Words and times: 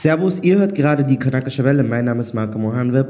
Servus, 0.00 0.40
ihr 0.44 0.58
hört 0.58 0.76
gerade 0.76 1.02
die 1.02 1.16
Kanakische 1.16 1.64
Welle. 1.64 1.82
Mein 1.82 2.04
Name 2.04 2.20
ist 2.20 2.32
Marco 2.32 2.56
Mohanwe. 2.56 3.04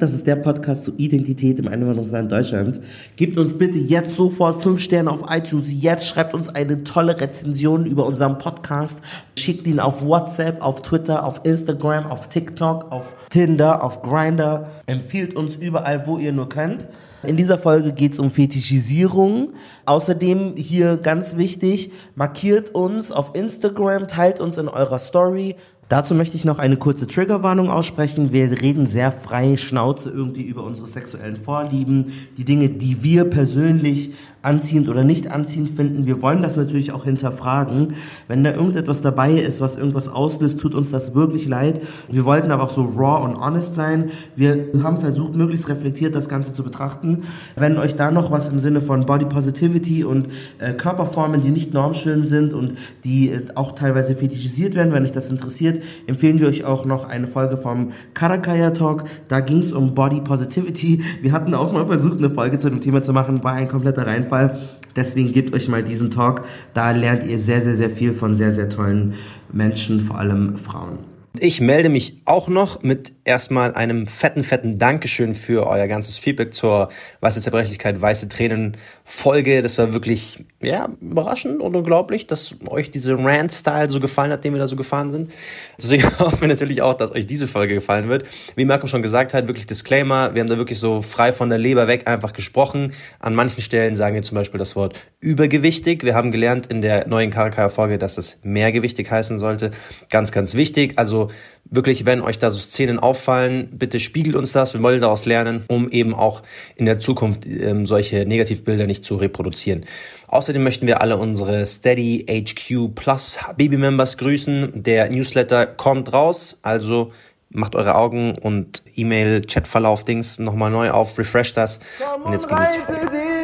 Das 0.00 0.12
ist 0.12 0.26
der 0.26 0.34
Podcast 0.34 0.82
zur 0.82 0.94
Identität 0.96 1.60
im 1.60 1.68
Einwanderungsland 1.68 2.32
Deutschland. 2.32 2.80
Gebt 3.14 3.38
uns 3.38 3.56
bitte 3.56 3.78
jetzt 3.78 4.16
sofort 4.16 4.60
fünf 4.64 4.80
Sterne 4.80 5.12
auf 5.12 5.22
iTunes. 5.30 5.72
Jetzt 5.72 6.08
schreibt 6.08 6.34
uns 6.34 6.48
eine 6.48 6.82
tolle 6.82 7.20
Rezension 7.20 7.86
über 7.86 8.04
unseren 8.04 8.36
Podcast. 8.38 8.98
Schickt 9.38 9.64
ihn 9.68 9.78
auf 9.78 10.04
WhatsApp, 10.04 10.60
auf 10.60 10.82
Twitter, 10.82 11.24
auf 11.24 11.42
Instagram, 11.44 12.06
auf 12.06 12.28
TikTok, 12.28 12.90
auf 12.90 13.14
Tinder, 13.30 13.84
auf 13.84 14.02
Grinder. 14.02 14.72
Empfiehlt 14.86 15.36
uns 15.36 15.54
überall, 15.54 16.08
wo 16.08 16.18
ihr 16.18 16.32
nur 16.32 16.48
könnt. 16.48 16.88
In 17.22 17.36
dieser 17.36 17.56
Folge 17.56 17.92
geht 17.92 18.14
es 18.14 18.18
um 18.18 18.32
Fetischisierung. 18.32 19.52
Außerdem 19.86 20.54
hier 20.56 20.96
ganz 20.96 21.36
wichtig, 21.36 21.92
markiert 22.16 22.74
uns 22.74 23.12
auf 23.12 23.36
Instagram, 23.36 24.08
teilt 24.08 24.40
uns 24.40 24.58
in 24.58 24.68
eurer 24.68 24.98
Story. 24.98 25.54
Dazu 25.92 26.14
möchte 26.14 26.38
ich 26.38 26.46
noch 26.46 26.58
eine 26.58 26.78
kurze 26.78 27.06
Triggerwarnung 27.06 27.68
aussprechen. 27.70 28.32
Wir 28.32 28.62
reden 28.62 28.86
sehr 28.86 29.12
frei 29.12 29.58
Schnauze 29.58 30.08
irgendwie 30.08 30.40
über 30.40 30.64
unsere 30.64 30.88
sexuellen 30.88 31.36
Vorlieben, 31.36 32.14
die 32.38 32.46
Dinge, 32.46 32.70
die 32.70 33.02
wir 33.02 33.24
persönlich 33.24 34.14
anziehend 34.42 34.88
oder 34.88 35.04
nicht 35.04 35.30
anziehend 35.30 35.70
finden. 35.70 36.04
Wir 36.04 36.20
wollen 36.20 36.42
das 36.42 36.56
natürlich 36.56 36.92
auch 36.92 37.04
hinterfragen. 37.04 37.94
Wenn 38.26 38.42
da 38.42 38.52
irgendetwas 38.52 39.00
dabei 39.00 39.34
ist, 39.34 39.60
was 39.60 39.76
irgendwas 39.76 40.08
auslöst, 40.08 40.58
tut 40.58 40.74
uns 40.74 40.90
das 40.90 41.14
wirklich 41.14 41.46
leid. 41.46 41.80
Wir 42.10 42.24
wollten 42.24 42.50
aber 42.50 42.64
auch 42.64 42.70
so 42.70 42.82
raw 42.82 43.24
und 43.24 43.38
honest 43.38 43.74
sein. 43.74 44.10
Wir 44.34 44.66
haben 44.82 44.96
versucht, 44.96 45.36
möglichst 45.36 45.68
reflektiert 45.68 46.16
das 46.16 46.28
Ganze 46.28 46.52
zu 46.52 46.64
betrachten. 46.64 47.22
Wenn 47.54 47.78
euch 47.78 47.94
da 47.94 48.10
noch 48.10 48.32
was 48.32 48.48
im 48.48 48.58
Sinne 48.58 48.80
von 48.80 49.06
Body 49.06 49.26
Positivity 49.26 50.02
und 50.04 50.28
äh, 50.58 50.72
Körperformen, 50.72 51.42
die 51.42 51.50
nicht 51.50 51.72
normschön 51.72 52.24
sind 52.24 52.52
und 52.52 52.74
die 53.04 53.30
äh, 53.30 53.42
auch 53.54 53.72
teilweise 53.72 54.16
fetischisiert 54.16 54.74
werden, 54.74 54.92
wenn 54.92 55.04
euch 55.04 55.12
das 55.12 55.30
interessiert, 55.30 55.80
empfehlen 56.08 56.40
wir 56.40 56.48
euch 56.48 56.64
auch 56.64 56.84
noch 56.84 57.08
eine 57.08 57.28
Folge 57.28 57.56
vom 57.56 57.92
Karakaya 58.14 58.70
Talk. 58.70 59.04
Da 59.28 59.38
ging 59.38 59.58
es 59.58 59.72
um 59.72 59.94
Body 59.94 60.20
Positivity. 60.20 61.02
Wir 61.20 61.30
hatten 61.30 61.54
auch 61.54 61.72
mal 61.72 61.86
versucht, 61.86 62.18
eine 62.18 62.30
Folge 62.30 62.58
zu 62.58 62.68
dem 62.68 62.80
Thema 62.80 63.02
zu 63.04 63.12
machen, 63.12 63.44
war 63.44 63.52
ein 63.52 63.68
kompletter 63.68 64.04
Reinfall. 64.04 64.31
Fall. 64.32 64.58
Deswegen 64.96 65.32
gebt 65.32 65.54
euch 65.54 65.68
mal 65.68 65.82
diesen 65.82 66.10
Talk. 66.10 66.44
Da 66.72 66.90
lernt 66.90 67.24
ihr 67.24 67.38
sehr, 67.38 67.60
sehr, 67.60 67.74
sehr 67.74 67.90
viel 67.90 68.14
von 68.14 68.34
sehr, 68.34 68.52
sehr 68.52 68.70
tollen 68.70 69.14
Menschen, 69.52 70.00
vor 70.00 70.18
allem 70.18 70.56
Frauen. 70.56 71.11
Ich 71.38 71.62
melde 71.62 71.88
mich 71.88 72.20
auch 72.26 72.48
noch 72.48 72.82
mit 72.82 73.14
erstmal 73.24 73.72
einem 73.72 74.06
fetten, 74.06 74.44
fetten 74.44 74.78
Dankeschön 74.78 75.34
für 75.34 75.66
euer 75.66 75.86
ganzes 75.86 76.18
Feedback 76.18 76.52
zur 76.52 76.90
Weiße 77.20 77.40
Zerbrechlichkeit, 77.40 78.02
Weiße 78.02 78.28
Tränen 78.28 78.76
Folge. 79.02 79.62
Das 79.62 79.78
war 79.78 79.94
wirklich, 79.94 80.44
ja, 80.62 80.90
überraschend 81.00 81.62
und 81.62 81.74
unglaublich, 81.74 82.26
dass 82.26 82.56
euch 82.68 82.90
diese 82.90 83.16
Rant-Style 83.16 83.88
so 83.88 83.98
gefallen 83.98 84.30
hat, 84.30 84.44
den 84.44 84.52
wir 84.52 84.60
da 84.60 84.68
so 84.68 84.76
gefahren 84.76 85.10
sind. 85.10 85.32
Deswegen 85.78 86.04
hoffen 86.18 86.42
wir 86.42 86.48
natürlich 86.48 86.82
auch, 86.82 86.94
dass 86.94 87.12
euch 87.12 87.26
diese 87.26 87.48
Folge 87.48 87.74
gefallen 87.74 88.10
wird. 88.10 88.26
Wie 88.54 88.66
Malcolm 88.66 88.88
schon 88.88 89.02
gesagt 89.02 89.32
hat, 89.32 89.48
wirklich 89.48 89.66
Disclaimer. 89.66 90.34
Wir 90.34 90.42
haben 90.42 90.48
da 90.48 90.58
wirklich 90.58 90.78
so 90.78 91.00
frei 91.00 91.32
von 91.32 91.48
der 91.48 91.58
Leber 91.58 91.88
weg 91.88 92.08
einfach 92.08 92.34
gesprochen. 92.34 92.92
An 93.20 93.34
manchen 93.34 93.62
Stellen 93.62 93.96
sagen 93.96 94.14
wir 94.14 94.22
zum 94.22 94.34
Beispiel 94.34 94.58
das 94.58 94.76
Wort 94.76 95.00
übergewichtig. 95.18 96.04
Wir 96.04 96.14
haben 96.14 96.30
gelernt 96.30 96.66
in 96.66 96.82
der 96.82 97.08
neuen 97.08 97.30
Karakaya-Folge, 97.30 97.96
dass 97.96 98.18
es 98.18 98.38
mehrgewichtig 98.42 99.10
heißen 99.10 99.38
sollte. 99.38 99.70
Ganz, 100.10 100.30
ganz 100.30 100.54
wichtig. 100.54 100.98
Also 100.98 101.21
wirklich, 101.64 102.06
wenn 102.06 102.20
euch 102.20 102.38
da 102.38 102.50
so 102.50 102.58
Szenen 102.58 102.98
auffallen, 102.98 103.68
bitte 103.72 104.00
spiegelt 104.00 104.36
uns 104.36 104.52
das. 104.52 104.74
Wir 104.74 104.82
wollen 104.82 105.00
daraus 105.00 105.24
lernen, 105.24 105.64
um 105.68 105.90
eben 105.90 106.14
auch 106.14 106.42
in 106.76 106.86
der 106.86 106.98
Zukunft 106.98 107.46
ähm, 107.46 107.86
solche 107.86 108.26
Negativbilder 108.26 108.86
nicht 108.86 109.04
zu 109.04 109.16
reproduzieren. 109.16 109.84
Außerdem 110.28 110.62
möchten 110.62 110.86
wir 110.86 111.00
alle 111.00 111.16
unsere 111.16 111.66
Steady 111.66 112.26
HQ 112.28 112.94
Plus 112.94 113.38
Baby 113.56 113.76
Members 113.76 114.18
grüßen. 114.18 114.82
Der 114.82 115.10
Newsletter 115.10 115.66
kommt 115.66 116.12
raus, 116.12 116.58
also 116.62 117.12
macht 117.50 117.74
eure 117.74 117.94
Augen 117.94 118.36
und 118.38 118.82
E-Mail, 118.94 119.42
Chatverlauf, 119.42 120.04
Dings 120.04 120.38
nochmal 120.38 120.70
neu 120.70 120.90
auf, 120.90 121.18
refresh 121.18 121.52
das 121.52 121.80
und 122.24 122.32
jetzt 122.32 122.48
genießt 122.48 122.74
die 122.74 122.78
Folge. 122.78 123.41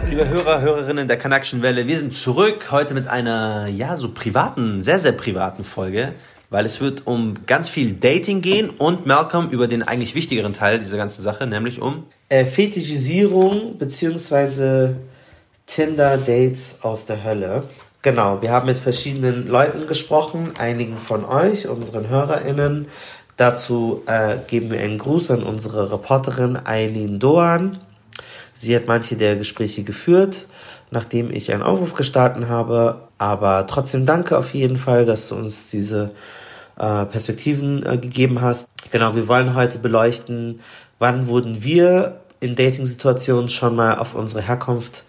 Liebe 0.00 0.26
Hörer, 0.26 0.62
Hörerinnen 0.62 1.06
der 1.06 1.18
Kanakischen 1.18 1.60
Welle. 1.60 1.86
Wir 1.86 1.98
sind 1.98 2.14
zurück 2.14 2.70
heute 2.70 2.94
mit 2.94 3.08
einer, 3.08 3.68
ja, 3.68 3.98
so 3.98 4.08
privaten, 4.08 4.82
sehr, 4.82 4.98
sehr 4.98 5.12
privaten 5.12 5.64
Folge, 5.64 6.14
weil 6.48 6.64
es 6.64 6.80
wird 6.80 7.06
um 7.06 7.34
ganz 7.46 7.68
viel 7.68 7.92
Dating 7.92 8.40
gehen 8.40 8.70
und 8.70 9.04
Malcolm 9.04 9.50
über 9.50 9.68
den 9.68 9.82
eigentlich 9.82 10.14
wichtigeren 10.14 10.54
Teil 10.54 10.78
dieser 10.78 10.96
ganzen 10.96 11.22
Sache, 11.22 11.46
nämlich 11.46 11.82
um 11.82 12.04
äh, 12.30 12.46
Fetischisierung 12.46 13.76
beziehungsweise 13.76 14.96
Tinder-Dates 15.66 16.78
aus 16.80 17.04
der 17.04 17.22
Hölle. 17.22 17.64
Genau, 18.00 18.40
wir 18.40 18.50
haben 18.50 18.66
mit 18.66 18.78
verschiedenen 18.78 19.46
Leuten 19.46 19.86
gesprochen, 19.86 20.52
einigen 20.58 20.96
von 20.96 21.24
euch, 21.26 21.68
unseren 21.68 22.08
HörerInnen. 22.08 22.86
Dazu 23.36 24.02
äh, 24.06 24.36
geben 24.46 24.70
wir 24.70 24.80
einen 24.80 24.96
Gruß 24.96 25.30
an 25.32 25.42
unsere 25.42 25.92
Reporterin 25.92 26.58
Eileen 26.64 27.18
Doan. 27.18 27.78
Sie 28.62 28.76
hat 28.76 28.86
manche 28.86 29.16
der 29.16 29.34
Gespräche 29.34 29.82
geführt, 29.82 30.46
nachdem 30.92 31.32
ich 31.32 31.52
einen 31.52 31.64
Aufruf 31.64 31.94
gestartet 31.94 32.48
habe. 32.48 33.08
Aber 33.18 33.66
trotzdem 33.66 34.06
danke 34.06 34.38
auf 34.38 34.54
jeden 34.54 34.76
Fall, 34.76 35.04
dass 35.04 35.28
du 35.28 35.34
uns 35.34 35.70
diese 35.70 36.12
äh, 36.78 37.04
Perspektiven 37.04 37.84
äh, 37.84 37.98
gegeben 37.98 38.40
hast. 38.40 38.68
Genau, 38.92 39.16
wir 39.16 39.26
wollen 39.26 39.56
heute 39.56 39.80
beleuchten, 39.80 40.60
wann 41.00 41.26
wurden 41.26 41.64
wir 41.64 42.20
in 42.38 42.54
Dating-Situationen 42.54 43.48
schon 43.48 43.74
mal 43.74 43.98
auf 43.98 44.14
unsere 44.14 44.42
Herkunft 44.42 45.02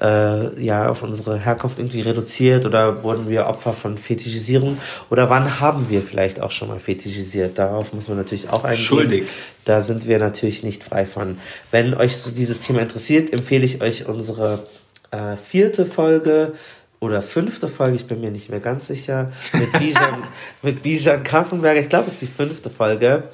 äh, 0.00 0.62
ja 0.62 0.88
auf 0.88 1.02
unsere 1.02 1.38
Herkunft 1.38 1.78
irgendwie 1.78 2.00
reduziert 2.00 2.64
oder 2.64 3.02
wurden 3.02 3.28
wir 3.28 3.46
Opfer 3.46 3.72
von 3.72 3.98
Fetischisierung 3.98 4.78
oder 5.10 5.30
wann 5.30 5.60
haben 5.60 5.88
wir 5.88 6.02
vielleicht 6.02 6.40
auch 6.40 6.50
schon 6.50 6.68
mal 6.68 6.78
fetischisiert? 6.78 7.58
Darauf 7.58 7.92
muss 7.92 8.08
man 8.08 8.16
natürlich 8.16 8.50
auch 8.50 8.64
eingehen. 8.64 8.84
Schuldig. 8.84 9.28
Da 9.64 9.80
sind 9.80 10.06
wir 10.06 10.18
natürlich 10.18 10.62
nicht 10.62 10.84
frei 10.84 11.06
von. 11.06 11.38
Wenn 11.70 11.94
euch 11.94 12.16
so 12.16 12.30
dieses 12.30 12.60
Thema 12.60 12.82
interessiert, 12.82 13.32
empfehle 13.32 13.64
ich 13.64 13.82
euch 13.82 14.06
unsere 14.06 14.66
äh, 15.10 15.36
vierte 15.36 15.86
Folge 15.86 16.52
oder 17.00 17.22
fünfte 17.22 17.68
Folge, 17.68 17.96
ich 17.96 18.06
bin 18.06 18.20
mir 18.20 18.30
nicht 18.30 18.48
mehr 18.48 18.60
ganz 18.60 18.86
sicher, 18.86 19.30
mit 19.52 19.72
Bijan, 19.78 20.22
mit 20.62 20.82
Bijan 20.82 21.22
Kaffenberger. 21.22 21.80
Ich 21.80 21.88
glaube, 21.88 22.06
es 22.06 22.14
ist 22.14 22.22
die 22.22 22.26
fünfte 22.26 22.70
Folge. 22.70 23.24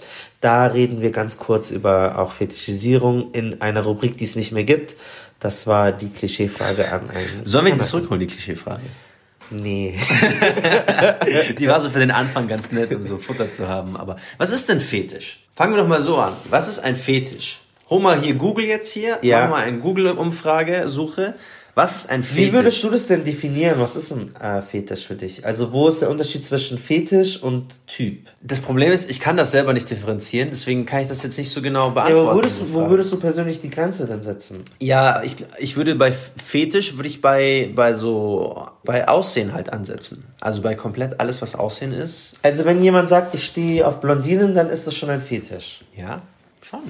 Da 0.41 0.67
reden 0.67 1.01
wir 1.01 1.11
ganz 1.13 1.39
kurz 1.39 1.71
über 1.71 2.19
auch 2.19 2.33
Fetischisierung 2.33 3.31
in 3.33 3.61
einer 3.61 3.83
Rubrik, 3.83 4.17
die 4.19 4.25
es 4.25 4.35
nicht 4.35 4.53
mehr 4.53 4.65
gibt. 4.65 4.97
Das 5.43 5.67
war 5.67 5.91
die 5.91 6.09
Klischeefrage 6.09 6.93
an 6.93 7.11
einen. 7.11 7.43
Sollen 7.45 7.67
wir 7.67 7.73
die 7.73 7.81
zurückholen, 7.81 8.21
die 8.21 8.29
Klischeefrage? 8.29 8.83
Nee. 9.51 9.99
die 11.59 11.67
war 11.67 11.81
so 11.81 11.91
für 11.91 11.99
den 11.99 12.13
Anfang 12.13 12.47
ganz 12.47 12.71
nett, 12.71 12.95
um 12.95 13.05
so 13.05 13.19
Futter 13.19 13.53
zu 13.53 13.67
haben. 13.67 13.97
Aber 13.97 14.19
was 14.39 14.51
ist 14.51 14.69
denn 14.69 14.81
Fetisch? 14.81 15.41
Fangen 15.57 15.75
wir 15.75 15.83
doch 15.83 15.89
mal 15.89 16.01
so 16.01 16.17
an. 16.19 16.35
Was 16.49 16.69
ist 16.69 16.79
ein 16.79 16.95
Fetisch? 16.95 17.59
Hol 17.91 18.01
mal 18.01 18.21
hier 18.21 18.35
Google 18.35 18.67
jetzt 18.67 18.93
hier. 18.93 19.19
Ja. 19.23 19.43
Mach 19.43 19.51
mal 19.51 19.65
eine 19.65 19.79
Google-Umfrage, 19.79 20.89
Suche. 20.89 21.35
Was 21.75 21.97
ist 21.97 22.11
ein 22.11 22.23
Fetisch? 22.23 22.49
Wie 22.49 22.53
würdest 22.53 22.85
du 22.85 22.91
das 22.91 23.07
denn 23.07 23.25
definieren? 23.25 23.77
Was 23.79 23.97
ist 23.97 24.13
ein 24.13 24.37
äh, 24.37 24.61
Fetisch 24.61 25.07
für 25.07 25.15
dich? 25.15 25.47
Also 25.47 25.73
wo 25.73 25.89
ist 25.89 26.03
der 26.03 26.11
Unterschied 26.11 26.45
zwischen 26.45 26.77
Fetisch 26.77 27.43
und 27.43 27.87
Typ? 27.87 28.29
Das 28.43 28.61
Problem 28.61 28.93
ist, 28.93 29.09
ich 29.09 29.21
kann 29.21 29.39
das 29.39 29.53
selber 29.53 29.73
nicht 29.73 29.89
differenzieren, 29.89 30.51
deswegen 30.51 30.85
kann 30.85 31.01
ich 31.01 31.09
das 31.09 31.23
jetzt 31.23 31.39
nicht 31.39 31.51
so 31.51 31.63
genau 31.63 31.91
beantworten. 31.91 32.25
Ja, 32.25 32.31
aber 32.31 32.35
würdest, 32.35 32.61
du, 32.61 32.73
wo 32.75 32.91
würdest 32.91 33.11
du 33.11 33.19
persönlich 33.19 33.61
die 33.61 33.71
Grenze 33.71 34.07
denn 34.07 34.23
setzen? 34.23 34.61
Ja, 34.81 35.23
ich, 35.23 35.37
ich 35.59 35.77
würde 35.79 35.95
bei 35.95 36.13
Fetisch, 36.13 36.97
würde 36.97 37.09
ich 37.09 37.23
bei, 37.23 37.71
bei 37.75 37.95
so, 37.95 38.67
bei 38.85 39.09
Aussehen 39.09 39.55
halt 39.55 39.73
ansetzen. 39.73 40.25
Also 40.41 40.61
bei 40.61 40.75
komplett 40.75 41.21
alles, 41.21 41.41
was 41.41 41.55
Aussehen 41.55 41.93
ist. 41.93 42.35
Also 42.43 42.67
wenn 42.67 42.81
jemand 42.81 43.09
sagt, 43.09 43.35
ich 43.35 43.45
stehe 43.47 43.87
auf 43.87 44.01
Blondinen, 44.01 44.53
dann 44.53 44.69
ist 44.69 44.87
das 44.87 44.95
schon 44.95 45.09
ein 45.09 45.23
Fetisch. 45.23 45.85
Ja, 45.97 46.21
schon 46.61 46.81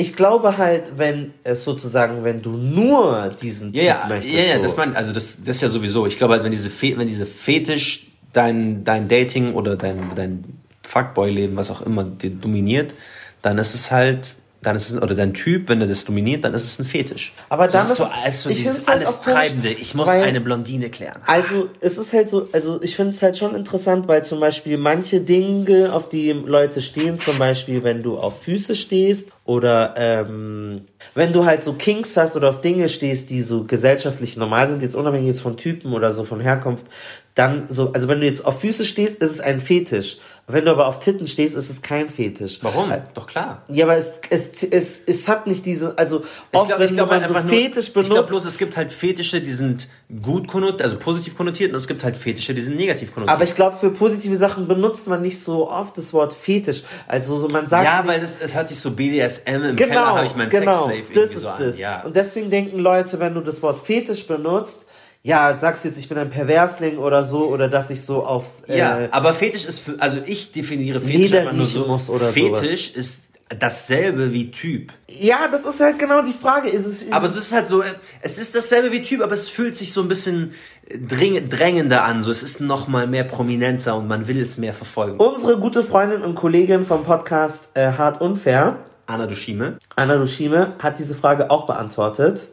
ich 0.00 0.16
glaube 0.16 0.56
halt, 0.56 0.92
wenn 0.96 1.34
es 1.44 1.62
sozusagen, 1.64 2.24
wenn 2.24 2.40
du 2.40 2.52
nur 2.52 3.30
diesen 3.40 3.74
ja, 3.74 3.82
ja, 3.82 4.06
möchtest, 4.08 4.34
ja, 4.34 4.42
ja, 4.42 4.56
so. 4.56 4.62
das 4.62 4.76
man, 4.76 4.96
also 4.96 5.12
das, 5.12 5.44
das 5.44 5.56
ist 5.56 5.62
ja 5.62 5.68
sowieso. 5.68 6.06
Ich 6.06 6.16
glaube 6.16 6.34
halt, 6.34 6.42
wenn 6.42 6.50
diese, 6.50 6.70
Fe 6.70 6.94
wenn 6.96 7.06
diese 7.06 7.26
Fetisch 7.26 8.06
dein, 8.32 8.82
dein 8.84 9.08
Dating 9.08 9.54
oder 9.54 9.76
dein, 9.76 10.12
dein 10.14 10.44
Fuckboy-Leben, 10.82 11.56
was 11.56 11.70
auch 11.70 11.82
immer, 11.82 12.04
dominiert, 12.04 12.94
dann 13.42 13.58
ist 13.58 13.74
es 13.74 13.90
halt 13.90 14.36
dann 14.62 14.76
ist 14.76 14.90
es, 14.90 15.00
oder 15.00 15.14
dein 15.14 15.32
Typ, 15.32 15.68
wenn 15.68 15.80
er 15.80 15.86
das 15.86 16.04
dominiert, 16.04 16.44
dann 16.44 16.52
ist 16.52 16.64
es 16.64 16.78
ein 16.78 16.84
Fetisch. 16.84 17.32
Aber 17.48 17.66
dann 17.66 17.82
ist, 17.82 17.96
so, 17.96 18.06
ist 18.26 18.42
so 18.42 18.48
dieses 18.50 18.86
halt 18.86 19.06
alles 19.06 19.20
Treibende. 19.22 19.70
Ich 19.70 19.94
muss 19.94 20.06
weil, 20.06 20.22
eine 20.22 20.40
Blondine 20.42 20.90
klären. 20.90 21.22
Also 21.26 21.70
es 21.80 21.96
ist 21.96 22.12
halt 22.12 22.28
so, 22.28 22.48
also 22.52 22.82
ich 22.82 22.94
finde 22.94 23.10
es 23.10 23.22
halt 23.22 23.38
schon 23.38 23.54
interessant, 23.54 24.06
weil 24.06 24.22
zum 24.22 24.38
Beispiel 24.38 24.76
manche 24.76 25.20
Dinge, 25.20 25.94
auf 25.94 26.10
die 26.10 26.32
Leute 26.32 26.82
stehen, 26.82 27.18
zum 27.18 27.38
Beispiel 27.38 27.82
wenn 27.84 28.02
du 28.02 28.18
auf 28.18 28.42
Füße 28.42 28.76
stehst 28.76 29.28
oder 29.44 29.94
ähm, 29.96 30.82
wenn 31.14 31.32
du 31.32 31.46
halt 31.46 31.62
so 31.62 31.72
Kinks 31.72 32.16
hast 32.18 32.36
oder 32.36 32.50
auf 32.50 32.60
Dinge 32.60 32.90
stehst, 32.90 33.30
die 33.30 33.42
so 33.42 33.64
gesellschaftlich 33.64 34.36
normal 34.36 34.68
sind, 34.68 34.82
jetzt 34.82 34.94
unabhängig 34.94 35.28
jetzt 35.28 35.40
von 35.40 35.56
Typen 35.56 35.94
oder 35.94 36.12
so 36.12 36.24
von 36.24 36.40
Herkunft, 36.40 36.86
dann 37.34 37.64
so, 37.68 37.92
also 37.92 38.08
wenn 38.08 38.20
du 38.20 38.26
jetzt 38.26 38.44
auf 38.44 38.60
Füße 38.60 38.84
stehst, 38.84 39.22
ist 39.22 39.30
es 39.30 39.40
ein 39.40 39.60
Fetisch. 39.60 40.18
Wenn 40.52 40.64
du 40.64 40.70
aber 40.70 40.86
auf 40.86 40.98
Titten 40.98 41.26
stehst, 41.26 41.54
ist 41.54 41.70
es 41.70 41.82
kein 41.82 42.08
Fetisch. 42.08 42.58
Warum? 42.62 42.90
Äh, 42.90 43.02
Doch 43.14 43.26
klar. 43.26 43.62
Ja, 43.70 43.84
aber 43.84 43.96
es, 43.96 44.20
es, 44.30 44.62
es, 44.62 45.02
es 45.06 45.28
hat 45.28 45.46
nicht 45.46 45.66
diese, 45.66 45.96
also 45.98 46.24
oft, 46.52 46.68
glaub, 46.68 46.78
wenn 46.78 46.94
glaub, 46.94 47.10
man 47.10 47.26
so 47.26 47.32
nur, 47.32 47.42
Fetisch 47.42 47.92
benutzt. 47.92 48.08
Ich 48.08 48.14
glaube 48.14 48.28
bloß, 48.28 48.44
es 48.44 48.58
gibt 48.58 48.76
halt 48.76 48.92
Fetische, 48.92 49.40
die 49.40 49.50
sind 49.50 49.88
gut 50.22 50.48
konnotiert, 50.48 50.82
also 50.82 50.98
positiv 50.98 51.36
konnotiert, 51.36 51.72
und 51.72 51.78
es 51.78 51.88
gibt 51.88 52.04
halt 52.04 52.16
Fetische, 52.16 52.54
die 52.54 52.62
sind 52.62 52.76
negativ 52.76 53.12
konnotiert. 53.14 53.34
Aber 53.34 53.44
ich 53.44 53.54
glaube, 53.54 53.76
für 53.76 53.90
positive 53.90 54.36
Sachen 54.36 54.66
benutzt 54.68 55.06
man 55.08 55.22
nicht 55.22 55.40
so 55.40 55.70
oft 55.70 55.96
das 55.96 56.12
Wort 56.12 56.34
Fetisch. 56.34 56.82
Also 57.06 57.40
so, 57.40 57.48
man 57.48 57.68
sagt. 57.68 57.84
Ja, 57.84 58.02
weil 58.06 58.22
es, 58.22 58.38
es 58.40 58.54
hört 58.54 58.68
sich 58.68 58.78
so 58.78 58.92
BDSM 58.92 59.48
im 59.48 59.76
genau, 59.76 59.76
Keller 59.76 60.06
habe 60.06 60.26
ich 60.26 60.34
meinen 60.34 60.50
genau, 60.50 60.88
Sexslave 60.88 61.00
das 61.00 61.16
irgendwie 61.16 61.34
ist 61.34 61.42
so 61.42 61.48
an. 61.48 61.62
das. 61.62 61.78
Ja. 61.78 62.02
Und 62.02 62.16
deswegen 62.16 62.50
denken 62.50 62.78
Leute, 62.78 63.20
wenn 63.20 63.34
du 63.34 63.40
das 63.40 63.62
Wort 63.62 63.78
Fetisch 63.78 64.26
benutzt, 64.26 64.86
ja, 65.22 65.58
sagst 65.58 65.84
du 65.84 65.88
jetzt, 65.88 65.98
ich 65.98 66.08
bin 66.08 66.16
ein 66.16 66.30
Perversling 66.30 66.96
oder 66.96 67.24
so, 67.24 67.48
oder 67.48 67.68
dass 67.68 67.90
ich 67.90 68.02
so 68.02 68.24
auf. 68.24 68.46
Ja, 68.66 69.00
äh, 69.00 69.08
aber 69.10 69.34
Fetisch 69.34 69.66
ist 69.66 69.80
für, 69.80 69.96
also 70.00 70.18
ich 70.24 70.52
definiere 70.52 71.00
Fetisch 71.00 71.34
einfach 71.34 71.52
nur 71.52 71.66
so. 71.66 72.18
Fetisch 72.32 72.94
ist 72.94 73.24
dasselbe 73.58 74.32
wie 74.32 74.50
Typ. 74.50 74.92
Ja, 75.10 75.48
das 75.50 75.64
ist 75.66 75.80
halt 75.80 75.98
genau 75.98 76.22
die 76.22 76.32
Frage. 76.32 76.68
Ist 76.68 76.86
es, 76.86 77.02
ist 77.02 77.12
Aber 77.12 77.26
es 77.26 77.36
ist 77.36 77.52
halt 77.52 77.68
so, 77.68 77.82
es 78.22 78.38
ist 78.38 78.54
dasselbe 78.54 78.92
wie 78.92 79.02
Typ, 79.02 79.20
aber 79.22 79.32
es 79.32 79.48
fühlt 79.48 79.76
sich 79.76 79.92
so 79.92 80.00
ein 80.00 80.08
bisschen 80.08 80.54
dring, 80.88 81.48
drängender 81.48 82.04
an. 82.04 82.22
So, 82.22 82.30
es 82.30 82.42
ist 82.42 82.60
noch 82.60 82.88
mal 82.88 83.06
mehr 83.06 83.24
prominenter 83.24 83.96
und 83.96 84.08
man 84.08 84.28
will 84.28 84.40
es 84.40 84.56
mehr 84.56 84.72
verfolgen. 84.72 85.18
Unsere 85.18 85.58
gute 85.58 85.84
Freundin 85.84 86.22
und 86.22 86.34
Kollegin 86.34 86.84
vom 86.84 87.04
Podcast 87.04 87.68
äh, 87.74 87.92
Hart 87.92 88.20
Unfair, 88.20 88.78
Anna 89.06 89.26
Dushime. 89.26 89.78
Anna 89.96 90.16
Dushime, 90.16 90.74
hat 90.82 90.98
diese 90.98 91.14
Frage 91.14 91.50
auch 91.50 91.66
beantwortet. 91.66 92.48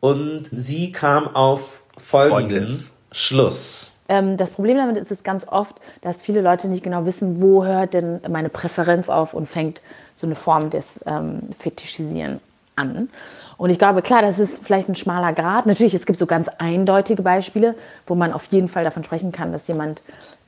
Und 0.00 0.48
sie 0.50 0.92
kam 0.92 1.34
auf 1.34 1.82
Folgendes. 2.10 2.92
Schluss. 3.12 3.92
Ähm, 4.08 4.36
das 4.36 4.50
Problem 4.50 4.76
damit 4.76 4.96
ist 4.96 5.12
es 5.12 5.22
ganz 5.22 5.46
oft, 5.46 5.76
dass 6.00 6.22
viele 6.22 6.40
Leute 6.40 6.68
nicht 6.68 6.82
genau 6.82 7.06
wissen, 7.06 7.40
wo 7.40 7.64
hört 7.64 7.94
denn 7.94 8.20
meine 8.28 8.48
Präferenz 8.48 9.08
auf 9.08 9.34
und 9.34 9.46
fängt 9.46 9.80
so 10.16 10.26
eine 10.26 10.34
Form 10.34 10.70
des 10.70 10.86
ähm, 11.06 11.40
Fetischisieren 11.58 12.40
an. 12.76 13.08
Und 13.56 13.70
ich 13.70 13.78
glaube, 13.78 14.00
klar, 14.02 14.22
das 14.22 14.38
ist 14.38 14.64
vielleicht 14.64 14.88
ein 14.88 14.96
schmaler 14.96 15.32
Grad. 15.32 15.66
Natürlich, 15.66 15.94
es 15.94 16.06
gibt 16.06 16.18
so 16.18 16.26
ganz 16.26 16.48
eindeutige 16.58 17.22
Beispiele, 17.22 17.74
wo 18.06 18.14
man 18.14 18.32
auf 18.32 18.46
jeden 18.46 18.68
Fall 18.68 18.84
davon 18.84 19.04
sprechen 19.04 19.32
kann, 19.32 19.52
dass 19.52 19.68
jemand 19.68 20.00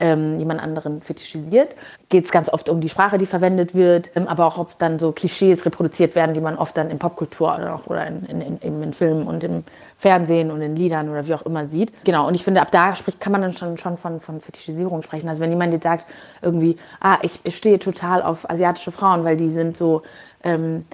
ähm, 0.03 0.39
jemand 0.39 0.61
anderen 0.61 1.01
fetischisiert. 1.01 1.77
Geht 2.09 2.25
es 2.25 2.33
ganz 2.33 2.49
oft 2.49 2.69
um 2.69 2.81
die 2.81 2.89
Sprache, 2.89 3.19
die 3.19 3.27
verwendet 3.27 3.75
wird, 3.75 4.11
ähm, 4.17 4.27
aber 4.27 4.47
auch, 4.47 4.59
ob 4.59 4.79
dann 4.79 4.99
so 4.99 5.13
Klischees 5.13 5.65
reproduziert 5.65 6.17
werden, 6.17 6.35
die 6.35 6.41
man 6.41 6.57
oft 6.57 6.77
dann 6.77 6.91
in 6.91 6.99
Popkultur 6.99 7.55
oder, 7.55 7.75
auch, 7.75 7.87
oder 7.87 8.07
in, 8.07 8.25
in, 8.25 8.59
in, 8.59 8.83
in 8.83 8.93
Filmen 8.93 9.29
und 9.29 9.45
im 9.45 9.63
Fernsehen 10.03 10.51
und 10.51 10.61
in 10.63 10.75
Liedern 10.75 11.09
oder 11.09 11.29
wie 11.29 11.35
auch 11.35 11.43
immer 11.43 11.69
sieht. 11.69 11.93
Genau, 12.05 12.27
und 12.27 12.35
ich 12.35 12.43
finde, 12.43 12.61
ab 12.61 12.73
da 12.73 12.97
spricht, 12.97 13.21
kann 13.21 13.31
man 13.31 13.41
dann 13.41 13.53
schon, 13.53 13.79
schon 13.79 13.97
von, 13.97 14.19
von 14.19 14.41
Fetischisierung 14.41 15.03
sprechen. 15.03 15.29
Also 15.29 15.41
wenn 15.41 15.51
jemand 15.51 15.73
jetzt 15.73 15.85
sagt, 15.85 16.07
irgendwie, 16.43 16.77
ah, 17.01 17.19
ich, 17.23 17.39
ich 17.45 17.57
stehe 17.57 17.79
total 17.79 18.21
auf 18.21 18.51
asiatische 18.51 18.91
Frauen, 18.91 19.25
weil 19.25 19.37
die 19.37 19.51
sind 19.51 19.77
so, 19.77 20.03
ähm, 20.43 20.87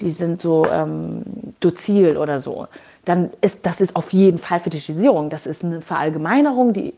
die 0.00 0.10
sind 0.10 0.42
so 0.42 0.66
ähm, 0.68 1.22
dozil 1.60 2.16
oder 2.16 2.40
so, 2.40 2.66
dann 3.04 3.30
ist 3.40 3.64
das 3.64 3.80
ist 3.80 3.94
auf 3.94 4.12
jeden 4.12 4.38
Fall 4.38 4.58
Fetischisierung. 4.58 5.30
Das 5.30 5.46
ist 5.46 5.64
eine 5.64 5.80
Verallgemeinerung, 5.80 6.72
die 6.72 6.92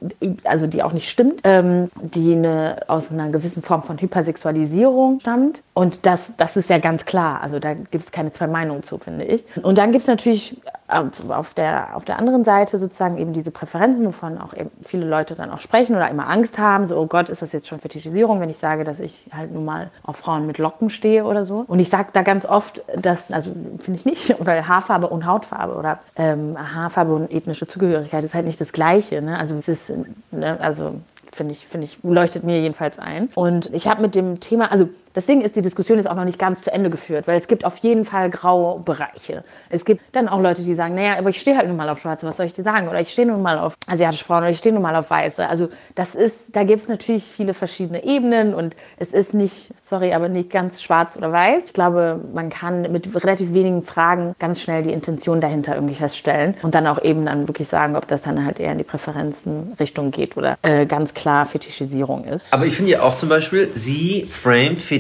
also 0.44 0.66
die 0.66 0.82
auch 0.82 0.94
nicht 0.94 1.10
stimmt, 1.10 1.42
ähm, 1.44 1.90
die 2.00 2.32
eine, 2.32 2.76
aus 2.86 3.10
einer 3.12 3.28
gewissen 3.28 3.62
Form 3.62 3.82
von 3.82 3.98
Hypersexualisierung 3.98 5.20
stammt. 5.20 5.60
Und 5.74 6.06
das, 6.06 6.32
das 6.38 6.56
ist 6.56 6.70
ja 6.70 6.78
ganz 6.78 7.04
klar. 7.04 7.42
Also 7.42 7.58
da 7.58 7.74
gibt 7.74 8.04
es 8.04 8.10
keine 8.10 8.32
zwei 8.32 8.46
Meinungen 8.46 8.84
zu, 8.84 8.96
finde 8.96 9.26
ich. 9.26 9.44
Und 9.62 9.76
dann 9.76 9.92
gibt 9.92 10.00
es 10.00 10.08
natürlich 10.08 10.56
auf 10.88 11.54
der, 11.54 11.94
auf 11.96 12.04
der 12.04 12.18
anderen 12.18 12.44
Seite 12.44 12.78
sozusagen 12.78 13.18
eben 13.18 13.34
diese 13.34 13.50
Präferenzen, 13.50 14.06
wovon 14.06 14.38
auch 14.38 14.54
eben 14.54 14.70
viele 14.82 15.06
Leute 15.06 15.34
dann 15.34 15.50
auch 15.50 15.60
sprechen 15.60 15.94
oder 15.94 16.08
immer 16.08 16.28
Angst 16.28 16.58
haben, 16.58 16.88
so, 16.88 16.96
oh 16.96 17.06
Gott, 17.06 17.28
ist 17.28 17.42
das 17.42 17.52
jetzt 17.52 17.68
schon 17.68 17.78
Fetischisierung, 17.78 18.40
wenn 18.40 18.48
ich 18.48 18.56
sage, 18.56 18.84
dass 18.84 18.98
ich 18.98 19.26
halt 19.30 19.52
nun 19.52 19.66
mal 19.66 19.90
auf 20.02 20.16
Frauen 20.16 20.46
mit 20.46 20.56
Locken 20.56 20.88
stehe 20.88 21.24
oder 21.24 21.44
so. 21.44 21.64
Und 21.66 21.78
ich 21.78 21.90
sage 21.90 22.08
da 22.12 22.22
ganz 22.22 22.46
oft, 22.46 22.82
dass, 22.96 23.30
also 23.30 23.52
finde 23.78 24.00
ich 24.00 24.06
nicht, 24.06 24.34
weil 24.44 24.66
Haarfarbe 24.66 25.08
und 25.08 25.26
Hautfarbe 25.26 25.74
oder 25.74 25.98
ähm, 26.16 26.56
Haarfarbe 26.58 27.14
und 27.14 27.30
ethnische 27.30 27.66
Zugehörigkeit 27.66 28.24
ist 28.24 28.34
halt 28.34 28.46
nicht 28.46 28.60
das 28.60 28.72
Gleiche. 28.72 29.20
Ne? 29.20 29.38
Also 29.38 29.56
es 29.58 29.68
ist, 29.68 29.92
ne, 30.30 30.58
also 30.60 30.94
finde 31.32 31.52
ich, 31.52 31.66
finde 31.66 31.86
ich, 31.86 31.98
leuchtet 32.02 32.44
mir 32.44 32.60
jedenfalls 32.60 32.98
ein. 32.98 33.28
Und 33.34 33.72
ich 33.74 33.86
habe 33.86 34.02
mit 34.02 34.14
dem 34.14 34.40
Thema, 34.40 34.72
also 34.72 34.88
das 35.14 35.26
Ding 35.26 35.40
ist, 35.40 35.56
die 35.56 35.62
Diskussion 35.62 35.98
ist 35.98 36.06
auch 36.06 36.14
noch 36.14 36.24
nicht 36.24 36.38
ganz 36.38 36.62
zu 36.62 36.72
Ende 36.72 36.90
geführt, 36.90 37.26
weil 37.26 37.38
es 37.38 37.48
gibt 37.48 37.64
auf 37.64 37.76
jeden 37.78 38.04
Fall 38.04 38.30
graue 38.30 38.80
Bereiche. 38.80 39.44
Es 39.70 39.84
gibt 39.84 40.02
dann 40.12 40.28
auch 40.28 40.40
Leute, 40.40 40.62
die 40.62 40.74
sagen, 40.74 40.94
naja, 40.94 41.18
aber 41.18 41.30
ich 41.30 41.40
stehe 41.40 41.56
halt 41.56 41.68
nun 41.68 41.76
mal 41.76 41.88
auf 41.88 42.00
Schwarze, 42.00 42.26
was 42.26 42.36
soll 42.36 42.46
ich 42.46 42.52
dir 42.52 42.62
sagen? 42.62 42.88
Oder 42.88 43.00
ich 43.00 43.10
stehe 43.10 43.26
nun 43.26 43.42
mal 43.42 43.58
auf 43.58 43.74
asiatische 43.86 44.24
Frauen 44.24 44.38
oder 44.38 44.50
ich 44.50 44.58
stehe 44.58 44.74
nun 44.74 44.82
mal 44.82 44.96
auf 44.96 45.10
Weiße. 45.10 45.48
Also 45.48 45.68
das 45.94 46.14
ist, 46.14 46.36
da 46.52 46.64
gibt 46.64 46.82
es 46.82 46.88
natürlich 46.88 47.24
viele 47.24 47.54
verschiedene 47.54 48.04
Ebenen 48.04 48.54
und 48.54 48.76
es 48.98 49.08
ist 49.08 49.34
nicht, 49.34 49.74
sorry, 49.82 50.12
aber 50.12 50.28
nicht 50.28 50.50
ganz 50.50 50.82
schwarz 50.82 51.16
oder 51.16 51.32
weiß. 51.32 51.64
Ich 51.66 51.72
glaube, 51.72 52.20
man 52.32 52.50
kann 52.50 52.90
mit 52.92 53.14
relativ 53.14 53.54
wenigen 53.54 53.82
Fragen 53.82 54.34
ganz 54.38 54.60
schnell 54.60 54.82
die 54.82 54.92
Intention 54.92 55.40
dahinter 55.40 55.74
irgendwie 55.74 55.94
feststellen 55.94 56.54
und 56.62 56.74
dann 56.74 56.86
auch 56.86 57.02
eben 57.02 57.26
dann 57.26 57.48
wirklich 57.48 57.68
sagen, 57.68 57.96
ob 57.96 58.06
das 58.08 58.22
dann 58.22 58.44
halt 58.44 58.60
eher 58.60 58.72
in 58.72 58.78
die 58.78 58.84
Präferenzenrichtung 58.84 60.10
geht 60.10 60.36
oder 60.36 60.58
äh, 60.62 60.86
ganz 60.86 61.14
klar 61.14 61.46
Fetischisierung 61.46 62.24
ist. 62.24 62.44
Aber 62.50 62.66
ich 62.66 62.76
finde 62.76 62.92
ja 62.92 63.02
auch 63.02 63.16
zum 63.16 63.28
Beispiel, 63.28 63.70
sie 63.74 64.26
framed 64.28 64.82
Fetischisierung 64.82 64.97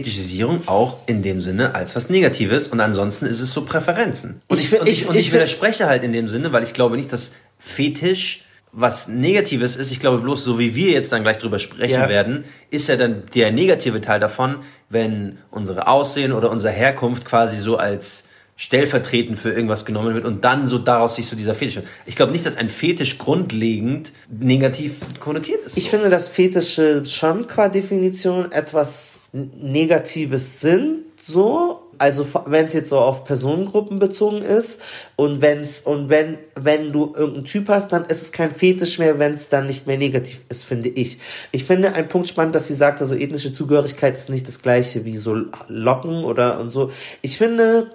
auch 0.66 0.98
in 1.06 1.22
dem 1.22 1.40
Sinne 1.40 1.74
als 1.74 1.94
was 1.96 2.08
Negatives 2.10 2.68
und 2.68 2.80
ansonsten 2.80 3.26
ist 3.26 3.40
es 3.40 3.52
so 3.52 3.64
Präferenzen. 3.64 4.40
Und 4.48 4.58
ich, 4.58 4.72
Ich- 4.72 4.80
und 4.80 4.88
ich, 4.88 5.02
ich- 5.02 5.08
und 5.08 5.14
ich, 5.14 5.26
ich- 5.28 5.32
widerspreche 5.32 5.86
halt 5.86 6.02
in 6.02 6.12
dem 6.12 6.28
Sinne, 6.28 6.52
weil 6.52 6.62
ich 6.62 6.72
glaube 6.72 6.96
nicht, 6.96 7.12
dass 7.12 7.30
Fetisch 7.58 8.44
was 8.72 9.08
Negatives 9.08 9.76
ist. 9.76 9.90
Ich 9.90 9.98
glaube 9.98 10.18
bloß, 10.18 10.44
so 10.44 10.58
wie 10.58 10.74
wir 10.74 10.90
jetzt 10.92 11.10
dann 11.10 11.22
gleich 11.22 11.38
drüber 11.38 11.58
sprechen 11.58 11.94
Ja. 12.00 12.08
werden, 12.08 12.44
ist 12.70 12.88
ja 12.88 12.96
dann 12.96 13.22
der 13.34 13.50
negative 13.50 14.00
Teil 14.00 14.20
davon, 14.20 14.56
wenn 14.90 15.38
unsere 15.50 15.88
Aussehen 15.88 16.32
oder 16.32 16.50
unsere 16.50 16.72
Herkunft 16.72 17.24
quasi 17.24 17.56
so 17.56 17.76
als 17.78 18.24
stellvertretend 18.58 19.38
für 19.38 19.52
irgendwas 19.52 19.86
genommen 19.86 20.14
wird 20.14 20.24
und 20.24 20.44
dann 20.44 20.68
so 20.68 20.78
daraus 20.78 21.14
sich 21.14 21.28
so 21.28 21.36
dieser 21.36 21.54
Fetisch. 21.54 21.80
Ich 22.06 22.16
glaube 22.16 22.32
nicht, 22.32 22.44
dass 22.44 22.56
ein 22.56 22.68
Fetisch 22.68 23.16
grundlegend 23.16 24.10
negativ 24.28 24.96
konnotiert 25.20 25.64
ist. 25.64 25.78
Ich 25.78 25.84
so. 25.84 25.90
finde, 25.90 26.10
dass 26.10 26.26
Fetische 26.26 27.06
schon 27.06 27.46
qua 27.46 27.68
Definition 27.68 28.50
etwas 28.50 29.20
Negatives 29.32 30.60
sind, 30.60 31.04
so. 31.16 31.84
Also 31.98 32.26
wenn 32.46 32.66
es 32.66 32.72
jetzt 32.74 32.90
so 32.90 32.98
auf 32.98 33.24
Personengruppen 33.24 33.98
bezogen 33.98 34.42
ist 34.42 34.80
und 35.16 35.40
wenn's 35.40 35.80
und 35.80 36.08
wenn 36.08 36.38
wenn 36.54 36.92
du 36.92 37.12
irgendeinen 37.14 37.44
Typ 37.44 37.68
hast, 37.68 37.92
dann 37.92 38.06
ist 38.06 38.22
es 38.22 38.32
kein 38.32 38.52
Fetisch 38.52 39.00
mehr, 39.00 39.18
wenn 39.18 39.34
es 39.34 39.48
dann 39.48 39.66
nicht 39.66 39.88
mehr 39.88 39.98
negativ 39.98 40.44
ist, 40.48 40.64
finde 40.64 40.88
ich. 40.88 41.18
Ich 41.50 41.64
finde 41.64 41.94
einen 41.94 42.06
Punkt 42.08 42.28
spannend, 42.28 42.54
dass 42.54 42.68
sie 42.68 42.74
sagt, 42.74 43.00
also 43.00 43.16
ethnische 43.16 43.52
Zugehörigkeit 43.52 44.16
ist 44.16 44.30
nicht 44.30 44.46
das 44.46 44.62
gleiche 44.62 45.04
wie 45.04 45.16
so 45.16 45.46
Locken 45.66 46.22
oder 46.24 46.60
und 46.60 46.70
so. 46.70 46.92
Ich 47.20 47.36
finde 47.36 47.90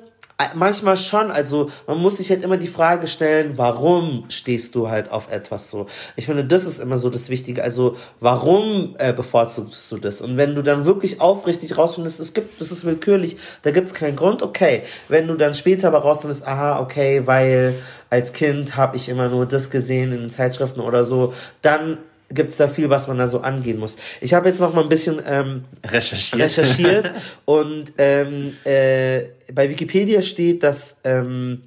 Manchmal 0.56 0.98
schon, 0.98 1.32
also 1.32 1.70
man 1.88 1.98
muss 1.98 2.18
sich 2.18 2.30
halt 2.30 2.44
immer 2.44 2.58
die 2.58 2.68
Frage 2.68 3.08
stellen, 3.08 3.54
warum 3.58 4.26
stehst 4.30 4.76
du 4.76 4.90
halt 4.90 5.12
auf 5.12 5.32
etwas 5.32 5.70
so? 5.70 5.88
Ich 6.16 6.26
finde, 6.26 6.46
das 6.46 6.66
ist 6.66 6.80
immer 6.80 6.98
so 6.98 7.10
das 7.10 7.30
Wichtige. 7.30 7.64
Also 7.64 7.98
warum 8.20 8.96
äh, 8.98 9.14
bevorzugst 9.14 9.92
du 9.92 9.98
das? 9.98 10.22
Und 10.22 10.38
wenn 10.38 10.56
du 10.56 10.62
dann 10.62 10.86
wirklich 10.86 11.22
aufrichtig 11.22 11.78
rausfindest, 11.78 12.20
es 12.20 12.34
gibt, 12.34 12.60
das 12.62 12.72
ist 12.72 12.86
willkürlich, 12.86 13.38
da 13.62 13.72
gibt 13.72 13.88
es 13.88 13.94
keinen 13.94 14.16
Grund, 14.16 14.42
okay. 14.42 14.84
Wenn 15.08 15.28
du 15.28 15.36
dann 15.36 15.54
später 15.54 15.88
aber 15.88 16.00
rausfindest, 16.00 16.48
aha, 16.48 16.80
okay, 16.80 17.24
weil 17.26 17.76
als 18.10 18.34
Kind 18.34 18.76
habe 18.76 18.98
ich 18.98 19.10
immer 19.10 19.30
nur 19.30 19.46
das 19.46 19.70
gesehen 19.70 20.12
in 20.12 20.22
den 20.22 20.30
Zeitschriften 20.30 20.80
oder 20.80 21.04
so, 21.04 21.34
dann 21.62 21.98
gibt 22.34 22.50
es 22.50 22.58
da 22.58 22.68
viel, 22.68 22.90
was 22.90 23.08
man 23.08 23.18
da 23.18 23.28
so 23.28 23.42
angehen 23.42 23.80
muss. 23.80 23.98
Ich 24.22 24.34
habe 24.34 24.48
jetzt 24.48 24.60
noch 24.60 24.74
mal 24.74 24.84
ein 24.84 24.90
bisschen 24.90 25.22
ähm, 25.28 25.64
recherchiert. 25.86 26.42
recherchiert 26.42 27.12
und 27.46 27.94
ähm, 27.98 28.56
äh, 28.64 29.24
bei 29.54 29.70
Wikipedia 29.70 30.22
steht, 30.22 30.64
dass 30.64 30.98
ähm, 31.04 31.62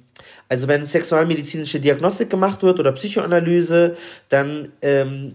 also 0.49 0.67
wenn 0.67 0.85
sexualmedizinische 0.85 1.79
Diagnostik 1.79 2.29
gemacht 2.29 2.63
wird 2.63 2.79
oder 2.79 2.91
Psychoanalyse, 2.93 3.97
dann 4.29 4.69
ähm, 4.81 5.33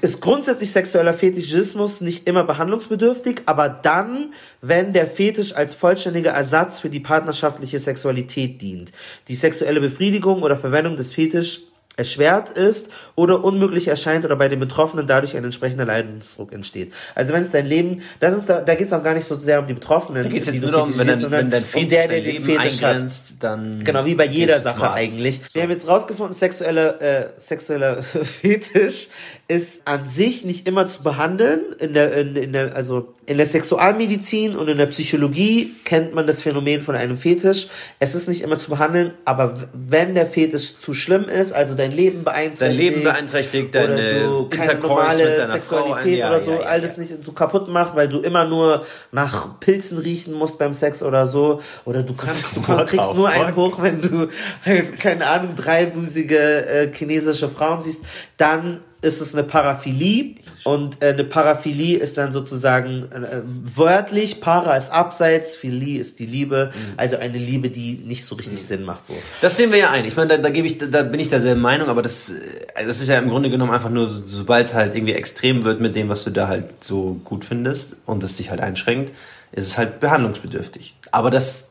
ist 0.00 0.20
grundsätzlich 0.20 0.70
sexueller 0.70 1.14
Fetischismus 1.14 2.00
nicht 2.00 2.26
immer 2.26 2.44
behandlungsbedürftig, 2.44 3.42
aber 3.46 3.68
dann, 3.68 4.32
wenn 4.62 4.92
der 4.92 5.06
Fetisch 5.06 5.54
als 5.54 5.74
vollständiger 5.74 6.30
Ersatz 6.30 6.80
für 6.80 6.90
die 6.90 7.00
partnerschaftliche 7.00 7.78
Sexualität 7.78 8.62
dient. 8.62 8.92
Die 9.28 9.34
sexuelle 9.34 9.80
Befriedigung 9.80 10.42
oder 10.42 10.56
Verwendung 10.56 10.96
des 10.96 11.12
Fetisch 11.12 11.62
erschwert 12.00 12.56
ist 12.56 12.88
oder 13.14 13.44
unmöglich 13.44 13.86
erscheint 13.86 14.24
oder 14.24 14.34
bei 14.34 14.48
den 14.48 14.58
Betroffenen 14.58 15.06
dadurch 15.06 15.36
ein 15.36 15.44
entsprechender 15.44 15.84
Leidensdruck 15.84 16.50
entsteht. 16.54 16.94
Also 17.14 17.34
wenn 17.34 17.42
es 17.42 17.50
dein 17.50 17.66
Leben, 17.66 18.00
das 18.20 18.32
ist 18.34 18.48
da, 18.48 18.62
da 18.62 18.74
geht 18.74 18.86
es 18.86 18.92
auch 18.94 19.02
gar 19.02 19.12
nicht 19.12 19.26
so 19.26 19.36
sehr 19.36 19.60
um 19.60 19.66
die 19.66 19.74
Betroffenen. 19.74 20.22
Da 20.22 20.28
geht 20.30 20.40
es 20.40 20.46
jetzt 20.46 20.62
nur 20.62 20.70
darum, 20.70 20.96
wenn, 20.96 21.06
dein, 21.06 21.30
wenn 21.30 21.50
dein 21.50 21.64
Fetisch 21.66 21.82
um 21.82 21.88
der, 21.90 22.08
der 22.08 22.20
den 22.22 22.42
Fetisch 22.42 22.82
hat. 22.82 23.04
dann 23.40 23.84
Genau, 23.84 24.06
wie 24.06 24.14
bei 24.14 24.24
jeder 24.24 24.60
Sache 24.60 24.82
Arzt. 24.82 24.96
eigentlich. 24.96 25.40
Wir 25.52 25.62
haben 25.62 25.70
jetzt 25.70 25.86
rausgefunden, 25.86 26.34
sexuelle, 26.34 27.00
äh, 27.00 27.26
sexueller 27.38 28.02
Fetisch 28.02 29.08
ist 29.46 29.82
an 29.86 30.08
sich 30.08 30.44
nicht 30.46 30.66
immer 30.66 30.86
zu 30.86 31.02
behandeln. 31.02 31.60
In 31.78 31.92
der, 31.92 32.16
in, 32.16 32.36
in 32.36 32.52
der, 32.54 32.74
also 32.74 33.14
in 33.26 33.36
der 33.36 33.46
Sexualmedizin 33.46 34.56
und 34.56 34.68
in 34.68 34.78
der 34.78 34.86
Psychologie 34.86 35.74
kennt 35.84 36.14
man 36.14 36.26
das 36.26 36.40
Phänomen 36.40 36.80
von 36.80 36.96
einem 36.96 37.16
Fetisch. 37.16 37.68
Es 37.98 38.14
ist 38.14 38.28
nicht 38.28 38.42
immer 38.42 38.58
zu 38.58 38.70
behandeln, 38.70 39.12
aber 39.24 39.68
wenn 39.72 40.14
der 40.14 40.26
Fetisch 40.26 40.78
zu 40.78 40.94
schlimm 40.94 41.24
ist, 41.24 41.52
also 41.52 41.74
dein 41.74 41.89
Leben 41.90 42.24
beeinträchtigt, 42.24 42.60
Dein 42.60 42.76
Leben 42.76 43.02
beeinträchtigt, 43.02 43.74
deine 43.74 43.94
oder 43.94 44.24
du 44.24 44.48
keine 44.48 44.80
normale 44.80 45.46
Sexualität 45.48 46.02
Frau, 46.02 46.08
ja, 46.08 46.28
oder 46.28 46.40
so, 46.40 46.50
ja, 46.52 46.60
ja, 46.60 46.66
alles 46.66 46.96
nicht 46.96 47.24
so 47.24 47.32
kaputt 47.32 47.68
macht, 47.68 47.96
weil 47.96 48.08
du 48.08 48.20
immer 48.20 48.44
nur 48.44 48.84
nach 49.12 49.60
Pilzen 49.60 49.98
riechen 49.98 50.34
musst 50.34 50.58
beim 50.58 50.72
Sex 50.72 51.02
oder 51.02 51.26
so, 51.26 51.60
oder 51.84 52.02
du 52.02 52.14
kannst, 52.14 52.56
du 52.56 52.62
kannst, 52.66 52.86
kriegst 52.88 53.14
nur 53.14 53.28
einen 53.28 53.56
hoch, 53.56 53.82
wenn 53.82 54.00
du, 54.00 54.28
keine 54.98 55.26
Ahnung, 55.26 55.56
dreibusige 55.56 56.66
äh, 56.66 56.92
chinesische 56.92 57.48
Frauen 57.48 57.82
siehst, 57.82 58.00
dann 58.36 58.80
ist 59.02 59.20
es 59.22 59.34
eine 59.34 59.44
Paraphilie 59.44 60.34
und 60.64 61.02
äh, 61.02 61.08
eine 61.08 61.24
Paraphilie 61.24 61.98
ist 61.98 62.18
dann 62.18 62.32
sozusagen 62.32 63.04
äh, 63.10 63.40
wörtlich, 63.44 64.40
Para 64.40 64.76
ist 64.76 64.90
abseits, 64.92 65.54
Philie 65.54 65.98
ist 65.98 66.18
die 66.18 66.26
Liebe, 66.26 66.70
Mhm. 66.74 66.92
also 66.98 67.16
eine 67.16 67.38
Liebe, 67.38 67.70
die 67.70 67.94
nicht 67.94 68.24
so 68.26 68.34
richtig 68.34 68.62
Sinn 68.62 68.84
macht 68.84 69.06
so. 69.06 69.14
Das 69.40 69.56
sehen 69.56 69.70
wir 69.72 69.78
ja 69.78 69.90
ein. 69.90 70.04
Ich 70.04 70.16
meine, 70.16 70.28
da, 70.28 70.36
da 70.36 70.50
gebe 70.50 70.66
ich, 70.66 70.76
da, 70.78 71.02
bin 71.02 71.18
ich 71.18 71.28
derselben 71.30 71.62
Meinung, 71.62 71.88
aber 71.88 72.02
das, 72.02 72.30
äh, 72.30 72.84
das 72.86 73.00
ist 73.00 73.08
ja 73.08 73.18
im 73.18 73.30
Grunde 73.30 73.48
genommen 73.48 73.72
einfach 73.72 73.88
nur, 73.90 74.06
so- 74.06 74.22
sobald 74.26 74.66
es 74.66 74.74
halt 74.74 74.94
irgendwie 74.94 75.14
extrem 75.14 75.64
wird 75.64 75.80
mit 75.80 75.96
dem, 75.96 76.08
was 76.10 76.24
du 76.24 76.30
da 76.30 76.48
halt 76.48 76.84
so 76.84 77.20
gut 77.24 77.44
findest 77.44 77.96
und 78.04 78.22
es 78.22 78.34
dich 78.34 78.50
halt 78.50 78.60
einschränkt, 78.60 79.12
ist 79.52 79.66
es 79.66 79.78
halt 79.78 79.98
behandlungsbedürftig. 80.00 80.94
Aber 81.10 81.30
das 81.30 81.68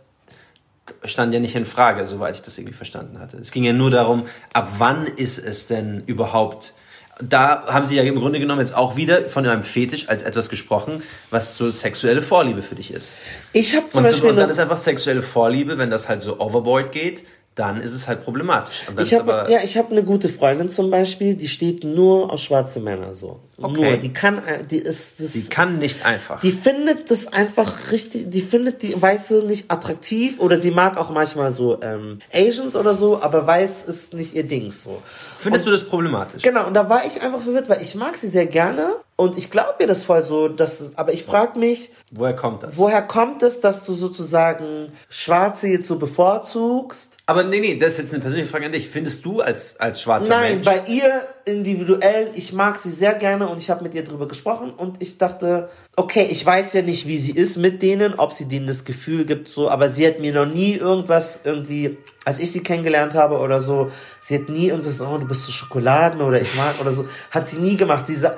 stand 1.06 1.34
ja 1.34 1.40
nicht 1.40 1.56
in 1.56 1.66
Frage, 1.66 2.06
soweit 2.08 2.34
ich 2.36 2.42
das 2.42 2.58
irgendwie 2.58 2.74
verstanden 2.76 3.20
hatte. 3.20 3.38
Es 3.38 3.52
ging 3.52 3.64
ja 3.64 3.74
nur 3.74 3.92
darum, 3.92 4.26
ab 4.54 4.72
wann 4.80 5.06
ist 5.06 5.38
es 5.38 5.68
denn 5.68 6.02
überhaupt 6.08 6.74
da 7.22 7.66
haben 7.68 7.86
sie 7.86 7.98
ja 7.98 8.04
im 8.04 8.16
Grunde 8.16 8.40
genommen 8.40 8.62
jetzt 8.62 8.76
auch 8.76 8.96
wieder 8.96 9.26
von 9.26 9.46
einem 9.46 9.64
Fetisch 9.64 10.08
als 10.08 10.24
etwas 10.24 10.50
gesprochen, 10.50 11.04
was 11.30 11.58
so 11.58 11.70
sexuelle 11.70 12.22
Vorliebe 12.22 12.62
für 12.62 12.76
dich 12.76 12.94
ist. 12.94 13.18
Ich 13.52 13.76
habe 13.76 13.90
zum 13.90 14.04
Und, 14.04 14.12
Beispiel 14.12 14.30
und 14.30 14.38
dann 14.38 14.50
ist 14.50 14.60
einfach 14.60 14.78
sexuelle 14.78 15.22
Vorliebe, 15.22 15.78
wenn 15.78 15.90
das 15.90 16.08
halt 16.08 16.22
so 16.22 16.40
overboard 16.40 16.92
geht, 16.92 17.24
dann 17.60 17.82
ist 17.82 17.94
es 17.94 18.08
halt 18.08 18.24
problematisch. 18.24 18.84
Und 18.88 19.02
Ich 19.02 19.20
aber 19.20 19.50
ja, 19.50 19.60
ich 19.62 19.78
habe 19.78 19.92
eine 19.92 20.04
gute 20.04 20.30
Freundin 20.30 20.70
zum 20.70 20.90
Beispiel, 20.90 21.36
die 21.36 21.50
steht 21.50 21.84
nur 21.84 22.32
auf 22.32 22.40
schwarze 22.40 22.80
Männer 22.80 23.14
so. 23.14 23.42
Okay. 23.62 23.90
Nur, 23.90 23.98
die 23.98 24.14
kann, 24.14 24.38
äh, 24.46 24.64
die 24.64 24.78
ist, 24.78 25.20
das, 25.20 25.34
die 25.34 25.50
kann 25.50 25.78
nicht 25.80 26.06
einfach. 26.06 26.40
die 26.40 26.54
findet 26.54 27.12
das 27.12 27.28
einfach 27.28 27.92
richtig, 27.92 28.32
die 28.32 28.42
findet 28.42 28.82
die 28.82 29.00
Weiße 29.00 29.44
nicht 29.44 29.70
attraktiv 29.70 30.40
oder 30.40 30.62
sie 30.62 30.72
mag 30.72 30.98
auch 30.98 31.10
manchmal 31.10 31.52
so 31.52 31.82
ähm, 31.82 32.20
Asians 32.34 32.78
oder 32.78 32.94
so, 32.94 33.22
aber 33.22 33.46
Weiß 33.46 33.84
ist 33.84 34.14
nicht 34.14 34.34
ihr 34.36 34.44
Ding 34.48 34.72
so. 34.72 35.02
Findest 35.38 35.66
du 35.66 35.72
das 35.72 35.84
problematisch? 35.84 36.42
Genau, 36.44 36.66
und 36.66 36.74
da 36.74 36.90
war 36.90 37.06
ich 37.06 37.22
einfach 37.22 37.42
verwirrt, 37.42 37.68
weil 37.68 37.82
ich 37.82 37.96
mag 37.96 38.16
sie 38.16 38.30
sehr 38.30 38.46
gerne 38.46 38.96
und 39.18 39.38
ich 39.38 39.52
glaube 39.52 39.74
ihr 39.82 39.88
das 39.88 40.06
voll 40.06 40.22
so, 40.22 40.48
dass 40.48 40.96
aber 40.96 41.12
ich 41.12 41.26
frage 41.26 41.60
mich, 41.60 41.90
Woher 42.12 42.36
kommt 42.36 42.64
das? 42.64 42.78
woher 42.78 43.02
kommt 43.02 43.44
es, 43.44 43.60
dass 43.60 43.84
du 43.86 43.94
sozusagen 43.94 44.94
Schwarze 45.10 45.68
jetzt 45.68 45.88
so 45.88 45.98
bevorzugst? 45.98 47.18
Aber 47.30 47.44
nee, 47.44 47.60
nee, 47.60 47.78
das 47.78 47.94
ist 47.94 48.00
jetzt 48.00 48.14
eine 48.14 48.22
persönliche 48.22 48.50
Frage 48.50 48.66
an 48.66 48.72
dich. 48.72 48.90
Findest 48.90 49.24
du 49.24 49.40
als, 49.40 49.80
als 49.80 50.02
schwarzer 50.02 50.30
Nein, 50.30 50.54
Mensch... 50.54 50.66
bei 50.66 50.82
ihr 50.88 51.28
individuell, 51.46 52.32
ich 52.34 52.54
mag 52.54 52.76
sie 52.76 52.90
sehr 52.90 53.14
gerne 53.14 53.48
und 53.48 53.60
ich 53.60 53.70
habe 53.70 53.84
mit 53.84 53.94
ihr 53.94 54.04
drüber 54.04 54.28
gesprochen 54.28 54.72
und 54.72 55.00
ich 55.00 55.20
dachte, 55.20 55.70
okay, 55.96 56.28
ich 56.28 56.44
weiß 56.44 56.74
ja 56.74 56.82
nicht, 56.82 57.06
wie 57.06 57.20
sie 57.20 57.34
ist 57.34 57.58
mit 57.58 57.84
denen, 57.84 58.16
ob 58.16 58.34
sie 58.34 58.46
denen 58.46 58.66
das 58.66 58.84
Gefühl 58.84 59.26
gibt, 59.26 59.48
so, 59.48 59.70
aber 59.70 59.92
sie 59.92 60.08
hat 60.08 60.20
mir 60.20 60.34
noch 60.34 60.48
nie 60.48 60.74
irgendwas 60.74 61.42
irgendwie, 61.44 61.98
als 62.26 62.40
ich 62.40 62.52
sie 62.52 62.64
kennengelernt 62.64 63.14
habe 63.14 63.38
oder 63.38 63.62
so, 63.62 63.92
sie 64.22 64.34
hat 64.34 64.50
nie 64.50 64.70
irgendwas, 64.70 65.00
oh, 65.00 65.20
du 65.20 65.28
bist 65.28 65.44
so 65.44 65.52
Schokoladen 65.52 66.22
oder 66.22 66.42
ich 66.42 66.56
mag 66.56 66.82
oder 66.82 66.92
so, 66.92 67.06
hat 67.30 67.48
sie 67.48 67.58
nie 67.58 67.78
gemacht. 67.78 68.08
Sie, 68.08 68.16
sa 68.16 68.38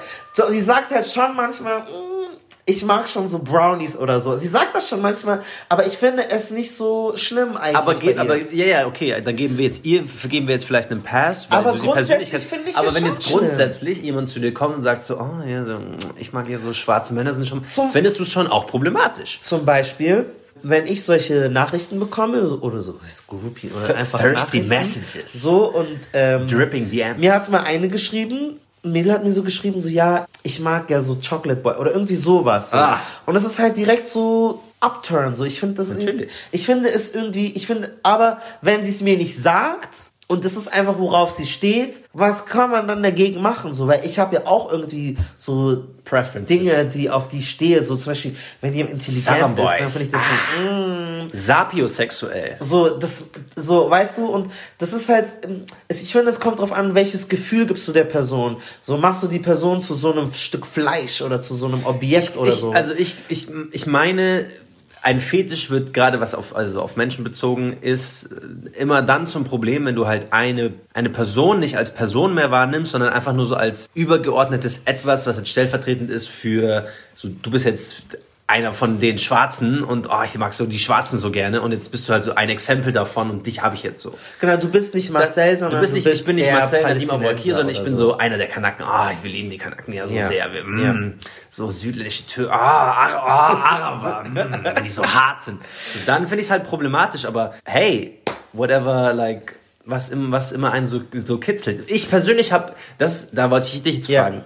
sie 0.50 0.60
sagt 0.60 0.92
halt 0.92 1.06
schon 1.10 1.34
manchmal, 1.34 1.80
mm, 1.80 2.11
ich 2.66 2.84
mag 2.86 3.08
schon 3.10 3.28
so 3.28 3.40
Brownies 3.40 3.98
oder 3.98 4.22
so. 4.22 4.38
Sie 4.38 4.48
sagt 4.48 4.76
das 4.76 4.88
schon 4.88 5.02
manchmal, 5.02 5.42
aber 5.70 5.88
ich 5.88 5.98
finde 5.98 6.30
es 6.30 6.52
nicht 6.52 6.72
so 6.76 7.14
schlimm 7.16 7.58
eigentlich. 7.58 7.76
aber, 7.76 8.02
ihr. 8.04 8.20
aber 8.20 8.38
ja, 8.54 8.66
ja, 8.66 8.88
okay, 8.88 9.20
dann 9.24 9.36
geben 9.36 9.58
wir 9.58 9.66
jetzt 9.66 9.84
ihr, 9.86 10.04
vergeben 10.04 10.48
wir 10.48 10.54
jetzt 10.56 10.66
vielleicht 10.66 10.92
einen 10.92 11.02
Pass, 11.02 11.50
weil 11.50 11.58
Aber 11.60 11.72
du 11.72 11.80
sie 11.80 11.88
persönlich 11.88 12.30
finde 12.30 12.70
ich 12.70 12.78
Aber 12.78 12.94
wenn 12.94 13.06
jetzt 13.06 13.24
schlimm. 13.24 13.40
grundsätzlich 13.40 14.02
jemand 14.02 14.30
zu 14.30 14.40
dir 14.40 14.54
kommt 14.54 14.76
und 14.78 14.84
sagt 14.84 15.06
so, 15.06 15.18
oh 15.20 15.48
ja, 15.48 15.64
so, 15.66 15.78
ich 16.18 16.34
mag 16.34 16.48
ja 16.50 16.60
so 16.60 16.74
schwarze 16.74 17.14
Männer 17.14 17.34
sind 17.34 17.48
schon, 17.48 17.66
Zum- 17.68 17.92
findest 17.92 18.20
du 18.20 18.24
es 18.24 18.32
schon 18.32 18.48
auch 18.48 18.68
problematisch? 18.68 19.40
Zum 19.42 19.66
Beispiel, 19.66 20.28
wenn 20.64 20.86
ich 20.86 21.04
solche 21.04 21.50
Nachrichten 21.50 22.00
bekomme, 22.00 22.46
so, 22.46 22.60
oder 22.60 22.82
so, 22.82 22.94
das 23.02 23.10
ist 23.14 23.28
Groupie, 23.28 23.72
oder 23.72 23.96
einfach 23.96 24.20
Thirsty 24.20 24.62
Messages. 24.62 25.34
So, 25.34 25.66
und 25.74 25.88
ähm, 26.14 26.48
Dripping 26.48 26.90
DMs. 26.92 27.18
mir 27.20 27.34
hat 27.34 27.50
mal 27.50 27.62
eine 27.64 27.88
geschrieben, 27.88 28.60
ein 28.84 28.92
Mädel 28.92 29.14
hat 29.14 29.24
mir 29.24 29.32
so 29.32 29.44
geschrieben, 29.44 29.82
so, 29.82 29.90
ja, 29.90 30.26
ich 30.44 30.60
mag 30.60 30.90
ja 30.90 31.02
so 31.02 31.16
Chocolate 31.16 31.62
Boy, 31.62 31.76
oder 31.76 31.92
irgendwie 31.92 32.16
sowas. 32.16 32.72
So. 32.72 32.78
Ah. 32.78 33.00
Und 33.26 33.34
das 33.34 33.44
ist 33.44 33.60
halt 33.60 33.78
direkt 33.78 34.08
so 34.08 34.64
Upturn, 34.80 35.36
so, 35.36 35.46
ich 35.46 35.60
finde 35.60 35.76
das, 35.76 35.90
Natürlich. 35.90 36.32
ich 36.52 36.66
finde 36.66 36.90
es 36.90 37.14
irgendwie, 37.14 37.52
ich 37.52 37.68
finde, 37.68 37.94
aber 38.02 38.42
wenn 38.62 38.84
sie 38.84 38.90
es 38.90 39.02
mir 39.02 39.18
nicht 39.18 39.40
sagt, 39.40 40.11
und 40.32 40.46
das 40.46 40.56
ist 40.56 40.72
einfach, 40.72 40.98
worauf 40.98 41.32
sie 41.32 41.46
steht. 41.46 42.00
Was 42.14 42.46
kann 42.46 42.72
man 42.72 42.88
dann 42.88 43.04
dagegen 43.04 43.42
machen? 43.42 43.74
So, 43.74 43.90
weil 43.90 44.06
ich 44.06 44.18
habe 44.18 44.36
ja 44.36 44.48
auch 44.48 44.72
irgendwie 44.72 45.18
so 45.36 45.84
Preferences. 46.06 46.48
Dinge, 46.48 46.86
die 46.86 47.10
auf 47.10 47.28
die 47.28 47.40
ich 47.40 47.50
stehe. 47.50 47.84
So 47.84 47.98
zum 47.98 48.12
Beispiel, 48.12 48.38
wenn 48.62 48.74
jemand 48.74 48.94
intelligent 48.94 49.60
ist, 49.60 49.68
dann 49.68 49.90
finde 49.90 50.06
ich 50.06 50.12
das 50.12 50.22
so, 50.22 50.72
mm, 50.72 51.30
Sapiosexuell. 51.34 52.56
so, 52.62 52.98
das, 52.98 53.26
so, 53.58 53.90
weißt 53.90 54.20
du, 54.20 54.28
und 54.28 54.50
das 54.78 54.94
ist 54.94 55.10
halt, 55.10 55.26
ähm, 55.44 55.66
ich 55.90 56.14
finde, 56.14 56.30
es 56.30 56.40
kommt 56.40 56.60
drauf 56.60 56.72
an, 56.72 56.96
welches 56.96 57.28
Gefühl 57.28 57.66
gibst 57.66 57.86
du 57.90 57.92
der 57.92 58.06
Person. 58.06 58.56
So, 58.80 58.96
machst 58.96 59.24
du 59.24 59.28
die 59.28 59.40
Person 59.40 59.82
zu 59.82 59.96
so 59.96 60.14
einem 60.14 60.34
Stück 60.34 60.66
Fleisch 60.66 61.22
oder 61.22 61.42
zu 61.42 61.58
so 61.58 61.66
einem 61.66 61.86
Objekt 61.86 62.38
oder 62.38 62.52
ich, 62.52 62.56
so. 62.56 62.72
Also 62.72 62.94
ich, 62.94 63.18
ich, 63.28 63.50
ich 63.74 63.86
meine, 63.86 64.48
ein 65.04 65.20
Fetisch 65.20 65.72
wird 65.72 65.94
gerade 65.94 66.22
was 66.22 66.36
auf, 66.36 66.56
also 66.56 66.82
auf 66.82 66.96
Menschen 66.96 67.24
bezogen 67.24 67.78
ist, 67.82 68.30
immer 68.78 69.02
dann 69.02 69.28
zum 69.28 69.46
Problem, 69.46 69.86
wenn 69.86 69.96
du 69.96 70.08
halt 70.08 70.28
eine, 70.32 70.74
eine 70.94 71.10
Person 71.10 71.60
nicht 71.60 71.78
als 71.78 71.94
Person 71.94 72.36
mehr 72.36 72.52
wahrnimmst, 72.52 72.92
sondern 72.92 73.12
einfach 73.12 73.34
nur 73.34 73.46
so 73.46 73.56
als 73.56 73.90
übergeordnetes 73.96 74.84
Etwas, 74.86 75.26
was 75.26 75.38
jetzt 75.38 75.50
stellvertretend 75.50 76.10
ist 76.10 76.30
für, 76.30 76.88
so, 77.16 77.30
du 77.30 77.50
bist 77.50 77.66
jetzt 77.66 78.04
einer 78.52 78.74
von 78.74 79.00
den 79.00 79.18
Schwarzen 79.18 79.84
und 79.84 80.08
oh, 80.10 80.22
ich 80.26 80.38
mag 80.38 80.54
so 80.54 80.66
die 80.66 80.78
Schwarzen 80.78 81.18
so 81.18 81.32
gerne 81.32 81.62
und 81.62 81.72
jetzt 81.72 81.92
bist 81.92 82.08
du 82.08 82.14
halt 82.14 82.24
so 82.24 82.36
ein 82.36 82.50
Exempel 82.50 82.92
davon 82.92 83.32
und 83.32 83.48
dich 83.48 83.62
habe 83.64 83.76
ich 83.76 83.84
jetzt 83.84 84.04
so. 84.04 84.16
genau, 84.40 84.58
du 84.58 84.70
bist 84.70 84.94
nicht 84.94 85.10
Marcel, 85.10 85.58
sondern 85.58 85.78
du 85.78 85.82
bist 85.82 85.94
nicht, 85.94 86.06
ich 86.06 86.26
bin 86.26 86.36
nicht 86.36 86.52
Marcel 86.52 86.84
Nadim 86.84 87.08
sondern 87.10 87.70
ich 87.70 87.84
bin 87.84 87.98
so. 87.98 88.18
einer 88.18 88.38
der 88.38 88.48
Kanaken. 88.48 88.84
Ah, 88.86 89.12
ich 89.14 89.24
will 89.24 89.34
eben 89.34 89.50
die 89.50 89.58
Kanaken 89.58 89.94
ja 89.94 90.06
so 90.06 90.14
Ja. 90.14 90.28
sehr. 90.28 90.52
Wir, 90.54 90.60
Ja. 90.84 90.94
mm, 90.94 91.14
So 91.50 91.72
südliche 91.72 92.28
Tür. 92.28 92.52
Ah, 92.52 93.08
ah 93.18 93.76
Araber. 93.76 94.30
mm, 94.30 94.36
wenn 94.76 94.84
die 94.84 94.90
so 94.90 95.04
hart 95.06 95.42
sind. 95.42 95.62
So, 95.94 96.00
dann 96.06 96.28
finde 96.28 96.42
ich 96.42 96.48
es 96.48 96.52
halt 96.52 96.66
problematisch, 96.66 97.26
aber 97.26 97.54
hey, 97.66 98.20
whatever, 98.54 99.14
like, 99.14 99.56
was, 99.86 100.10
im, 100.10 100.32
was 100.32 100.52
immer 100.52 100.72
einen 100.72 100.88
so, 100.88 101.02
so 101.14 101.38
kitzelt. 101.38 101.90
Ich 101.90 102.10
persönlich 102.10 102.52
habe, 102.52 102.74
das, 102.98 103.32
da 103.32 103.50
wollte 103.50 103.68
ich 103.74 103.82
dich 103.82 103.98
jetzt 103.98 104.10
Ja. 104.10 104.24
fragen. 104.24 104.44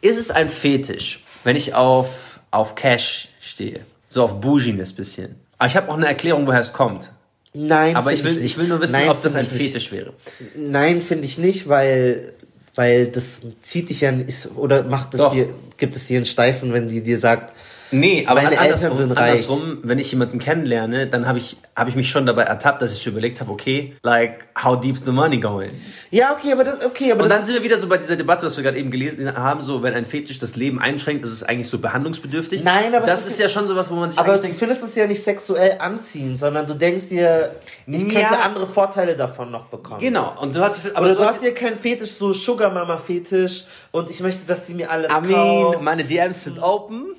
Ist 0.00 0.18
es 0.18 0.30
ein 0.30 0.48
Fetisch, 0.48 1.24
wenn 1.44 1.56
ich 1.56 1.74
auf, 1.74 2.40
auf 2.50 2.74
Cash 2.76 3.28
stehe? 3.48 3.80
So 4.08 4.22
auf 4.24 4.40
Bouginess 4.40 4.92
bisschen. 4.92 5.36
Aber 5.58 5.66
ich 5.66 5.76
habe 5.76 5.90
auch 5.90 5.96
eine 5.96 6.06
Erklärung, 6.06 6.46
woher 6.46 6.60
es 6.60 6.72
kommt. 6.72 7.12
Nein, 7.54 7.96
Aber 7.96 8.12
ich 8.12 8.22
will, 8.24 8.34
nicht. 8.34 8.44
ich 8.44 8.58
will 8.58 8.68
nur 8.68 8.80
wissen, 8.80 8.92
Nein, 8.92 9.08
ob 9.08 9.22
das 9.22 9.34
ein 9.34 9.44
ich 9.44 9.52
nicht. 9.52 9.62
Fetisch 9.62 9.90
wäre. 9.92 10.12
Nein, 10.54 11.00
finde 11.02 11.24
ich 11.24 11.38
nicht, 11.38 11.68
weil, 11.68 12.32
weil 12.74 13.08
das 13.08 13.40
zieht 13.62 13.88
dich 13.88 14.02
ja 14.02 14.12
nicht, 14.12 14.48
oder 14.54 14.84
macht 14.84 15.14
es 15.14 15.30
dir, 15.30 15.48
gibt 15.76 15.96
es 15.96 16.06
dir 16.06 16.16
einen 16.18 16.24
Steifen, 16.26 16.72
wenn 16.72 16.88
die 16.88 17.00
dir 17.02 17.18
sagt, 17.18 17.52
Nee, 17.90 18.26
aber 18.26 18.42
Meine 18.42 18.58
an- 18.58 18.64
Eltern 18.66 18.74
andersrum, 18.74 18.96
sind 18.98 19.12
reich. 19.12 19.30
andersrum, 19.32 19.78
wenn 19.82 19.98
ich 19.98 20.10
jemanden 20.12 20.38
kennenlerne, 20.38 21.06
dann 21.06 21.26
habe 21.26 21.38
ich, 21.38 21.56
hab 21.74 21.88
ich 21.88 21.94
mich 21.96 22.10
schon 22.10 22.26
dabei 22.26 22.42
ertappt, 22.42 22.82
dass 22.82 22.92
ich 22.92 23.06
überlegt 23.06 23.40
habe, 23.40 23.50
okay, 23.50 23.96
like, 24.02 24.46
how 24.62 24.78
deep's 24.78 25.02
the 25.06 25.12
money 25.12 25.38
going? 25.40 25.70
ja, 26.10 26.32
okay, 26.32 26.52
aber 26.52 26.64
das, 26.64 26.84
okay, 26.84 27.12
aber 27.12 27.22
Und 27.22 27.30
dann 27.30 27.42
sind 27.44 27.54
wir 27.54 27.62
wieder 27.62 27.78
so 27.78 27.88
bei 27.88 27.96
dieser 27.96 28.16
Debatte, 28.16 28.44
was 28.46 28.56
wir 28.56 28.64
gerade 28.64 28.78
eben 28.78 28.90
gelesen 28.90 29.34
haben, 29.36 29.62
so, 29.62 29.82
wenn 29.82 29.94
ein 29.94 30.04
Fetisch 30.04 30.38
das 30.38 30.56
Leben 30.56 30.80
einschränkt, 30.80 31.24
ist 31.24 31.32
es 31.32 31.42
eigentlich 31.42 31.68
so 31.68 31.78
behandlungsbedürftig. 31.78 32.62
Nein, 32.64 32.94
aber 32.94 33.06
das 33.06 33.20
ist, 33.26 33.32
ist- 33.32 33.38
ja 33.40 33.48
schon 33.48 33.66
sowas, 33.68 33.90
wo 33.90 33.94
man 33.96 34.10
sich 34.10 34.18
aber 34.20 34.34
du 34.34 34.42
denkt, 34.42 34.58
findest 34.58 34.82
es 34.82 34.94
ja 34.94 35.06
nicht 35.06 35.22
sexuell 35.22 35.76
anziehend, 35.78 36.38
sondern 36.38 36.66
du 36.66 36.74
denkst 36.74 37.08
dir, 37.08 37.50
ich 37.86 38.02
könnte 38.02 38.18
Ja. 38.20 38.40
andere 38.44 38.66
Vorteile 38.66 39.16
davon 39.16 39.50
noch 39.50 39.66
bekommen. 39.66 40.00
genau, 40.00 40.34
und 40.40 40.54
du 40.54 40.60
hast, 40.60 40.94
aber 40.96 41.06
Oder 41.06 41.14
du 41.14 41.24
hast 41.24 41.40
hier 41.40 41.54
keinen 41.54 41.76
Fetisch, 41.76 42.10
so 42.12 42.32
Sugar 42.32 42.70
Mama 42.72 42.98
Fetisch 42.98 43.64
und 43.92 44.10
ich 44.10 44.20
möchte, 44.20 44.46
dass 44.46 44.66
sie 44.66 44.74
mir 44.74 44.90
alles 44.90 45.10
mean, 45.22 45.30
kauft. 45.32 45.82
meine 45.82 46.04
DMs 46.04 46.44
sind 46.44 46.58
open. 46.62 47.14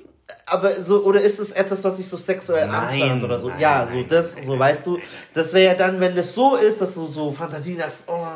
Aber 0.50 0.82
so, 0.82 1.04
oder 1.04 1.20
ist 1.20 1.38
es 1.38 1.52
etwas, 1.52 1.84
was 1.84 1.96
sich 1.96 2.08
so 2.08 2.16
sexuell 2.16 2.68
antörnt 2.68 3.22
oder 3.22 3.38
so? 3.38 3.48
nein, 3.48 3.60
ja, 3.60 3.86
so 3.86 4.02
das, 4.02 4.34
so 4.44 4.58
weißt 4.58 4.84
du, 4.84 4.98
das 5.32 5.52
wäre 5.52 5.72
ja 5.72 5.74
dann, 5.74 6.00
wenn 6.00 6.16
das 6.16 6.34
so 6.34 6.56
ist, 6.56 6.80
dass 6.80 6.94
du 6.94 7.06
so 7.06 7.30
Fantasien 7.30 7.80
hast, 7.80 8.04
oh, 8.08 8.26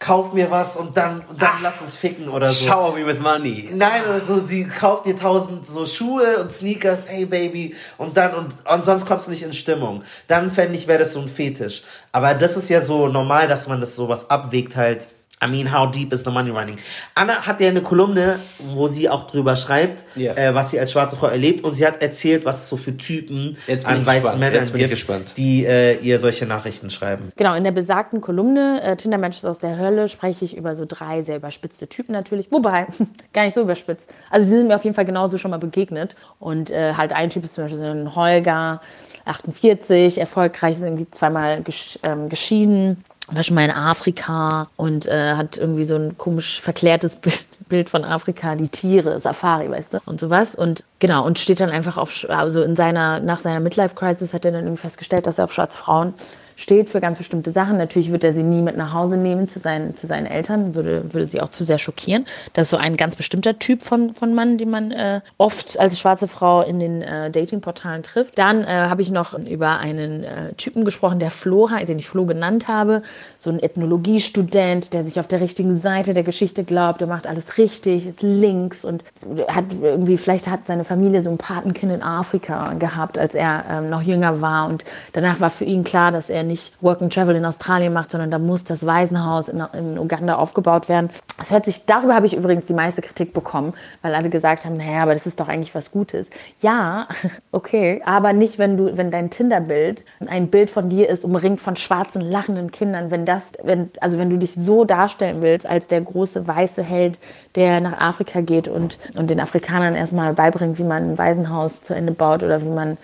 kauf 0.00 0.32
mir 0.32 0.50
was 0.50 0.76
und 0.76 0.96
dann, 0.96 1.20
und 1.20 1.40
dann 1.40 1.62
lass 1.62 1.80
uns 1.80 1.94
ficken 1.94 2.28
oder 2.28 2.50
so. 2.50 2.66
Shower 2.66 2.94
me 2.94 3.06
with 3.06 3.20
money. 3.20 3.70
Nein, 3.72 4.02
oder 4.04 4.20
so, 4.20 4.40
sie 4.40 4.66
kauft 4.66 5.06
dir 5.06 5.14
tausend 5.14 5.64
so 5.64 5.86
Schuhe 5.86 6.38
und 6.38 6.50
Sneakers, 6.50 7.04
hey 7.06 7.24
Baby, 7.24 7.76
und 7.96 8.16
dann, 8.16 8.34
und, 8.34 8.52
und 8.68 8.84
sonst 8.84 9.06
kommst 9.06 9.28
du 9.28 9.30
nicht 9.30 9.44
in 9.44 9.52
Stimmung. 9.52 10.02
Dann 10.26 10.50
fände 10.50 10.76
ich, 10.76 10.88
wäre 10.88 10.98
das 10.98 11.12
so 11.12 11.20
ein 11.20 11.28
Fetisch. 11.28 11.82
Aber 12.10 12.34
das 12.34 12.56
ist 12.56 12.68
ja 12.68 12.80
so 12.80 13.06
normal, 13.06 13.46
dass 13.46 13.68
man 13.68 13.80
das 13.80 13.94
sowas 13.94 14.28
abwägt 14.28 14.74
halt. 14.74 15.06
I 15.44 15.48
mean, 15.48 15.72
how 15.72 15.90
deep 15.90 16.12
is 16.12 16.24
the 16.24 16.30
money 16.30 16.50
running? 16.50 16.76
Anna 17.14 17.34
hat 17.46 17.60
ja 17.60 17.68
eine 17.68 17.80
Kolumne, 17.82 18.38
wo 18.74 18.86
sie 18.88 19.08
auch 19.08 19.26
drüber 19.26 19.56
schreibt, 19.56 20.04
Ja. 20.14 20.34
äh, 20.34 20.54
was 20.54 20.70
sie 20.70 20.78
als 20.78 20.92
schwarze 20.92 21.16
Frau 21.16 21.26
erlebt. 21.26 21.64
Und 21.64 21.72
sie 21.72 21.86
hat 21.86 22.00
erzählt, 22.02 22.44
was 22.44 22.62
es 22.62 22.68
so 22.68 22.76
für 22.76 22.96
Typen 22.96 23.56
Jetzt 23.66 23.86
bin 23.86 23.96
an 23.96 24.06
weißen. 24.06 24.38
Männern 24.38 24.64
gibt, 24.72 24.90
gespannt. 24.90 25.34
die 25.36 25.64
äh, 25.64 25.98
ihr 25.98 26.20
solche 26.20 26.46
Nachrichten 26.46 26.90
schreiben. 26.90 27.32
Genau, 27.36 27.54
in 27.54 27.64
der 27.64 27.72
besagten 27.72 28.20
Kolumne 28.20 28.80
äh, 28.82 28.96
Tinder-Matches 28.96 29.44
aus 29.44 29.58
der 29.58 29.78
Hölle 29.78 30.08
spreche 30.08 30.44
ich 30.44 30.56
über 30.56 30.74
so 30.74 30.84
drei 30.86 31.22
sehr 31.22 31.36
überspitzte 31.36 31.88
Typen 31.88 32.12
natürlich. 32.12 32.50
Wobei, 32.52 32.86
gar 33.32 33.44
nicht 33.44 33.54
so 33.54 33.62
überspitzt. 33.62 34.06
Also 34.30 34.46
die 34.48 34.56
sind 34.56 34.68
mir 34.68 34.76
auf 34.76 34.84
jeden 34.84 34.94
Fall 34.94 35.04
genauso 35.06 35.38
schon 35.38 35.50
mal 35.50 35.58
begegnet. 35.58 36.14
Und 36.38 36.70
äh, 36.70 36.94
halt 36.94 37.12
ein 37.12 37.30
Typ 37.30 37.44
ist 37.44 37.54
zum 37.54 37.64
Beispiel 37.64 37.78
so 37.82 37.84
ein 37.90 38.14
Holger, 38.14 38.80
48, 39.24 40.18
erfolgreich, 40.18 40.76
ist 40.76 40.82
irgendwie 40.82 41.10
zweimal 41.10 41.62
gesch 41.62 41.98
ähm, 42.02 42.28
geschieden. 42.28 43.04
War 43.34 43.42
schon 43.42 43.54
mal 43.54 43.64
in 43.64 43.70
Afrika 43.70 44.68
und 44.76 45.06
äh, 45.06 45.34
hat 45.34 45.56
irgendwie 45.56 45.84
so 45.84 45.96
ein 45.96 46.18
komisch 46.18 46.60
verklärtes 46.60 47.16
Bild, 47.68 47.88
von 47.88 48.04
Afrika, 48.04 48.54
die 48.54 48.68
Tiere, 48.68 49.18
Safari, 49.18 49.70
weißt 49.70 49.94
du, 49.94 49.98
und 50.04 50.20
sowas. 50.20 50.54
Und 50.54 50.84
genau, 50.98 51.24
und 51.24 51.38
steht 51.38 51.60
dann 51.60 51.70
einfach 51.70 51.96
auf, 51.96 52.26
also 52.28 52.62
in 52.62 52.76
seiner, 52.76 53.20
nach 53.20 53.40
seiner 53.40 53.60
Midlife-Crisis 53.60 54.34
hat 54.34 54.44
er 54.44 54.52
dann 54.52 54.64
irgendwie 54.64 54.82
festgestellt, 54.82 55.26
dass 55.26 55.38
er 55.38 55.44
auf 55.44 55.54
schwarze 55.54 55.78
Frauen 55.78 56.12
steht 56.56 56.90
für 56.90 57.00
ganz 57.00 57.18
bestimmte 57.18 57.52
Sachen. 57.52 57.78
Natürlich 57.78 58.12
wird 58.12 58.24
er 58.24 58.32
sie 58.32 58.42
nie 58.42 58.62
mit 58.62 58.76
nach 58.76 58.92
Hause 58.92 59.16
nehmen 59.16 59.48
zu 59.48 59.58
seinen, 59.58 59.96
zu 59.96 60.06
seinen 60.06 60.26
Eltern, 60.26 60.74
würde, 60.74 61.12
würde 61.12 61.26
sie 61.26 61.40
auch 61.40 61.48
zu 61.48 61.64
sehr 61.64 61.78
schockieren. 61.78 62.26
Das 62.52 62.66
ist 62.66 62.70
so 62.70 62.76
ein 62.76 62.96
ganz 62.96 63.16
bestimmter 63.16 63.58
Typ 63.58 63.82
von, 63.82 64.14
von 64.14 64.34
Mann, 64.34 64.58
den 64.58 64.70
man 64.70 64.90
äh, 64.90 65.20
oft 65.38 65.78
als 65.78 65.98
schwarze 65.98 66.28
Frau 66.28 66.62
in 66.62 66.80
den 66.80 67.02
äh, 67.02 67.30
Datingportalen 67.30 68.02
trifft. 68.02 68.38
Dann 68.38 68.62
äh, 68.62 68.66
habe 68.66 69.02
ich 69.02 69.10
noch 69.10 69.38
über 69.38 69.78
einen 69.78 70.24
äh, 70.24 70.52
Typen 70.54 70.84
gesprochen, 70.84 71.18
der 71.18 71.30
Flo 71.30 71.62
den 71.62 71.98
ich 71.98 72.08
Flo 72.08 72.26
genannt 72.26 72.68
habe. 72.68 73.02
So 73.38 73.50
ein 73.50 73.62
Ethnologiestudent, 73.62 74.92
der 74.92 75.04
sich 75.04 75.18
auf 75.18 75.26
der 75.26 75.40
richtigen 75.40 75.80
Seite 75.80 76.14
der 76.14 76.22
Geschichte 76.22 76.64
glaubt, 76.64 77.00
der 77.00 77.08
macht 77.08 77.26
alles 77.26 77.58
richtig, 77.58 78.06
ist 78.06 78.22
links 78.22 78.84
und 78.84 79.04
hat 79.48 79.66
irgendwie, 79.80 80.18
vielleicht 80.18 80.48
hat 80.48 80.66
seine 80.66 80.84
Familie 80.84 81.22
so 81.22 81.30
ein 81.30 81.38
Patenkind 81.38 81.92
in 81.92 82.02
Afrika 82.02 82.74
gehabt, 82.74 83.18
als 83.18 83.34
er 83.34 83.64
ähm, 83.70 83.90
noch 83.90 84.02
jünger 84.02 84.40
war. 84.40 84.68
Und 84.68 84.84
danach 85.12 85.40
war 85.40 85.50
für 85.50 85.64
ihn 85.64 85.84
klar, 85.84 86.12
dass 86.12 86.28
er 86.30 86.41
nicht 86.42 86.74
Work 86.80 87.02
and 87.02 87.12
Travel 87.12 87.36
in 87.36 87.44
Australien 87.44 87.92
macht, 87.92 88.10
sondern 88.10 88.30
da 88.30 88.38
muss 88.38 88.64
das 88.64 88.86
Waisenhaus 88.86 89.48
in, 89.48 89.62
in 89.72 89.98
Uganda 89.98 90.36
aufgebaut 90.36 90.88
werden. 90.88 91.10
Das 91.38 91.50
hört 91.50 91.64
sich, 91.64 91.86
darüber 91.86 92.14
habe 92.14 92.26
ich 92.26 92.34
übrigens 92.34 92.66
die 92.66 92.74
meiste 92.74 93.02
Kritik 93.02 93.32
bekommen, 93.32 93.74
weil 94.02 94.14
alle 94.14 94.30
gesagt 94.30 94.64
haben, 94.64 94.76
naja, 94.76 95.02
aber 95.02 95.14
das 95.14 95.26
ist 95.26 95.40
doch 95.40 95.48
eigentlich 95.48 95.74
was 95.74 95.90
Gutes. 95.90 96.26
Ja, 96.60 97.08
okay, 97.52 98.02
aber 98.04 98.32
nicht, 98.32 98.58
wenn 98.58 98.76
du, 98.76 98.96
wenn 98.96 99.10
dein 99.10 99.30
Tinder-Bild 99.30 100.04
ein 100.26 100.48
Bild 100.48 100.70
von 100.70 100.88
dir 100.88 101.08
ist, 101.08 101.24
umringt 101.24 101.60
von 101.60 101.76
schwarzen, 101.76 102.20
lachenden 102.20 102.70
Kindern, 102.70 103.10
wenn 103.10 103.24
das, 103.24 103.42
wenn, 103.62 103.90
also 104.00 104.18
wenn 104.18 104.30
du 104.30 104.38
dich 104.38 104.54
so 104.54 104.84
darstellen 104.84 105.42
willst, 105.42 105.66
als 105.66 105.88
der 105.88 106.00
große 106.00 106.46
weiße 106.46 106.82
Held, 106.82 107.18
der 107.54 107.80
nach 107.80 107.98
Afrika 108.00 108.40
geht 108.40 108.68
und, 108.68 108.98
und 109.14 109.28
den 109.28 109.40
Afrikanern 109.40 109.94
erstmal 109.94 110.34
beibringt, 110.34 110.78
wie 110.78 110.84
man 110.84 111.12
ein 111.12 111.18
Waisenhaus 111.18 111.82
zu 111.82 111.94
Ende 111.94 112.12
baut 112.12 112.42
oder 112.42 112.62
wie 112.62 112.68
man 112.68 112.98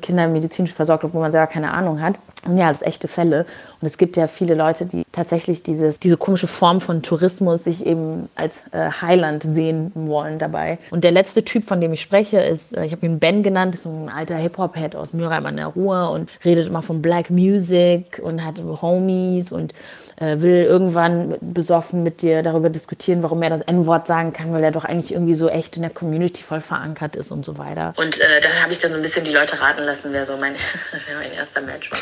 Kinder 0.00 0.28
medizinisch 0.28 0.72
versorgt, 0.72 1.04
obwohl 1.04 1.20
man 1.20 1.32
selber 1.32 1.46
keine 1.46 1.72
Ahnung 1.72 2.00
hat. 2.00 2.16
Und 2.46 2.56
ja, 2.56 2.68
das 2.68 2.82
echte 2.82 3.08
Fälle. 3.08 3.44
Und 3.80 3.86
es 3.86 3.98
gibt 3.98 4.16
ja 4.16 4.26
viele 4.26 4.54
Leute, 4.54 4.86
die 4.86 5.04
tatsächlich 5.12 5.62
dieses, 5.62 5.98
diese 5.98 6.16
komische 6.16 6.46
Form 6.46 6.80
von 6.80 7.02
Tourismus 7.02 7.64
sich 7.64 7.84
eben 7.84 8.28
als 8.34 8.56
äh, 8.72 8.90
Heiland 9.02 9.42
sehen 9.42 9.92
wollen 9.94 10.38
dabei. 10.38 10.78
Und 10.90 11.04
der 11.04 11.10
letzte 11.10 11.44
Typ, 11.44 11.64
von 11.64 11.80
dem 11.80 11.92
ich 11.92 12.00
spreche, 12.00 12.38
ist, 12.38 12.76
äh, 12.76 12.86
ich 12.86 12.92
habe 12.92 13.04
ihn 13.04 13.18
Ben 13.18 13.42
genannt, 13.42 13.74
ist 13.74 13.82
so 13.82 13.90
ein 13.90 14.08
alter 14.08 14.36
Hip-Hop-Head 14.36 14.96
aus 14.96 15.12
Mülheim 15.12 15.44
an 15.46 15.56
der 15.56 15.66
Ruhr 15.66 16.10
und 16.10 16.30
redet 16.44 16.66
immer 16.66 16.82
von 16.82 17.02
Black 17.02 17.30
Music 17.30 18.20
und 18.22 18.44
hat 18.44 18.58
Homies 18.58 19.52
und 19.52 19.74
äh, 20.20 20.40
will 20.40 20.64
irgendwann 20.64 21.36
besoffen 21.40 22.02
mit 22.02 22.20
dir 22.22 22.42
darüber 22.42 22.68
diskutieren, 22.68 23.22
warum 23.22 23.42
er 23.42 23.50
das 23.50 23.62
N-Wort 23.62 24.06
sagen 24.06 24.32
kann, 24.32 24.52
weil 24.52 24.62
er 24.62 24.70
doch 24.70 24.84
eigentlich 24.84 25.12
irgendwie 25.12 25.34
so 25.34 25.48
echt 25.48 25.76
in 25.76 25.82
der 25.82 25.90
Community 25.90 26.42
voll 26.42 26.60
verankert 26.60 27.16
ist 27.16 27.32
und 27.32 27.44
so 27.44 27.58
weiter. 27.58 27.94
Und 27.96 28.20
äh, 28.20 28.40
da 28.42 28.48
habe 28.62 28.70
ich 28.72 28.78
dann 28.78 28.92
so 28.92 28.98
ein 28.98 29.02
bisschen 29.02 29.24
die 29.24 29.32
Leute 29.32 29.60
raten 29.60 29.82
lassen, 29.82 30.12
wer 30.12 30.24
so 30.26 30.36
mein, 30.36 30.54
wer 31.08 31.16
mein 31.16 31.32
erster 31.32 31.62
Match 31.62 31.90
war. 31.90 31.98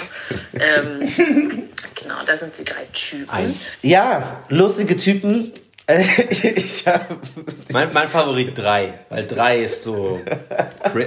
ähm, 0.54 1.08
genau, 1.94 2.14
das 2.26 2.40
sind 2.40 2.58
die 2.58 2.64
drei 2.64 2.87
Typen. 2.92 3.30
Eins. 3.30 3.75
Ja, 3.82 4.40
lustige 4.48 4.96
Typen. 4.96 5.52
Ich 5.88 6.87
hab, 6.87 7.08
Mein, 7.72 7.88
mein 7.94 8.08
Favorit 8.10 8.58
drei, 8.58 8.98
weil 9.08 9.26
drei 9.26 9.60
ist 9.62 9.84
so. 9.84 10.20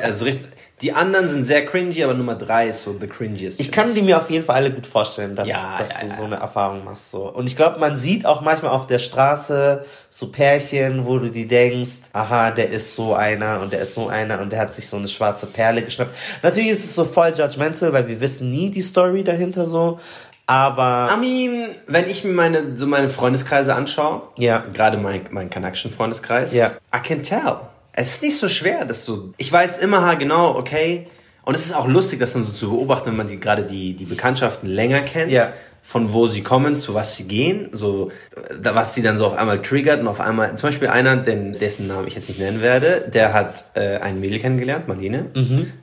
Also 0.02 0.26
richtig, 0.26 0.48
die 0.82 0.94
anderen 0.94 1.28
sind 1.28 1.46
sehr 1.46 1.66
cringy, 1.66 2.04
aber 2.04 2.14
Nummer 2.16 2.36
drei 2.36 2.68
ist 2.70 2.82
so 2.84 2.96
the 3.00 3.08
cringiest. 3.08 3.60
ich 3.60 3.72
kann 3.72 3.94
die 3.94 4.02
mir 4.02 4.18
auf 4.18 4.30
jeden 4.30 4.44
Fall 4.44 4.56
alle 4.56 4.72
gut 4.72 4.88
vorstellen, 4.88 5.36
dass, 5.36 5.48
Ja, 5.48 5.76
dass 5.78 5.90
ja, 5.90 5.96
du 6.02 6.08
ja. 6.08 6.16
so 6.16 6.24
eine 6.24 6.36
Erfahrung 6.38 6.84
machst. 6.84 7.12
So. 7.12 7.30
Und 7.30 7.46
ich 7.48 7.56
glaube, 7.56 7.80
man 7.80 7.98
sieht 7.98 8.26
auch 8.26 8.42
manchmal 8.42 8.72
auf 8.72 8.88
der 8.88 9.00
Straße 9.00 9.86
so 10.10 10.28
Pärchen, 10.32 11.06
wo 11.06 11.18
du 11.20 11.30
die 11.30 11.48
denkst, 11.48 11.92
aha, 12.14 12.52
der 12.52 12.70
ist 12.70 12.96
so 12.96 13.14
einer 13.14 13.62
und 13.62 13.72
der 13.74 13.82
ist 13.82 13.94
so 13.96 14.08
einer 14.08 14.42
und 14.42 14.52
der 14.52 14.60
hat 14.60 14.74
sich 14.74 14.90
so 14.90 14.98
eine 14.98 15.08
schwarze 15.08 15.46
Perle 15.46 15.82
geschnappt. 15.84 16.14
Natürlich 16.42 16.72
ist 16.72 16.84
es 16.84 16.96
so 16.96 17.06
voll 17.06 17.32
judgmental, 17.38 17.94
weil 17.94 18.08
wir 18.08 18.20
wissen 18.20 18.50
nie 18.50 18.70
die 18.72 18.82
Story 18.82 19.24
dahinter 19.24 19.66
so. 19.66 20.00
Aber 20.48 21.10
I 21.16 21.18
mean, 21.48 21.70
wenn 21.88 22.10
ich 22.10 22.24
mir 22.26 22.34
meine, 22.34 22.76
so 22.76 22.86
meine 22.88 23.10
Freundeskreise 23.10 23.74
anschaue, 23.74 24.24
Ja. 24.38 24.64
gerade 24.74 24.98
mein, 24.98 25.22
mein 25.30 25.50
kanakischen 25.50 25.92
Freundeskreis, 25.92 26.54
Ja. 26.54 26.72
I 26.94 27.00
can 27.02 27.24
tell. 27.24 27.58
Es 27.94 28.16
ist 28.16 28.24
nicht 28.24 28.38
so 28.38 28.48
schwer, 28.48 28.86
dass 28.86 29.06
du, 29.06 29.34
ich 29.38 29.52
weiß 29.52 29.80
immer 29.80 30.16
genau, 30.16 30.56
okay, 30.58 31.08
und 31.44 31.56
es 31.56 31.66
ist 31.66 31.74
auch 31.76 31.88
lustig, 31.88 32.20
das 32.20 32.34
dann 32.34 32.44
so 32.44 32.54
zu 32.54 32.70
beobachten, 32.70 33.08
wenn 33.10 33.18
man 33.18 33.28
die, 33.28 33.40
gerade 33.40 33.64
die, 33.64 33.94
die 33.96 34.06
Bekanntschaften 34.06 34.70
länger 34.70 35.02
kennt, 35.02 35.32
Ja. 35.32 35.52
von 35.84 36.14
wo 36.14 36.28
sie 36.28 36.42
kommen, 36.44 36.80
zu 36.80 36.94
was 36.94 37.18
sie 37.18 37.28
gehen, 37.28 37.70
so, 37.72 38.12
äh, 38.36 38.56
da- 38.62 38.76
was 38.76 38.94
sie 38.96 39.02
dann 39.02 39.18
so 39.18 39.26
auf 39.26 39.36
einmal 39.36 39.62
triggert 39.62 40.00
und 40.00 40.08
auf 40.08 40.20
einmal, 40.22 40.56
zum 40.56 40.70
Beispiel 40.70 40.88
einer, 40.90 41.18
den, 41.18 41.58
dessen 41.58 41.88
Namen 41.88 42.08
ich 42.08 42.14
jetzt 42.16 42.30
nicht 42.30 42.40
nennen 42.40 42.62
werde, 42.62 43.10
der 43.12 43.34
hat 43.34 43.66
äh, 43.74 43.98
ein 43.98 44.20
Mädel 44.20 44.40
kennengelernt, 44.40 44.88
Marlene. 44.88 45.26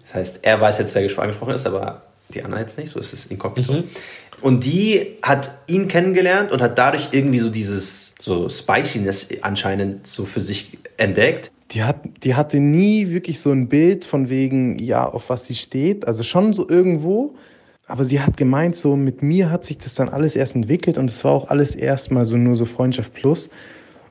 Das 0.04 0.14
heißt, 0.14 0.38
er 0.42 0.60
weiß 0.60 0.78
jetzt, 0.78 0.94
wer 0.94 1.02
gesprochen 1.02 1.24
angesprochen 1.24 1.54
ist, 1.54 1.66
aber 1.66 2.02
die 2.30 2.42
Anna 2.44 2.60
jetzt 2.60 2.78
nicht, 2.78 2.90
so 2.90 3.00
ist 3.00 3.12
es 3.12 3.26
inkognito. 3.26 3.82
Und 4.40 4.64
die 4.64 5.16
hat 5.22 5.50
ihn 5.66 5.88
kennengelernt 5.88 6.52
und 6.52 6.62
hat 6.62 6.78
dadurch 6.78 7.08
irgendwie 7.10 7.40
so 7.40 7.50
dieses 7.50 8.14
so 8.20 8.48
Spiciness 8.48 9.28
anscheinend 9.42 10.06
so 10.06 10.24
für 10.24 10.40
sich 10.40 10.78
entdeckt. 10.96 11.50
Die, 11.70 11.82
hat, 11.82 11.96
die 12.24 12.34
hatte 12.34 12.60
nie 12.60 13.10
wirklich 13.10 13.40
so 13.40 13.50
ein 13.50 13.68
Bild 13.68 14.04
von 14.04 14.30
wegen, 14.30 14.78
ja, 14.78 15.06
auf 15.06 15.28
was 15.28 15.46
sie 15.46 15.54
steht. 15.54 16.06
Also 16.06 16.22
schon 16.22 16.52
so 16.52 16.68
irgendwo. 16.68 17.34
Aber 17.86 18.04
sie 18.04 18.20
hat 18.20 18.36
gemeint, 18.36 18.76
so 18.76 18.96
mit 18.96 19.22
mir 19.22 19.50
hat 19.50 19.64
sich 19.64 19.78
das 19.78 19.94
dann 19.94 20.08
alles 20.08 20.36
erst 20.36 20.54
entwickelt 20.54 20.98
und 20.98 21.08
es 21.08 21.24
war 21.24 21.32
auch 21.32 21.48
alles 21.48 21.74
erstmal 21.74 22.24
so 22.26 22.36
nur 22.36 22.54
so 22.54 22.66
Freundschaft 22.66 23.14
plus. 23.14 23.50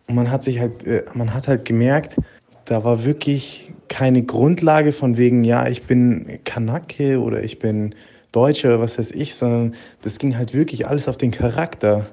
Und 0.07 0.15
man 0.15 0.31
hat 0.31 0.43
sich 0.43 0.59
halt, 0.59 0.85
äh, 0.85 1.03
man 1.13 1.33
hat 1.33 1.47
halt 1.47 1.65
gemerkt, 1.65 2.17
da 2.65 2.83
war 2.83 3.05
wirklich 3.05 3.71
keine 3.87 4.23
Grundlage 4.23 4.91
von 4.91 5.17
wegen, 5.17 5.43
ja, 5.43 5.67
ich 5.67 5.83
bin 5.83 6.39
Kanake 6.43 7.19
oder 7.19 7.43
ich 7.43 7.59
bin 7.59 7.95
Deutscher 8.31 8.69
oder 8.69 8.81
was 8.81 8.97
weiß 8.97 9.11
ich, 9.11 9.35
sondern 9.35 9.75
das 10.01 10.19
ging 10.19 10.37
halt 10.37 10.53
wirklich 10.53 10.87
alles 10.87 11.07
auf 11.07 11.17
den 11.17 11.31
Charakter. 11.31 12.07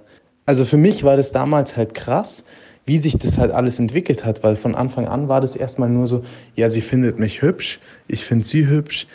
Also 0.47 0.65
für 0.65 0.77
mich 0.77 1.03
war 1.03 1.17
das 1.17 1.33
damals 1.33 1.77
halt 1.77 1.95
krass, 1.95 2.45
wie 2.87 2.99
sich 2.99 3.17
das 3.19 3.39
halt 3.39 3.51
alles 3.51 3.79
entwickelt 3.79 4.25
hat, 4.25 4.43
weil 4.43 4.57
von 4.57 4.75
Anfang 4.75 5.07
an 5.07 5.29
war 5.29 5.41
das 5.41 5.57
erstmal 5.57 5.89
nur 5.89 6.07
so, 6.07 6.23
ja, 6.55 6.69
sie 6.69 6.83
findet 6.83 7.19
mich 7.19 7.43
hübsch, 7.43 7.81
ich 8.09 8.25
finde 8.25 8.45
sie 8.45 8.67
hübsch 8.67 9.07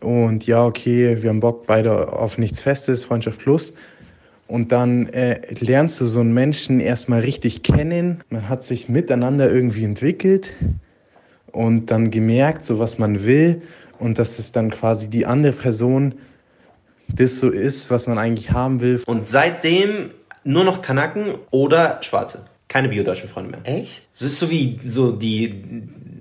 und 0.00 0.46
ja, 0.46 0.64
okay, 0.64 1.22
wir 1.22 1.30
haben 1.30 1.40
Bock 1.40 1.66
beide 1.66 2.12
auf 2.12 2.38
nichts 2.38 2.60
Festes, 2.60 3.04
Freundschaft 3.04 3.38
plus. 3.38 3.74
Und 4.46 4.72
dann 4.72 5.08
äh, 5.08 5.42
lernst 5.60 6.00
du 6.00 6.06
so 6.06 6.20
einen 6.20 6.32
Menschen 6.32 6.80
erstmal 6.80 7.20
richtig 7.20 7.62
kennen, 7.62 8.24
man 8.30 8.48
hat 8.48 8.62
sich 8.62 8.88
miteinander 8.88 9.50
irgendwie 9.52 9.84
entwickelt 9.84 10.54
und 11.52 11.90
dann 11.90 12.10
gemerkt, 12.10 12.64
so 12.64 12.78
was 12.78 12.98
man 12.98 13.24
will 13.24 13.60
und 13.98 14.18
dass 14.18 14.38
es 14.38 14.52
dann 14.52 14.70
quasi 14.70 15.08
die 15.08 15.26
andere 15.26 15.52
Person 15.52 16.14
das 17.08 17.40
so 17.40 17.50
ist, 17.50 17.90
was 17.90 18.06
man 18.06 18.18
eigentlich 18.18 18.50
haben 18.52 18.80
will. 18.80 19.02
Und 19.06 19.28
seitdem 19.28 20.10
nur 20.44 20.64
noch 20.64 20.80
Kanaken 20.80 21.34
oder 21.50 21.98
Schwarze. 22.02 22.44
Keine 22.68 22.88
biodeutschen 22.90 23.28
Freunde 23.28 23.50
mehr. 23.50 23.60
echt? 23.64 24.02
Es 24.14 24.22
ist 24.22 24.38
so 24.38 24.50
wie 24.50 24.78
so 24.86 25.10
die 25.12 25.62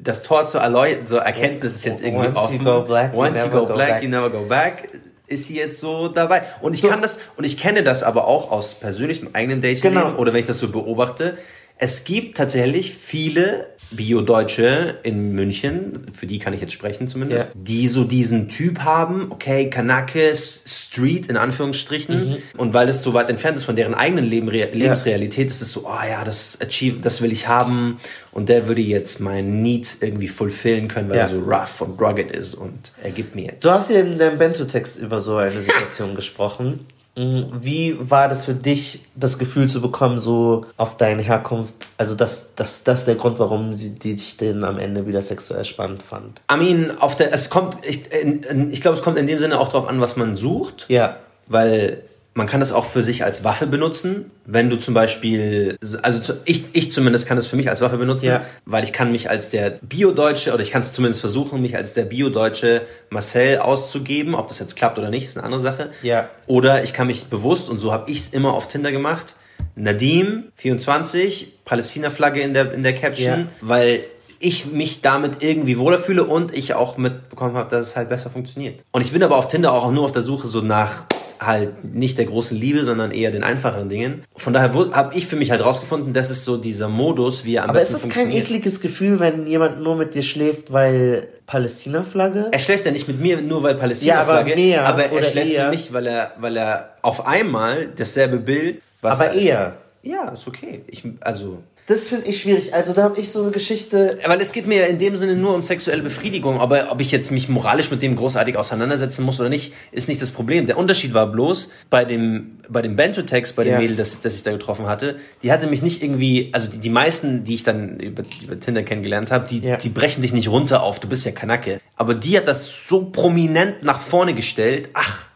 das 0.04 0.24
Tor 0.24 0.48
zur 0.48 0.62
Erleu 0.62 0.96
zur 1.04 1.20
Erkenntnis 1.22 1.76
ist 1.76 1.84
jetzt 1.86 2.02
irgendwie 2.02 2.28
Once 2.28 2.36
you 2.36 2.40
offen. 2.42 2.64
go 2.66 2.82
black, 2.84 3.14
you 3.14 3.20
Once 3.20 3.44
you 3.46 3.52
go 3.52 3.66
go 3.66 3.74
black, 3.74 3.90
back. 3.90 4.04
you 4.04 4.10
never 4.10 4.30
go 4.30 4.46
back. 4.48 4.88
Ist 5.28 5.48
sie 5.48 5.58
jetzt 5.58 5.82
so 5.82 6.08
dabei? 6.08 6.44
Und 6.62 6.74
ich 6.74 6.82
kann 6.82 7.02
das 7.02 7.20
und 7.36 7.44
ich 7.44 7.58
kenne 7.58 7.84
das 7.84 8.02
aber 8.04 8.26
auch 8.28 8.50
aus 8.50 8.76
persönlichem 8.76 9.30
eigenen 9.34 9.62
Dating 9.62 9.82
Genau. 9.82 10.16
oder 10.16 10.32
wenn 10.32 10.40
ich 10.40 10.46
das 10.46 10.60
so 10.60 10.70
beobachte. 10.70 11.38
Es 11.80 12.04
gibt 12.06 12.38
tatsächlich 12.38 12.94
viele 12.94 13.68
Bio-Deutsche 13.92 14.96
in 15.04 15.34
München, 15.34 16.08
für 16.14 16.26
die 16.28 16.40
kann 16.40 16.52
ich 16.54 16.60
jetzt 16.60 16.74
sprechen 16.74 17.08
zumindest, 17.08 17.50
Ja. 17.50 17.54
die 17.56 17.88
so 17.88 18.04
diesen 18.04 18.50
Typ 18.50 18.80
haben, 18.80 19.28
okay, 19.32 19.70
Kanake, 19.70 20.34
Street 20.36 21.28
in 21.28 21.38
Anführungsstrichen. 21.38 22.38
Und 22.58 22.74
weil 22.74 22.88
das 22.88 23.04
so 23.04 23.14
weit 23.14 23.30
entfernt 23.30 23.58
ist 23.58 23.64
von 23.64 23.76
deren 23.76 23.94
eigenen 23.94 24.26
Leben, 24.26 24.50
Re 24.50 24.70
Lebensrealität, 24.74 25.50
ist 25.50 25.62
es 25.62 25.72
so, 25.72 25.86
oh 25.88 26.06
ja, 26.10 26.24
das 26.24 26.58
Achieve, 26.62 26.98
das 27.02 27.22
will 27.22 27.32
ich 27.32 27.48
haben. 27.48 28.00
Und 28.32 28.50
der 28.50 28.68
würde 28.68 28.82
jetzt 28.82 29.20
meinen 29.20 29.62
Needs 29.62 30.00
irgendwie 30.02 30.28
fulfillen 30.28 30.88
können, 30.88 31.10
weil 31.10 31.18
Ja. 31.18 31.24
er 31.24 31.28
so 31.30 31.40
rough 31.40 31.80
und 31.82 32.00
rugged 32.02 32.32
ist 32.32 32.56
und 32.56 32.92
er 33.04 33.12
gibt 33.12 33.36
mir 33.36 33.46
jetzt. 33.46 33.64
Du 33.64 33.70
hast 33.70 33.90
ja 33.90 34.00
in 34.00 34.18
deinem 34.18 34.38
Bento-Text 34.38 34.98
über 35.00 35.22
so 35.22 35.38
eine 35.38 35.52
Situation 35.62 36.14
gesprochen. 36.16 36.86
Mm, 37.18 37.46
Wie 37.60 37.98
war 38.00 38.30
das 38.30 38.46
für 38.46 38.54
dich, 38.54 39.02
das 39.16 39.40
Gefühl 39.40 39.68
zu 39.68 39.82
bekommen, 39.82 40.20
so 40.20 40.66
auf 40.78 40.96
deine 40.98 41.24
Herkunft? 41.24 41.74
Also, 41.98 42.14
das, 42.16 42.52
das, 42.56 42.84
das 42.84 43.06
der 43.06 43.16
Grund, 43.16 43.40
warum 43.40 43.74
sie 43.74 43.96
dich 43.96 44.38
denn 44.38 44.64
am 44.64 44.78
Ende 44.78 45.08
wieder 45.08 45.22
sexuell 45.24 45.66
spannend 45.66 46.04
fand. 46.04 46.42
I 46.52 46.58
mean, 46.58 46.98
auf 47.00 47.16
der, 47.16 47.34
es 47.34 47.50
kommt, 47.50 47.78
ich, 47.86 48.04
ich 48.14 48.82
glaube, 48.82 48.98
es 48.98 49.04
kommt 49.04 49.18
in 49.18 49.26
dem 49.26 49.40
Sinne 49.40 49.60
auch 49.60 49.70
drauf 49.70 49.88
an, 49.88 50.00
was 50.00 50.16
man 50.16 50.36
sucht. 50.36 50.86
Ja. 50.90 51.18
weil 51.48 52.04
man 52.38 52.46
kann 52.46 52.60
das 52.60 52.72
auch 52.72 52.86
für 52.86 53.02
sich 53.02 53.24
als 53.24 53.44
Waffe 53.44 53.66
benutzen. 53.66 54.30
Wenn 54.46 54.70
du 54.70 54.78
zum 54.78 54.94
Beispiel, 54.94 55.76
also 56.04 56.20
zu- 56.20 56.38
ich, 56.46 56.66
ich 56.74 56.92
zumindest 56.92 57.28
kann 57.28 57.38
es 57.38 57.48
für 57.48 57.56
mich 57.56 57.68
als 57.70 57.82
Waffe 57.82 57.98
benutzen, 57.98 58.28
Ja. 58.28 58.42
weil 58.66 58.84
ich 58.84 58.94
kann 58.94 59.12
mich 59.12 59.30
als 59.30 59.50
der 59.50 59.72
Bio-Deutsche, 59.82 60.54
oder 60.54 60.62
ich 60.62 60.70
kann 60.70 60.82
es 60.82 60.94
zumindest 60.94 61.20
versuchen, 61.22 61.60
mich 61.62 61.76
als 61.76 61.94
der 61.94 62.04
Bio-Deutsche 62.04 62.84
Marcel 63.10 63.58
auszugeben. 63.58 64.36
Ob 64.36 64.48
das 64.50 64.60
jetzt 64.60 64.76
klappt 64.76 65.00
oder 65.00 65.10
nicht, 65.10 65.26
ist 65.26 65.36
eine 65.38 65.46
andere 65.46 65.62
Sache. 65.62 65.90
Ja. 66.04 66.30
Oder 66.46 66.84
ich 66.84 66.94
kann 66.94 67.08
mich 67.08 67.26
bewusst, 67.26 67.70
und 67.70 67.80
so 67.80 67.92
habe 67.92 68.12
ich 68.12 68.20
es 68.20 68.28
immer 68.28 68.54
auf 68.54 68.68
Tinder 68.68 68.92
gemacht, 68.92 69.34
Nadim, 69.76 70.46
24, 70.56 71.54
Palästina-Flagge 71.66 72.42
in 72.42 72.54
der, 72.54 72.72
in 72.72 72.84
der 72.84 72.94
Caption, 72.94 73.40
Ja. 73.40 73.46
weil 73.62 74.02
ich 74.40 74.68
mich 74.68 75.02
damit 75.02 75.42
irgendwie 75.42 75.80
wohler 75.80 75.98
fühle 75.98 76.24
und 76.24 76.56
ich 76.56 76.76
auch 76.76 76.98
mitbekommen 76.98 77.56
habe, 77.58 77.70
dass 77.72 77.88
es 77.88 77.96
halt 77.96 78.10
besser 78.10 78.30
funktioniert. 78.30 78.84
Und 78.92 79.02
ich 79.02 79.12
bin 79.12 79.24
aber 79.24 79.38
auf 79.38 79.48
Tinder 79.48 79.72
auch 79.74 79.92
nur 79.92 80.04
auf 80.04 80.12
der 80.12 80.22
Suche 80.22 80.48
so 80.48 80.62
nach 80.62 81.06
halt 81.40 81.84
nicht 81.96 82.18
der 82.18 82.26
großen 82.26 82.58
Liebe, 82.58 82.84
sondern 82.86 83.12
eher 83.12 83.32
den 83.32 83.44
einfacheren 83.44 83.90
Dingen. 83.90 84.24
Von 84.36 84.54
daher 84.54 84.74
habe 84.94 85.16
ich 85.18 85.28
für 85.28 85.36
mich 85.36 85.52
halt 85.52 85.64
rausgefunden, 85.64 86.14
das 86.14 86.30
ist 86.30 86.46
so 86.46 86.58
dieser 86.58 86.88
Modus, 86.88 87.46
wie 87.46 87.56
er 87.56 87.64
am 87.64 87.70
Aber 87.72 87.80
ist 87.82 87.92
besten 87.92 88.08
das 88.08 88.14
kein 88.16 88.22
funktioniert. 88.24 88.48
ekliges 88.50 88.82
Gefühl, 88.82 89.20
wenn 89.20 89.48
jemand 89.48 89.82
nur 89.82 89.96
mit 89.96 90.14
dir 90.16 90.24
schläft, 90.24 90.72
weil 90.74 91.28
Palästina-Flagge? 91.48 92.48
Er 92.52 92.60
schläft 92.60 92.86
ja 92.86 92.92
nicht 92.92 93.08
mit 93.08 93.20
mir 93.20 93.42
nur 93.42 93.64
weil 93.64 93.76
Palästina-Flagge, 93.76 94.50
Ja, 94.60 94.86
aber 94.86 94.96
mehr 95.00 95.10
aber 95.12 95.18
er 95.18 95.24
schläft 95.24 95.52
eher. 95.52 95.64
für 95.66 95.70
mich, 95.72 95.94
weil 95.94 96.08
er, 96.08 96.32
weil 96.40 96.58
er 96.58 96.92
auf 97.02 97.28
einmal 97.28 97.90
dasselbe 97.96 98.38
Bild, 98.38 98.82
was 99.02 99.20
Aber 99.22 99.32
er, 99.32 99.42
eher. 99.42 99.78
Ja, 100.04 100.30
ist 100.30 100.48
okay. 100.48 100.82
Ich, 100.88 101.04
also, 101.22 101.60
Das 101.88 102.10
finde 102.10 102.28
ich 102.28 102.42
schwierig. 102.42 102.74
Also, 102.74 102.94
da 102.94 103.04
habe 103.04 103.20
ich 103.20 103.32
so 103.32 103.42
eine 103.44 103.52
Geschichte. 103.52 104.20
weil 104.26 104.42
es 104.42 104.52
geht 104.52 104.68
mir 104.68 104.82
ja 104.82 104.86
in 104.88 105.00
dem 105.00 105.16
Sinne 105.16 105.36
nur 105.36 105.56
um 105.56 105.62
sexuelle 105.62 106.04
Befriedigung, 106.04 106.60
aber 106.60 106.92
ob 106.92 107.00
ich 107.00 107.12
jetzt 107.12 107.32
mich 107.32 107.48
moralisch 107.48 107.90
mit 107.90 108.02
dem 108.02 108.16
großartig 108.18 108.58
auseinandersetzen 108.58 109.24
muss 109.24 109.40
oder 109.40 109.48
nicht, 109.50 109.74
ist 109.94 110.10
nicht 110.10 110.22
das 110.22 110.32
Problem. 110.32 110.68
Der 110.68 110.78
Unterschied 110.78 111.14
war 111.14 111.28
bloß 111.32 111.70
bei 111.90 112.04
dem 112.04 112.58
bei 112.70 112.82
dem 112.82 112.98
Bento-Text, 112.98 113.56
bei 113.56 113.64
dem 113.64 113.74
Ja. 113.74 113.80
Mädel, 113.80 113.96
das, 113.96 114.20
das 114.20 114.36
ich 114.36 114.44
da 114.44 114.52
getroffen 114.52 114.88
hatte, 114.88 115.16
die 115.42 115.52
hatte 115.54 115.68
mich 115.68 115.82
nicht 115.82 116.04
irgendwie, 116.04 116.50
also 116.52 116.70
die, 116.70 116.80
die 116.80 116.90
meisten, 116.90 117.46
die 117.46 117.54
ich 117.56 117.64
dann 117.64 117.98
über, 118.02 118.24
über 118.44 118.60
Tinder 118.60 118.84
kennengelernt 118.84 119.32
habe, 119.32 119.48
die, 119.48 119.60
Ja. 119.60 119.78
die 119.78 119.88
brechen 119.88 120.22
dich 120.22 120.34
nicht 120.34 120.50
runter 120.50 120.84
auf, 120.84 121.00
du 121.00 121.08
bist 121.08 121.26
ja 121.26 121.32
Kanake. 121.32 121.80
Aber 121.96 122.14
die 122.14 122.38
hat 122.38 122.48
das 122.50 122.70
so 122.88 123.06
prominent 123.06 123.84
nach 123.84 124.02
vorne 124.02 124.34
gestellt, 124.34 124.90
ach, 124.94 125.28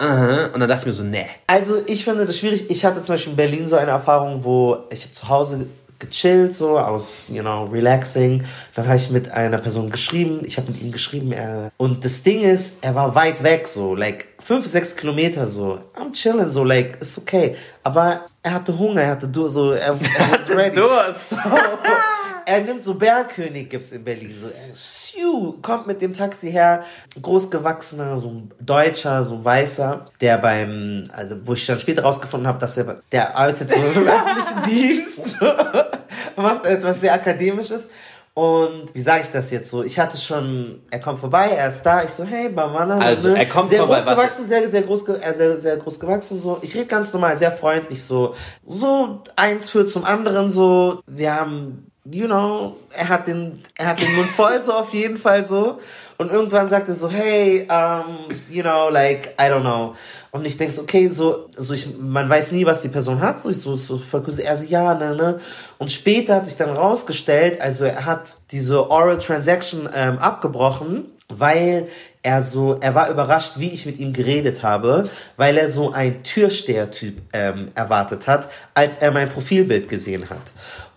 Aha, 0.00 0.46
und 0.54 0.60
dann 0.60 0.68
dachte 0.68 0.80
ich 0.80 0.86
mir 0.86 0.92
so, 0.94 1.04
nee. 1.04 1.26
Also 1.46 1.82
ich 1.84 2.04
finde 2.04 2.24
das 2.24 2.38
schwierig. 2.38 2.70
Ich 2.70 2.86
hatte 2.86 3.02
zum 3.02 3.14
Beispiel 3.14 3.32
in 3.32 3.36
Berlin 3.36 3.66
so 3.66 3.76
eine 3.76 3.90
Erfahrung, 3.90 4.42
wo 4.42 4.78
ich 4.90 5.12
zu 5.12 5.28
Hause 5.28 5.66
gechillt, 5.98 6.54
so 6.54 6.78
aus, 6.78 7.28
you 7.28 7.42
know, 7.42 7.64
relaxing. 7.64 8.42
Dann 8.74 8.86
habe 8.86 8.96
ich 8.96 9.10
mit 9.10 9.30
einer 9.30 9.58
Person 9.58 9.90
geschrieben. 9.90 10.40
Ich 10.44 10.56
habe 10.56 10.72
mit 10.72 10.80
ihm 10.80 10.90
geschrieben. 10.90 11.32
Er, 11.32 11.70
und 11.76 12.02
das 12.02 12.22
Ding 12.22 12.40
ist, 12.40 12.76
er 12.80 12.94
war 12.94 13.14
weit 13.14 13.42
weg, 13.42 13.68
so, 13.68 13.94
like 13.94 14.28
fünf, 14.38 14.66
sechs 14.66 14.96
Kilometer, 14.96 15.46
so. 15.46 15.78
I'm 15.94 16.12
chilling, 16.12 16.48
so, 16.48 16.64
like, 16.64 16.98
ist 17.02 17.18
okay. 17.18 17.54
Aber 17.84 18.22
er 18.42 18.54
hatte 18.54 18.78
Hunger, 18.78 19.02
er 19.02 19.10
hatte 19.10 19.28
du 19.28 19.48
so, 19.48 19.72
er, 19.72 19.88
er 19.88 19.98
was 20.48 20.56
ready. 20.56 20.76
Durst. 20.76 21.30
So, 21.30 21.36
er 22.50 22.60
nimmt 22.62 22.82
so 22.82 22.94
Bergkönig, 22.94 23.68
gibt's 23.68 23.92
in 23.92 24.02
Berlin. 24.04 24.34
So, 24.38 24.48
er 24.48 24.74
Siu, 24.74 25.54
kommt 25.62 25.86
mit 25.86 26.02
dem 26.02 26.12
Taxi 26.12 26.50
her, 26.50 26.84
großgewachsener, 27.20 28.18
so 28.18 28.28
ein 28.28 28.50
Deutscher, 28.60 29.22
so 29.22 29.36
ein 29.36 29.44
Weißer, 29.44 30.10
der 30.20 30.38
beim, 30.38 31.08
also 31.12 31.36
wo 31.44 31.52
ich 31.52 31.64
dann 31.66 31.78
später 31.78 32.02
rausgefunden 32.02 32.48
habe, 32.48 32.58
dass 32.58 32.76
er, 32.76 33.00
der 33.12 33.36
arbeitet 33.38 33.70
so 33.70 33.76
im 33.76 34.08
öffentlichen 34.08 34.62
Dienst, 34.66 35.40
macht 36.36 36.66
etwas 36.66 37.00
sehr 37.00 37.14
Akademisches. 37.14 37.86
Und 38.32 38.94
wie 38.94 39.00
sage 39.00 39.22
ich 39.22 39.30
das 39.30 39.50
jetzt 39.50 39.70
so? 39.70 39.82
Ich 39.82 39.98
hatte 39.98 40.16
schon, 40.16 40.80
er 40.90 41.00
kommt 41.00 41.18
vorbei, 41.18 41.48
er 41.48 41.68
ist 41.68 41.82
da, 41.82 42.04
ich 42.04 42.10
so, 42.10 42.24
hey, 42.24 42.48
Bamana. 42.48 42.98
Also, 42.98 43.28
er 43.28 43.46
kommt 43.46 43.70
sehr 43.70 43.80
vorbei, 43.80 44.00
groß 44.02 44.14
gewachsen, 44.14 44.46
sehr, 44.46 44.70
sehr 44.70 44.82
groß, 44.82 45.08
äh, 45.08 45.34
sehr, 45.34 45.58
sehr 45.58 45.76
groß 45.76 45.98
gewachsen, 45.98 46.40
so. 46.40 46.58
Ich 46.62 46.74
rede 46.74 46.86
ganz 46.86 47.12
normal, 47.12 47.36
sehr 47.36 47.52
freundlich, 47.52 48.02
so. 48.02 48.34
So, 48.66 49.22
eins 49.36 49.68
führt 49.68 49.90
zum 49.90 50.04
anderen, 50.04 50.48
so. 50.48 51.02
Wir 51.06 51.34
haben, 51.34 51.89
you 52.12 52.26
know, 52.26 52.76
er 52.90 53.08
hat 53.08 53.26
den, 53.26 53.62
er 53.74 53.88
hat 53.88 54.00
den 54.00 54.14
Mund 54.14 54.28
voll, 54.28 54.60
so 54.62 54.72
auf 54.72 54.92
jeden 54.92 55.18
Fall, 55.18 55.44
so. 55.44 55.78
Und 56.18 56.30
irgendwann 56.30 56.68
sagt 56.68 56.88
er 56.88 56.94
so, 56.94 57.08
hey, 57.08 57.66
um, 57.70 58.28
you 58.50 58.62
know, 58.62 58.90
like, 58.90 59.34
I 59.40 59.44
don't 59.44 59.60
know. 59.60 59.94
Und 60.32 60.46
ich 60.46 60.56
denke 60.56 60.80
okay, 60.80 61.08
so, 61.08 61.48
so 61.56 61.72
ich, 61.72 61.96
man 61.98 62.28
weiß 62.28 62.52
nie, 62.52 62.66
was 62.66 62.82
die 62.82 62.88
Person 62.88 63.20
hat, 63.20 63.40
so, 63.40 63.48
ich 63.48 63.58
so, 63.58 63.74
so 63.74 63.96
verkürze, 63.96 64.44
er 64.44 64.56
so, 64.56 64.64
ja, 64.64 64.94
ne, 64.94 65.16
ne. 65.16 65.40
Und 65.78 65.90
später 65.90 66.36
hat 66.36 66.46
sich 66.46 66.56
dann 66.56 66.70
rausgestellt, 66.70 67.60
also 67.62 67.84
er 67.84 68.04
hat 68.04 68.36
diese 68.50 68.90
Oral 68.90 69.18
Transaction 69.18 69.88
ähm, 69.94 70.18
abgebrochen, 70.18 71.06
weil 71.28 71.88
er 72.22 72.42
so, 72.42 72.76
er 72.80 72.94
war 72.94 73.08
überrascht, 73.08 73.54
wie 73.56 73.70
ich 73.70 73.86
mit 73.86 73.98
ihm 73.98 74.12
geredet 74.12 74.62
habe, 74.62 75.08
weil 75.36 75.56
er 75.56 75.70
so 75.70 75.92
ein 75.92 76.22
Türsteher-Typ 76.22 77.22
ähm, 77.32 77.66
erwartet 77.74 78.26
hat, 78.26 78.50
als 78.74 78.96
er 78.96 79.10
mein 79.10 79.30
Profilbild 79.30 79.88
gesehen 79.88 80.28
hat. 80.28 80.42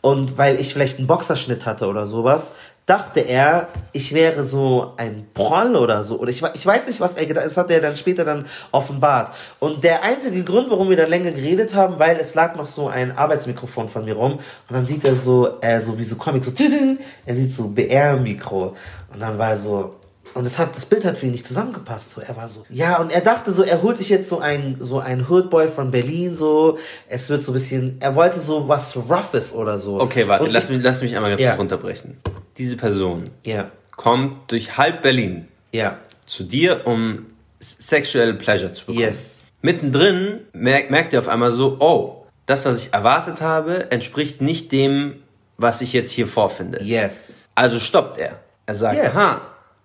Und 0.03 0.37
weil 0.37 0.59
ich 0.59 0.73
vielleicht 0.73 0.97
einen 0.97 1.07
Boxerschnitt 1.07 1.65
hatte 1.65 1.87
oder 1.87 2.07
sowas, 2.07 2.51
dachte 2.85 3.21
er, 3.21 3.69
ich 3.93 4.13
wäre 4.13 4.43
so 4.43 4.91
ein 4.97 5.27
Proll 5.33 5.77
oder 5.77 6.03
so. 6.03 6.19
Oder 6.19 6.29
ich, 6.29 6.43
ich 6.53 6.65
weiß 6.65 6.87
nicht, 6.87 6.99
was 6.99 7.15
er 7.15 7.25
gedacht 7.25 7.45
Das 7.45 7.55
hat 7.55 7.71
er 7.71 7.79
dann 7.79 7.95
später 7.95 8.25
dann 8.25 8.45
offenbart. 8.73 9.31
Und 9.59 9.85
der 9.85 10.03
einzige 10.03 10.43
Grund, 10.43 10.69
warum 10.69 10.89
wir 10.89 10.97
dann 10.97 11.09
länger 11.09 11.31
geredet 11.31 11.73
haben, 11.73 11.99
weil 11.99 12.17
es 12.17 12.35
lag 12.35 12.55
noch 12.57 12.65
so 12.65 12.89
ein 12.89 13.17
Arbeitsmikrofon 13.17 13.87
von 13.87 14.03
mir 14.03 14.15
rum. 14.15 14.33
Und 14.33 14.43
dann 14.69 14.85
sieht 14.85 15.05
er 15.05 15.15
so, 15.15 15.61
äh, 15.61 15.79
so 15.79 15.97
wie 15.97 16.03
so 16.03 16.17
Comic, 16.17 16.43
so, 16.43 16.51
tüdün. 16.51 16.99
er 17.25 17.35
sieht 17.35 17.53
so 17.53 17.69
BR-Mikro. 17.69 18.75
Und 19.13 19.21
dann 19.21 19.37
war 19.37 19.51
er 19.51 19.57
so, 19.57 19.95
und 20.33 20.45
es 20.45 20.57
hat, 20.59 20.75
das 20.75 20.85
Bild 20.85 21.05
hat 21.05 21.17
für 21.17 21.25
ihn 21.27 21.31
nicht 21.31 21.45
zusammengepasst. 21.45 22.11
So, 22.11 22.21
er 22.21 22.35
war 22.35 22.47
so, 22.47 22.65
ja, 22.69 22.97
und 22.99 23.11
er 23.11 23.21
dachte 23.21 23.51
so, 23.51 23.63
er 23.63 23.81
holt 23.81 23.97
sich 23.97 24.09
jetzt 24.09 24.29
so 24.29 24.39
ein, 24.39 24.77
so 24.79 24.99
ein 24.99 25.29
Hoodboy 25.29 25.67
von 25.69 25.91
Berlin, 25.91 26.33
so, 26.35 26.77
es 27.07 27.29
wird 27.29 27.43
so 27.43 27.51
ein 27.51 27.53
bisschen, 27.53 27.97
er 27.99 28.15
wollte 28.15 28.39
so 28.39 28.67
was 28.67 28.95
Roughes 28.97 29.53
oder 29.53 29.77
so. 29.77 29.99
Okay, 29.99 30.27
warte, 30.27 30.45
Und 30.45 30.51
lass 30.51 30.65
ich- 30.65 30.77
mich, 30.77 30.83
lass 30.83 31.01
mich 31.01 31.15
einmal 31.15 31.31
ganz 31.31 31.41
Ja. 31.41 31.49
kurz 31.51 31.59
runterbrechen. 31.59 32.17
Diese 32.57 32.77
Person 32.77 33.29
Ja, 33.45 33.71
kommt 33.95 34.51
durch 34.51 34.77
halb 34.77 35.01
Berlin 35.01 35.47
ja, 35.71 35.97
zu 36.25 36.43
dir, 36.43 36.81
um 36.85 37.25
sexual 37.59 38.33
Pleasure 38.33 38.73
zu 38.73 38.85
bekommen. 38.87 38.99
Yes. 39.05 39.39
Mittendrin 39.61 40.41
merkt, 40.53 40.91
merkt 40.91 41.13
ihr 41.13 41.19
auf 41.19 41.27
einmal 41.29 41.51
so, 41.51 41.77
oh, 41.79 42.25
das, 42.45 42.65
was 42.65 42.77
ich 42.85 42.93
erwartet 42.93 43.41
habe, 43.41 43.89
entspricht 43.91 44.41
nicht 44.41 44.71
dem, 44.71 45.23
was 45.57 45.81
ich 45.81 45.93
jetzt 45.93 46.11
hier 46.11 46.27
vorfinde. 46.27 46.83
yes. 46.83 47.45
Also 47.55 47.79
stoppt 47.79 48.17
er. 48.17 48.39
Er 48.65 48.75
sagt, 48.75 48.97
Yes. 48.97 49.07
aha, 49.15 49.39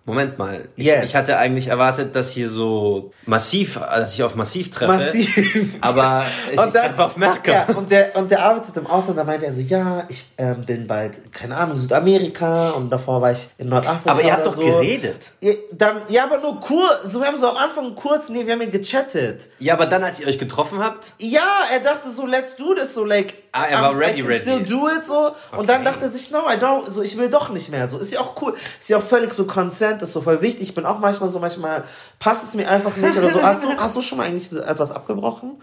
Moment 0.05 0.39
mal. 0.39 0.67
Ich, 0.75 0.85
Yes. 0.87 1.05
ich 1.05 1.15
hatte 1.15 1.37
eigentlich 1.37 1.67
erwartet, 1.67 2.15
dass 2.15 2.31
hier 2.31 2.49
so 2.49 3.11
massiv, 3.27 3.79
dass 3.79 4.13
ich 4.15 4.23
auf 4.23 4.33
massiv 4.33 4.71
treffe. 4.71 4.91
Massiv. 4.91 5.75
Aber 5.81 6.25
ich, 6.51 6.57
Und 6.57 6.67
ich 6.67 6.73
dann- 6.73 6.87
treffe 6.87 7.05
auf 7.05 7.15
Merkel. 7.17 7.53
Ja, 7.53 7.67
und 7.75 7.91
der, 7.91 8.15
und 8.15 8.31
der 8.31 8.43
arbeitet 8.43 8.75
im 8.77 8.87
Ausland, 8.87 9.19
da 9.19 9.23
meinte 9.23 9.45
er 9.45 9.53
so, 9.53 9.61
ja, 9.61 10.03
ich 10.07 10.25
ähm, 10.39 10.65
bin 10.65 10.87
bald, 10.87 11.31
keine 11.31 11.55
Ahnung, 11.57 11.75
Südamerika 11.75 12.71
und 12.71 12.89
davor 12.89 13.21
war 13.21 13.33
ich 13.33 13.49
in 13.59 13.69
Nordafrika. 13.69 14.11
Aber 14.11 14.23
ihr 14.23 14.33
habt 14.33 14.47
doch 14.47 14.55
so. 14.55 14.61
geredet. 14.61 15.31
Ja, 15.41 15.53
dann, 15.73 16.01
ja, 16.07 16.23
aber 16.23 16.39
nur 16.39 16.59
kurz, 16.59 17.03
so, 17.03 17.19
wir 17.19 17.27
haben 17.27 17.37
so 17.37 17.47
am 17.47 17.57
Anfang 17.57 17.93
kurz, 17.93 18.29
nee, 18.29 18.45
wir 18.45 18.53
haben 18.53 18.61
ja 18.61 18.69
gechattet. 18.69 19.47
Ja, 19.59 19.75
aber 19.75 19.85
dann, 19.85 20.03
als 20.03 20.19
ihr 20.19 20.27
euch 20.27 20.39
getroffen 20.39 20.79
habt, 20.79 21.13
Ja, 21.19 21.41
er 21.71 21.81
dachte 21.81 22.09
so, 22.09 22.25
let's 22.25 22.55
do 22.55 22.73
this, 22.73 22.95
so 22.95 23.03
like, 23.05 23.35
Ah, 23.51 23.65
er 23.69 23.81
war 23.81 23.97
ready, 23.97 24.19
I 24.19 24.21
can 24.21 24.27
ready. 24.27 24.41
still 24.41 24.63
do 24.63 24.87
it, 24.87 25.05
so. 25.05 25.27
Okay. 25.27 25.57
Und 25.57 25.67
dann 25.69 25.83
dachte 25.83 26.01
er 26.05 26.09
sich, 26.09 26.29
no, 26.29 26.39
I 26.47 26.55
don't, 26.57 26.89
so, 26.89 27.01
ich 27.01 27.17
will 27.17 27.29
doch 27.29 27.49
nicht 27.49 27.69
mehr, 27.71 27.87
so. 27.87 27.97
Ist 27.97 28.13
ja 28.13 28.19
auch 28.19 28.39
cool. 28.41 28.53
Ist 28.79 28.89
ja 28.89 28.97
auch 28.97 29.03
völlig 29.03 29.33
so 29.33 29.45
consent, 29.45 30.01
ist 30.03 30.13
so 30.13 30.21
voll 30.21 30.41
wichtig. 30.41 30.69
Ich 30.69 30.75
bin 30.75 30.85
auch 30.85 30.99
manchmal 30.99 31.29
so, 31.29 31.39
manchmal 31.39 31.83
passt 32.19 32.43
es 32.43 32.53
mir 32.53 32.69
einfach 32.69 32.95
nicht 32.95 33.17
oder 33.17 33.31
so. 33.31 33.41
Hast 33.41 33.63
du, 33.63 33.67
hast 33.75 33.95
du 33.95 34.01
schon 34.01 34.19
mal 34.19 34.27
eigentlich 34.27 34.51
etwas 34.51 34.91
abgebrochen? 34.91 35.53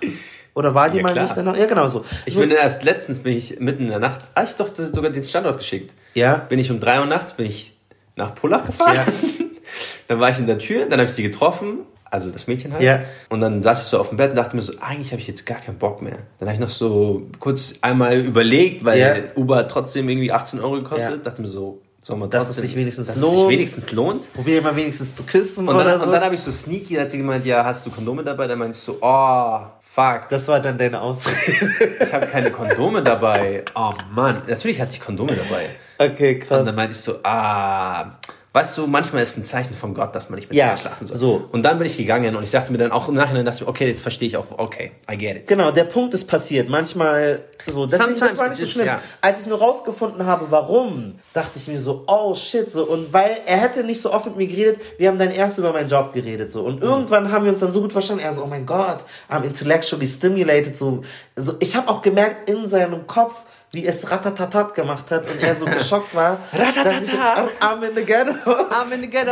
Oder 0.55 0.75
war 0.75 0.91
dir 0.91 0.97
Ja, 0.99 1.03
mal 1.05 1.13
klar. 1.13 1.25
nicht 1.25 1.37
danach? 1.37 1.57
Ja, 1.57 1.67
genau 1.67 1.87
so. 1.87 2.05
ich 2.25 2.35
so, 2.35 2.41
bin 2.41 2.51
erst 2.51 2.83
letztens, 2.83 3.21
bin 3.21 3.37
ich 3.37 3.61
mitten 3.61 3.83
in 3.85 3.89
der 3.91 3.99
Nacht, 4.01 4.21
ah, 4.35 4.43
ich 4.43 4.55
doch 4.57 4.71
sogar 4.75 5.11
den 5.11 5.23
Standort 5.23 5.59
geschickt. 5.59 5.95
Ja. 6.15 6.37
Bin 6.39 6.59
ich 6.59 6.71
um 6.71 6.81
drei 6.81 6.99
Uhr 6.99 7.07
nachts, 7.07 7.35
bin 7.35 7.47
ich 7.47 7.75
nach 8.17 8.35
Pullach 8.35 8.65
gefahren. 8.67 8.95
Ja. 8.97 9.05
dann 10.09 10.19
war 10.19 10.31
ich 10.31 10.39
in 10.39 10.47
der 10.47 10.59
Tür, 10.59 10.87
dann 10.87 10.99
habe 10.99 11.09
ich 11.11 11.15
sie 11.17 11.23
getroffen. 11.23 11.81
Also 12.17 12.31
das 12.31 12.47
Mädchen 12.47 12.73
halt. 12.73 12.83
Ja. 12.83 13.01
Und 13.31 13.41
dann 13.41 13.63
saß 13.63 13.83
ich 13.83 13.89
so 13.89 13.99
auf 14.01 14.09
dem 14.11 14.19
Bett 14.19 14.31
und 14.31 14.37
dachte 14.37 14.57
mir 14.57 14.63
so, 14.63 14.73
eigentlich 14.81 15.13
habe 15.13 15.21
ich 15.21 15.29
jetzt 15.29 15.47
gar 15.47 15.59
keinen 15.59 15.79
Bock 15.79 16.03
mehr. 16.03 16.19
Dann 16.39 16.49
habe 16.49 16.55
ich 16.55 16.61
noch 16.61 16.69
so 16.69 17.23
kurz 17.39 17.75
einmal 17.83 18.17
überlegt, 18.19 18.85
weil 18.85 18.99
Ja. 18.99 19.15
Uber 19.37 19.69
trotzdem 19.69 20.09
irgendwie 20.09 20.33
18 20.33 20.61
Euro 20.61 20.75
gekostet. 20.77 21.11
Ja. 21.11 21.17
Dachte 21.31 21.41
mir 21.43 21.49
so, 21.49 21.81
soll 22.03 22.17
man 22.17 22.31
Dass 22.31 22.45
trotzdem, 22.47 22.65
es 22.65 22.71
sich 22.71 22.77
wenigstens 22.79 23.07
dass 23.09 23.17
Es 23.17 23.23
lohnt. 23.23 23.37
sich 23.39 23.49
wenigstens 23.49 23.93
lohnt. 23.93 24.35
Probier 24.35 24.63
mal 24.63 24.75
wenigstens 24.77 25.15
zu 25.15 25.23
küssen 25.25 25.69
Und 25.69 25.75
oder 25.75 25.85
dann, 25.85 26.01
so. 26.01 26.07
und 26.07 26.13
dann 26.13 26.23
habe 26.25 26.35
ich 26.35 26.41
so 26.41 26.53
sneaky, 26.53 26.95
hat 26.95 27.11
sie 27.11 27.19
gemeint, 27.19 27.45
ja, 27.47 27.65
hast 27.65 27.85
du 27.87 27.91
Kondome 27.91 28.23
dabei? 28.25 28.47
Dann 28.47 28.59
meinte 28.59 28.77
ich 28.77 28.83
so, 28.83 28.99
oh, 29.01 29.59
fuck, 29.81 30.29
das 30.29 30.47
war 30.49 30.61
dann 30.61 30.79
deine 30.79 31.01
Ausrede. 31.01 31.69
ich 32.01 32.13
habe 32.13 32.27
keine 32.27 32.51
Kondome 32.51 33.03
dabei. 33.03 33.65
Oh 33.75 33.93
Mann, 34.15 34.43
natürlich 34.49 34.81
hatte 34.81 34.93
ich 34.93 35.01
Kondome 35.01 35.35
dabei. 35.35 35.71
okay, 35.99 36.35
Und 36.35 36.41
krass. 36.47 36.65
dann 36.65 36.75
meinte 36.77 36.93
ich 36.95 37.01
so, 37.01 37.17
ah, 37.25 38.11
weißt 38.57 38.79
du, 38.79 38.87
manchmal 38.87 39.23
ist 39.23 39.37
ein 39.37 39.45
Zeichen 39.45 39.75
von 39.75 39.93
Gott, 39.93 40.15
dass 40.15 40.31
man 40.31 40.39
nicht 40.39 40.49
mit 40.49 40.57
Ja, 40.57 40.71
dir 40.71 40.81
schlafen 40.81 41.07
soll. 41.07 41.19
so. 41.19 41.45
Und 41.53 41.63
dann 41.63 41.77
bin 41.77 41.87
ich 41.87 41.99
gegangen 41.99 42.35
und 42.37 42.43
ich 42.43 42.51
dachte 42.51 42.73
mir 42.73 42.79
dann 42.79 42.91
auch 42.91 43.07
im 43.07 43.15
Nachhinein, 43.15 43.45
dachte 43.45 43.65
ich, 43.65 43.69
okay, 43.69 43.87
jetzt 43.87 44.01
verstehe 44.01 44.29
ich 44.29 44.39
auch, 44.39 44.47
okay, 44.57 44.93
I 45.13 45.19
get 45.19 45.37
it. 45.37 45.47
Genau, 45.47 45.71
der 45.71 45.85
Punkt 45.85 46.15
ist 46.15 46.25
passiert. 46.25 46.67
Manchmal 46.71 47.43
so. 47.71 47.85
Deswegen, 47.85 47.91
das 47.91 48.19
Sometimes 48.19 48.39
war 48.39 48.49
nicht 48.49 48.59
so 48.59 48.65
schlimm. 48.65 48.87
ja. 48.87 49.01
Als 49.21 49.43
ich 49.43 49.47
nur 49.47 49.59
rausgefunden 49.59 50.25
habe, 50.25 50.47
warum, 50.49 51.17
dachte 51.35 51.59
ich 51.59 51.69
mir 51.69 51.79
so, 51.79 52.05
oh 52.07 52.35
shit, 52.35 52.71
so. 52.71 52.85
Und 52.87 53.13
weil 53.13 53.37
er 53.45 53.59
hätte 53.59 53.85
nicht 53.85 54.01
so 54.01 54.11
oft 54.11 54.25
mit 54.25 54.39
mir 54.39 54.47
geredet, 54.47 54.81
wir 54.97 55.09
haben 55.09 55.19
dann 55.19 55.33
erst 55.33 55.59
über 55.59 55.75
meinen 55.75 55.91
Job 55.91 56.15
geredet, 56.15 56.51
so. 56.51 56.61
Mhm. 56.63 56.67
Und 56.69 56.83
irgendwann 56.83 57.31
haben 57.31 57.45
wir 57.45 57.51
uns 57.53 57.61
dann 57.61 57.73
so 57.73 57.83
gut 57.83 57.93
verstanden. 57.93 58.23
Er 58.23 58.33
so, 58.33 58.43
oh 58.43 58.47
mein 58.47 58.65
Gott, 58.65 59.05
I'm 59.31 59.43
intellectually 59.43 60.07
stimulated, 60.07 60.79
so. 60.79 61.03
so 61.37 61.57
ich 61.61 61.77
habe 61.77 61.91
auch 61.91 62.01
gemerkt 62.01 62.49
in 62.49 62.67
seinem 62.67 63.07
Kopf, 63.07 63.35
wie 63.73 63.87
es 63.87 64.11
ratatatat 64.11 64.75
gemacht 64.75 65.11
hat 65.11 65.29
und 65.31 65.43
er 65.43 65.57
so 65.57 65.65
geschockt 65.67 66.15
war. 66.15 66.39
dass 66.53 67.03
ich. 67.03 67.15
I'm 67.61 67.83
in 67.83 67.95
the 67.95 68.05
ghetto. 68.05 68.33
I'm 68.71 68.93
in 68.93 69.01
the 69.03 69.09
ghetto. 69.09 69.31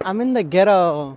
Ich, 0.00 0.06
I'm 0.06 0.20
in 0.20 0.34
the 0.34 0.44
ghetto. 0.44 1.16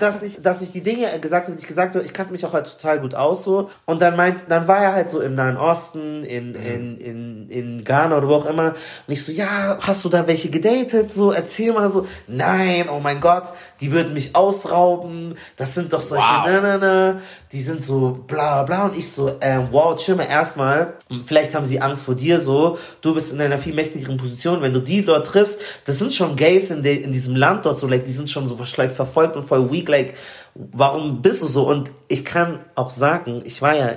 Dass 0.00 0.22
ich, 0.22 0.42
dass 0.42 0.60
ich 0.62 0.72
die 0.72 0.80
Dinge 0.80 1.06
gesagt 1.20 1.46
habe, 1.46 1.56
die 1.56 1.62
ich 1.62 1.68
gesagt 1.68 1.94
habe, 1.94 2.04
ich 2.04 2.12
kannte 2.12 2.32
mich 2.32 2.44
auch 2.44 2.52
halt 2.52 2.66
total 2.66 2.98
gut 3.00 3.14
aus 3.14 3.44
so. 3.44 3.70
Und 3.86 4.02
dann 4.02 4.16
meint, 4.16 4.44
dann 4.48 4.66
war 4.66 4.78
er 4.78 4.92
halt 4.94 5.08
so 5.08 5.20
im 5.20 5.34
Nahen 5.34 5.56
Osten, 5.56 6.24
in, 6.24 6.54
in, 6.54 6.98
in, 6.98 7.48
in 7.48 7.84
Ghana 7.84 8.16
oder 8.16 8.28
wo 8.28 8.34
auch 8.36 8.46
immer. 8.46 8.70
Und 9.06 9.12
ich 9.12 9.24
so, 9.24 9.30
ja, 9.30 9.78
hast 9.80 10.04
du 10.04 10.08
da 10.08 10.26
welche 10.26 10.50
gedatet? 10.50 11.12
So, 11.12 11.32
erzähl 11.32 11.72
mal 11.72 11.90
so. 11.90 12.06
Nein, 12.26 12.88
oh 12.90 12.98
mein 13.00 13.20
Gott, 13.20 13.44
die 13.80 13.92
würden 13.92 14.14
mich 14.14 14.34
ausrauben. 14.34 15.36
Das 15.56 15.74
sind 15.74 15.92
doch 15.92 16.00
solche, 16.00 16.24
Wow. 16.24 16.46
na, 16.46 16.60
na, 16.60 16.78
na. 16.78 17.20
Die 17.52 17.60
sind 17.60 17.82
so 17.82 18.20
bla 18.26 18.62
bla. 18.62 18.86
Und 18.86 18.96
ich 18.96 19.10
so, 19.10 19.32
ähm, 19.40 19.68
wow, 19.70 19.96
chill 19.96 20.14
mal 20.14 20.24
erstmal. 20.24 20.94
Vielleicht 21.24 21.54
haben 21.54 21.64
sie 21.64 21.80
Angst 21.80 22.04
vor 22.04 22.14
dir 22.14 22.40
so. 22.40 22.78
Du 23.00 23.14
bist 23.14 23.32
in 23.32 23.40
einer 23.40 23.58
viel 23.58 23.74
mächtigeren 23.74 24.16
Position. 24.16 24.62
Wenn 24.62 24.72
du 24.72 24.80
die 24.80 25.04
dort 25.04 25.26
triffst, 25.26 25.58
das 25.84 25.98
sind 25.98 26.12
schon 26.12 26.36
Gays 26.36 26.70
in, 26.70 26.82
de, 26.82 26.96
in 26.96 27.12
diesem 27.12 27.34
Land 27.34 27.66
dort 27.66 27.78
so, 27.78 27.86
like, 27.86 28.04
die 28.04 28.12
sind 28.12 28.30
schon 28.30 28.46
so 28.46 28.58
like, 28.76 28.92
verfolgt 28.92 29.36
und 29.36 29.44
voll 29.44 29.70
weak, 29.72 29.88
like, 29.88 30.14
warum 30.54 31.22
bist 31.22 31.42
du 31.42 31.46
so? 31.46 31.66
Und 31.66 31.90
ich 32.08 32.24
kann 32.24 32.60
auch 32.74 32.90
sagen, 32.90 33.40
ich 33.44 33.62
war 33.62 33.74
ja 33.76 33.94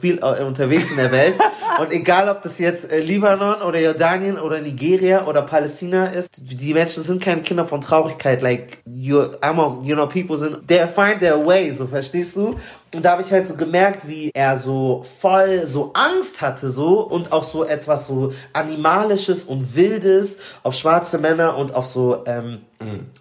viel 0.00 0.18
äh, 0.18 0.42
unterwegs 0.42 0.90
in 0.90 0.96
der 0.96 1.12
Welt 1.12 1.34
und 1.80 1.92
egal, 1.92 2.28
ob 2.28 2.42
das 2.42 2.58
jetzt 2.58 2.90
äh, 2.90 3.00
Libanon 3.00 3.62
oder 3.62 3.80
Jordanien 3.80 4.38
oder 4.38 4.60
Nigeria 4.60 5.26
oder 5.26 5.42
Palästina 5.42 6.06
ist, 6.06 6.30
die 6.38 6.74
Menschen 6.74 7.02
sind 7.02 7.22
keine 7.22 7.42
Kinder 7.42 7.64
von 7.64 7.80
Traurigkeit, 7.80 8.42
like, 8.42 8.78
you, 8.86 9.22
among, 9.40 9.84
you 9.84 9.94
know, 9.94 10.06
people 10.06 10.36
sind, 10.36 10.66
they 10.66 10.86
find 10.86 11.20
their 11.20 11.44
way, 11.44 11.70
so, 11.72 11.86
verstehst 11.86 12.36
du? 12.36 12.56
Und 12.94 13.04
da 13.04 13.12
habe 13.12 13.22
ich 13.22 13.30
halt 13.30 13.46
so 13.46 13.54
gemerkt, 13.54 14.08
wie 14.08 14.30
er 14.32 14.56
so 14.56 15.04
voll 15.20 15.66
so 15.66 15.92
Angst 15.92 16.40
hatte 16.40 16.70
so 16.70 17.00
und 17.00 17.32
auch 17.32 17.44
so 17.44 17.64
etwas 17.64 18.06
so 18.06 18.32
animalisches 18.54 19.44
und 19.44 19.74
wildes 19.74 20.38
auf 20.62 20.74
schwarze 20.74 21.18
Männer 21.18 21.58
und 21.58 21.74
auf 21.74 21.86
so 21.86 22.24
ähm, 22.24 22.60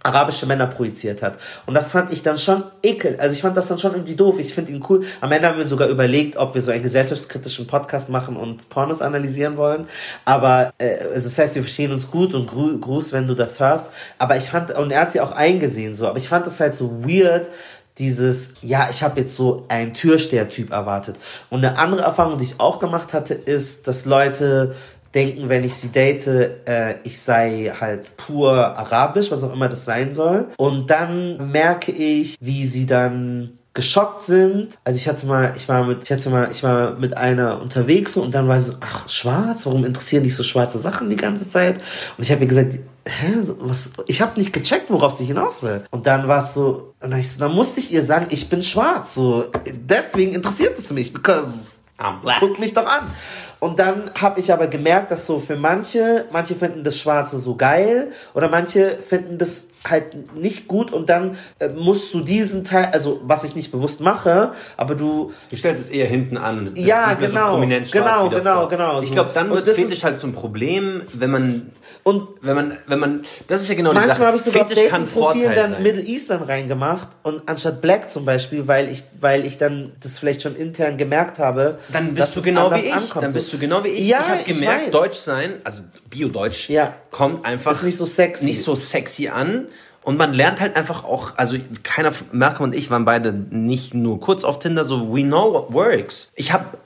arabische 0.04 0.45
Männer 0.45 0.67
projiziert 0.67 1.21
hat. 1.21 1.38
Und 1.65 1.73
das 1.73 1.91
fand 1.91 2.13
ich 2.13 2.23
dann 2.23 2.38
schon 2.38 2.63
ekel. 2.82 3.17
Also 3.19 3.34
ich 3.34 3.41
fand 3.41 3.58
das 3.58 3.67
dann 3.67 3.80
schon 3.80 3.93
irgendwie 3.93 4.15
doof. 4.15 4.39
Ich 4.39 4.54
finde 4.54 4.71
ihn 4.71 4.84
cool. 4.88 5.04
Am 5.19 5.32
Ende 5.32 5.47
haben 5.50 5.58
wir 5.58 5.67
sogar 5.67 5.89
überlegt, 5.89 6.26
ob 6.35 6.55
wir 6.55 6.61
so 6.61 6.71
einen 6.71 6.83
gesellschaftskritischen 6.83 7.67
Podcast 7.67 8.09
machen 8.09 8.35
und 8.35 8.67
Pornos 8.69 9.01
analysieren 9.01 9.55
wollen. 9.55 9.87
Aber 10.25 10.73
äh, 10.79 10.97
also 11.13 11.29
das 11.29 11.37
heißt, 11.37 11.55
wir 11.55 11.61
verstehen 11.61 11.93
uns 11.93 12.11
gut 12.11 12.33
und 12.33 12.47
gru 12.47 12.77
Gruß, 12.77 13.13
wenn 13.13 13.27
du 13.27 13.35
das 13.35 13.59
hörst. 13.59 13.85
Aber 14.17 14.35
ich 14.35 14.49
fand, 14.49 14.71
und 14.71 14.91
er 14.91 15.01
hat 15.01 15.11
sie 15.11 15.21
auch 15.21 15.31
eingesehen 15.31 15.95
so, 15.95 16.07
aber 16.07 16.17
ich 16.17 16.27
fand 16.27 16.45
das 16.45 16.59
halt 16.59 16.73
so 16.73 17.03
weird, 17.03 17.49
dieses, 17.97 18.55
ja, 18.61 18.89
ich 18.91 19.01
habe 19.01 19.21
jetzt 19.21 19.35
so 19.35 19.65
einen 19.69 19.93
Türsteher-Typ 19.93 20.71
erwartet. 20.71 21.17
Und 21.49 21.65
eine 21.65 21.79
andere 21.79 22.01
Erfahrung, 22.01 22.37
die 22.37 22.43
ich 22.43 22.59
auch 22.59 22.79
gemacht 22.79 23.13
hatte, 23.13 23.33
ist, 23.33 23.87
dass 23.87 24.05
Leute 24.05 24.75
denken, 25.15 25.49
wenn 25.49 25.63
ich 25.63 25.73
sie 25.73 25.87
date, 25.87 26.27
äh, 26.27 26.95
ich 27.03 27.19
sei 27.19 27.73
halt 27.79 28.15
pur 28.17 28.53
arabisch, 28.53 29.31
was 29.31 29.43
auch 29.43 29.53
immer 29.53 29.67
das 29.67 29.85
sein 29.85 30.13
soll. 30.13 30.47
Und 30.57 30.91
dann 30.91 31.51
merke 31.51 31.91
ich, 31.91 32.35
wie 32.39 32.67
sie 32.67 32.85
dann 32.85 33.57
geschockt 33.77 34.23
sind. 34.23 34.79
Also 34.83 34.97
ich 34.97 35.07
hatte 35.07 35.27
mal, 35.27 35.53
ich 35.55 35.69
war 35.69 35.85
mit, 35.85 36.03
ich 36.03 36.11
hatte 36.11 36.31
mal, 36.31 36.49
ich 36.51 36.63
war 36.63 36.95
mit 36.95 37.15
einer 37.15 37.61
unterwegs 37.61 38.17
und 38.17 38.33
dann 38.33 38.47
war 38.47 38.59
sie 38.59 38.71
so, 38.71 38.77
ach, 38.81 39.07
schwarz, 39.07 39.67
warum 39.67 39.85
interessieren 39.85 40.23
dich 40.23 40.35
so 40.35 40.43
schwarze 40.43 40.79
Sachen 40.79 41.11
die 41.11 41.15
ganze 41.15 41.47
Zeit? 41.47 41.77
Und 42.17 42.23
ich 42.23 42.31
habe 42.31 42.41
ihr 42.41 42.47
gesagt, 42.47 42.73
hä, 43.07 43.33
was, 43.59 43.91
ich 44.07 44.19
habe 44.19 44.37
nicht 44.39 44.51
gecheckt, 44.51 44.89
worauf 44.89 45.13
sie 45.13 45.25
hinaus 45.25 45.61
will. 45.61 45.83
Und 45.91 46.07
dann 46.07 46.27
war 46.27 46.39
es 46.39 46.55
so, 46.55 46.95
und 46.99 47.11
dann, 47.11 47.21
so, 47.21 47.39
dann 47.39 47.53
musste 47.53 47.79
ich 47.79 47.93
ihr 47.93 48.03
sagen, 48.03 48.25
ich 48.31 48.49
bin 48.49 48.63
schwarz, 48.63 49.13
so, 49.13 49.45
deswegen 49.71 50.33
interessiert 50.33 50.77
es 50.79 50.91
mich, 50.91 51.13
because 51.13 51.77
I'm 51.99 52.19
black. 52.21 52.39
guck 52.39 52.59
mich 52.59 52.73
doch 52.73 52.87
an. 52.87 53.11
Und 53.60 53.80
dann 53.80 54.12
habe 54.20 54.39
ich 54.39 54.54
aber 54.54 54.67
gemerkt, 54.67 55.12
dass 55.12 55.26
so 55.26 55.39
für 55.39 55.56
manche, 55.56 56.26
manche 56.32 56.56
finden 56.56 56.84
das 56.84 56.98
Schwarze 56.98 57.39
so 57.39 57.56
geil 57.56 58.12
oder 58.34 58.50
manche 58.50 58.89
finden 59.00 59.38
das 59.38 59.63
halt 59.89 60.36
nicht 60.36 60.67
gut 60.67 60.91
und 60.91 61.10
dann 61.10 61.38
äh, 61.60 61.70
musst 61.70 62.13
du 62.13 62.22
diesen 62.22 62.63
Teil, 62.63 62.89
also 62.91 63.22
was 63.24 63.43
ich 63.43 63.56
nicht 63.56 63.72
bewusst 63.72 64.02
mache, 64.02 64.52
aber 64.76 64.96
du 64.96 65.32
Du 65.50 65.56
stellst 65.56 65.84
es 65.84 65.89
eher 65.89 66.08
hinten 66.08 66.38
an. 66.38 66.72
Ja, 66.76 67.13
genau. 67.13 67.46
So 67.46 67.52
prominent 67.54 67.91
Genau, 67.91 68.30
genau, 68.30 68.67
genau, 68.67 69.02
Ich 69.02 69.12
glaube, 69.12 69.32
dann 69.34 69.50
wird 69.50 69.67
Fetisch 69.67 70.04
halt 70.04 70.20
zum 70.20 70.34
Problem, 70.34 71.04
wenn 71.13 71.32
man, 71.32 71.72
und 72.08 72.26
wenn 72.41 72.56
man, 72.56 72.78
wenn 72.88 73.00
man, 73.00 73.22
das 73.50 73.63
ist 73.63 73.67
ja 73.67 73.76
genau 73.76 73.91
die 73.91 73.98
Sache. 73.98 74.08
Manchmal 74.08 74.28
habe 74.28 74.38
ich 74.38 74.43
sogar 74.43 74.65
Fetisch 74.65 74.88
kann 74.89 75.06
Vorteil 75.06 75.54
dann 75.54 75.72
sein. 75.72 75.84
Middle 75.84 76.04
Eastern 76.04 76.41
reingemacht 76.41 77.10
und 77.24 77.41
anstatt 77.50 77.82
Black 77.82 78.10
zum 78.10 78.24
Beispiel, 78.24 78.65
weil 78.65 78.89
ich, 78.89 79.04
weil 79.20 79.46
ich 79.46 79.58
dann 79.58 79.91
das 80.02 80.17
vielleicht 80.17 80.41
schon 80.41 80.56
intern 80.56 80.96
gemerkt 80.96 81.38
habe. 81.38 81.80
Dann 81.91 82.13
bist 82.13 82.34
du 82.34 82.41
genau 82.41 82.72
wie 82.74 82.80
ich. 82.80 82.93
ankommt, 82.93 83.26
Dann 83.26 83.34
bist 83.34 83.52
du 83.52 83.58
genau 83.58 83.84
wie 83.84 83.89
ich. 83.89 84.08
Ja, 84.08 84.22
ich 84.22 84.30
habe 84.30 84.43
gemerkt, 84.46 84.86
weiß. 84.86 84.91
Deutsch 84.91 85.17
sein, 85.17 85.56
also 85.65 85.82
Bio-Deutsch, 86.10 86.70
Ja. 86.70 86.93
kommt 87.12 87.43
einfach 87.43 87.74
Ist 87.74 87.84
nicht 87.84 87.98
so 87.98 88.06
sexy. 88.06 88.46
nicht 88.46 88.62
so 88.63 88.74
sexy 88.74 89.28
an. 89.28 89.67
Und 90.02 90.15
man 90.15 90.34
lernt 90.34 90.62
halt 90.62 90.78
einfach 90.78 91.04
auch, 91.04 91.34
also 91.36 91.58
keiner, 91.84 92.13
Malcolm 92.32 92.70
und 92.70 92.76
ich 92.76 92.89
waren 92.89 93.04
beide 93.04 93.34
nicht 93.34 93.93
nur 93.93 94.22
kurz 94.22 94.46
auf 94.46 94.60
Tinder, 94.60 94.86
so 94.86 95.13
we 95.13 95.24
know 95.24 95.52
what 95.54 95.74
works. 95.74 96.32
Ich 96.36 96.54
habe 96.54 96.78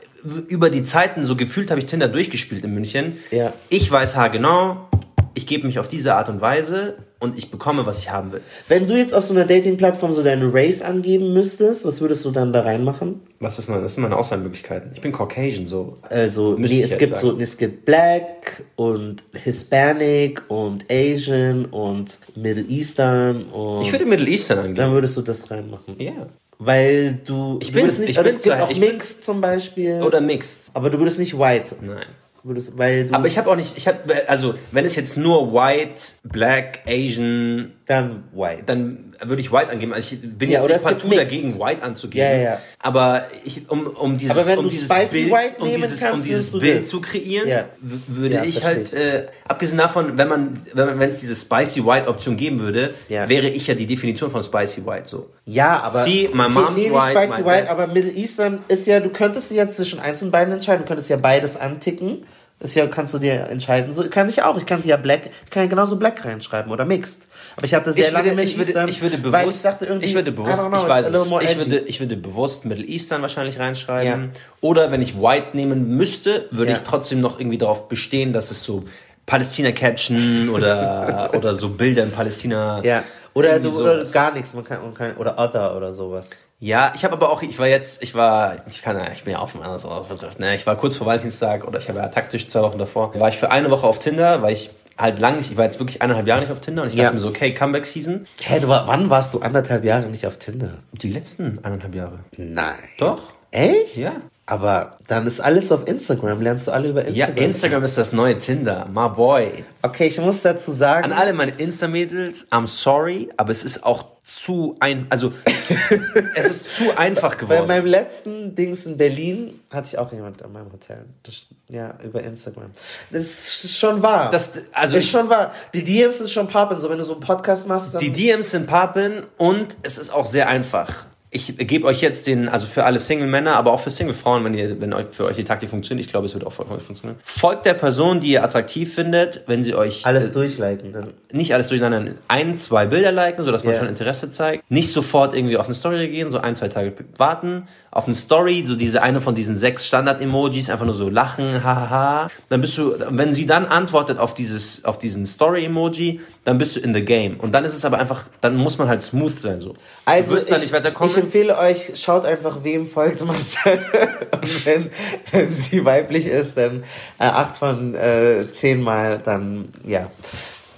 über 0.48 0.72
die 0.72 0.84
Zeiten 0.84 1.26
so 1.26 1.36
gefühlt, 1.36 1.70
habe 1.70 1.80
ich 1.80 1.86
Tinder 1.86 2.08
durchgespielt 2.08 2.64
in 2.64 2.74
München. 2.74 3.18
Ja. 3.30 3.54
Ich 3.70 3.92
weiß 3.92 4.16
haargenau, 4.16 4.88
ich 5.34 5.48
gebe 5.48 5.65
mich 5.65 5.80
auf 5.80 5.88
diese 5.88 6.15
Art 6.15 6.28
und 6.30 6.41
Weise 6.41 6.98
und 7.20 7.38
ich 7.38 7.52
bekomme, 7.52 7.86
was 7.86 8.00
ich 8.00 8.12
haben 8.12 8.32
will. 8.34 8.41
Wenn 8.67 8.88
du 8.88 8.98
jetzt 8.98 9.13
auf 9.13 9.24
so 9.24 9.34
einer 9.34 9.46
Dating-Plattform 9.46 10.13
so 10.13 10.24
deine 10.24 10.54
Race 10.54 10.82
angeben 10.82 11.34
müsstest, 11.34 11.86
was 11.86 12.02
würdest 12.02 12.26
du 12.26 12.32
dann 12.32 12.52
da 12.52 12.62
reinmachen? 12.62 13.22
Was 13.39 13.58
ist 13.60 13.70
meine, 13.70 13.82
das 13.84 13.94
sind 13.96 14.04
meine 14.04 14.17
Auswahlmöglichkeiten. 14.17 14.91
Ich 14.94 15.02
bin 15.02 15.12
Caucasian, 15.12 15.67
so. 15.67 15.98
Also, 16.10 16.56
nee, 16.58 16.65
ich 16.65 16.82
es 16.91 16.98
gibt 16.98 17.12
sagen. 17.20 17.22
so, 17.22 17.39
es 17.39 17.58
gibt 17.58 17.86
Black 17.86 18.63
und 18.76 19.24
Hispanic 19.34 20.44
und 20.50 20.86
Asian 20.91 21.65
und 21.65 22.17
Middle 22.36 22.63
Eastern 22.67 23.46
und 23.46 23.84
Ich 23.84 23.91
würde 23.91 24.06
Middle 24.06 24.28
Eastern 24.28 24.60
angeben. 24.60 24.76
dann 24.76 24.91
würdest 24.91 25.15
du 25.17 25.22
das 25.22 25.50
reinmachen. 25.50 25.96
Ja. 26.00 26.28
Weil 26.60 27.20
du, 27.26 27.58
Ich 27.62 27.70
du 27.70 27.74
bin- 27.74 27.84
würdest 27.84 28.00
nicht, 28.00 28.10
ich 28.12 28.17
also 28.20 28.30
bin 28.30 28.38
es 28.38 28.44
gibt 28.44 28.56
zu- 28.58 28.63
auch 28.63 28.70
ich 28.70 28.80
bin- 28.80 28.89
Mixed 28.91 29.24
zum 29.24 29.41
Beispiel. 29.41 30.02
Oder 30.04 30.22
mixed. 30.22 30.70
aber 30.76 30.89
du 30.89 31.00
würdest 31.00 31.17
nicht 31.17 31.38
White. 31.39 31.76
Nein. 31.82 32.06
Würdest, 32.43 32.77
weil 32.77 33.08
du 33.08 33.13
Aber 33.13 33.27
ich 33.27 33.38
habe 33.38 33.49
auch 33.49 33.56
nicht, 33.56 33.77
ich 33.77 33.88
habe, 33.88 34.27
also 34.27 34.56
wenn 34.71 34.86
es 34.86 34.95
jetzt 34.95 35.15
nur 35.15 35.54
White, 35.54 36.01
Black, 36.23 36.80
Asian, 36.88 37.73
dann 37.91 38.23
White. 38.34 38.63
dann 38.65 39.06
würde 39.23 39.41
ich 39.41 39.51
White 39.51 39.69
angeben. 39.69 39.93
Also 39.93 40.15
ich 40.15 40.21
bin 40.21 40.49
Ja, 40.49 40.62
jetzt 40.62 40.69
nicht 40.69 40.84
partout 40.84 41.10
dagegen, 41.15 41.60
White 41.60 41.84
anzugeben. 41.84 42.25
Ja, 42.25 42.38
ja. 42.38 42.62
Aber 42.80 43.25
ich, 43.43 43.69
um, 43.69 43.86
um 43.86 44.17
dieses, 44.17 44.47
um 44.58 44.69
dieses 44.69 44.88
Bild, 44.89 45.32
White 45.32 45.56
um 45.60 45.71
dieses, 45.73 46.01
um 46.10 46.23
dieses 46.23 46.51
Bild 46.58 46.88
zu 46.88 47.01
kreieren, 47.01 47.47
Ja. 47.47 47.65
würde 47.82 48.36
Ja, 48.36 48.43
ich 48.45 48.63
halt, 48.63 48.93
äh, 48.93 49.27
abgesehen 49.47 49.77
davon, 49.77 50.17
wenn 50.17 50.27
man, 50.27 50.60
wenn 50.73 50.86
man, 50.88 50.99
wenn 50.99 51.10
es 51.10 51.19
diese 51.19 51.36
Spicy 51.36 51.86
White 51.86 52.08
Option 52.08 52.38
geben 52.38 52.60
würde, 52.62 52.93
Ja. 53.10 53.27
wäre 53.30 53.47
ich 53.49 53.67
ja 53.67 53.75
die 53.75 53.86
Definition 53.86 54.32
von 54.32 54.41
Spicy 54.41 54.86
White 54.86 55.08
so. 55.10 55.30
Ja, 55.45 55.82
aber. 55.84 55.99
See, 56.04 56.30
my 56.34 56.43
Okay, 56.45 56.54
mom's 56.54 56.69
nee, 56.77 56.89
nicht 56.89 56.93
white, 56.93 57.27
Spicy 57.27 57.45
White, 57.45 57.69
aber 57.69 57.88
Middle 57.88 58.12
Eastern 58.13 58.60
ist 58.69 58.88
ja, 58.88 58.99
du 59.01 59.10
könntest 59.10 59.51
ja 59.51 59.69
zwischen 59.69 59.99
eins 59.99 60.21
und 60.21 60.32
beiden 60.32 60.54
entscheiden. 60.54 60.84
Du 60.84 60.88
könntest 60.88 61.10
ja 61.10 61.17
beides 61.17 61.58
anticken. 61.58 62.25
Ist 62.63 62.75
ja, 62.75 62.86
kannst 62.86 63.12
du 63.15 63.17
dir 63.17 63.47
entscheiden. 63.49 63.91
So 63.91 64.08
kann 64.08 64.30
ich 64.30 64.43
auch. 64.43 64.56
Ich 64.56 64.67
kann 64.67 64.84
ja 64.86 64.95
Black, 64.95 65.21
ich 65.45 65.49
kann 65.49 65.63
ja 65.63 65.69
genauso 65.69 65.95
Black 65.95 66.23
reinschreiben 66.23 66.71
oder 66.71 66.86
Mixed. 66.86 67.23
Aber 67.58 67.66
ich 67.66 67.74
hatte 67.74 67.94
sehr 67.94 68.08
Ich 68.08 68.12
lange 68.12 68.26
würde, 68.32 68.36
Middle 68.38 68.64
ich, 68.64 68.76
würde, 68.76 68.90
ich 68.90 69.02
würde 69.02 69.18
bewusst, 69.18 69.58
ich 69.58 69.62
dachte 69.64 69.86
irgendwie, 69.86 70.06
ich 70.06 70.16
würde 70.16 70.32
bewusst, 70.32 70.68
know, 70.68 70.78
ich 70.78 70.88
weiß 70.88 71.08
es, 71.08 71.26
ich 71.28 71.58
würde, 71.58 71.80
ich 71.80 72.00
würde 72.00 72.18
bewusst 72.18 72.66
Middle 72.66 72.86
Eastern 72.86 73.22
wahrscheinlich 73.22 73.60
reinschreiben. 73.60 74.32
Ja. 74.34 74.40
Oder 74.62 74.92
wenn 74.92 75.02
ich 75.02 75.18
White 75.18 75.50
nehmen 75.54 75.96
müsste, 75.96 76.48
würde 76.52 76.72
Ja. 76.72 76.78
ich 76.78 76.84
trotzdem 76.84 77.20
noch 77.22 77.40
irgendwie 77.40 77.58
darauf 77.58 77.88
bestehen, 77.88 78.34
dass 78.34 78.52
es 78.52 78.64
so 78.64 78.84
Palästina 79.26 79.72
Caption 79.72 80.50
oder, 80.50 81.32
oder 81.38 81.56
so 81.56 81.70
Bilder 81.70 82.04
in 82.04 82.12
Palästina. 82.12 82.82
Ja. 82.84 83.04
Oder, 83.34 83.62
du, 83.62 83.70
oder 83.80 84.04
gar 84.06 84.34
nichts, 84.34 84.54
man 84.54 84.66
kann, 84.66 84.82
man 84.82 84.94
kann, 84.94 85.16
oder 85.16 85.40
Other 85.40 85.78
oder 85.78 85.94
sowas. 85.94 86.30
Ja, 86.60 86.92
ich 86.96 87.06
habe 87.06 87.14
aber 87.14 87.30
auch, 87.32 87.42
ich 87.42 87.58
war 87.58 87.68
jetzt, 87.68 88.04
ich 88.04 88.14
war, 88.14 88.58
ich 88.68 88.82
kann 88.82 88.98
ja, 88.98 89.08
ich 89.16 89.24
bin 89.24 89.32
ja 89.34 89.42
offen 89.42 89.64
anders 89.64 89.86
ausgedrückt, 89.86 90.38
ne? 90.38 90.54
Ich 90.54 90.68
war 90.68 90.76
kurz 90.76 90.98
vor 90.98 91.08
Valentinstag 91.08 91.66
oder 91.66 91.80
ich 91.80 91.88
habe 91.88 92.00
ja 92.00 92.08
taktisch 92.10 92.50
zwei 92.50 92.62
Wochen 92.62 92.78
davor, 92.78 93.18
war 93.18 93.30
ich 93.30 93.38
für 93.38 93.50
eine 93.50 93.72
Woche 93.72 93.88
auf 93.88 94.00
Tinder, 94.00 94.42
weil 94.42 94.52
ich 94.54 94.70
halt 94.97 95.19
lang 95.19 95.38
nicht, 95.38 95.51
ich 95.51 95.58
war 95.58 95.65
jetzt 95.65 95.80
wirklich 95.80 96.01
eineinhalb 96.01 96.27
Jahre 96.27 96.41
nicht 96.41 96.51
auf 96.51 96.60
Tinder 96.62 96.84
und 96.84 96.89
ich 96.89 96.95
Ja. 96.95 97.04
dachte 97.06 97.15
mir 97.15 97.21
so, 97.21 97.30
okay, 97.30 97.54
Comeback 97.54 97.86
Season. 97.86 98.25
Hä, 98.41 98.60
du 98.60 98.67
war, 98.67 98.88
wann 98.88 99.10
warst 99.10 99.34
du 99.34 99.39
anderthalb 99.39 99.84
Jahre 99.84 100.08
nicht 100.08 100.25
auf 100.27 100.38
Tinder? 100.38 100.80
Die 100.93 101.10
letzten 101.10 101.60
eineinhalb 101.63 101.95
Jahre. 101.95 102.19
Nein. 102.38 102.75
Doch? 102.99 103.34
Echt? 103.51 103.97
Ja. 103.97 104.12
Aber 104.47 104.97
dann 105.08 105.27
ist 105.27 105.39
alles 105.39 105.71
auf 105.71 105.88
Instagram, 105.88 106.41
lernst 106.41 106.67
du 106.67 106.71
alle 106.71 106.89
über 106.89 107.08
Ja, 107.08 107.27
Instagram. 107.27 107.45
Instagram 107.45 107.84
ist 107.84 107.97
das 107.97 108.12
neue 108.12 108.38
Tinder, 108.38 108.86
my 108.91 109.08
boy. 109.08 109.63
Okay, 109.82 110.08
ich 110.08 110.19
muss 110.19 110.41
dazu 110.41 110.71
sagen. 110.73 111.06
An 111.06 111.13
alle 111.13 111.32
meine 111.34 111.51
Insta-Mädels, 111.54 112.47
I'm 112.51 112.67
sorry, 112.67 113.30
aber 113.38 113.51
es 113.51 113.63
ist 113.63 113.86
auch 113.86 114.06
zu 114.23 114.75
ein, 114.80 115.06
also 115.10 115.32
es 116.36 116.45
ist 116.47 116.75
zu 116.75 116.97
einfach 116.97 117.36
Bei 117.36 117.39
geworden. 117.41 117.67
meinem 117.67 117.86
letzten 117.86 118.54
Dings 118.54 118.86
in 118.86 118.97
Berlin 118.97 119.60
hatte 119.71 119.89
ich 119.89 119.97
auch 119.97 120.12
jemand 120.12 120.43
an 120.43 120.51
meinem 120.51 120.71
Hotel. 120.71 121.06
Das, 121.23 121.47
ja, 121.69 121.93
über 122.04 122.21
Instagram. 122.21 122.71
Das 123.10 123.21
ist 123.63 123.77
schon 123.77 124.01
wahr. 124.01 124.30
Das- 124.32 124.51
also 124.73 124.97
ist 124.97 125.06
ich- 125.06 125.12
schon 125.12 125.30
wahr. 125.30 125.54
Die 125.73 125.84
DMs 125.84 126.17
sind 126.17 126.30
schon 126.30 126.47
poppen. 126.47 126.77
So, 126.80 126.89
wenn 126.89 126.97
du 126.97 127.04
so 127.06 127.13
einen 127.13 127.21
Podcast 127.21 127.67
machst. 127.67 127.99
Die 128.01 128.12
DMs 128.12 128.51
sind 128.51 128.67
Papen 128.67 129.25
und 129.38 129.77
es 129.84 129.97
ist 129.97 130.12
auch 130.13 130.25
sehr 130.25 130.49
einfach. 130.49 131.06
Ich 131.34 131.56
gebe 131.58 131.88
euch 131.88 132.02
jetzt 132.02 132.28
den, 132.28 132.50
also 132.50 132.67
für 132.67 132.84
alle 132.84 133.00
Single-Männer, 133.00 133.56
aber 133.56 133.72
auch 133.72 133.80
für 133.80 133.89
Single-Frauen, 133.89 134.44
wenn 134.44 134.54
ihr, 134.54 134.82
wenn 134.82 134.94
euch 134.94 135.06
für 135.12 135.24
euch 135.24 135.38
die 135.38 135.46
Taktik 135.46 135.70
funktioniert, 135.70 136.06
ich 136.06 136.12
glaube, 136.12 136.26
es 136.26 136.34
wird 136.34 136.46
auch 136.46 136.60
euch 136.60 136.82
funktionieren. 136.82 137.17
Folgt 137.24 137.65
der 137.65 137.74
Person, 137.74 138.20
die 138.20 138.32
ihr 138.32 138.44
attraktiv 138.44 138.94
findet, 138.94 139.44
wenn 139.48 139.63
sie 139.63 139.74
euch 139.74 140.06
alles 140.06 140.28
äh, 140.28 140.32
durchliken. 140.34 140.91
Dann. 140.91 141.13
nicht 141.32 141.54
alles 141.54 141.70
durcheinander, 141.70 142.15
ein, 142.28 142.58
zwei 142.58 142.86
Bilder 142.86 143.13
liken, 143.13 143.46
sodass 143.46 143.63
man 143.63 143.74
Ja. 143.74 143.80
schon 143.80 143.88
Interesse 143.88 144.30
zeigt. 144.30 144.70
Nicht 144.70 144.91
sofort 144.91 145.34
irgendwie 145.34 145.56
auf 145.56 145.67
eine 145.67 145.74
Story 145.76 146.10
gehen, 146.10 146.30
so 146.32 146.39
ein, 146.39 146.58
zwei 146.58 146.67
Tage 146.67 146.91
warten. 147.15 147.67
Auf 147.94 148.06
eine 148.06 148.15
Story, 148.15 148.63
so 148.65 148.76
diese 148.78 149.02
eine 149.02 149.20
von 149.20 149.36
diesen 149.36 149.58
sechs 149.58 149.86
Standard-Emojis, 149.88 150.70
einfach 150.70 150.86
nur 150.86 150.94
so 150.94 151.10
lachen, 151.10 151.62
hahaha. 151.62 152.30
Dann 152.48 152.62
bist 152.62 152.78
du, 152.78 152.94
wenn 153.10 153.34
sie 153.34 153.46
dann 153.46 153.65
antwortet 153.65 154.17
auf 154.17 154.34
dieses, 154.34 154.86
auf 154.86 154.98
diesen 154.98 155.26
Story-Emoji, 155.26 156.22
dann 156.46 156.58
bist 156.58 156.78
du 156.78 156.80
in 156.80 156.94
the 156.94 157.04
game. 157.04 157.38
Und 157.39 157.54
dann 157.54 157.65
ist 157.65 157.76
es 157.76 157.84
aber 157.84 158.00
einfach, 158.00 158.24
dann 158.39 158.56
muss 158.56 158.78
man 158.78 158.88
halt 158.88 159.02
smooth 159.02 159.38
sein, 159.38 159.60
so. 159.60 159.74
Also 160.06 160.30
du 160.30 160.36
wirst 160.38 160.50
da 160.50 160.56
ich, 160.56 160.62
nicht 160.63 160.74
weiterkommen. 160.74 161.12
ich 161.12 161.21
empfehle 161.22 161.58
euch, 161.58 161.94
schaut 161.96 162.26
einfach, 162.26 162.64
wem 162.64 162.88
folgt 162.88 163.26
Marcel. 163.26 163.80
Und 164.42 164.66
wenn, 164.66 164.90
wenn 165.32 165.54
sie 165.54 165.86
weiblich 165.86 166.26
ist, 166.26 166.58
dann 166.58 166.84
äh, 167.20 167.26
acht 167.26 167.58
von 167.58 167.96
äh, 167.96 168.46
zehn 168.52 168.82
Mal, 168.82 169.20
dann 169.20 169.70
ja, 169.86 170.08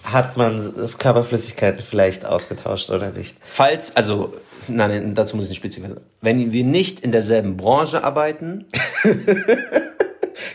hat 0.03 0.37
man 0.37 0.73
Körperflüssigkeiten 0.97 1.81
vielleicht 1.81 2.25
ausgetauscht 2.25 2.89
oder 2.89 3.11
nicht. 3.11 3.35
Falls, 3.41 3.95
also, 3.95 4.33
nein, 4.67 4.89
nein, 4.89 5.15
dazu 5.15 5.35
muss 5.35 5.45
ich 5.45 5.51
nicht 5.51 5.59
spezifizieren. 5.59 6.01
Wenn 6.21 6.51
wir 6.51 6.63
nicht 6.63 6.99
in 6.99 7.11
derselben 7.11 7.57
Branche 7.57 8.03
arbeiten, 8.03 8.65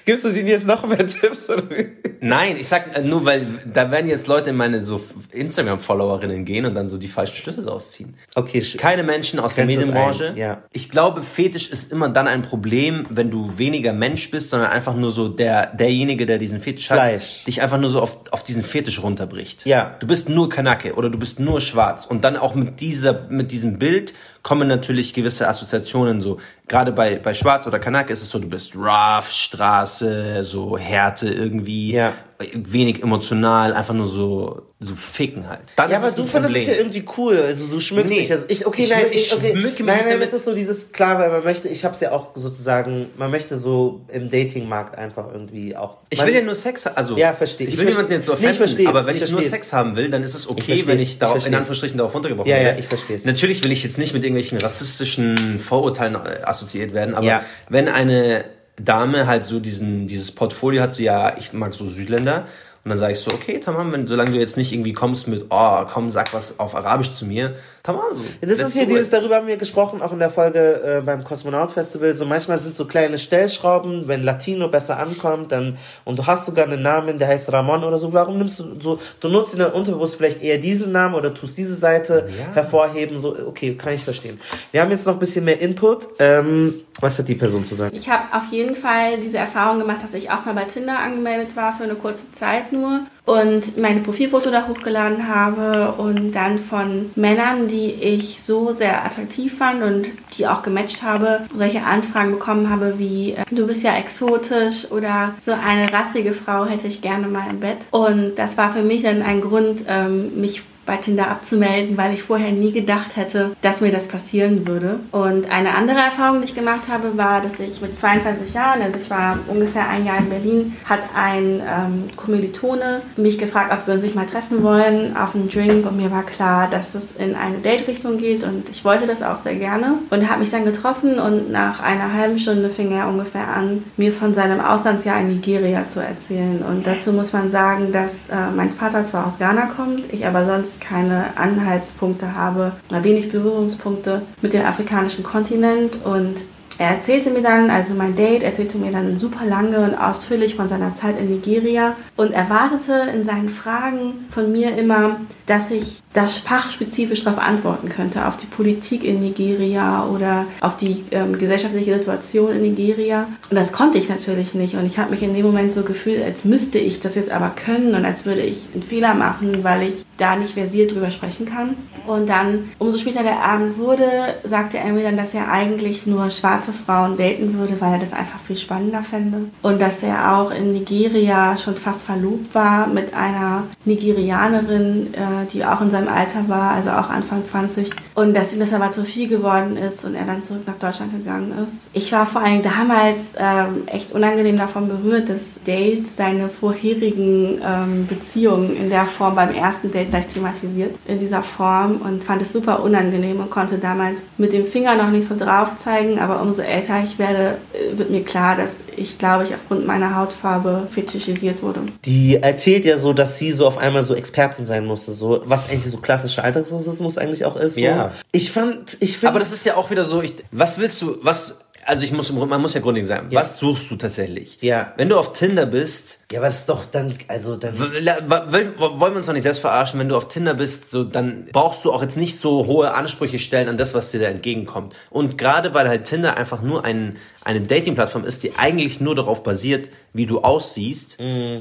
Gibst 0.05 0.25
du 0.25 0.33
denen 0.33 0.49
jetzt 0.49 0.67
noch 0.67 0.87
mehr 0.87 1.07
Tipps? 1.07 1.49
Oder 1.51 1.69
wie? 1.71 1.87
Nein, 2.21 2.57
ich 2.59 2.69
sag 2.69 2.97
äh, 2.97 3.03
nur, 3.03 3.25
weil 3.25 3.47
da 3.73 3.91
werden 3.91 4.09
jetzt 4.09 4.27
Leute 4.27 4.51
in 4.51 4.57
meine 4.57 4.85
so 4.85 5.01
Instagram-Followerinnen 5.33 6.45
gehen 6.45 6.67
und 6.67 6.75
dann 6.75 6.89
so 6.89 6.99
die 6.99 7.09
falschen 7.09 7.37
Schlüsse 7.37 7.67
rausziehen. 7.67 8.15
Okay, 8.35 8.61
Keine 8.77 9.03
Menschen 9.03 9.39
aus 9.41 9.55
der 9.55 9.67
Medienbranche. 9.67 10.35
ja. 10.37 10.63
Ich 10.73 10.91
glaube, 10.91 11.23
Fetisch 11.23 11.71
ist 11.71 11.93
immer 11.93 12.09
dann 12.09 12.27
ein 12.29 12.43
Problem, 12.43 13.07
wenn 13.11 13.31
du 13.31 13.57
weniger 13.59 13.93
Mensch 13.93 14.31
bist, 14.31 14.51
sondern 14.51 14.71
einfach 14.71 14.95
nur 14.95 15.11
so 15.11 15.29
der, 15.29 15.67
derjenige, 15.67 16.27
der 16.27 16.39
diesen 16.39 16.61
Fetisch 16.61 16.89
Fleisch. 16.89 17.41
hat, 17.41 17.47
dich 17.47 17.63
einfach 17.63 17.79
nur 17.79 17.91
so 17.91 18.01
auf, 18.01 18.21
auf 18.33 18.43
diesen 18.43 18.63
Fetisch 18.63 19.03
runterbricht. 19.03 19.67
Ja. 19.67 19.97
Du 20.01 20.07
bist 20.07 20.29
nur 20.29 20.49
Kanake 20.49 20.95
oder 20.95 21.11
du 21.11 21.19
bist 21.19 21.41
nur 21.41 21.61
schwarz. 21.61 22.07
Und 22.07 22.25
dann 22.25 22.37
auch 22.37 22.55
mit 22.55 22.81
dieser, 22.81 23.27
mit 23.29 23.51
diesem 23.51 23.79
Bild 23.79 24.15
kommen 24.49 24.67
natürlich 24.67 25.13
gewisse 25.13 25.47
Assoziationen 25.47 26.23
so. 26.23 26.39
Gerade 26.69 26.91
bei, 26.91 27.19
bei 27.19 27.35
Schwarz 27.35 27.67
oder 27.67 27.79
Kanake 27.79 28.15
ist 28.15 28.23
es 28.23 28.31
so, 28.31 28.39
du 28.39 28.49
bist 28.49 28.75
rough, 28.75 29.31
Straße, 29.31 30.43
so 30.43 30.79
Härte 30.79 31.29
irgendwie, 31.29 31.93
Ja. 31.93 32.15
Wenig 32.55 33.03
emotional, 33.03 33.73
einfach 33.75 33.95
nur 33.95 34.07
so, 34.07 34.63
so 34.79 34.95
ficken 34.95 35.49
halt. 35.49 35.61
Dann 35.75 35.91
Ja, 35.91 35.97
aber 35.99 36.07
es 36.07 36.15
du 36.15 36.25
findest 36.25 36.55
es 36.55 36.67
ja 36.69 36.75
irgendwie 36.75 37.05
cool. 37.17 37.37
Also 37.37 37.67
du 37.67 37.81
schmückst 37.81 38.13
Nee. 38.13 38.21
dich. 38.21 38.31
Also 38.33 38.45
ich, 38.47 38.65
okay, 38.65 38.83
Ich 38.83 38.91
nein, 38.91 39.07
ich 39.11 39.33
okay. 39.35 39.53
nein, 39.55 39.75
nein, 39.85 39.99
damit. 40.09 40.23
das 40.29 40.35
ist 40.35 40.45
so 40.45 40.55
dieses 40.55 40.93
klar, 40.93 41.19
weil 41.19 41.31
man 41.31 41.43
möchte. 41.43 41.67
Ich 41.69 41.85
habe 41.85 41.95
es 41.95 42.01
ja 42.01 42.13
auch 42.13 42.29
sozusagen. 42.37 43.07
Man 43.17 43.33
möchte 43.33 43.59
so 43.59 44.03
im 44.13 44.31
Datingmarkt 44.31 44.97
einfach 44.97 45.33
irgendwie 45.33 45.75
auch. 45.77 45.97
Ich 46.11 46.25
will 46.25 46.33
ja 46.33 46.43
nur 46.43 46.55
Sex 46.55 46.87
haben. 46.87 46.97
Also, 46.97 47.17
Ja, 47.17 47.33
verstehe. 47.33 47.67
Ich 47.67 47.75
Ich 47.75 47.81
will 47.81 47.87
niemanden 47.87 48.13
jetzt 48.13 48.29
Nee, 48.29 48.33
offenden, 48.35 48.55
verstehe. 48.55 48.89
aber 48.89 49.05
wenn 49.07 49.17
Ich 49.17 49.23
ich, 49.25 49.33
nur. 49.33 49.43
Sex 49.43 49.73
haben 49.73 49.97
will, 49.97 50.09
dann 50.11 50.23
ist 50.23 50.35
es 50.35 50.49
okay, 50.49 50.85
wenn 50.87 50.99
es. 50.99 51.03
ich 51.03 51.19
darauf, 51.19 51.45
in 51.45 51.55
Anführungsstrichen 51.55 51.97
darauf 51.99 52.15
runtergebrochen 52.15 52.49
Ja, 52.51 52.59
ja, 52.59 52.65
werde. 52.67 52.81
ich 52.81 52.87
verstehe 52.87 53.17
es. 53.17 53.25
Natürlich 53.25 53.65
will 53.65 53.73
ich 53.73 53.83
jetzt 53.83 53.99
nicht 53.99 54.15
mit 54.15 54.23
irgendwelchen 54.23 54.59
rassistischen 54.59 55.59
Vorurteilen 55.59 56.15
äh, 56.15 56.43
assoziiert 56.45 56.95
werden, 56.95 57.15
aber 57.17 57.27
Ja. 57.27 57.43
wenn 57.69 57.89
eine 57.89 58.45
Dame 58.81 59.27
halt 59.27 59.45
so 59.45 59.61
diesen, 59.61 60.07
dieses 60.07 60.33
Portfolio 60.33 60.83
hat, 60.83 60.95
so 60.95 61.03
ja, 61.03 61.37
ich 61.37 61.53
mag 61.53 61.75
so 61.75 61.87
Südländer, 61.87 62.47
und 62.89 62.93
dann 62.93 62.99
sage 63.01 63.13
ich 63.13 63.19
so, 63.19 63.31
okay, 63.33 63.61
tamam, 63.61 63.93
wenn, 63.93 64.07
solange 64.07 64.31
du 64.31 64.39
jetzt 64.39 64.57
nicht 64.57 64.73
irgendwie 64.73 64.95
kommst 64.95 65.29
mit, 65.29 65.45
oh, 65.51 65.81
komm, 65.93 66.09
sag 66.09 66.33
was 66.33 66.59
auf 66.59 66.75
Arabisch 66.75 67.13
zu 67.13 67.27
mir, 67.27 67.55
tamam, 67.83 68.15
so. 68.15 68.23
Das 68.41 68.59
ist 68.61 68.73
hier 68.73 68.87
dieses, 68.87 69.09
it. 69.09 69.13
darüber 69.13 69.37
haben 69.37 69.47
wir 69.47 69.59
gesprochen, 69.59 70.01
auch 70.01 70.11
in 70.11 70.19
der 70.19 70.31
Folge 70.31 70.81
äh, 70.83 71.03
beim 71.03 71.23
Kosmonaut 71.23 71.71
Festival. 71.71 72.15
So 72.15 72.25
manchmal 72.25 72.59
sind 72.59 72.75
so 72.75 72.87
kleine 72.87 73.19
Stellschrauben, 73.19 74.09
wenn 74.09 74.23
Latino 74.23 74.69
besser 74.69 74.99
ankommt, 74.99 75.53
dann 75.53 75.77
und 76.07 76.19
du 76.19 76.27
hast 76.27 76.47
sogar 76.47 76.65
einen 76.65 76.81
Namen, 76.81 77.19
der 77.19 77.29
heißt 77.29 77.53
Ramon 77.53 77.85
oder 77.85 77.99
so. 77.99 78.11
Warum 78.15 78.39
nimmst 78.39 78.59
du 78.59 78.81
so, 78.81 78.99
du 79.21 79.29
nutzt 79.29 79.53
in 79.53 79.59
der 79.59 79.75
Unterbewusst 79.75 80.17
vielleicht 80.17 80.43
eher 80.43 80.57
diesen 80.57 80.91
Namen 80.91 81.15
oder 81.15 81.35
tust 81.35 81.59
diese 81.59 81.75
Seite 81.75 82.27
Ja. 82.39 82.55
hervorheben. 82.55 83.21
So, 83.21 83.37
okay, 83.47 83.75
kann 83.75 83.93
ich 83.93 84.03
verstehen. 84.03 84.41
Wir 84.73 84.81
haben 84.81 84.91
jetzt 84.91 85.07
noch 85.07 85.13
ein 85.13 85.19
bisschen 85.19 85.45
mehr 85.45 85.61
Input. 85.61 86.09
Ähm, 86.21 86.81
was 87.01 87.19
hat 87.19 87.29
die 87.29 87.35
Person 87.37 87.65
zu 87.65 87.75
sagen? 87.75 87.97
Ich 87.97 88.09
habe 88.09 88.25
auf 88.37 88.51
jeden 88.51 88.75
Fall 88.75 89.19
diese 89.23 89.39
Erfahrung 89.39 89.79
gemacht, 89.79 89.99
dass 90.03 90.15
ich 90.15 90.31
auch 90.31 90.45
mal 90.45 90.55
bei 90.55 90.65
Tinder 90.65 90.99
angemeldet 90.99 91.55
war 91.55 91.77
für 91.77 91.85
eine 91.85 91.95
kurze 91.95 92.31
Zeit 92.33 92.73
nur 92.73 92.78
und 93.25 93.77
meine 93.77 94.01
Profilfoto 94.01 94.51
da 94.51 94.67
hochgeladen 94.67 95.29
habe 95.29 95.93
und 95.99 96.33
dann 96.33 96.59
von 96.59 97.11
Männern, 97.15 97.69
die 97.69 97.91
ich 97.93 98.43
so 98.43 98.73
sehr 98.73 99.05
attraktiv 99.05 99.59
fand 99.59 99.83
und 99.83 100.07
die 100.37 100.47
auch 100.47 100.63
gematcht 100.63 101.03
habe, 101.03 101.43
solche 101.57 101.83
Anfragen 101.83 102.33
bekommen 102.33 102.71
habe 102.71 102.99
wie 102.99 103.33
äh, 103.33 103.45
du 103.51 103.67
bist 103.67 103.83
ja 103.83 103.97
exotisch 103.97 104.91
oder 104.91 105.35
so 105.39 105.53
eine 105.53 105.93
rassige 105.93 106.33
Frau 106.33 106.65
hätte 106.65 106.87
ich 106.87 107.03
gerne 107.03 107.29
mal 107.29 107.51
im 107.51 107.61
Bett. 107.61 107.87
Und 107.91 108.37
das 108.37 108.57
war 108.57 108.73
für 108.73 108.83
mich 108.83 109.03
dann 109.03 109.23
ein 109.23 109.41
Grund, 109.41 109.85
ähm, 109.89 110.41
mich 110.41 110.63
bei 110.89 110.97
Tinder 110.97 111.31
abzumelden, 111.31 111.97
weil 111.97 112.15
ich 112.15 112.23
vorher 112.23 112.51
nie 112.51 112.73
gedacht 112.73 113.17
hätte, 113.17 113.55
dass 113.61 113.81
mir 113.81 113.93
das 113.93 114.09
passieren 114.09 114.67
würde. 114.67 114.99
Und 115.13 115.51
eine 115.53 115.75
andere 115.75 115.99
Erfahrung, 115.99 116.41
die 116.41 116.47
ich 116.47 116.55
gemacht 116.55 116.89
habe, 116.91 117.17
war, 117.17 117.43
dass 117.43 117.61
ich 117.61 117.81
mit 117.83 117.97
22 117.97 118.55
Jahren, 118.55 118.81
also 118.83 118.99
ich 118.99 119.11
war 119.11 119.39
ungefähr 119.49 119.87
ein 119.89 120.07
Jahr 120.07 120.19
in 120.19 120.31
Berlin, 120.31 120.77
hat 120.87 121.01
ein 121.15 121.61
ähm, 121.61 122.17
Kommilitone 122.17 123.03
mich 123.17 123.39
gefragt, 123.39 123.71
ob 123.73 123.87
wir 123.87 123.95
uns 123.95 124.03
nicht 124.03 124.15
mal 124.15 124.27
treffen 124.27 124.63
wollen 124.63 125.15
auf 125.15 125.35
einen 125.35 125.51
Drink 125.51 125.87
und 125.87 125.99
mir 125.99 126.11
war 126.11 126.23
klar, 126.23 126.69
dass 126.71 126.95
es 126.95 127.15
in 127.17 127.35
eine 127.37 127.59
Date-Richtung 127.59 128.17
geht 128.17 128.43
und 128.45 128.69
ich 128.71 128.85
wollte 128.85 129.07
das 129.07 129.23
auch 129.23 129.41
sehr 129.41 129.57
gerne 129.57 129.99
und 130.09 130.29
habe 130.31 130.41
mich 130.41 130.51
dann 130.51 130.65
getroffen 130.65 131.19
und 131.19 131.53
nach 131.53 131.81
einer 131.81 132.15
halben 132.15 132.39
Stunde 132.39 132.71
fing 132.71 132.93
er 132.93 133.09
ungefähr 133.09 133.49
an, 133.49 133.85
mir 133.99 134.13
von 134.13 134.35
seinem 134.35 134.61
Auslandsjahr 134.61 135.21
in 135.21 135.29
Nigeria 135.29 135.87
zu 135.89 136.01
erzählen. 136.01 136.63
Und 136.63 136.87
dazu 136.87 137.13
muss 137.13 137.35
man 137.35 137.51
sagen, 137.51 137.93
dass 137.93 138.13
äh, 138.31 138.51
mein 138.57 138.71
Vater 138.71 139.05
zwar 139.05 139.27
aus 139.27 139.39
Ghana 139.39 139.67
kommt, 139.77 140.11
ich 140.13 140.27
aber 140.27 140.47
sonst 140.47 140.78
keine 140.81 141.37
Anhaltspunkte 141.37 142.35
habe, 142.35 142.73
wenig 142.91 143.31
Berührungspunkte 143.31 144.23
mit 144.43 144.53
dem 144.53 144.65
afrikanischen 144.65 145.25
Kontinent 145.25 146.05
und 146.05 146.37
er 146.81 146.91
erzählte 146.91 147.31
mir 147.31 147.43
dann, 147.43 147.71
also 147.71 147.93
mein 147.95 148.15
Date 148.15 148.45
erzählte 148.45 148.79
mir 148.79 148.93
dann 148.93 149.19
super 149.19 149.45
lange 149.45 149.79
und 149.79 149.97
ausführlich 149.97 150.55
von 150.55 150.69
seiner 150.69 150.95
Zeit 150.95 151.19
in 151.19 151.29
Nigeria 151.29 151.97
und 152.17 152.33
erwartete 152.33 153.11
in 153.13 153.25
seinen 153.25 153.49
Fragen 153.49 154.27
von 154.31 154.53
mir 154.53 154.77
immer, 154.79 155.17
dass 155.47 155.73
ich 155.73 156.01
das 156.15 156.39
fachspezifisch 156.39 157.25
darauf 157.25 157.43
antworten 157.43 157.89
könnte, 157.89 158.27
auf 158.27 158.37
die 158.37 158.47
Politik 158.47 159.03
in 159.03 159.21
Nigeria 159.21 160.07
oder 160.07 160.47
auf 160.61 160.77
die 160.77 161.05
ähm, 161.11 161.37
gesellschaftliche 161.37 161.95
Situation 161.95 162.53
in 162.53 162.63
Nigeria. 162.63 163.27
Und 163.51 163.57
das 163.57 163.73
konnte 163.73 163.99
ich 163.99 164.09
natürlich 164.09 164.55
nicht. 164.55 164.75
Und 164.75 164.87
ich 164.87 165.01
habe 165.01 165.11
mich 165.11 165.25
in 165.25 165.35
dem 165.35 165.47
Moment 165.47 165.73
so 165.73 165.83
gefühlt, 165.83 166.23
als 166.23 166.45
müsste 166.45 166.79
ich 166.79 167.01
das 167.01 167.17
jetzt 167.17 167.31
aber 167.31 167.51
können 167.51 167.97
und 167.97 168.05
als 168.05 168.25
würde 168.25 168.43
ich 168.43 168.69
einen 168.73 168.83
Fehler 168.85 169.15
machen, 169.15 169.65
weil 169.65 169.89
ich 169.89 170.05
da 170.19 170.37
nicht 170.37 170.55
versiert 170.55 170.95
drüber 170.95 171.11
sprechen 171.11 171.47
kann. 171.47 171.77
Und 172.07 172.29
dann, 172.29 172.71
umso 172.79 172.99
später 172.99 173.23
der 173.23 173.43
Abend 173.43 173.79
wurde, 173.79 174.35
sagte 174.45 174.79
mir 174.93 175.05
dann, 175.05 175.17
dass 175.17 175.35
er 175.35 175.51
eigentlich 175.51 176.07
nur 176.07 176.29
schwarze 176.31 176.73
Frauen 176.73 177.17
daten 177.17 177.55
würde, 177.59 177.81
weil 177.81 177.95
er 177.95 177.99
das 177.99 178.13
einfach 178.13 178.41
viel 178.41 178.57
spannender 178.57 179.03
fände. 179.03 179.51
Und 179.63 179.81
dass 179.81 180.03
er 180.03 180.37
auch 180.37 180.51
in 180.51 180.73
Nigeria 180.73 181.57
schon 181.57 181.77
fast 181.77 182.03
verlobt 182.03 182.55
war 182.55 182.87
mit 182.87 183.15
einer 183.15 183.65
Nigerianerin, 183.85 185.15
äh, 185.15 185.47
die 185.53 185.65
auch 185.65 185.81
in 185.81 185.91
seinem 185.91 186.09
Alter 186.09 186.49
war, 186.49 186.73
also 186.73 186.91
auch 186.91 187.11
Anfang 187.11 187.45
20. 187.45 187.91
Und 188.15 188.37
dass 188.37 188.53
ihm 188.53 188.61
das 188.61 188.73
aber 188.73 188.91
zu 188.91 189.05
viel 189.05 189.29
geworden 189.29 189.77
ist 189.77 190.05
und 190.05 190.15
er 190.15 190.25
dann 190.25 190.43
zurück 190.43 190.63
nach 190.67 190.79
Deutschland 190.79 191.13
gegangen 191.13 191.53
ist. 191.67 191.89
Ich 191.93 192.11
war 192.13 192.27
vor 192.27 192.43
allem 192.43 192.63
damals 192.63 193.35
ähm, 193.39 193.83
echt 193.87 194.13
unangenehm 194.13 194.59
davon 194.59 194.89
berührt, 194.89 195.29
dass 195.29 195.61
Dates 195.65 196.17
seine 196.17 196.49
vorherigen 196.49 197.61
ähm, 197.65 198.07
Beziehungen 198.07 198.77
in 198.77 198.91
der 198.91 199.07
Form 199.07 199.35
beim 199.35 199.55
ersten 199.55 199.93
Date 199.93 200.08
gleich 200.09 200.27
thematisiert 200.29 200.97
in 201.07 201.21
dieser 201.21 201.43
Form 201.43 202.01
und 202.03 202.25
fand 202.25 202.43
es 202.43 202.53
super 202.53 202.83
unangenehm 202.83 203.41
und 203.41 203.51
konnte 203.51 203.79
damals 203.79 204.21
mit 204.37 204.53
dem 204.53 204.67
Finger 204.67 204.97
noch 204.97 205.11
nicht 205.11 205.29
so 205.29 205.37
drauf 205.37 205.77
zeigen, 205.77 206.19
aber 206.19 206.41
umso 206.43 206.63
älter 206.63 207.03
ich 207.03 207.19
werde, 207.19 207.59
äh, 207.73 207.97
wird 207.99 208.11
mir 208.11 208.25
klar, 208.25 208.57
dass 208.57 208.77
ich, 208.97 209.19
glaube 209.19 209.45
ich, 209.45 209.55
aufgrund 209.55 209.87
meiner 209.87 210.17
Hautfarbe 210.17 210.89
fetischisiert 210.91 211.63
wurde. 211.63 211.81
Die 212.05 212.37
erzählt 212.37 212.85
ja 212.85 212.99
so, 212.99 213.13
dass 213.13 213.39
sie 213.39 213.53
so 213.53 213.67
auf 213.67 213.79
einmal 213.79 214.05
so 214.05 214.15
Expertin 214.15 214.67
sein 214.67 214.85
musste, 214.85 215.13
so 215.13 215.43
was 215.45 215.69
eigentlich 215.69 215.93
so 215.93 215.99
klassischer 215.99 216.45
Alltagsrassismus 216.45 217.19
eigentlich 217.19 217.45
auch 217.45 217.57
ist. 217.57 217.75
So. 217.75 217.81
Ja. 217.81 218.13
Ich 218.33 218.51
fand, 218.51 218.97
ich 219.01 219.19
finde. 219.19 219.31
Aber 219.31 219.39
das 219.39 219.53
ist 219.53 219.65
ja 219.65 219.77
auch 219.77 219.91
wieder 219.91 220.05
so, 220.05 220.23
ich, 220.23 220.35
was 220.51 220.79
willst 220.79 221.01
du, 221.03 221.17
was, 221.23 221.59
also 221.89 222.05
ich 222.05 222.13
muss, 222.13 222.31
man 222.33 222.61
muss 222.61 222.75
ja 222.75 222.81
grundlegend 222.81 223.09
sagen, 223.09 223.29
Ja. 223.31 223.41
was 223.41 223.59
suchst 223.59 223.91
du 223.91 223.97
tatsächlich? 223.97 224.59
Ja. 224.61 224.93
Wenn 224.97 225.09
du 225.09 225.19
auf 225.19 225.33
Tinder 225.33 225.67
bist, 225.67 226.21
ja, 226.31 226.39
aber 226.39 226.47
das 226.49 226.61
ist 226.61 226.69
doch 226.69 226.85
dann, 226.85 227.15
also 227.29 227.57
dann. 227.57 227.79
wollen 227.79 228.75
wir 228.79 229.17
uns 229.17 229.27
doch 229.27 229.33
nicht 229.33 229.43
selbst 229.43 229.61
verarschen, 229.61 229.99
wenn 229.99 230.09
du 230.09 230.17
auf 230.17 230.29
Tinder 230.29 230.55
bist, 230.55 230.91
so, 230.91 231.03
dann 231.05 231.47
brauchst 231.53 231.85
du 231.85 231.93
auch 231.93 232.03
jetzt 232.03 232.17
nicht 232.17 232.39
so 232.39 232.67
hohe 232.67 232.95
Ansprüche 232.95 233.39
stellen 233.39 233.69
an 233.69 233.79
das, 233.79 233.95
was 233.95 234.11
dir 234.11 234.21
da 234.21 234.27
entgegenkommt. 234.27 234.95
Und 235.11 235.39
gerade 235.39 235.75
weil 235.75 235.89
halt 235.89 236.05
Tinder 236.05 236.37
einfach 236.37 236.63
nur 236.63 236.85
ein, 236.85 237.17
eine 237.45 237.63
Dating-Plattform 237.63 238.25
ist, 238.25 238.43
die 238.43 238.57
eigentlich 238.59 239.01
nur 239.01 239.15
darauf 239.15 239.43
basiert, 239.43 239.89
wie 240.13 240.27
du 240.27 240.41
aussiehst, 240.41 241.19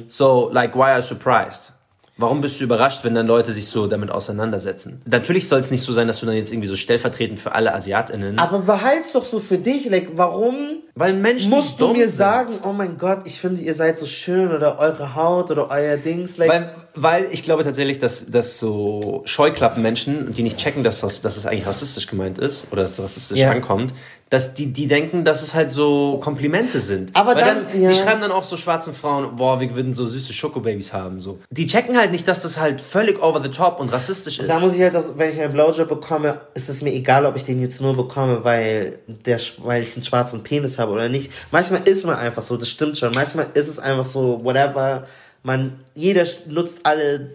so, 0.09 0.49
like, 0.51 0.75
why 0.75 0.81
are 0.83 0.99
you 0.99 1.03
surprised? 1.05 1.71
Warum 2.19 2.41
bist 2.41 2.59
du 2.59 2.63
überrascht, 2.63 3.03
wenn 3.03 3.13
dann 3.13 3.27
Leute 3.27 3.53
sich 3.53 3.67
so 3.67 3.85
damit 3.87 4.09
auseinandersetzen? 4.09 5.01
Natürlich 5.05 5.47
soll 5.47 5.59
es 5.59 5.69
nicht 5.69 5.83
so 5.83 5.93
sein, 5.93 6.07
dass 6.07 6.19
du 6.19 6.25
dann 6.25 6.35
jetzt 6.35 6.51
irgendwie 6.51 6.67
so 6.67 6.75
stellvertretend 6.75 7.37
für 7.39 7.51
alle 7.53 7.73
AsiatInnen. 7.75 8.39
Aber 8.39 8.59
behalt's 8.59 9.11
doch 9.13 9.23
so 9.23 9.39
für 9.39 9.57
dich, 9.59 9.87
like, 9.89 10.09
warum 10.15 10.81
Weil 10.95 11.13
Menschen 11.13 11.51
musst 11.51 11.79
du 11.79 11.89
mir 11.93 12.07
sind. 12.07 12.17
sagen, 12.17 12.53
oh 12.63 12.73
mein 12.73 12.97
Gott, 12.97 13.19
ich 13.25 13.39
finde, 13.39 13.61
ihr 13.61 13.75
seid 13.75 13.97
so 13.99 14.07
schön 14.07 14.51
oder 14.51 14.79
eure 14.79 15.13
Haut 15.15 15.51
oder 15.51 15.69
euer 15.69 15.97
Dings, 15.97 16.37
like, 16.37 16.49
Weil, 16.49 16.75
weil 16.95 17.27
ich 17.31 17.43
glaube 17.43 17.63
tatsächlich, 17.63 17.99
dass, 17.99 18.25
dass 18.31 18.59
so 18.59 19.21
Scheuklappenmenschen, 19.25 20.33
die 20.33 20.43
nicht 20.43 20.57
checken, 20.57 20.83
dass, 20.83 21.01
das, 21.01 21.21
dass 21.21 21.37
es 21.37 21.45
eigentlich 21.45 21.67
rassistisch 21.67 22.07
gemeint 22.07 22.37
ist 22.37 22.67
oder 22.71 22.81
dass 22.83 22.93
es 22.93 23.03
rassistisch 23.03 23.39
Ja. 23.39 23.51
ankommt, 23.51 23.93
dass 24.29 24.53
die, 24.53 24.67
die 24.73 24.87
denken, 24.87 25.23
dass 25.23 25.41
es 25.41 25.53
halt 25.55 25.71
so 25.71 26.17
Komplimente 26.21 26.79
sind. 26.81 27.15
Aber 27.15 27.33
weil 27.35 27.45
dann- 27.45 27.67
dann 27.67 27.81
ja. 27.81 27.89
die 27.89 27.95
schreiben 27.95 28.19
dann 28.19 28.31
auch 28.31 28.43
so 28.43 28.57
schwarzen 28.57 28.93
Frauen, 28.93 29.35
boah, 29.37 29.59
wir 29.61 29.73
würden 29.75 29.93
so 29.93 30.05
süße 30.05 30.33
Schokobabys 30.33 30.91
haben. 30.91 31.21
So. 31.21 31.39
Die 31.49 31.65
checken 31.65 31.97
halt 31.97 32.11
nicht, 32.11 32.27
dass 32.27 32.41
das 32.41 32.59
halt 32.59 32.81
völlig 32.81 33.23
over 33.23 33.41
the 33.41 33.49
top 33.49 33.79
und 33.79 33.89
rassistisch 33.91 34.39
ist. 34.39 34.49
Da 34.49 34.59
muss 34.59 34.75
ich 34.75 34.81
halt 34.81 34.95
auch, 34.97 35.03
wenn 35.15 35.29
ich 35.31 35.39
einen 35.39 35.53
Blowjob 35.53 35.87
bekomme, 35.87 36.41
ist 36.55 36.67
es 36.67 36.81
mir 36.81 36.91
egal, 36.93 37.25
ob 37.25 37.37
ich 37.37 37.45
den 37.45 37.61
jetzt 37.61 37.79
nur 37.79 37.95
bekomme, 37.95 38.43
weil 38.43 38.99
der, 39.07 39.39
weil 39.59 39.81
ich 39.83 39.95
einen 39.95 40.03
schwarzen 40.03 40.43
Penis 40.43 40.77
habe 40.77 40.91
oder 40.91 41.07
nicht. 41.07 41.31
Manchmal 41.51 41.87
ist 41.87 42.05
man 42.05 42.15
einfach 42.17 42.43
so, 42.43 42.57
das 42.57 42.69
stimmt 42.69 42.97
schon. 42.97 43.11
Manchmal 43.15 43.47
ist 43.53 43.69
es 43.69 43.79
einfach 43.79 44.05
so, 44.05 44.43
whatever. 44.43 45.07
Man, 45.43 45.79
jeder 45.95 46.25
nutzt 46.49 46.79
alle 46.83 47.19
d- 47.19 47.31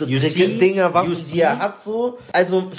d- 0.00 0.04
You 0.06 0.18
Dicke 0.18 0.30
see? 0.30 0.56
Dinger, 0.58 0.94
Waffen, 0.94 1.10
You 1.12 1.16
die 1.32 1.40
er 1.42 1.58
hat, 1.58 1.74
so. 1.84 2.16
Also, 2.32 2.70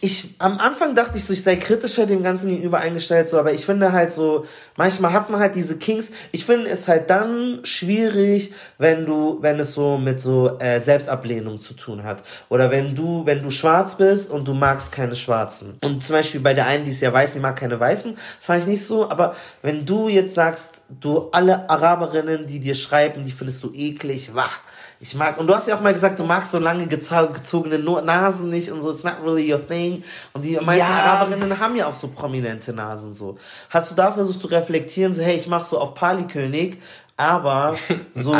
ich, 0.00 0.34
am 0.38 0.58
Anfang 0.58 0.94
dachte 0.94 1.16
ich 1.16 1.24
so, 1.24 1.32
ich 1.32 1.42
sei 1.42 1.56
kritischer 1.56 2.06
dem 2.06 2.22
Ganzen 2.22 2.48
gegenüber 2.48 2.78
eingestellt, 2.78 3.28
so, 3.28 3.38
aber 3.38 3.52
ich 3.52 3.66
finde 3.66 3.92
halt 3.92 4.12
so, 4.12 4.46
manchmal 4.76 5.12
hat 5.12 5.30
man 5.30 5.40
halt 5.40 5.54
diese 5.54 5.76
Kings. 5.76 6.10
Ich 6.32 6.44
finde 6.44 6.68
es 6.68 6.88
halt 6.88 7.10
dann 7.10 7.60
schwierig, 7.64 8.52
wenn 8.78 9.06
du, 9.06 9.38
wenn 9.40 9.58
es 9.60 9.72
so 9.72 9.98
mit 9.98 10.20
so 10.20 10.58
äh, 10.58 10.80
Selbstablehnung 10.80 11.58
zu 11.58 11.74
tun 11.74 12.04
hat. 12.04 12.22
Oder 12.48 12.70
wenn 12.70 12.94
du, 12.94 13.26
wenn 13.26 13.42
du 13.42 13.50
schwarz 13.50 13.96
bist 13.96 14.30
und 14.30 14.46
du 14.46 14.54
magst 14.54 14.92
keine 14.92 15.16
Schwarzen. 15.16 15.78
Und 15.82 16.02
zum 16.02 16.16
Beispiel 16.16 16.40
bei 16.40 16.54
der 16.54 16.66
einen, 16.66 16.84
die 16.84 16.90
ist 16.90 17.00
ja 17.00 17.12
weiß, 17.12 17.34
die 17.34 17.40
mag 17.40 17.56
keine 17.56 17.78
Weißen, 17.78 18.14
das 18.36 18.46
fand 18.46 18.60
ich 18.60 18.66
nicht 18.66 18.84
so, 18.84 19.10
aber 19.10 19.34
wenn 19.62 19.86
du 19.86 20.08
jetzt 20.08 20.34
sagst, 20.34 20.82
du 20.88 21.30
alle 21.32 21.68
Araberinnen, 21.68 22.46
die 22.46 22.60
dir 22.60 22.74
schreiben, 22.74 23.24
die 23.24 23.32
findest 23.32 23.62
du 23.62 23.72
eklig, 23.74 24.30
wah. 24.34 24.50
Ich 25.02 25.14
mag, 25.14 25.38
und 25.40 25.46
du 25.46 25.54
hast 25.54 25.66
ja 25.66 25.76
auch 25.76 25.80
mal 25.80 25.94
gesagt, 25.94 26.20
du 26.20 26.24
magst 26.24 26.50
so 26.52 26.58
lange 26.58 26.86
gezogene 26.86 27.78
Nasen 27.78 28.50
nicht 28.50 28.70
und 28.70 28.82
so, 28.82 28.90
it's 28.90 29.02
not 29.02 29.14
really 29.24 29.50
your 29.50 29.66
thing. 29.66 30.04
Und 30.34 30.44
die 30.44 30.56
meisten 30.56 30.76
Ja. 30.78 30.88
Araberinnen 30.88 31.58
haben 31.58 31.74
ja 31.74 31.86
auch 31.86 31.94
so 31.94 32.08
prominente 32.08 32.74
Nasen 32.74 33.14
so. 33.14 33.38
Hast 33.70 33.90
du 33.90 33.94
da 33.94 34.12
versucht 34.12 34.38
zu 34.40 34.48
reflektieren, 34.48 35.14
so, 35.14 35.22
hey, 35.22 35.36
ich 35.36 35.46
mach 35.48 35.64
so 35.64 35.78
auf 35.78 35.94
Pali-König, 35.94 36.76
aber 37.16 37.76
so, 38.14 38.34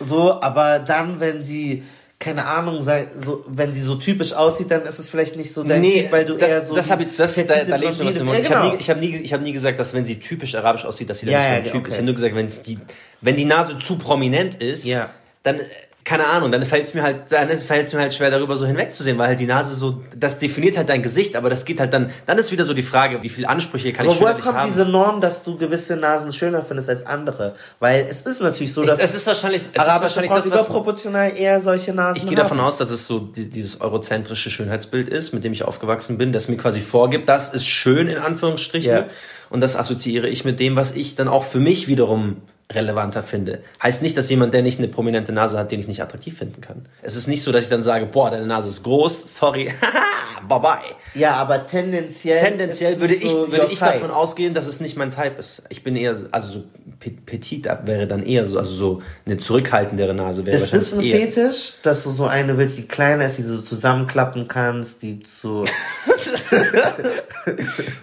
so, 0.00 0.40
aber 0.40 0.78
dann, 0.78 1.20
wenn 1.20 1.44
sie, 1.44 1.82
keine 2.18 2.46
Ahnung, 2.46 2.80
so, 2.80 3.44
wenn 3.46 3.74
sie 3.74 3.82
so 3.82 3.96
typisch 3.96 4.32
aussieht, 4.32 4.70
dann 4.70 4.82
ist 4.84 4.98
es 4.98 5.10
vielleicht 5.10 5.36
nicht 5.36 5.52
so 5.52 5.64
dein 5.64 5.82
Typ, 5.82 6.12
weil 6.12 6.24
du 6.24 6.36
das, 6.38 6.48
eher 6.48 6.62
so. 6.62 6.74
das 6.76 6.90
habe 6.90 7.02
ich, 7.02 7.14
das, 7.14 7.34
da, 7.34 7.42
da 7.44 7.76
legst 7.76 8.00
du 8.00 8.06
was 8.06 8.16
im. 8.16 8.26
Ja, 8.28 8.34
Ich 8.38 8.50
habe 8.50 8.60
genau. 8.62 8.72
nie, 8.72 8.80
ich 8.80 8.88
hab 8.90 9.00
nie, 9.00 9.16
ich 9.16 9.32
hab 9.34 9.42
nie 9.42 9.52
gesagt, 9.52 9.78
dass 9.78 9.92
wenn 9.92 10.06
sie 10.06 10.18
typisch 10.18 10.54
arabisch 10.54 10.86
aussieht, 10.86 11.10
dass 11.10 11.18
sie 11.20 11.26
dann 11.26 11.34
Ja, 11.34 11.40
nicht 11.40 11.48
ja, 11.48 11.54
mein 11.56 11.64
Typ 11.64 11.74
okay. 11.74 11.88
ist. 11.88 11.94
Ich 11.94 11.98
habe 11.98 12.06
nur 12.06 12.14
gesagt, 12.14 12.34
wenn 12.34 12.48
die, 12.66 12.78
wenn 13.20 13.36
die 13.36 13.44
Nase 13.44 13.78
zu 13.78 13.98
prominent 13.98 14.54
ist, 14.62 14.86
Ja. 14.86 15.10
Dann, 15.42 15.60
äh, 15.60 15.64
keine 16.08 16.26
Ahnung, 16.26 16.50
dann 16.50 16.64
fällt 16.64 16.86
es 16.86 16.94
mir 16.94 17.02
halt, 17.02 17.24
dann 17.28 17.48
fällt 17.50 17.86
es 17.88 17.92
mir 17.92 18.00
halt 18.00 18.14
schwer, 18.14 18.30
darüber 18.30 18.56
so 18.56 18.64
hinwegzusehen, 18.64 19.18
weil 19.18 19.28
halt 19.28 19.40
die 19.40 19.46
Nase 19.46 19.74
so, 19.74 20.02
das 20.16 20.38
definiert 20.38 20.78
halt 20.78 20.88
dein 20.88 21.02
Gesicht, 21.02 21.36
aber 21.36 21.50
das 21.50 21.66
geht 21.66 21.80
halt 21.80 21.92
dann, 21.92 22.10
dann 22.24 22.38
ist 22.38 22.50
wieder 22.50 22.64
so 22.64 22.72
die 22.72 22.82
Frage, 22.82 23.22
wie 23.22 23.28
viel 23.28 23.44
Ansprüche 23.44 23.92
kann 23.92 24.06
Aber 24.06 24.14
ich 24.14 24.20
woher 24.20 24.28
schönerlich 24.30 24.44
kommt 24.46 24.56
haben. 24.56 24.70
diese 24.70 24.86
Norm, 24.86 25.20
dass 25.20 25.42
du 25.42 25.58
gewisse 25.58 25.96
Nasen 25.96 26.32
schöner 26.32 26.62
findest 26.62 26.88
als 26.88 27.04
andere? 27.04 27.54
Weil 27.78 28.06
es 28.08 28.22
ist 28.22 28.40
natürlich 28.40 28.72
so, 28.72 28.84
ich, 28.84 28.88
dass 28.88 29.00
es 29.00 29.14
ist 29.16 29.26
wahrscheinlich, 29.26 29.62
es 29.70 29.82
ist 29.82 29.86
wahrscheinlich 29.86 30.30
Frauen 30.30 30.40
das, 30.40 30.50
was, 30.50 30.64
überproportional 30.64 31.36
eher 31.36 31.60
solche 31.60 31.92
Nasen 31.92 32.16
Ich 32.16 32.26
gehe 32.26 32.38
davon 32.38 32.58
aus, 32.58 32.78
dass 32.78 32.90
es 32.90 33.06
so 33.06 33.18
die, 33.18 33.50
dieses 33.50 33.82
eurozentrische 33.82 34.50
Schönheitsbild 34.50 35.10
ist, 35.10 35.34
mit 35.34 35.44
dem 35.44 35.52
ich 35.52 35.64
aufgewachsen 35.64 36.16
bin, 36.16 36.32
das 36.32 36.48
mir 36.48 36.56
quasi 36.56 36.80
vorgibt, 36.80 37.28
das 37.28 37.50
ist 37.50 37.66
schön 37.66 38.08
in 38.08 38.16
Anführungsstrichen. 38.16 38.92
Ja. 38.92 39.04
Und 39.50 39.60
das 39.60 39.76
assoziiere 39.76 40.28
ich 40.28 40.46
mit 40.46 40.58
dem, 40.58 40.76
was 40.76 40.92
ich 40.92 41.16
dann 41.16 41.28
auch 41.28 41.44
für 41.44 41.60
mich 41.60 41.86
wiederum 41.86 42.38
relevanter 42.72 43.22
finde. 43.22 43.62
Heißt 43.82 44.02
nicht, 44.02 44.16
dass 44.16 44.28
jemand, 44.28 44.52
der 44.52 44.62
nicht 44.62 44.78
eine 44.78 44.88
prominente 44.88 45.32
Nase 45.32 45.58
hat, 45.58 45.72
den 45.72 45.80
ich 45.80 45.88
nicht 45.88 46.02
attraktiv 46.02 46.36
finden 46.36 46.60
kann. 46.60 46.86
Es 47.02 47.16
ist 47.16 47.26
nicht 47.26 47.42
so, 47.42 47.50
dass 47.50 47.62
ich 47.64 47.70
dann 47.70 47.82
sage, 47.82 48.04
boah, 48.06 48.30
deine 48.30 48.46
Nase 48.46 48.68
ist 48.68 48.82
groß, 48.82 49.36
sorry, 49.36 49.72
bye 50.48 50.60
bye. 50.60 50.78
Ja, 51.14 51.32
aber 51.34 51.66
tendenziell. 51.66 52.38
Tendenziell 52.38 53.00
würde 53.00 53.14
ich, 53.14 53.32
so 53.32 53.50
würde 53.50 53.68
ich 53.70 53.78
type. 53.78 53.92
davon 53.92 54.10
ausgehen, 54.10 54.52
dass 54.52 54.66
es 54.66 54.80
nicht 54.80 54.96
mein 54.98 55.10
Type 55.10 55.36
ist. 55.38 55.62
Ich 55.70 55.82
bin 55.82 55.96
eher, 55.96 56.14
also 56.30 56.52
so 56.52 56.64
pe- 57.00 57.10
petit 57.24 57.64
wäre 57.86 58.06
dann 58.06 58.22
eher 58.22 58.44
so, 58.44 58.58
also 58.58 58.74
so 58.74 59.02
eine 59.24 59.38
zurückhaltendere 59.38 60.12
Nase 60.12 60.44
wäre 60.44 60.54
Ist 60.56 60.74
das 60.74 60.92
ein 60.92 60.98
wahrscheinlich. 60.98 61.34
Fetisch, 61.34 61.72
dass 61.82 62.04
du 62.04 62.10
so 62.10 62.26
eine 62.26 62.58
willst, 62.58 62.76
die 62.76 62.86
kleiner 62.86 63.24
ist, 63.26 63.38
die 63.38 63.42
du 63.44 63.56
so 63.56 63.62
zusammenklappen 63.62 64.46
kannst, 64.46 65.00
die 65.00 65.20
zu. 65.20 65.64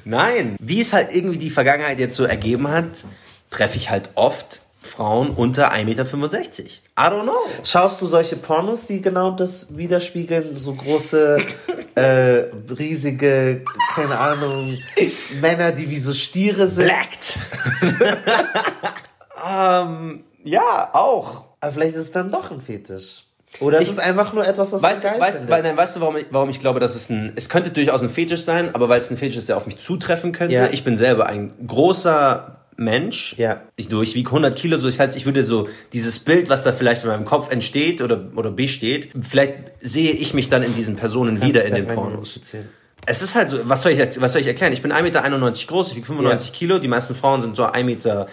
Nein. 0.05 0.55
Wie 0.59 0.81
es 0.81 0.93
halt 0.93 1.09
irgendwie 1.13 1.37
die 1.37 1.49
Vergangenheit 1.49 1.99
jetzt 1.99 2.15
so 2.15 2.23
ergeben 2.23 2.67
hat, 2.69 3.05
treffe 3.55 3.77
ich 3.77 3.89
halt 3.89 4.09
oft 4.15 4.61
Frauen 4.81 5.31
unter 5.31 5.71
1,65 5.71 5.85
Meter. 5.85 6.03
I 6.53 7.01
don't 7.11 7.23
know. 7.23 7.33
Schaust 7.63 7.99
du 8.01 8.07
solche 8.07 8.35
Pornos, 8.35 8.85
die 8.85 9.01
genau 9.01 9.31
das 9.31 9.75
widerspiegeln? 9.75 10.55
So 10.55 10.73
große, 10.73 11.39
äh, 11.95 12.01
riesige, 12.77 13.63
keine 13.95 14.17
Ahnung, 14.19 14.77
Männer, 15.41 15.71
die 15.71 15.89
wie 15.89 15.97
so 15.99 16.13
Stiere 16.13 16.67
sind? 16.67 16.85
Blacked. 16.85 17.37
ähm, 19.49 20.23
ja, 20.43 20.89
auch. 20.93 21.45
Aber 21.61 21.71
vielleicht 21.71 21.95
ist 21.95 22.01
es 22.03 22.11
dann 22.11 22.29
doch 22.29 22.51
ein 22.51 22.61
Fetisch. 22.61 23.23
Oder 23.61 23.77
es 23.79 23.85
Ich- 23.85 23.91
ist 23.93 23.99
einfach 23.99 24.33
nur 24.33 24.45
etwas, 24.45 24.73
was 24.73 24.83
Weißt, 24.83 25.03
geil 25.03 25.19
weißt, 25.19 25.49
weil, 25.49 25.63
nein, 25.63 25.77
weißt 25.77 25.95
du, 25.95 26.01
warum 26.01 26.17
ich, 26.17 26.25
warum 26.29 26.49
ich 26.49 26.59
glaube, 26.59 26.79
dass 26.79 26.93
es 26.93 27.09
ein, 27.09 27.31
es 27.35 27.47
könnte 27.49 27.71
durchaus 27.71 28.03
ein 28.03 28.09
Fetisch 28.09 28.43
sein, 28.43 28.75
aber 28.75 28.89
weil 28.89 28.99
es 28.99 29.09
ein 29.09 29.17
Fetisch 29.17 29.37
ist, 29.37 29.49
der 29.49 29.55
auf 29.57 29.65
mich 29.65 29.79
zutreffen 29.79 30.31
könnte. 30.33 30.53
Ja. 30.55 30.67
Ich 30.71 30.83
bin 30.83 30.97
selber 30.97 31.25
ein 31.27 31.53
großer 31.65 32.64
Mensch. 32.77 33.35
Ja. 33.37 33.61
Ich, 33.75 33.87
du, 33.87 34.01
ich 34.01 34.15
wiege 34.15 34.29
100 34.29 34.55
Kilo, 34.55 34.77
so 34.77 34.87
das 34.87 34.99
heißt, 34.99 35.15
ich 35.15 35.25
würde 35.25 35.43
so 35.43 35.67
dieses 35.93 36.19
Bild, 36.19 36.49
was 36.49 36.63
da 36.63 36.71
vielleicht 36.71 37.03
in 37.03 37.09
meinem 37.09 37.25
Kopf 37.25 37.51
entsteht 37.51 38.01
oder, 38.01 38.29
oder 38.35 38.51
besteht, 38.51 39.09
vielleicht 39.21 39.55
sehe 39.81 40.11
ich 40.11 40.33
mich 40.33 40.49
dann 40.49 40.63
in 40.63 40.75
diesen 40.75 40.95
Personen 40.95 41.39
Kannst 41.39 41.47
wieder 41.47 41.65
in 41.65 41.75
den 41.75 41.87
Pornos. 41.87 42.39
Es 43.07 43.21
ist 43.21 43.35
halt 43.35 43.51
so, 43.51 43.59
was 43.69 43.83
soll 43.83 43.91
ich, 43.91 43.99
was 44.19 44.33
soll 44.33 44.41
ich 44.41 44.47
erklären? 44.47 44.73
Ich 44.73 44.81
bin 44.81 44.91
1,91 44.91 45.01
Meter 45.03 45.67
groß, 45.67 45.89
ich 45.91 45.95
wiege 45.97 46.07
95 46.07 46.49
Ja. 46.49 46.55
Kilo, 46.55 46.79
die 46.79 46.87
meisten 46.87 47.13
Frauen 47.13 47.41
sind 47.41 47.55
so 47.55 47.65
1,63 47.65 47.83
Meter 47.83 48.27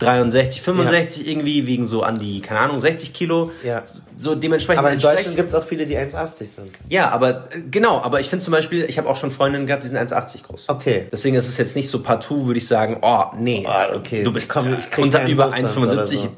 65 0.00 1.28
irgendwie, 1.28 1.66
wiegen 1.66 1.86
so 1.86 2.02
an 2.02 2.18
die, 2.18 2.40
keine 2.40 2.60
Ahnung, 2.60 2.80
60 2.80 3.12
Kilo. 3.12 3.50
Ja. 3.64 3.82
So 4.18 4.34
dementsprechend. 4.34 4.80
Aber 4.80 4.92
in 4.92 4.98
Deutschland 4.98 5.36
gibt 5.36 5.48
es 5.48 5.54
auch 5.54 5.64
viele, 5.64 5.86
die 5.86 5.96
1,80 5.96 6.44
sind. 6.46 6.70
ja, 6.88 7.08
aber 7.10 7.48
äh, 7.54 7.60
genau, 7.70 8.00
aber 8.02 8.20
ich 8.20 8.28
finde 8.28 8.44
zum 8.44 8.52
Beispiel, 8.52 8.84
ich 8.84 8.98
habe 8.98 9.08
auch 9.08 9.16
schon 9.16 9.30
Freundinnen 9.30 9.66
gehabt, 9.66 9.82
die 9.84 9.88
sind 9.88 9.98
1,80 9.98 10.42
groß. 10.44 10.68
Okay. 10.68 11.06
Deswegen 11.12 11.36
ist 11.36 11.48
es 11.48 11.56
jetzt 11.58 11.76
nicht 11.76 11.88
so 11.88 12.02
partout, 12.02 12.46
würde 12.46 12.58
ich 12.58 12.66
sagen, 12.66 12.98
oh, 13.02 13.24
nee, 13.38 13.66
Oh, 13.66 13.96
okay. 13.96 14.22
du 14.24 14.32
bist 14.32 14.50
Komm, 14.50 14.76
unter 14.98 15.26
über 15.26 15.46
Nonsens 15.46 15.76
oder 15.76 16.04
1,75. 16.04 16.16
so. 16.16 16.28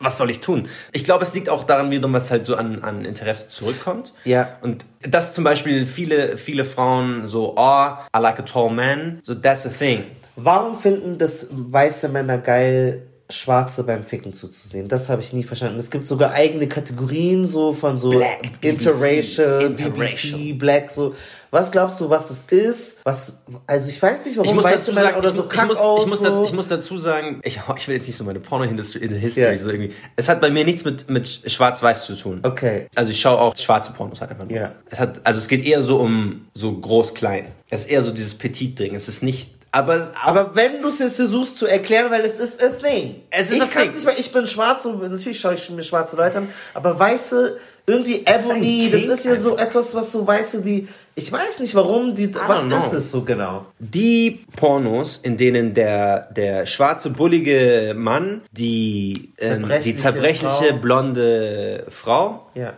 Was 0.00 0.16
soll 0.16 0.30
ich 0.30 0.38
tun? 0.38 0.68
Ich 0.92 1.02
glaube, 1.02 1.24
es 1.24 1.34
liegt 1.34 1.48
auch 1.48 1.64
daran 1.64 1.90
wiederum, 1.90 2.12
was 2.12 2.30
halt 2.30 2.46
so 2.46 2.54
an, 2.54 2.84
an 2.84 3.04
Interesse 3.04 3.48
zurückkommt. 3.48 4.12
Ja. 4.24 4.50
Und 4.60 4.84
dass 5.02 5.34
zum 5.34 5.42
Beispiel 5.42 5.86
viele, 5.86 6.36
viele 6.36 6.64
Frauen 6.64 7.26
so, 7.26 7.54
oh, 7.56 7.86
I 8.16 8.20
like 8.20 8.38
a 8.38 8.42
tall 8.42 8.70
man, 8.70 9.18
so 9.24 9.34
that's 9.34 9.64
the 9.64 9.70
thing. 9.70 10.04
Warum 10.40 10.76
finden 10.76 11.18
das 11.18 11.48
weiße 11.50 12.08
Männer 12.08 12.38
geil, 12.38 13.02
Schwarze 13.30 13.84
beim 13.84 14.04
Ficken 14.04 14.32
zuzusehen. 14.32 14.88
Das 14.88 15.10
habe 15.10 15.20
ich 15.20 15.34
nie 15.34 15.42
verstanden. 15.42 15.78
Es 15.78 15.90
gibt 15.90 16.06
sogar 16.06 16.32
eigene 16.32 16.66
Kategorien 16.66 17.46
so 17.46 17.74
von 17.74 17.98
so 17.98 18.08
Black, 18.08 18.40
Interracial, 18.62 19.64
Interracial. 19.64 20.38
BBC, 20.38 20.58
Black, 20.58 20.90
so. 20.90 21.14
Was 21.50 21.70
glaubst 21.70 22.00
du, 22.00 22.08
was 22.08 22.26
das 22.28 22.44
ist? 22.50 22.96
Was, 23.04 23.38
also 23.66 23.90
ich 23.90 24.00
weiß 24.00 24.24
nicht, 24.24 24.36
warum 24.38 24.48
Ich 24.48 24.54
muss, 24.54 24.64
dazu 24.64 24.92
sagen, 24.92 25.18
oder 25.18 25.28
ich, 25.28 25.36
so 25.36 25.46
ich, 25.50 25.66
muss, 25.66 25.78
ich, 26.00 26.06
muss, 26.06 26.18
so. 26.20 26.24
dazu- 26.24 26.44
ich 26.44 26.52
muss 26.54 26.68
dazu 26.68 26.98
sagen, 26.98 27.40
ich, 27.44 27.60
ich 27.76 27.88
will 27.88 27.96
jetzt 27.96 28.06
nicht 28.06 28.16
so 28.16 28.24
meine 28.24 28.40
Porno-History 28.40 29.08
History 29.08 29.44
Ja. 29.44 29.56
so 29.56 29.70
irgendwie. 29.72 29.92
Es 30.16 30.30
hat 30.30 30.40
bei 30.40 30.50
mir 30.50 30.64
nichts 30.64 30.86
mit, 30.86 31.10
mit 31.10 31.26
Schwarz-Weiß 31.28 32.06
zu 32.06 32.16
tun. 32.16 32.40
Okay. 32.44 32.86
Also 32.94 33.12
ich 33.12 33.20
schaue 33.20 33.38
auch 33.38 33.54
schwarze 33.56 33.92
Pornos 33.92 34.22
halt 34.22 34.30
einfach 34.30 34.46
nur. 34.46 34.56
Ja. 34.56 34.72
Es 34.90 35.00
hat, 35.00 35.20
also 35.24 35.38
es 35.38 35.48
geht 35.48 35.66
eher 35.66 35.82
so 35.82 35.98
um 35.98 36.46
so 36.54 36.72
groß-klein. 36.72 37.46
Es 37.68 37.82
ist 37.82 37.90
eher 37.90 38.00
so 38.00 38.10
dieses 38.10 38.36
Petit-Ding. 38.36 38.94
Es 38.94 39.08
ist 39.08 39.22
nicht, 39.22 39.50
aber, 39.70 40.10
Aber 40.24 40.54
wenn 40.54 40.80
du 40.80 40.88
es 40.88 40.98
jetzt 40.98 41.16
versuchst 41.16 41.58
zu 41.58 41.66
erklären, 41.66 42.10
weil 42.10 42.22
es 42.22 42.38
ist 42.38 42.62
a 42.62 42.68
thing. 42.68 43.16
Es 43.30 43.50
ist 43.50 43.62
ich 43.62 43.70
thing. 43.70 43.92
nicht, 43.92 44.06
weil 44.06 44.18
ich 44.18 44.32
bin 44.32 44.46
schwarz 44.46 44.86
und 44.86 45.00
natürlich 45.10 45.38
schaue 45.38 45.54
ich 45.54 45.68
mir 45.70 45.82
schwarze 45.82 46.16
Leute 46.16 46.38
an, 46.38 46.48
aber 46.74 46.98
weiße, 46.98 47.58
irgendwie 47.86 48.24
Ebony, 48.26 48.90
das 48.90 49.02
ist 49.02 49.24
ja 49.24 49.36
so 49.36 49.56
etwas, 49.56 49.94
was 49.94 50.12
so 50.12 50.26
weiße, 50.26 50.62
die, 50.62 50.88
ich 51.14 51.30
weiß 51.32 51.60
nicht 51.60 51.74
warum, 51.74 52.14
die, 52.14 52.34
was 52.34 52.64
know. 52.64 52.76
ist 52.76 52.92
es 52.92 53.10
so 53.10 53.22
genau? 53.22 53.66
die 53.78 54.44
Pornos, 54.56 55.18
in 55.18 55.36
denen 55.36 55.74
der, 55.74 56.30
der 56.32 56.66
schwarze, 56.66 57.10
bullige 57.10 57.94
Mann 57.96 58.42
die, 58.52 59.32
ähm, 59.38 59.66
die 59.84 59.96
Zerbrechliche 59.96 60.68
Frau. 60.68 60.76
blonde 60.78 61.84
Frau 61.88 62.50
Ja. 62.54 62.74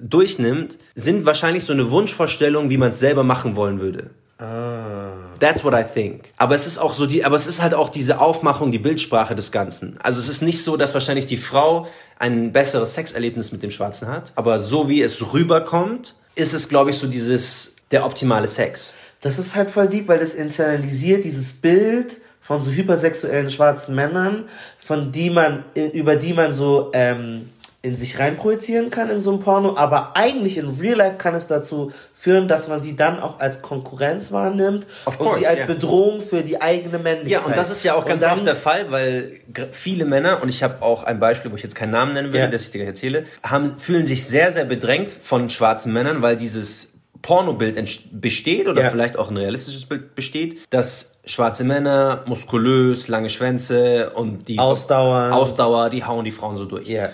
durchnimmt, 0.00 0.78
sind 0.94 1.26
wahrscheinlich 1.26 1.64
so 1.64 1.72
eine 1.72 1.90
Wunschvorstellung, 1.90 2.70
wie 2.70 2.76
man 2.76 2.92
es 2.92 3.00
selber 3.00 3.24
machen 3.24 3.56
wollen 3.56 3.80
würde. 3.80 4.10
That's 4.38 5.64
what 5.64 5.74
I 5.74 5.82
think. 5.82 6.32
Aber 6.36 6.54
es 6.54 6.66
ist 6.66 6.78
auch 6.78 6.94
so 6.94 7.06
die, 7.06 7.24
aber 7.24 7.34
es 7.34 7.48
ist 7.48 7.60
halt 7.60 7.74
auch 7.74 7.88
diese 7.88 8.20
Aufmachung, 8.20 8.70
die 8.70 8.78
Bildsprache 8.78 9.34
des 9.34 9.50
Ganzen. 9.50 9.98
Also 10.00 10.20
es 10.20 10.28
ist 10.28 10.42
nicht 10.42 10.62
so, 10.62 10.76
dass 10.76 10.94
wahrscheinlich 10.94 11.26
die 11.26 11.36
Frau 11.36 11.88
ein 12.20 12.52
besseres 12.52 12.94
Sexerlebnis 12.94 13.50
mit 13.50 13.64
dem 13.64 13.72
Schwarzen 13.72 14.08
hat, 14.08 14.32
aber 14.36 14.60
so 14.60 14.88
wie 14.88 15.02
es 15.02 15.32
rüberkommt, 15.32 16.14
ist 16.36 16.54
es, 16.54 16.68
glaube 16.68 16.90
ich, 16.90 16.98
so 16.98 17.08
dieses, 17.08 17.76
der 17.90 18.04
optimale 18.04 18.46
Sex. 18.46 18.94
Das 19.20 19.40
ist 19.40 19.56
halt 19.56 19.72
voll 19.72 19.88
deep, 19.88 20.06
weil 20.06 20.20
das 20.20 20.34
internalisiert 20.34 21.24
dieses 21.24 21.52
Bild 21.52 22.18
von 22.40 22.60
so 22.60 22.70
hypersexuellen 22.70 23.50
schwarzen 23.50 23.96
Männern, 23.96 24.44
von 24.78 25.10
die 25.10 25.30
man, 25.30 25.64
über 25.74 26.14
die 26.14 26.32
man 26.32 26.52
so 26.52 26.90
ähm, 26.94 27.50
in 27.88 27.96
sich 27.96 28.18
reinprojizieren 28.18 28.90
kann 28.90 29.10
in 29.10 29.20
so 29.20 29.30
einem 29.30 29.40
Porno, 29.40 29.76
aber 29.76 30.12
eigentlich 30.16 30.58
in 30.58 30.78
Real 30.80 30.96
Life 30.96 31.16
kann 31.16 31.34
es 31.34 31.46
dazu 31.46 31.90
führen, 32.14 32.46
dass 32.48 32.68
man 32.68 32.82
sie 32.82 32.94
dann 32.96 33.20
auch 33.20 33.40
als 33.40 33.62
Konkurrenz 33.62 34.30
wahrnimmt 34.32 34.86
Of 35.06 35.18
und 35.18 35.26
course, 35.26 35.40
sie 35.40 35.46
als 35.46 35.60
ja. 35.60 35.66
Bedrohung 35.66 36.20
für 36.20 36.42
die 36.42 36.60
eigene 36.60 36.98
Männlichkeit. 36.98 37.30
Ja, 37.42 37.46
und 37.46 37.56
das 37.56 37.70
ist 37.70 37.82
ja 37.84 37.94
auch 37.94 38.04
ganz 38.04 38.22
dann- 38.22 38.34
oft 38.34 38.46
der 38.46 38.56
Fall, 38.56 38.90
weil 38.90 39.40
viele 39.72 40.04
Männer, 40.04 40.42
und 40.42 40.48
ich 40.48 40.62
habe 40.62 40.82
auch 40.82 41.04
ein 41.04 41.18
Beispiel, 41.20 41.50
wo 41.52 41.56
ich 41.56 41.62
jetzt 41.62 41.74
keinen 41.74 41.90
Namen 41.92 42.12
nennen 42.14 42.32
will, 42.32 42.40
Ja. 42.40 42.46
das 42.46 42.62
ich 42.62 42.70
dir 42.70 42.78
gleich 42.78 42.88
erzähle, 42.88 43.24
haben, 43.42 43.78
fühlen 43.78 44.06
sich 44.06 44.26
sehr, 44.26 44.52
sehr 44.52 44.64
bedrängt 44.64 45.10
von 45.12 45.50
schwarzen 45.50 45.92
Männern, 45.92 46.22
weil 46.22 46.36
dieses 46.36 46.92
Pornobild 47.22 47.76
besteht 48.12 48.68
oder 48.68 48.82
Ja. 48.82 48.90
vielleicht 48.90 49.16
auch 49.16 49.28
ein 49.30 49.36
realistisches 49.36 49.86
Bild 49.86 50.14
besteht, 50.14 50.58
dass 50.70 51.18
schwarze 51.24 51.64
Männer, 51.64 52.22
muskulös, 52.26 53.08
lange 53.08 53.28
Schwänze 53.28 54.10
und 54.10 54.46
die 54.48 54.58
Ausdauernd. 54.58 55.34
Ausdauer, 55.34 55.90
die 55.90 56.04
hauen 56.04 56.24
die 56.24 56.30
Frauen 56.30 56.56
so 56.56 56.64
durch. 56.64 56.86
Ja. 56.88 57.08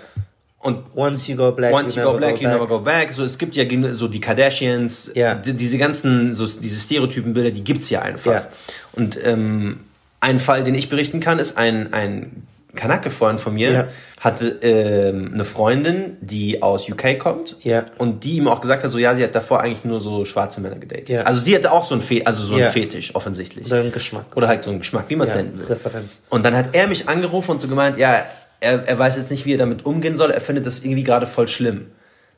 Und 0.65 0.79
Once 0.97 1.29
you 1.29 1.37
go 1.37 1.53
black, 1.53 1.75
Once 1.75 1.95
you 1.95 2.03
go 2.03 2.15
black, 2.17 2.41
you 2.41 2.49
back. 2.49 2.55
never 2.59 2.67
go 2.67 2.79
back. 2.81 3.12
So, 3.12 3.23
es 3.23 3.37
gibt 3.37 3.55
ja 3.55 3.65
so 3.93 4.09
die 4.09 4.19
Kardashians, 4.21 5.11
Ja. 5.15 5.35
die, 5.35 5.53
diese 5.53 5.77
ganzen, 5.77 6.35
so 6.35 6.47
diese 6.47 6.81
Stereotypenbilder, 6.81 7.51
die 7.51 7.62
gibt's 7.62 7.91
ja 7.91 8.01
einfach. 8.01 8.33
Ja. 8.33 8.47
Und 8.93 9.19
ähm, 9.23 9.81
ein 10.21 10.39
Fall, 10.41 10.65
den 10.65 10.75
ich 10.75 10.89
berichten 10.89 11.21
kann, 11.21 11.39
ist 11.39 11.59
ein, 11.59 11.93
ein 11.93 12.47
Kanake-Freund 12.77 13.41
von 13.41 13.53
mir, 13.55 13.71
Ja. 13.73 13.89
hatte 14.21 14.49
ähm, 14.62 15.33
eine 15.35 15.45
Freundin, 15.45 16.17
die 16.23 16.62
aus 16.62 16.89
UK 16.89 17.19
kommt 17.19 17.57
Ja. 17.62 17.85
und 17.99 18.25
die 18.25 18.37
ihm 18.39 18.49
auch 18.49 18.62
gesagt 18.62 18.83
hat, 18.85 18.91
so 18.91 18.97
ja, 18.99 19.15
sie 19.15 19.23
hat 19.23 19.35
davor 19.35 19.61
eigentlich 19.61 19.85
nur 19.85 20.01
so 20.01 20.25
schwarze 20.25 20.62
Männer 20.62 20.77
gedatet. 20.77 21.11
Ja. 21.11 21.21
Also 21.25 21.43
sie 21.43 21.55
hatte 21.55 21.73
auch 21.73 21.85
so 21.85 21.95
ein, 21.95 22.01
Fe 22.01 22.23
also 22.25 22.43
so 22.43 22.57
Ja. 22.59 22.67
ein 22.69 22.73
Fetisch, 22.73 23.15
offensichtlich. 23.15 23.67
Oder 23.67 23.81
ein 23.83 23.93
Geschmack. 23.93 24.35
Oder 24.35 24.49
halt 24.49 24.62
so 24.62 24.71
ein 24.71 24.79
Geschmack, 24.79 25.05
wie 25.09 25.17
man 25.17 25.29
es 25.29 25.35
nennen 25.35 25.59
will. 25.59 25.67
Präferenz. 25.67 26.23
Und 26.31 26.43
dann 26.43 26.57
hat 26.57 26.71
er 26.75 26.87
mich 26.89 27.07
angerufen 27.07 27.51
und 27.51 27.61
so 27.61 27.69
gemeint, 27.69 27.99
ja, 27.99 28.25
er, 28.61 28.87
er 28.87 28.99
weiß 28.99 29.17
jetzt 29.17 29.31
nicht, 29.31 29.45
wie 29.47 29.55
er 29.55 29.59
damit 29.59 29.85
umgehen 29.87 30.17
soll. 30.17 30.31
Er 30.31 30.41
findet 30.41 30.67
das 30.67 30.83
irgendwie 30.85 31.05
gerade 31.05 31.27
voll 31.27 31.49
schlimm. 31.49 31.87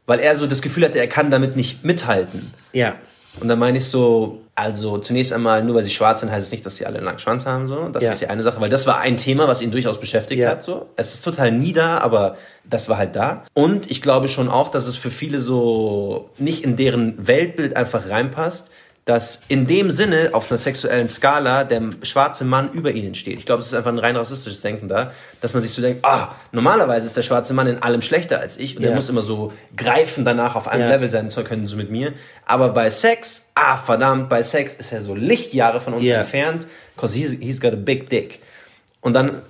Weil 0.07 0.21
er 0.21 0.37
so 0.37 0.47
das 0.47 0.63
Gefühl 0.63 0.85
hatte, 0.85 0.99
er 0.99 1.09
kann 1.09 1.31
damit 1.31 1.57
nicht 1.57 1.85
mithalten. 1.85 2.53
Ja. 2.73 2.95
Und 3.41 3.49
dann 3.49 3.59
meine 3.59 3.77
ich 3.79 3.85
so, 3.85 4.41
also 4.55 4.97
zunächst 4.99 5.33
einmal, 5.33 5.63
nur 5.63 5.75
weil 5.75 5.83
sie 5.83 5.91
schwarz 5.91 6.21
sind, 6.21 6.31
heißt 6.31 6.47
es 6.47 6.53
nicht, 6.53 6.65
dass 6.65 6.77
sie 6.77 6.87
alle 6.87 6.97
einen 6.97 7.05
langen 7.05 7.19
Schwanz 7.19 7.45
haben. 7.45 7.67
So. 7.67 7.89
Das 7.91 8.03
Ja. 8.03 8.13
ist 8.13 8.21
die 8.23 8.29
eine 8.29 8.43
Sache, 8.43 8.61
weil 8.61 8.71
das 8.71 8.87
war 8.87 9.01
ein 9.01 9.17
Thema, 9.19 9.47
was 9.49 9.61
ihn 9.61 9.71
durchaus 9.71 10.01
beschäftigt 10.01 10.41
Ja. 10.41 10.51
hat. 10.51 10.65
So. 10.65 10.87
Es 10.97 11.13
ist 11.15 11.25
total 11.25 11.53
nie 11.53 11.73
da, 11.75 11.99
aber 11.99 12.37
das 12.65 12.89
war 12.89 12.97
halt 12.97 13.15
da. 13.15 13.45
Und 13.53 13.91
ich 13.91 14.01
glaube 14.01 14.29
schon 14.29 14.49
auch, 14.49 14.69
dass 14.71 14.87
es 14.87 14.97
für 14.97 15.11
viele 15.11 15.41
so 15.41 16.31
nicht 16.39 16.65
in 16.65 16.77
deren 16.77 17.27
Weltbild 17.27 17.77
einfach 17.77 18.09
reinpasst, 18.09 18.71
dass 19.07 19.43
in 19.47 19.69
dem 19.69 19.93
Sinne 19.93 20.31
auf 20.33 20.51
einer 20.51 20.59
sexuellen 20.59 21.07
Skala 21.09 21.63
der 21.63 21.81
schwarze 22.03 22.45
Mann 22.45 22.73
über 22.73 22.91
ihnen 22.91 23.15
steht. 23.15 23.39
Ich 23.39 23.47
glaube, 23.47 23.61
es 23.63 23.69
ist 23.69 23.75
einfach 23.75 23.93
ein 23.93 24.01
rein 24.01 24.17
rassistisches 24.17 24.63
Denken 24.63 24.89
da, 24.89 25.13
dass 25.41 25.55
man 25.55 25.63
sich 25.63 25.71
so 25.71 25.81
denkt, 25.81 26.05
ah, 26.05 26.35
normalerweise 26.51 27.07
ist 27.07 27.17
der 27.17 27.23
schwarze 27.23 27.55
Mann 27.55 27.69
in 27.69 27.81
allem 27.81 28.03
schlechter 28.03 28.41
als 28.41 28.57
ich 28.57 28.77
und 28.77 28.83
Ja. 28.83 28.89
er 28.91 28.95
muss 28.97 29.09
immer 29.09 29.23
so 29.23 29.53
greifen 29.77 30.25
danach 30.25 30.57
auf 30.57 30.67
einem 30.67 30.83
Ja. 30.83 30.89
Level 30.89 31.09
sein 31.09 31.31
zu 31.31 31.45
können, 31.45 31.69
so 31.69 31.77
mit 31.77 31.89
mir. 31.89 32.15
Aber 32.47 32.71
bei 32.71 32.91
Sex, 32.91 33.51
ah, 33.55 33.77
verdammt, 33.77 34.29
bei 34.29 34.43
Sex 34.43 34.75
ist 34.75 34.91
er 34.93 35.01
so 35.01 35.15
Lichtjahre 35.15 35.81
von 35.81 35.95
uns 35.95 36.05
Ja. 36.05 36.19
entfernt, 36.23 36.67
cause 36.97 37.17
he's, 37.17 37.31
he's 37.41 37.61
got 37.61 37.75
a 37.75 37.77
big 37.77 38.11
dick. 38.11 38.41
Und 39.01 39.15
dann 39.15 39.43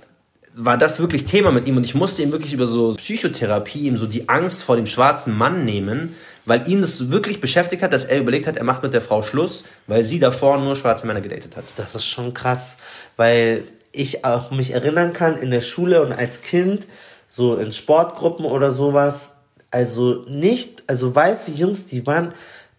war 0.53 0.77
das 0.77 0.99
wirklich 0.99 1.25
Thema 1.25 1.51
mit 1.51 1.67
ihm 1.67 1.77
und 1.77 1.83
ich 1.83 1.95
musste 1.95 2.21
ihm 2.21 2.31
wirklich 2.31 2.53
über 2.53 2.67
so 2.67 2.93
Psychotherapie, 2.93 3.87
ihm 3.87 3.97
so 3.97 4.05
die 4.05 4.29
Angst 4.29 4.61
vor 4.63 4.75
dem 4.75 4.85
schwarzen 4.85 5.35
Mann 5.35 5.65
nehmen, 5.65 6.15
weil 6.47 6.67
ihn 6.67 6.81
das 6.81 7.11
wirklich 7.11 7.41
beschäftigt 7.41 7.83
hat, 7.83 7.91
dass 7.91 8.05
er 8.05 8.19
überlegt 8.19 8.47
hat, 8.47 8.55
er 8.55 8.63
macht 8.63 8.81
mit 8.81 8.93
der 8.93 9.01
Frau 9.01 9.21
Schluss, 9.21 9.65
weil 9.85 10.03
sie 10.03 10.17
davor 10.17 10.57
nur 10.57 10.75
schwarze 10.75 11.05
Männer 11.05 11.21
gedatet 11.21 11.57
hat. 11.57 11.65
Das 11.75 11.93
ist 11.93 12.05
schon 12.05 12.33
krass, 12.33 12.77
weil 13.17 13.63
ich 13.91 14.23
auch 14.23 14.49
mich 14.49 14.71
erinnern 14.71 15.11
kann 15.11 15.37
in 15.37 15.51
der 15.51 15.61
Schule 15.61 16.01
und 16.01 16.13
als 16.13 16.41
Kind, 16.41 16.87
so 17.27 17.57
in 17.57 17.73
Sportgruppen 17.73 18.45
oder 18.45 18.71
sowas, 18.71 19.31
also 19.71 20.23
nicht, 20.29 20.83
also 20.87 21.13
weiße 21.13 21.51
Jungs, 21.51 21.85
die 21.85 22.07
waren, 22.07 22.33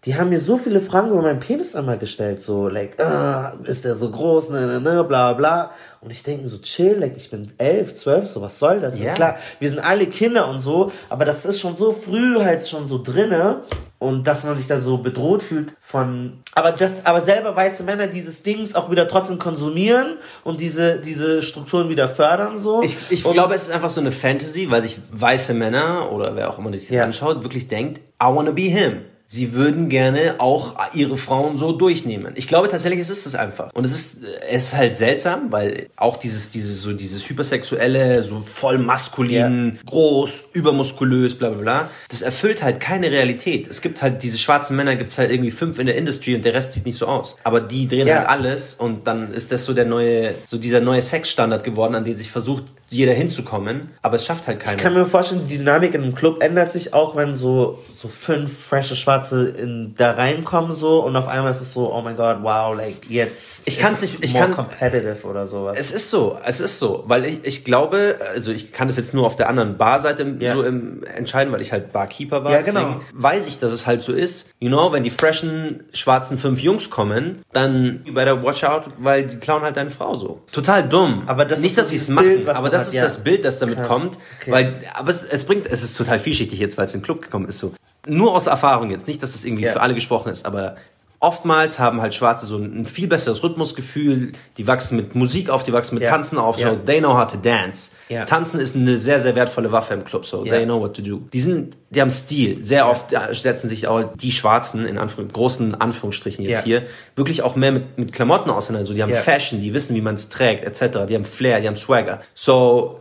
die 0.05 0.15
haben 0.15 0.29
mir 0.29 0.39
so 0.39 0.57
viele 0.57 0.79
Fragen 0.79 1.09
über 1.09 1.21
meinen 1.21 1.39
Penis 1.39 1.75
einmal 1.75 1.97
gestellt, 1.97 2.41
so, 2.41 2.69
like, 2.69 3.01
ah, 3.03 3.53
ist 3.65 3.83
der 3.83 3.95
so 3.95 4.09
groß, 4.09 4.49
ne, 4.49 4.65
ne, 4.65 4.79
ne, 4.79 5.03
bla, 5.03 5.33
bla. 5.33 5.71
Und 5.99 6.11
ich 6.11 6.23
denke 6.23 6.43
mir 6.43 6.49
so, 6.49 6.59
chill, 6.59 6.95
like, 6.97 7.17
ich 7.17 7.29
bin 7.29 7.51
elf, 7.57 7.93
zwölf, 7.95 8.25
so, 8.25 8.41
was 8.41 8.57
soll 8.57 8.79
das? 8.79 8.97
Ja. 8.97 9.07
Ja. 9.07 9.13
Klar, 9.13 9.35
wir 9.59 9.69
sind 9.69 9.79
alle 9.79 10.05
Kinder 10.07 10.47
und 10.49 10.59
so, 10.59 10.91
aber 11.09 11.25
das 11.25 11.45
ist 11.45 11.59
schon 11.59 11.75
so 11.75 11.91
früh 11.91 12.39
halt 12.39 12.65
schon 12.65 12.87
so 12.87 13.03
drinne 13.03 13.63
und 13.97 14.25
dass 14.25 14.45
man 14.45 14.57
sich 14.57 14.67
da 14.67 14.79
so 14.79 14.99
bedroht 14.99 15.43
fühlt 15.43 15.73
von, 15.81 16.39
aber 16.55 16.71
das, 16.71 17.05
aber 17.05 17.19
selber 17.19 17.53
weiße 17.53 17.83
Männer 17.83 18.07
dieses 18.07 18.41
Dings 18.43 18.75
auch 18.75 18.89
wieder 18.89 19.09
trotzdem 19.09 19.37
konsumieren 19.39 20.13
und 20.45 20.61
diese, 20.61 20.99
diese 20.99 21.41
Strukturen 21.41 21.89
wieder 21.89 22.07
fördern, 22.07 22.57
so. 22.57 22.81
Ich, 22.81 22.95
ich 23.09 23.25
und, 23.25 23.33
glaube, 23.33 23.55
es 23.55 23.63
ist 23.63 23.71
einfach 23.71 23.89
so 23.89 23.99
eine 23.99 24.13
Fantasy, 24.13 24.71
weil 24.71 24.81
sich 24.81 24.97
weiße 25.11 25.53
Männer 25.53 26.09
oder 26.13 26.37
wer 26.37 26.49
auch 26.49 26.57
immer 26.57 26.71
sich 26.71 26.83
das 26.87 26.95
Ja. 26.95 27.03
anschaut, 27.03 27.43
wirklich 27.43 27.67
denkt, 27.67 27.97
I 28.23 28.27
wanna 28.27 28.51
be 28.51 28.61
him. 28.61 29.01
Sie 29.31 29.53
würden 29.53 29.89
gerne 29.89 30.37
auch 30.39 30.73
ihre 30.95 31.15
Frauen 31.15 31.59
so 31.59 31.71
durchnehmen. 31.71 32.33
Ich 32.35 32.47
glaube 32.47 32.67
tatsächlich, 32.67 32.99
es 32.99 33.11
ist 33.11 33.27
es 33.27 33.35
einfach. 33.35 33.71
Und 33.75 33.85
es 33.85 33.91
ist, 33.93 34.15
es 34.49 34.63
ist 34.63 34.75
halt 34.75 34.97
seltsam, 34.97 35.51
weil 35.51 35.85
auch 35.97 36.17
dieses, 36.17 36.49
dieses, 36.49 36.81
so 36.81 36.93
dieses 36.93 37.29
hypersexuelle, 37.29 38.23
so 38.23 38.43
voll 38.51 38.79
maskulin, 38.79 39.77
groß, 39.85 40.45
übermuskulös, 40.53 41.35
bla, 41.35 41.49
bla, 41.49 41.61
bla. 41.61 41.89
Das 42.09 42.23
erfüllt 42.23 42.63
halt 42.63 42.79
keine 42.79 43.11
Realität. 43.11 43.67
Es 43.67 43.81
gibt 43.81 44.01
halt, 44.01 44.23
diese 44.23 44.39
schwarzen 44.39 44.75
Männer 44.75 44.95
gibt's 44.95 45.19
halt 45.19 45.29
irgendwie 45.29 45.51
fünf 45.51 45.77
in 45.77 45.85
der 45.85 45.95
Industrie 45.95 46.33
und 46.33 46.43
der 46.43 46.55
Rest 46.55 46.73
sieht 46.73 46.87
nicht 46.87 46.97
so 46.97 47.05
aus. 47.05 47.37
Aber 47.43 47.61
die 47.61 47.87
drehen 47.87 48.07
Ja. 48.07 48.17
halt 48.21 48.29
alles 48.29 48.73
und 48.73 49.05
dann 49.05 49.31
ist 49.31 49.51
das 49.51 49.63
so 49.63 49.75
der 49.75 49.85
neue, 49.85 50.33
so 50.47 50.57
dieser 50.57 50.81
neue 50.81 51.03
Sexstandard 51.03 51.63
geworden, 51.63 51.93
an 51.93 52.03
den 52.03 52.17
sich 52.17 52.31
versucht, 52.31 52.63
jeder 52.89 53.13
hinzukommen. 53.13 53.89
Aber 54.01 54.15
es 54.15 54.25
schafft 54.25 54.47
halt 54.47 54.59
keiner. 54.59 54.75
ich 54.77 54.81
kann 54.81 54.93
mir 54.93 55.05
vorstellen, 55.05 55.47
die 55.47 55.57
Dynamik 55.57 55.93
in 55.93 56.03
einem 56.03 56.15
Club 56.15 56.41
ändert 56.43 56.71
sich 56.71 56.93
auch, 56.93 57.15
wenn 57.15 57.35
so, 57.35 57.79
so 57.89 58.07
fünf 58.07 58.65
frische 58.67 58.95
Schwarze 58.95 59.49
in, 59.49 59.93
da 59.97 60.11
reinkommen, 60.11 60.75
so, 60.75 60.99
und 61.03 61.15
auf 61.15 61.27
einmal 61.27 61.51
ist 61.51 61.61
es 61.61 61.73
so, 61.73 61.93
oh 61.93 62.01
mein 62.01 62.15
Gott, 62.15 62.37
wow, 62.41 62.75
like, 62.75 63.09
jetzt. 63.09 63.63
Ich 63.65 63.75
ist 63.77 63.81
kann's 63.81 64.01
es 64.03 64.11
nicht- 64.13 64.23
ich 64.23 64.33
kann- 64.33 64.51
competitive 64.53 65.25
oder 65.27 65.45
sowas. 65.45 65.77
Es 65.79 65.91
ist 65.91 66.09
so, 66.09 66.37
es 66.45 66.59
ist 66.59 66.79
so, 66.79 67.03
weil 67.07 67.25
ich, 67.25 67.39
ich 67.43 67.63
glaube, 67.65 68.17
also 68.33 68.51
ich 68.51 68.71
kann 68.71 68.87
das 68.87 68.97
jetzt 68.97 69.13
nur 69.13 69.25
auf 69.25 69.35
der 69.35 69.49
anderen 69.49 69.77
Barseite 69.77 70.25
Ja. 70.39 70.53
so 70.53 70.63
im, 70.63 71.03
entscheiden, 71.03 71.51
weil 71.53 71.61
ich 71.61 71.71
halt 71.71 71.91
Barkeeper 71.93 72.43
war. 72.43 72.51
Ja, 72.51 72.61
genau. 72.61 72.99
Weiß 73.13 73.45
ich, 73.47 73.59
dass 73.59 73.71
es 73.71 73.85
halt 73.87 74.03
so 74.03 74.13
ist. 74.13 74.49
You 74.59 74.69
know, 74.69 74.91
wenn 74.91 75.03
die 75.03 75.09
freshen 75.09 75.83
schwarzen 75.93 76.37
fünf 76.37 76.59
Jungs 76.59 76.89
kommen, 76.89 77.41
dann 77.53 78.01
you 78.05 78.13
better 78.13 78.43
watch 78.43 78.63
out, 78.63 78.83
weil 78.99 79.25
die 79.27 79.37
klauen 79.37 79.61
halt 79.61 79.77
deine 79.77 79.89
Frau 79.89 80.15
so. 80.15 80.41
Total 80.51 80.87
dumm. 80.87 81.23
Aber 81.27 81.45
das 81.45 81.59
nicht, 81.59 81.77
dass 81.77 81.89
sie 81.89 81.97
es 81.97 82.09
machen, 82.09 82.47
aber 82.47 82.69
man 82.69 82.71
das 82.79 82.87
ist 82.89 82.93
ja. 82.95 83.03
das 83.03 83.23
Bild, 83.23 83.45
das 83.45 83.57
damit 83.59 83.77
Krass. 83.77 83.87
kommt, 83.87 84.17
Okay. 84.41 84.51
weil 84.51 84.79
aber 84.95 85.11
es, 85.11 85.23
es 85.23 85.45
bringt, 85.45 85.67
es 85.67 85.83
ist 85.83 85.95
total 85.97 86.19
vielschichtig 86.19 86.59
jetzt, 86.59 86.77
weil 86.77 86.85
es 86.85 86.93
in 86.93 86.99
den 87.01 87.05
Club 87.05 87.21
gekommen 87.21 87.47
ist 87.47 87.59
so. 87.59 87.73
Nur 88.07 88.33
aus 88.33 88.47
Erfahrung 88.47 88.89
jetzt, 88.91 89.07
nicht, 89.07 89.21
dass 89.21 89.35
es 89.35 89.45
irgendwie 89.45 89.65
Ja. 89.65 89.73
für 89.73 89.81
alle 89.81 89.93
gesprochen 89.93 90.31
ist, 90.31 90.45
aber 90.45 90.75
oftmals 91.21 91.79
haben 91.79 92.01
halt 92.01 92.13
Schwarze 92.13 92.45
so 92.45 92.57
ein, 92.57 92.85
viel 92.85 93.07
besseres 93.07 93.43
Rhythmusgefühl. 93.43 94.31
Die 94.57 94.67
wachsen 94.67 94.95
mit 94.95 95.15
Musik 95.15 95.49
auf, 95.49 95.63
die 95.63 95.73
wachsen 95.73 95.95
mit 95.95 96.03
Ja. 96.03 96.11
Tanzen 96.11 96.37
auf. 96.37 96.57
So, 96.57 96.75
they 96.75 96.99
know 96.99 97.17
how 97.17 97.27
to 97.27 97.37
dance. 97.37 97.91
Ja. 98.07 98.25
Tanzen 98.25 98.59
ist 98.59 98.75
eine 98.75 98.97
sehr, 98.97 99.19
sehr 99.19 99.35
wertvolle 99.35 99.71
Waffe 99.71 99.93
im 99.93 100.05
Club. 100.05 100.25
So, 100.25 100.43
they 100.43 100.63
know 100.65 100.79
what 100.79 100.95
to 100.95 101.01
do. 101.01 101.21
Die 101.33 101.41
sind, 101.41 101.75
die 101.89 102.01
haben 102.01 102.11
Stil. 102.11 102.63
Sehr 102.65 102.87
oft 102.87 103.11
äh, 103.11 103.33
setzen 103.33 103.67
sich 103.67 103.87
auch 103.87 104.03
die 104.15 104.31
Schwarzen, 104.31 104.85
in 104.85 104.97
Anführung, 104.97 105.27
großen 105.29 105.75
Anführungsstrichen 105.75 106.45
jetzt 106.45 106.63
hier, 106.63 106.83
wirklich 107.15 107.41
auch 107.41 107.55
mehr 107.55 107.73
mit, 107.73 107.97
mit 107.97 108.13
Klamotten 108.13 108.49
auseinander. 108.49 108.85
So, 108.85 108.93
die 108.93 109.03
haben. 109.03 109.13
Fashion, 109.13 109.61
die 109.61 109.73
wissen, 109.73 109.95
wie 109.95 110.01
man 110.01 110.15
es 110.15 110.29
trägt, 110.29 110.63
etc. 110.63 110.99
Die 111.07 111.15
haben 111.15 111.25
Flair, 111.25 111.59
die 111.59 111.67
haben 111.67 111.75
Swagger. 111.75 112.21
So, 112.33 112.99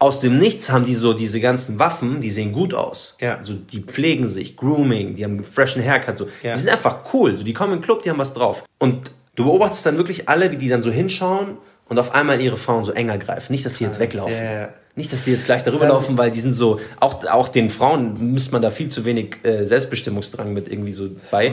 aus 0.00 0.20
dem 0.20 0.38
Nichts 0.38 0.70
haben 0.70 0.84
die 0.84 0.94
so 0.94 1.12
diese 1.12 1.40
ganzen 1.40 1.78
Waffen, 1.78 2.20
die 2.20 2.30
sehen 2.30 2.52
gut 2.52 2.72
aus. 2.74 3.16
Ja. 3.20 3.36
Also 3.38 3.54
die 3.54 3.80
pflegen 3.80 4.28
sich, 4.28 4.56
Grooming, 4.56 5.14
die 5.14 5.24
haben 5.24 5.32
einen 5.32 5.44
freshen 5.44 5.82
Haircut, 5.82 6.16
so. 6.18 6.28
Ja. 6.42 6.52
Die 6.54 6.60
sind 6.60 6.68
einfach 6.70 7.12
cool. 7.12 7.36
So, 7.36 7.44
die 7.44 7.52
kommen 7.52 7.72
in 7.72 7.78
den 7.80 7.84
Club, 7.84 8.02
die 8.02 8.10
haben 8.10 8.18
was 8.18 8.32
drauf. 8.32 8.62
Und 8.78 9.10
du 9.34 9.44
beobachtest 9.44 9.84
dann 9.86 9.96
wirklich 9.96 10.28
alle, 10.28 10.52
wie 10.52 10.56
die 10.56 10.68
dann 10.68 10.82
so 10.82 10.90
hinschauen 10.90 11.58
und 11.88 11.98
auf 11.98 12.14
einmal 12.14 12.40
ihre 12.40 12.56
Frauen 12.56 12.84
so 12.84 12.92
enger 12.92 13.18
greifen. 13.18 13.52
Nicht, 13.52 13.66
dass 13.66 13.74
die 13.74 13.84
jetzt 13.84 13.98
weglaufen. 13.98 14.36
Ja, 14.36 14.52
ja. 14.60 14.68
Nicht, 14.94 15.12
dass 15.12 15.22
die 15.22 15.30
jetzt 15.32 15.44
gleich 15.46 15.62
darüber 15.62 15.86
Das- 15.86 15.94
laufen, 15.94 16.18
weil 16.18 16.30
die 16.30 16.40
sind 16.40 16.54
so, 16.54 16.80
auch, 17.00 17.24
auch 17.26 17.48
den 17.48 17.70
Frauen 17.70 18.32
misst 18.32 18.52
man 18.52 18.62
da 18.62 18.70
viel 18.70 18.88
zu 18.88 19.04
wenig 19.04 19.36
äh, 19.44 19.64
Selbstbestimmungsdrang 19.64 20.52
mit 20.52 20.68
irgendwie 20.68 20.92
so 20.92 21.08
bei. 21.30 21.50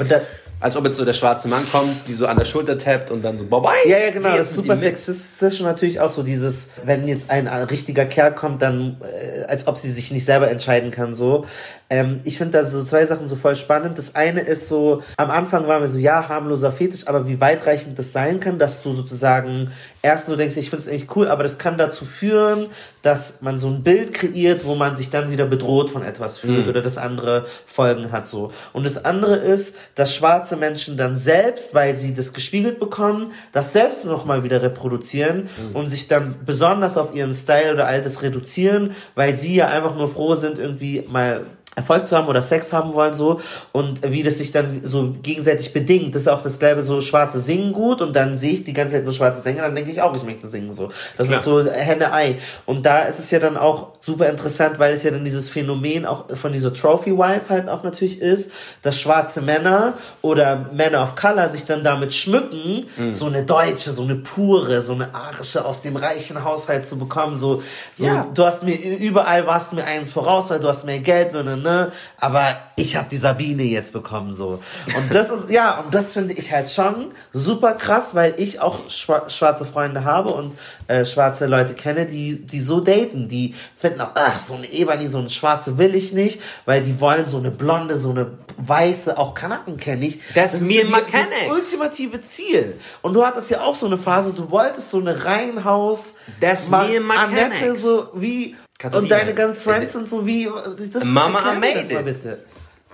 Als 0.60 0.78
ob 0.78 0.86
jetzt 0.86 0.96
so 0.96 1.06
der 1.06 1.14
schwarze 1.14 1.48
Mann 1.48 1.64
kommt, 1.72 2.08
die 2.08 2.14
so 2.14 2.28
an 2.28 2.38
der 2.38 2.46
Schulter 2.46 2.78
tappt 2.78 3.12
und 3.12 3.24
dann 3.24 3.38
so, 3.38 3.46
bye 3.46 3.62
bye. 3.62 3.72
Ja, 3.86 3.98
ja, 3.98 4.10
genau. 4.10 4.36
Das 4.38 4.50
ist 4.50 4.56
super 4.56 4.78
sexistisch 4.78 5.60
und 5.60 5.66
natürlich 5.66 6.00
auch 6.00 6.12
so 6.12 6.24
dieses, 6.24 6.70
wenn 6.84 7.08
jetzt 7.08 7.30
ein, 7.30 7.48
ein 7.48 7.64
richtiger 7.64 8.06
Kerl 8.06 8.34
kommt, 8.34 8.62
dann 8.62 8.98
äh, 9.02 9.44
als 9.44 9.68
ob 9.68 9.78
sie 9.78 9.92
sich 9.92 10.12
nicht 10.12 10.26
selber 10.26 10.50
entscheiden 10.50 10.92
kann, 10.92 11.14
so. 11.14 11.46
Ähm, 11.90 12.20
ich 12.24 12.38
finde 12.38 12.60
da 12.60 12.66
so 12.66 12.84
zwei 12.84 13.06
Sachen 13.06 13.28
so 13.28 13.36
voll 13.36 13.56
spannend. 13.56 13.98
Das 13.98 14.16
eine 14.16 14.42
ist 14.42 14.70
so, 14.70 15.04
am 15.18 15.30
Anfang 15.30 15.68
waren 15.68 15.82
wir 15.82 15.88
so, 15.88 16.00
ja, 16.00 16.28
harmloser 16.28 16.72
Fetisch, 16.72 17.08
aber 17.08 17.28
wie 17.28 17.40
weitreichend 17.40 18.00
das 18.00 18.12
sein 18.12 18.40
kann, 18.40 18.58
dass 18.58 18.82
du 18.82 18.94
sozusagen 18.94 19.72
erst 20.02 20.28
nur 20.28 20.38
denkst, 20.38 20.58
ich 20.58 20.70
finde 20.70 20.84
es 20.84 20.90
eigentlich 20.90 21.16
cool, 21.16 21.28
aber 21.28 21.44
das 21.44 21.58
kann 21.58 21.78
dazu 21.78 22.06
führen, 22.06 22.68
dass 23.02 23.42
man 23.42 23.58
so 23.58 23.68
ein 23.68 23.84
Bild 23.84 24.14
kreiert, 24.14 24.66
wo 24.66 24.76
man 24.76 24.96
sich 24.96 25.10
dann 25.10 25.32
wieder 25.32 25.46
bedroht 25.46 25.90
von 25.92 26.04
etwas 26.04 26.38
fühlt 26.38 26.68
oder 26.68 26.82
das 26.82 26.98
andere 26.98 27.46
Folgen 27.66 28.12
hat 28.12 28.28
so. 28.28 28.52
Und 28.74 28.86
das 28.86 29.06
andere 29.06 29.36
ist, 29.36 29.76
dass 29.96 30.14
schwarze 30.14 30.58
Menschen 30.58 30.98
dann 30.98 31.18
selbst, 31.18 31.74
weil 31.74 31.94
sie 31.94 32.14
das 32.14 32.34
gespiegelt 32.34 32.80
bekommen, 32.80 33.32
das 33.52 33.74
selbst 33.74 34.06
nochmal 34.06 34.44
wieder 34.44 34.62
reproduzieren 34.62 35.50
und 35.74 35.88
sich 35.88 36.08
dann 36.08 36.36
besonders 36.46 36.98
auf 36.98 37.14
ihren 37.16 37.34
Style 37.34 37.74
oder 37.74 37.88
all 37.88 38.02
das 38.02 38.22
reduzieren, 38.22 38.96
weil 39.16 39.38
sie 39.38 39.56
ja 39.56 39.68
einfach 39.68 39.96
nur 39.96 40.10
froh 40.10 40.36
sind, 40.36 40.58
irgendwie 40.58 41.04
mal 41.08 41.42
Erfolg 41.76 42.08
zu 42.08 42.16
haben 42.16 42.28
oder 42.28 42.42
Sex 42.42 42.72
haben 42.72 42.94
wollen 42.94 43.14
so 43.14 43.42
und 43.72 44.10
wie 44.10 44.24
das 44.24 44.38
sich 44.38 44.52
dann 44.52 44.82
so 44.84 45.14
gegenseitig 45.22 45.74
bedingt. 45.74 46.16
Das 46.16 46.24
ist 46.24 46.28
auch 46.28 46.42
das 46.42 46.58
gleiche 46.60 46.82
so 46.82 47.02
Schwarze 47.02 47.40
singen 47.42 47.74
gut 47.74 48.02
und 48.02 48.16
dann 48.16 48.38
sehe 48.38 48.54
ich 48.54 48.64
die 48.64 48.74
ganze 48.74 48.96
Zeit 48.96 49.04
nur 49.04 49.14
schwarze 49.14 49.42
Sänger, 49.42 49.64
dann 49.64 49.76
denke 49.76 49.92
ich 49.92 50.02
auch, 50.02 50.16
ich 50.16 50.24
möchte 50.24 50.48
singen 50.48 50.72
so. 50.72 50.90
Das 51.18 51.30
ist 51.30 51.44
so 51.44 51.66
Henne-Ei. 51.70 52.38
Und 52.66 52.86
da 52.86 53.00
ist 53.04 53.20
es 53.20 53.30
ja 53.32 53.40
dann 53.40 53.58
auch 53.58 53.90
super 54.00 54.30
interessant, 54.30 54.80
weil 54.80 54.94
es 54.94 55.04
ja 55.04 55.12
dann 55.12 55.26
dieses 55.26 55.50
Phänomen 55.50 56.06
auch 56.06 56.26
von 56.36 56.54
dieser 56.54 56.74
Trophy-Wife 56.74 57.50
halt 57.50 57.70
auch 57.70 57.84
natürlich 57.84 58.22
ist, 58.22 58.52
dass 58.82 59.00
schwarze 59.00 59.42
Männer 59.42 59.94
oder 60.22 60.68
Männer 60.74 61.04
of 61.04 61.16
Color 61.16 61.50
sich 61.50 61.66
dann 61.66 61.84
damit 61.84 62.14
schmücken, 62.14 62.86
so 63.10 63.26
eine 63.26 63.44
deutsche, 63.44 63.92
so 63.92 64.04
eine 64.04 64.16
pure, 64.16 64.82
so 64.82 64.94
eine 64.94 65.14
arische 65.14 65.66
aus 65.66 65.82
dem 65.82 65.98
reichen 65.98 66.44
Haushalt 66.44 66.86
zu 66.88 66.98
bekommen, 66.98 67.36
so, 67.36 67.62
so 67.94 68.06
Ja. 68.06 68.28
du 68.34 68.46
hast 68.46 68.64
mir 68.64 68.76
überall 68.76 69.46
warst 69.46 69.72
du 69.72 69.76
mir 69.76 69.86
eins 69.86 70.10
voraus, 70.10 70.50
weil 70.50 70.60
du 70.60 70.68
hast 70.68 70.86
mehr 70.86 71.00
Geld, 71.00 71.34
ne, 71.34 71.44
ne, 71.44 71.58
ne, 71.66 71.92
aber 72.20 72.56
ich 72.78 72.96
habe 72.96 73.08
die 73.12 73.18
Sabine 73.18 73.64
jetzt 73.64 73.92
bekommen 73.92 74.34
so. 74.34 74.62
Und 74.96 75.14
das 75.14 75.30
ist 75.30 75.50
ja, 75.52 75.80
und 75.82 75.94
das 75.94 76.14
finde 76.14 76.34
ich 76.36 76.52
halt 76.54 76.70
schon 76.70 77.12
super 77.34 77.74
krass, 77.74 78.16
weil 78.16 78.36
ich 78.38 78.62
auch 78.62 78.90
schwa 78.90 79.30
schwarze 79.30 79.66
Freunde 79.66 80.06
habe 80.06 80.30
und 80.30 80.56
äh, 80.88 81.04
schwarze 81.04 81.48
Leute 81.48 81.74
kenne, 81.74 82.06
die 82.06 82.46
die 82.46 82.62
so 82.62 82.80
daten, 82.80 83.28
die 83.28 83.54
finden 83.76 84.00
auch, 84.02 84.12
ach, 84.16 84.38
so 84.40 84.54
eine 84.56 84.72
Ebony, 84.72 85.10
so 85.10 85.18
eine 85.20 85.30
schwarze 85.30 85.78
will 85.78 85.96
ich 85.96 86.14
nicht, 86.14 86.40
weil 86.66 86.82
die 86.82 87.00
wollen 87.02 87.28
so 87.28 87.38
eine 87.38 87.52
blonde, 87.52 87.98
so 87.98 88.12
eine 88.12 88.32
weiße, 88.58 89.18
auch 89.18 89.34
Kanaken 89.34 89.76
kenne 89.78 90.06
ich. 90.06 90.20
Das 90.34 90.54
ist 90.54 90.62
mir 90.62 90.86
mechanics. 90.86 91.30
Das 91.48 91.52
ultimative 91.52 92.22
Ziel. 92.22 92.76
Und 93.02 93.14
du 93.14 93.26
hattest 93.26 93.50
ja 93.50 93.62
auch 93.62 93.76
so 93.76 93.86
eine 93.88 93.98
Phase, 93.98 94.32
du 94.34 94.50
wolltest 94.50 94.92
so 94.92 95.00
eine 95.00 95.26
Reihenhaus, 95.26 96.14
Das 96.40 96.70
Ma- 96.70 96.84
me 96.84 97.00
mechanics. 97.00 97.42
Annette, 97.42 97.76
so 97.80 98.10
wie, 98.14 98.56
Katharina. 98.78 99.04
und 99.04 99.10
deine 99.10 99.34
ganzen 99.34 99.62
Friends 99.62 99.94
sind 99.94 100.08
so 100.08 100.26
wie, 100.26 100.50
das 100.92 101.04
Mama, 101.06 101.40
it. 101.64 102.06
bitte. 102.06 102.40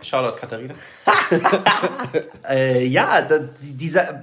Shoutout 0.01 0.37
Katharina. 0.39 0.73
äh, 2.49 2.85
ja, 2.85 3.21
da, 3.21 3.39
dieser, 3.61 4.21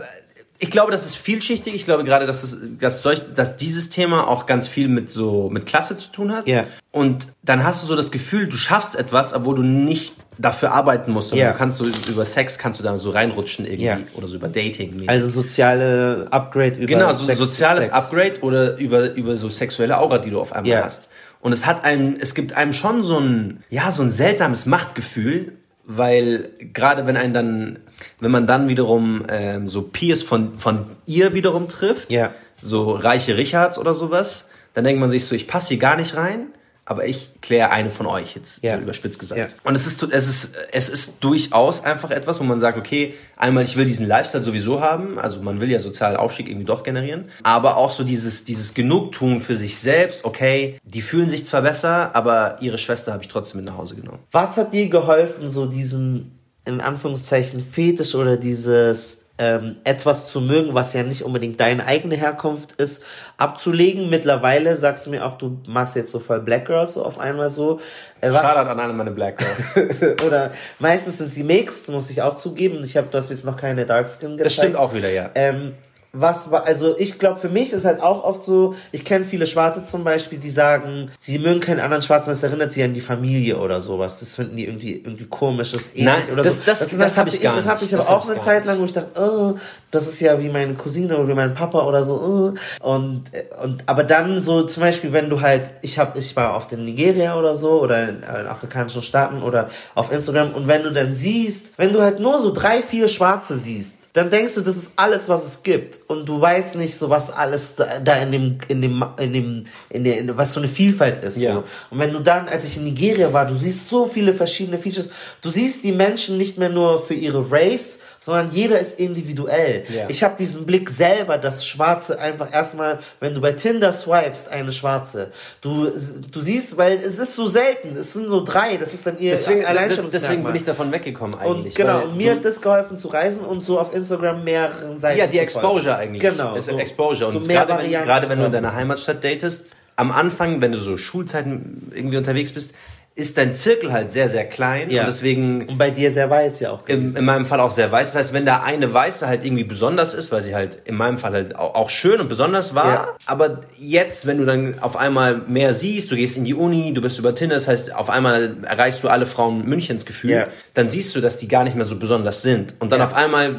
ich 0.58 0.70
glaube, 0.70 0.90
das 0.90 1.06
ist 1.06 1.16
vielschichtig. 1.16 1.74
Ich 1.74 1.84
glaube 1.84 2.02
gerade, 2.04 2.26
dass, 2.26 2.42
es, 2.42 2.56
dass, 2.78 3.02
solch, 3.02 3.22
dass 3.34 3.56
dieses 3.56 3.90
Thema 3.90 4.28
auch 4.28 4.46
ganz 4.46 4.66
viel 4.66 4.88
mit 4.88 5.10
so 5.10 5.48
mit 5.50 5.66
Klasse 5.66 5.96
zu 5.96 6.10
tun 6.10 6.32
hat. 6.32 6.48
Ja. 6.48 6.64
Und 6.90 7.28
dann 7.42 7.62
hast 7.62 7.82
du 7.82 7.86
so 7.86 7.94
das 7.94 8.10
Gefühl, 8.10 8.48
du 8.48 8.56
schaffst 8.56 8.96
etwas, 8.96 9.34
obwohl 9.34 9.56
du 9.56 9.62
nicht 9.62 10.14
dafür 10.36 10.72
arbeiten 10.72 11.12
musst. 11.12 11.32
Ja. 11.32 11.52
Du 11.52 11.58
kannst 11.58 11.78
so 11.78 11.84
über 11.84 12.24
Sex 12.24 12.58
kannst 12.58 12.80
du 12.80 12.84
da 12.84 12.96
so 12.98 13.10
reinrutschen 13.10 13.66
irgendwie 13.66 13.84
Ja. 13.84 13.98
oder 14.14 14.26
so 14.26 14.36
über 14.36 14.48
Dating. 14.48 15.04
Also 15.08 15.28
soziale 15.28 16.26
Upgrade 16.30 16.76
über 16.76 16.86
Genau, 16.86 17.12
so 17.12 17.24
Sex- 17.24 17.38
soziales 17.38 17.84
Sex. 17.86 17.94
Upgrade 17.96 18.40
oder 18.40 18.76
über, 18.78 19.14
über 19.14 19.36
so 19.36 19.48
sexuelle 19.48 19.98
Aura, 19.98 20.18
die 20.18 20.30
du 20.30 20.40
auf 20.40 20.52
einmal 20.52 20.84
hast. 20.84 21.08
Und 21.40 21.52
es 21.52 21.66
hat 21.66 21.84
einem, 21.84 22.16
es 22.20 22.34
gibt 22.34 22.54
einem 22.54 22.72
schon 22.72 23.02
so 23.02 23.18
ein, 23.18 23.62
ja, 23.70 23.92
so 23.92 24.02
ein 24.02 24.10
seltsames 24.10 24.66
Machtgefühl, 24.66 25.52
weil 25.84 26.50
gerade 26.74 27.06
wenn 27.06 27.16
einen 27.16 27.32
dann, 27.32 27.78
wenn 28.20 28.30
man 28.30 28.46
dann 28.46 28.68
wiederum 28.68 29.24
ähm, 29.28 29.68
so 29.68 29.82
Peers 29.82 30.22
von, 30.22 30.58
von 30.58 30.86
ihr 31.06 31.34
wiederum 31.34 31.68
trifft, 31.68 32.12
Ja. 32.12 32.32
so 32.62 32.90
reiche 32.92 33.36
Richards 33.36 33.78
oder 33.78 33.94
sowas, 33.94 34.48
dann 34.74 34.84
denkt 34.84 35.00
man 35.00 35.10
sich 35.10 35.24
so, 35.26 35.34
ich 35.34 35.46
passe 35.48 35.68
hier 35.68 35.78
gar 35.78 35.96
nicht 35.96 36.16
rein, 36.16 36.48
aber 36.90 37.06
ich 37.06 37.32
kläre 37.42 37.68
eine 37.68 37.90
von 37.90 38.06
euch 38.06 38.34
jetzt, 38.34 38.64
Ja. 38.64 38.76
so 38.76 38.80
überspitzt 38.82 39.18
gesagt. 39.18 39.38
Ja. 39.38 39.46
Und 39.62 39.74
es 39.74 39.86
ist, 39.86 40.02
es 40.04 40.26
ist, 40.26 40.54
es 40.72 40.88
ist 40.88 41.22
durchaus 41.22 41.84
einfach 41.84 42.10
etwas, 42.10 42.40
wo 42.40 42.44
man 42.44 42.60
sagt, 42.60 42.78
okay, 42.78 43.12
einmal, 43.36 43.64
ich 43.64 43.76
will 43.76 43.84
diesen 43.84 44.06
Lifestyle 44.08 44.42
sowieso 44.42 44.80
haben, 44.80 45.18
also 45.18 45.42
man 45.42 45.60
will 45.60 45.70
ja 45.70 45.80
sozialen 45.80 46.16
Aufstieg 46.16 46.48
irgendwie 46.48 46.64
doch 46.64 46.82
generieren, 46.82 47.26
aber 47.42 47.76
auch 47.76 47.90
so 47.90 48.04
dieses, 48.04 48.44
dieses 48.44 48.72
Genugtun 48.72 49.42
für 49.42 49.54
sich 49.56 49.76
selbst, 49.76 50.24
okay, 50.24 50.78
die 50.82 51.02
fühlen 51.02 51.28
sich 51.28 51.44
zwar 51.46 51.60
besser, 51.60 52.16
aber 52.16 52.56
ihre 52.62 52.78
Schwester 52.78 53.12
habe 53.12 53.22
ich 53.22 53.28
trotzdem 53.28 53.60
mit 53.60 53.68
nach 53.68 53.76
Hause 53.76 53.94
genommen. 53.94 54.20
Was 54.32 54.56
hat 54.56 54.72
dir 54.72 54.88
geholfen, 54.88 55.50
so 55.50 55.66
diesen, 55.66 56.38
in 56.64 56.80
Anführungszeichen, 56.80 57.60
Fetisch 57.60 58.14
oder 58.14 58.38
dieses 58.38 59.18
ähm, 59.38 59.76
etwas 59.84 60.30
zu 60.30 60.40
mögen, 60.40 60.74
was 60.74 60.92
ja 60.92 61.02
nicht 61.02 61.22
unbedingt 61.22 61.60
deine 61.60 61.86
eigene 61.86 62.16
Herkunft 62.16 62.72
ist, 62.72 63.02
abzulegen? 63.36 64.10
Mittlerweile 64.10 64.76
sagst 64.76 65.06
du 65.06 65.10
mir 65.10 65.24
auch, 65.24 65.38
du 65.38 65.58
magst 65.66 65.96
jetzt 65.96 66.12
so 66.12 66.18
voll 66.18 66.40
Black 66.40 66.66
Girls 66.66 66.94
so 66.94 67.04
auf 67.04 67.18
einmal 67.18 67.50
so. 67.50 67.80
Äh, 68.20 68.32
Shoutout 68.32 68.68
an 68.68 68.80
alle 68.80 68.92
meine 68.92 69.12
Black 69.12 69.38
Girls. 69.38 70.22
oder 70.26 70.50
meistens 70.78 71.18
sind 71.18 71.32
sie 71.32 71.44
mixed, 71.44 71.88
muss 71.88 72.10
ich 72.10 72.22
auch 72.22 72.36
zugeben. 72.36 72.82
Ich 72.84 72.96
habe 72.96 73.08
das 73.10 73.28
jetzt 73.28 73.44
noch 73.44 73.56
keine 73.56 73.86
Dark 73.86 74.08
Skin 74.08 74.36
gezeigt. 74.36 74.46
Das 74.46 74.54
stimmt 74.54 74.76
auch 74.76 74.92
wieder, 74.94 75.10
ja. 75.10 75.30
Ähm, 75.34 75.74
was 76.12 76.50
war, 76.50 76.66
also 76.66 76.96
ich 76.98 77.18
glaube, 77.18 77.38
für 77.38 77.50
mich 77.50 77.72
ist 77.74 77.84
halt 77.84 78.02
auch 78.02 78.24
oft 78.24 78.42
so, 78.42 78.74
ich 78.92 79.04
kenne 79.04 79.24
viele 79.26 79.46
Schwarze 79.46 79.84
zum 79.84 80.04
Beispiel, 80.04 80.38
die 80.38 80.50
sagen, 80.50 81.10
sie 81.20 81.38
mögen 81.38 81.60
keinen 81.60 81.80
anderen 81.80 82.02
Schwarzen, 82.02 82.30
das 82.30 82.42
erinnert 82.42 82.72
sie 82.72 82.82
an 82.82 82.94
die 82.94 83.02
Familie 83.02 83.58
oder 83.58 83.82
sowas. 83.82 84.18
Das 84.18 84.34
finden 84.36 84.56
die 84.56 84.64
irgendwie, 84.66 84.94
irgendwie 84.96 85.26
komisch, 85.26 85.72
das 85.72 85.90
ähnlich 85.90 86.04
Nein, 86.04 86.22
oder 86.32 86.42
das- 86.42 86.56
so. 86.56 86.62
das- 86.64 86.88
das 86.96 87.16
hab 87.18 87.26
hatte 87.26 87.36
ich 87.36 87.42
gar 87.42 87.56
Das 87.56 87.64
nicht. 87.66 87.82
ich 87.82 87.94
aber 87.94 88.02
Das 88.04 88.08
auch 88.10 88.28
eine 88.30 88.40
Zeit 88.40 88.64
lang, 88.64 88.80
wo 88.80 88.84
ich 88.86 88.92
dachte, 88.94 89.20
oh, 89.20 89.54
das 89.90 90.06
ist 90.08 90.20
ja 90.20 90.40
wie 90.42 90.48
meine 90.48 90.74
Cousine 90.74 91.16
oder 91.18 91.28
wie 91.28 91.34
mein 91.34 91.52
Papa 91.54 91.82
oder 91.84 92.02
so. 92.02 92.54
Oh. 92.82 92.86
Und, 92.88 93.24
und, 93.62 93.82
aber 93.86 94.02
dann 94.04 94.40
so 94.40 94.62
zum 94.62 94.82
Beispiel, 94.82 95.12
wenn 95.12 95.28
du 95.28 95.40
halt, 95.42 95.70
ich 95.82 95.98
hab, 95.98 96.16
ich 96.16 96.34
war 96.36 96.56
oft 96.56 96.72
in 96.72 96.84
Nigeria 96.86 97.38
oder 97.38 97.54
so 97.54 97.82
oder 97.82 98.08
in, 98.08 98.22
äh, 98.22 98.40
in 98.40 98.46
afrikanischen 98.46 99.02
Staaten 99.02 99.42
oder 99.42 99.68
auf 99.94 100.10
Instagram 100.10 100.54
und 100.54 100.68
wenn 100.68 100.82
du 100.84 100.90
dann 100.90 101.12
siehst, 101.12 101.72
wenn 101.76 101.92
du 101.92 102.00
halt 102.02 102.18
nur 102.18 102.38
so 102.40 102.50
drei, 102.52 102.80
vier 102.82 103.08
Schwarze 103.08 103.58
siehst, 103.58 103.96
dann 104.14 104.30
denkst 104.30 104.54
du, 104.54 104.62
das 104.62 104.76
ist 104.76 104.92
alles, 104.96 105.28
was 105.28 105.44
es 105.44 105.62
gibt. 105.62 105.97
Und 106.08 106.26
du 106.26 106.40
weißt 106.40 106.76
nicht 106.76 106.96
so, 106.96 107.10
was 107.10 107.30
alles 107.30 107.76
da 107.76 107.98
da 108.00 108.16
in 108.16 108.32
dem, 108.32 108.58
in 108.68 108.80
dem, 108.80 109.04
in 109.18 109.32
dem, 109.34 109.64
in 109.90 110.04
der, 110.04 110.18
in, 110.18 110.36
was 110.38 110.54
so 110.54 110.60
eine 110.60 110.68
Vielfalt 110.68 111.22
ist. 111.22 111.36
Ja. 111.36 111.54
So. 111.54 111.64
Und 111.90 111.98
wenn 111.98 112.12
du 112.12 112.20
dann, 112.20 112.48
als 112.48 112.64
ich 112.64 112.78
in 112.78 112.84
Nigeria 112.84 113.30
war, 113.32 113.46
du 113.46 113.54
siehst 113.54 113.90
so 113.90 114.06
viele 114.06 114.32
verschiedene 114.32 114.78
Features. 114.78 115.10
Du 115.42 115.50
siehst 115.50 115.84
die 115.84 115.92
Menschen 115.92 116.38
nicht 116.38 116.56
mehr 116.56 116.70
nur 116.70 117.02
für 117.02 117.12
ihre 117.12 117.50
Race, 117.50 118.00
sondern 118.20 118.50
jeder 118.50 118.78
ist 118.78 118.98
individuell. 118.98 119.84
Ja. 119.94 120.06
Ich 120.08 120.22
habe 120.24 120.34
diesen 120.38 120.66
Blick 120.66 120.90
selber, 120.90 121.38
das 121.38 121.64
Schwarze 121.66 122.18
einfach 122.18 122.52
erstmal, 122.52 122.98
wenn 123.20 123.34
du 123.34 123.40
bei 123.40 123.52
Tinder 123.52 123.92
swipest, 123.92 124.50
eine 124.50 124.72
Schwarze. 124.72 125.30
Du, 125.60 125.88
du 125.88 126.40
siehst, 126.40 126.76
weil 126.76 126.98
es 126.98 127.18
ist 127.18 127.34
so 127.34 127.46
selten, 127.46 127.96
es 127.96 128.12
sind 128.12 128.28
so 128.28 128.42
drei, 128.44 128.76
das 128.76 128.94
ist 128.94 129.06
dann 129.06 129.18
ihr 129.18 129.30
Deswegen, 129.32 129.64
Alleinstellungsmerkmal. 129.64 130.10
deswegen 130.10 130.44
bin 130.44 130.54
ich 130.56 130.64
davon 130.64 130.92
weggekommen 130.92 131.34
Und 131.38 131.56
eigentlich. 131.58 131.74
genau, 131.74 131.98
weil 132.00 132.06
und 132.08 132.16
mir 132.16 132.32
hat 132.32 132.44
das 132.44 132.60
geholfen 132.60 132.96
zu 132.96 133.08
reisen 133.08 133.40
und 133.40 133.60
so 133.62 133.78
auf 133.78 133.94
Instagram 133.94 134.44
mehreren 134.44 134.98
Seiten 134.98 135.18
Ja, 135.18 135.26
die 135.26 135.38
Exposure 135.38 135.96
eigentlich. 135.96 136.20
Genau. 136.22 136.54
Ist 136.56 136.66
so- 136.66 136.78
Exposure. 136.78 137.30
so 137.32 137.38
Und 137.38 137.46
mehr 137.46 137.64
gerade, 137.66 137.82
wenn, 137.84 137.90
gerade 137.90 138.28
wenn 138.28 138.38
du 138.38 138.46
in 138.46 138.52
deiner 138.52 138.74
Heimatstadt 138.74 139.22
datest, 139.24 139.74
am 139.96 140.12
Anfang, 140.12 140.60
wenn 140.60 140.70
du 140.72 140.78
so 140.78 140.96
Schulzeiten 140.96 141.90
irgendwie 141.94 142.16
unterwegs 142.18 142.52
bist, 142.52 142.72
ist 143.18 143.36
dein 143.36 143.56
Zirkel 143.56 143.92
halt 143.92 144.12
sehr, 144.12 144.28
sehr 144.28 144.44
klein 144.44 144.90
Ja. 144.90 145.00
und 145.00 145.06
deswegen 145.08 145.66
Und 145.68 145.76
bei 145.76 145.90
dir 145.90 146.12
sehr 146.12 146.30
weiß 146.30 146.60
ja 146.60 146.70
auch. 146.70 146.84
gewesen. 146.84 147.16
in 147.16 147.24
meinem 147.24 147.46
Fall 147.46 147.58
auch 147.58 147.70
sehr 147.70 147.90
weiß. 147.90 148.12
Das 148.12 148.16
heißt, 148.26 148.32
wenn 148.32 148.46
da 148.46 148.62
eine 148.62 148.94
Weiße 148.94 149.26
halt 149.26 149.44
irgendwie 149.44 149.64
besonders 149.64 150.14
ist, 150.14 150.30
weil 150.30 150.40
sie 150.42 150.54
halt 150.54 150.78
in 150.84 150.94
meinem 150.94 151.16
Fall 151.16 151.32
halt 151.32 151.56
auch, 151.56 151.74
auch 151.74 151.90
schön 151.90 152.20
und 152.20 152.28
besonders 152.28 152.76
war, 152.76 152.86
Ja. 152.92 153.08
aber 153.26 153.60
jetzt, 153.76 154.26
wenn 154.28 154.38
du 154.38 154.44
dann 154.46 154.76
auf 154.80 154.96
einmal 154.96 155.38
mehr 155.48 155.74
siehst, 155.74 156.12
du 156.12 156.16
gehst 156.16 156.36
in 156.36 156.44
die 156.44 156.54
Uni, 156.54 156.94
du 156.94 157.00
bist 157.00 157.18
über 157.18 157.34
Tinder, 157.34 157.56
das 157.56 157.66
heißt, 157.66 157.92
auf 157.94 158.08
einmal 158.08 158.56
erreichst 158.62 159.02
du 159.02 159.08
alle 159.08 159.26
Frauen 159.26 159.64
Münchens 159.68 160.06
Gefühl, 160.06 160.30
Ja. 160.30 160.46
dann 160.74 160.88
siehst 160.88 161.16
du, 161.16 161.20
dass 161.20 161.36
die 161.36 161.48
gar 161.48 161.64
nicht 161.64 161.74
mehr 161.74 161.84
so 161.84 161.96
besonders 161.98 162.42
sind. 162.42 162.74
Und 162.78 162.92
dann 162.92 163.02
auf 163.02 163.14
einmal, 163.14 163.56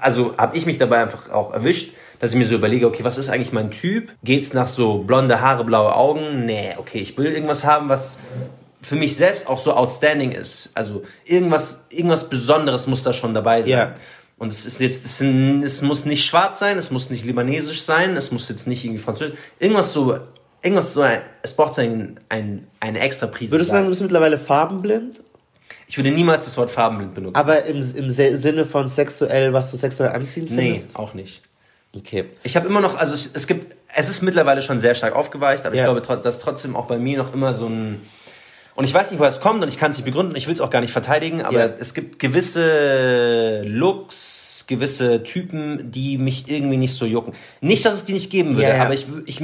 also 0.00 0.34
habe 0.36 0.56
ich 0.56 0.66
mich 0.66 0.78
dabei 0.78 1.02
einfach 1.02 1.30
auch 1.30 1.52
erwischt, 1.54 1.92
dass 2.18 2.32
ich 2.32 2.36
mir 2.36 2.46
so 2.46 2.56
überlege, 2.56 2.84
okay, 2.88 3.04
was 3.04 3.16
ist 3.16 3.28
eigentlich 3.30 3.52
mein 3.52 3.70
Typ? 3.70 4.10
Geht's 4.24 4.52
nach 4.52 4.66
so 4.66 4.98
blonde 5.04 5.40
Haare, 5.40 5.62
blaue 5.62 5.94
Augen? 5.94 6.46
Nee, 6.46 6.74
okay, 6.78 6.98
ich 6.98 7.16
will 7.16 7.26
irgendwas 7.26 7.64
haben, 7.64 7.88
was 7.88 8.18
für 8.80 8.96
mich 8.96 9.16
selbst 9.16 9.46
auch 9.48 9.58
so 9.58 9.72
outstanding 9.74 10.32
ist. 10.32 10.70
Also 10.74 11.02
irgendwas, 11.24 11.84
irgendwas 11.90 12.28
Besonderes 12.28 12.86
muss 12.86 13.02
da 13.02 13.12
schon 13.12 13.34
dabei 13.34 13.62
sein. 13.62 13.70
Ja. 13.70 13.94
Und 14.38 14.52
es 14.52 14.66
ist 14.66 14.80
jetzt, 14.80 15.04
es, 15.04 15.20
es 15.20 15.82
muss 15.82 16.04
nicht 16.04 16.24
schwarz 16.24 16.60
sein, 16.60 16.78
es 16.78 16.90
muss 16.90 17.10
nicht 17.10 17.24
libanesisch 17.24 17.82
sein, 17.82 18.16
es 18.16 18.30
muss 18.30 18.48
jetzt 18.48 18.68
nicht 18.68 18.84
irgendwie 18.84 19.00
französisch, 19.02 19.36
irgendwas 19.58 19.92
so, 19.92 20.18
irgendwas 20.62 20.94
so, 20.94 21.00
ein, 21.02 21.22
es 21.42 21.54
braucht 21.54 21.74
so 21.74 21.82
ein, 21.82 22.20
ein, 22.28 22.68
eine 22.78 23.00
extra 23.00 23.26
Prise. 23.26 23.50
Würdest 23.50 23.70
du 23.70 23.72
sagen, 23.72 23.86
du 23.86 23.90
bist 23.90 24.02
mittlerweile 24.02 24.38
farbenblind? 24.38 25.22
ich 25.88 25.96
würde 25.96 26.10
niemals 26.10 26.44
das 26.44 26.56
Wort 26.58 26.70
farbenblind 26.70 27.14
benutzen. 27.14 27.36
Aber 27.36 27.64
im, 27.64 27.78
im 27.78 28.10
Sinne 28.10 28.66
von 28.66 28.88
sexuell, 28.88 29.52
was 29.52 29.70
du 29.70 29.76
sexuell 29.76 30.10
anziehend 30.10 30.50
nee, 30.50 30.74
findest? 30.74 30.96
auch 30.96 31.14
nicht. 31.14 31.42
Okay. 31.96 32.26
Ich 32.42 32.56
habe 32.56 32.68
immer 32.68 32.80
noch, 32.80 32.98
also 32.98 33.14
es, 33.14 33.30
es 33.34 33.46
gibt, 33.46 33.74
es 33.94 34.10
ist 34.10 34.22
mittlerweile 34.22 34.60
schon 34.60 34.80
sehr 34.80 34.94
stark 34.94 35.16
aufgeweicht, 35.16 35.64
aber 35.64 35.74
Ja. 35.74 35.90
ich 35.90 36.02
glaube, 36.02 36.20
dass 36.22 36.38
trotzdem 36.38 36.76
auch 36.76 36.86
bei 36.86 36.98
mir 36.98 37.16
noch 37.16 37.32
immer 37.32 37.54
so 37.54 37.66
ein, 37.66 38.02
und 38.78 38.84
ich 38.84 38.94
weiß 38.94 39.10
nicht, 39.10 39.18
woher 39.18 39.28
es 39.28 39.40
kommt 39.40 39.60
und 39.60 39.68
ich 39.68 39.76
kann 39.76 39.90
es 39.90 39.96
nicht 39.96 40.04
begründen, 40.04 40.36
ich 40.36 40.46
will 40.46 40.54
es 40.54 40.60
auch 40.60 40.70
gar 40.70 40.80
nicht 40.80 40.92
verteidigen, 40.92 41.42
aber 41.42 41.58
Ja. 41.58 41.74
es 41.80 41.94
gibt 41.94 42.20
gewisse 42.20 43.62
Looks, 43.66 44.64
gewisse 44.68 45.24
Typen, 45.24 45.90
die 45.90 46.16
mich 46.16 46.48
irgendwie 46.48 46.76
nicht 46.76 46.94
so 46.94 47.04
jucken. 47.04 47.32
Nicht, 47.60 47.84
dass 47.84 47.94
es 47.94 48.04
die 48.04 48.12
nicht 48.12 48.30
geben 48.30 48.50
würde, 48.56 48.68
Ja, 48.68 48.76
ja. 48.76 48.84
aber 48.84 48.94
ich, 48.94 49.06
ich 49.26 49.42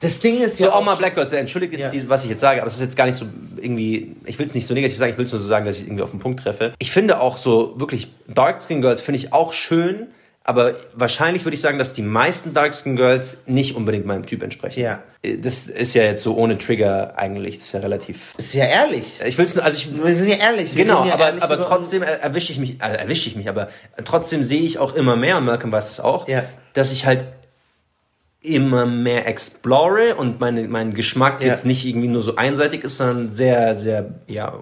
Das 0.00 0.18
Ding 0.18 0.38
ist 0.38 0.56
so 0.56 0.64
ja 0.64 0.72
auch 0.72 0.82
mal 0.84 0.96
Black 0.96 1.14
Girls, 1.14 1.32
entschuldigt 1.32 1.74
jetzt, 1.74 1.94
Ja. 1.94 2.00
die, 2.00 2.08
was 2.08 2.24
ich 2.24 2.30
jetzt 2.30 2.40
sage, 2.40 2.60
aber 2.60 2.66
es 2.68 2.74
ist 2.74 2.80
jetzt 2.80 2.96
gar 2.96 3.06
nicht 3.06 3.16
so 3.16 3.26
irgendwie, 3.60 4.16
ich 4.26 4.36
will 4.38 4.46
es 4.46 4.54
nicht 4.54 4.66
so 4.66 4.74
negativ 4.74 4.98
sagen, 4.98 5.12
ich 5.12 5.18
will 5.18 5.26
es 5.26 5.32
nur 5.32 5.38
so 5.38 5.46
sagen, 5.46 5.64
dass 5.66 5.76
ich 5.76 5.82
es 5.82 5.86
irgendwie 5.86 6.02
auf 6.02 6.10
den 6.10 6.18
Punkt 6.20 6.40
treffe. 6.40 6.72
Ich 6.80 6.90
finde 6.90 7.20
auch 7.20 7.36
so 7.36 7.74
wirklich 7.78 8.08
Dark 8.26 8.62
Skin 8.62 8.80
Girls 8.80 9.00
finde 9.00 9.18
ich 9.18 9.32
auch 9.32 9.52
schön, 9.52 10.08
aber 10.50 10.74
wahrscheinlich 10.94 11.44
würde 11.44 11.54
ich 11.54 11.60
sagen, 11.60 11.78
dass 11.78 11.92
die 11.94 12.02
meisten 12.02 12.52
Dark 12.52 12.74
Skin 12.74 12.96
Girls 12.96 13.38
nicht 13.46 13.76
unbedingt 13.76 14.04
meinem 14.04 14.26
Typ 14.26 14.42
entsprechen. 14.42 14.80
Ja. 14.80 14.98
Das 15.22 15.64
ist 15.68 15.94
ja 15.94 16.02
jetzt 16.02 16.22
so 16.22 16.34
ohne 16.36 16.58
Trigger 16.58 17.14
eigentlich, 17.16 17.56
das 17.58 17.66
ist 17.66 17.72
ja 17.72 17.80
relativ. 17.80 18.34
Ist 18.36 18.52
ja 18.54 18.64
ehrlich. 18.64 19.20
Ich 19.24 19.38
will 19.38 19.44
es 19.44 19.54
nur, 19.54 19.64
also 19.64 19.78
ich, 19.78 20.04
Wir 20.04 20.14
sind 20.14 20.28
ja 20.28 20.36
ehrlich. 20.36 20.74
Genau, 20.74 21.04
ja 21.06 21.14
aber, 21.14 21.26
ehrlich 21.26 21.42
aber 21.42 21.60
trotzdem 21.62 22.02
er- 22.02 22.20
erwische 22.20 22.52
ich 22.52 22.58
mich, 22.58 22.82
äh, 22.82 22.96
erwische 22.96 23.28
ich 23.28 23.36
mich, 23.36 23.48
aber 23.48 23.68
trotzdem 24.04 24.42
sehe 24.42 24.62
ich 24.62 24.78
auch 24.78 24.94
immer 24.94 25.16
mehr, 25.16 25.38
und 25.38 25.44
Malcolm 25.44 25.72
weiß 25.72 25.90
es 25.90 26.00
auch, 26.00 26.26
Ja. 26.28 26.44
dass 26.74 26.92
ich 26.92 27.06
halt 27.06 27.24
immer 28.42 28.86
mehr 28.86 29.26
explore 29.28 30.14
und 30.14 30.40
meine, 30.40 30.62
mein 30.68 30.94
Geschmack 30.94 31.42
Ja. 31.42 31.48
jetzt 31.48 31.66
nicht 31.66 31.84
irgendwie 31.84 32.08
nur 32.08 32.22
so 32.22 32.36
einseitig 32.36 32.84
ist, 32.84 32.96
sondern 32.96 33.34
sehr, 33.34 33.78
sehr, 33.78 34.06
ja, 34.28 34.54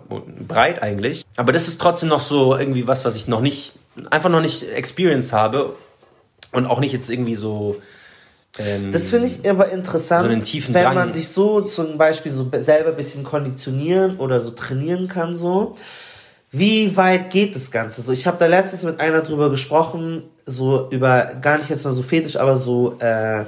breit 0.48 0.82
eigentlich. 0.82 1.24
Aber 1.36 1.52
das 1.52 1.68
ist 1.68 1.80
trotzdem 1.80 2.08
noch 2.08 2.18
so 2.20 2.56
irgendwie 2.56 2.88
was, 2.88 3.04
was 3.04 3.14
ich 3.14 3.28
noch 3.28 3.40
nicht, 3.40 3.74
einfach 4.06 4.30
noch 4.30 4.40
nicht 4.40 4.62
experienced 4.62 5.32
habe 5.32 5.74
und 6.52 6.66
auch 6.66 6.80
nicht 6.80 6.92
jetzt 6.92 7.10
irgendwie 7.10 7.34
so, 7.34 7.76
ähm, 8.58 8.92
Das 8.92 9.10
finde 9.10 9.26
ich 9.26 9.48
aber 9.48 9.68
interessant, 9.70 10.26
So 10.26 10.32
einen 10.32 10.42
tiefen 10.42 10.74
wenn 10.74 10.84
Drang. 10.84 10.94
man 10.94 11.12
sich 11.12 11.28
so 11.28 11.60
zum 11.60 11.98
Beispiel 11.98 12.32
so 12.32 12.48
selber 12.60 12.90
ein 12.90 12.96
bisschen 12.96 13.24
konditionieren 13.24 14.16
oder 14.18 14.40
so 14.40 14.50
trainieren 14.50 15.08
kann, 15.08 15.34
so. 15.34 15.76
Wie 16.50 16.96
weit 16.96 17.28
geht 17.30 17.54
das 17.54 17.70
Ganze? 17.70 18.00
So, 18.00 18.10
ich 18.10 18.26
habe 18.26 18.38
da 18.38 18.46
letztens 18.46 18.82
mit 18.82 19.00
einer 19.00 19.20
drüber 19.20 19.50
gesprochen, 19.50 20.22
so 20.46 20.88
über 20.90 21.32
gar 21.42 21.58
nicht 21.58 21.68
jetzt 21.68 21.84
mal 21.84 21.92
so 21.92 22.02
fetisch, 22.02 22.36
aber 22.36 22.56
so 22.56 22.96
äh, 23.00 23.44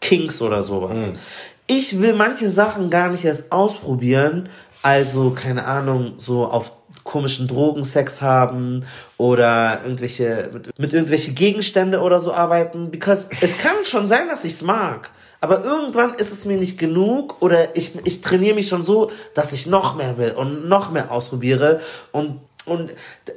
Kinks 0.00 0.40
oder 0.40 0.62
sowas. 0.62 1.00
Mhm. 1.00 1.18
Ich 1.66 2.00
will 2.00 2.14
manche 2.14 2.48
Sachen 2.48 2.90
gar 2.90 3.08
nicht 3.08 3.24
erst 3.24 3.50
ausprobieren, 3.50 4.48
also 4.82 5.30
keine 5.30 5.64
Ahnung, 5.64 6.14
so 6.18 6.46
auf 6.46 6.76
komischen 7.12 7.46
Drogen 7.46 7.84
Sex 7.84 8.22
haben 8.22 8.86
oder 9.18 9.80
irgendwelche 9.84 10.48
mit, 10.50 10.78
mit 10.78 10.92
irgendwelche 10.94 11.32
Gegenstände 11.32 12.00
oder 12.00 12.20
so 12.20 12.32
arbeiten, 12.32 12.90
because 12.90 13.28
es 13.42 13.58
kann 13.58 13.84
schon 13.84 14.06
sein, 14.06 14.28
dass 14.28 14.44
ich's 14.44 14.62
mag. 14.62 15.10
Aber 15.42 15.62
irgendwann 15.62 16.14
ist 16.14 16.32
es 16.32 16.46
mir 16.46 16.56
nicht 16.56 16.78
genug 16.78 17.42
oder 17.42 17.76
ich, 17.76 17.92
ich 18.04 18.22
trainiere 18.22 18.54
mich 18.54 18.68
schon 18.68 18.86
so, 18.86 19.10
dass 19.34 19.52
ich 19.52 19.66
noch 19.66 19.94
mehr 19.96 20.16
will 20.16 20.32
und 20.32 20.68
noch 20.68 20.90
mehr 20.90 21.12
ausprobiere 21.12 21.80
und 22.12 22.40
und 22.64 22.92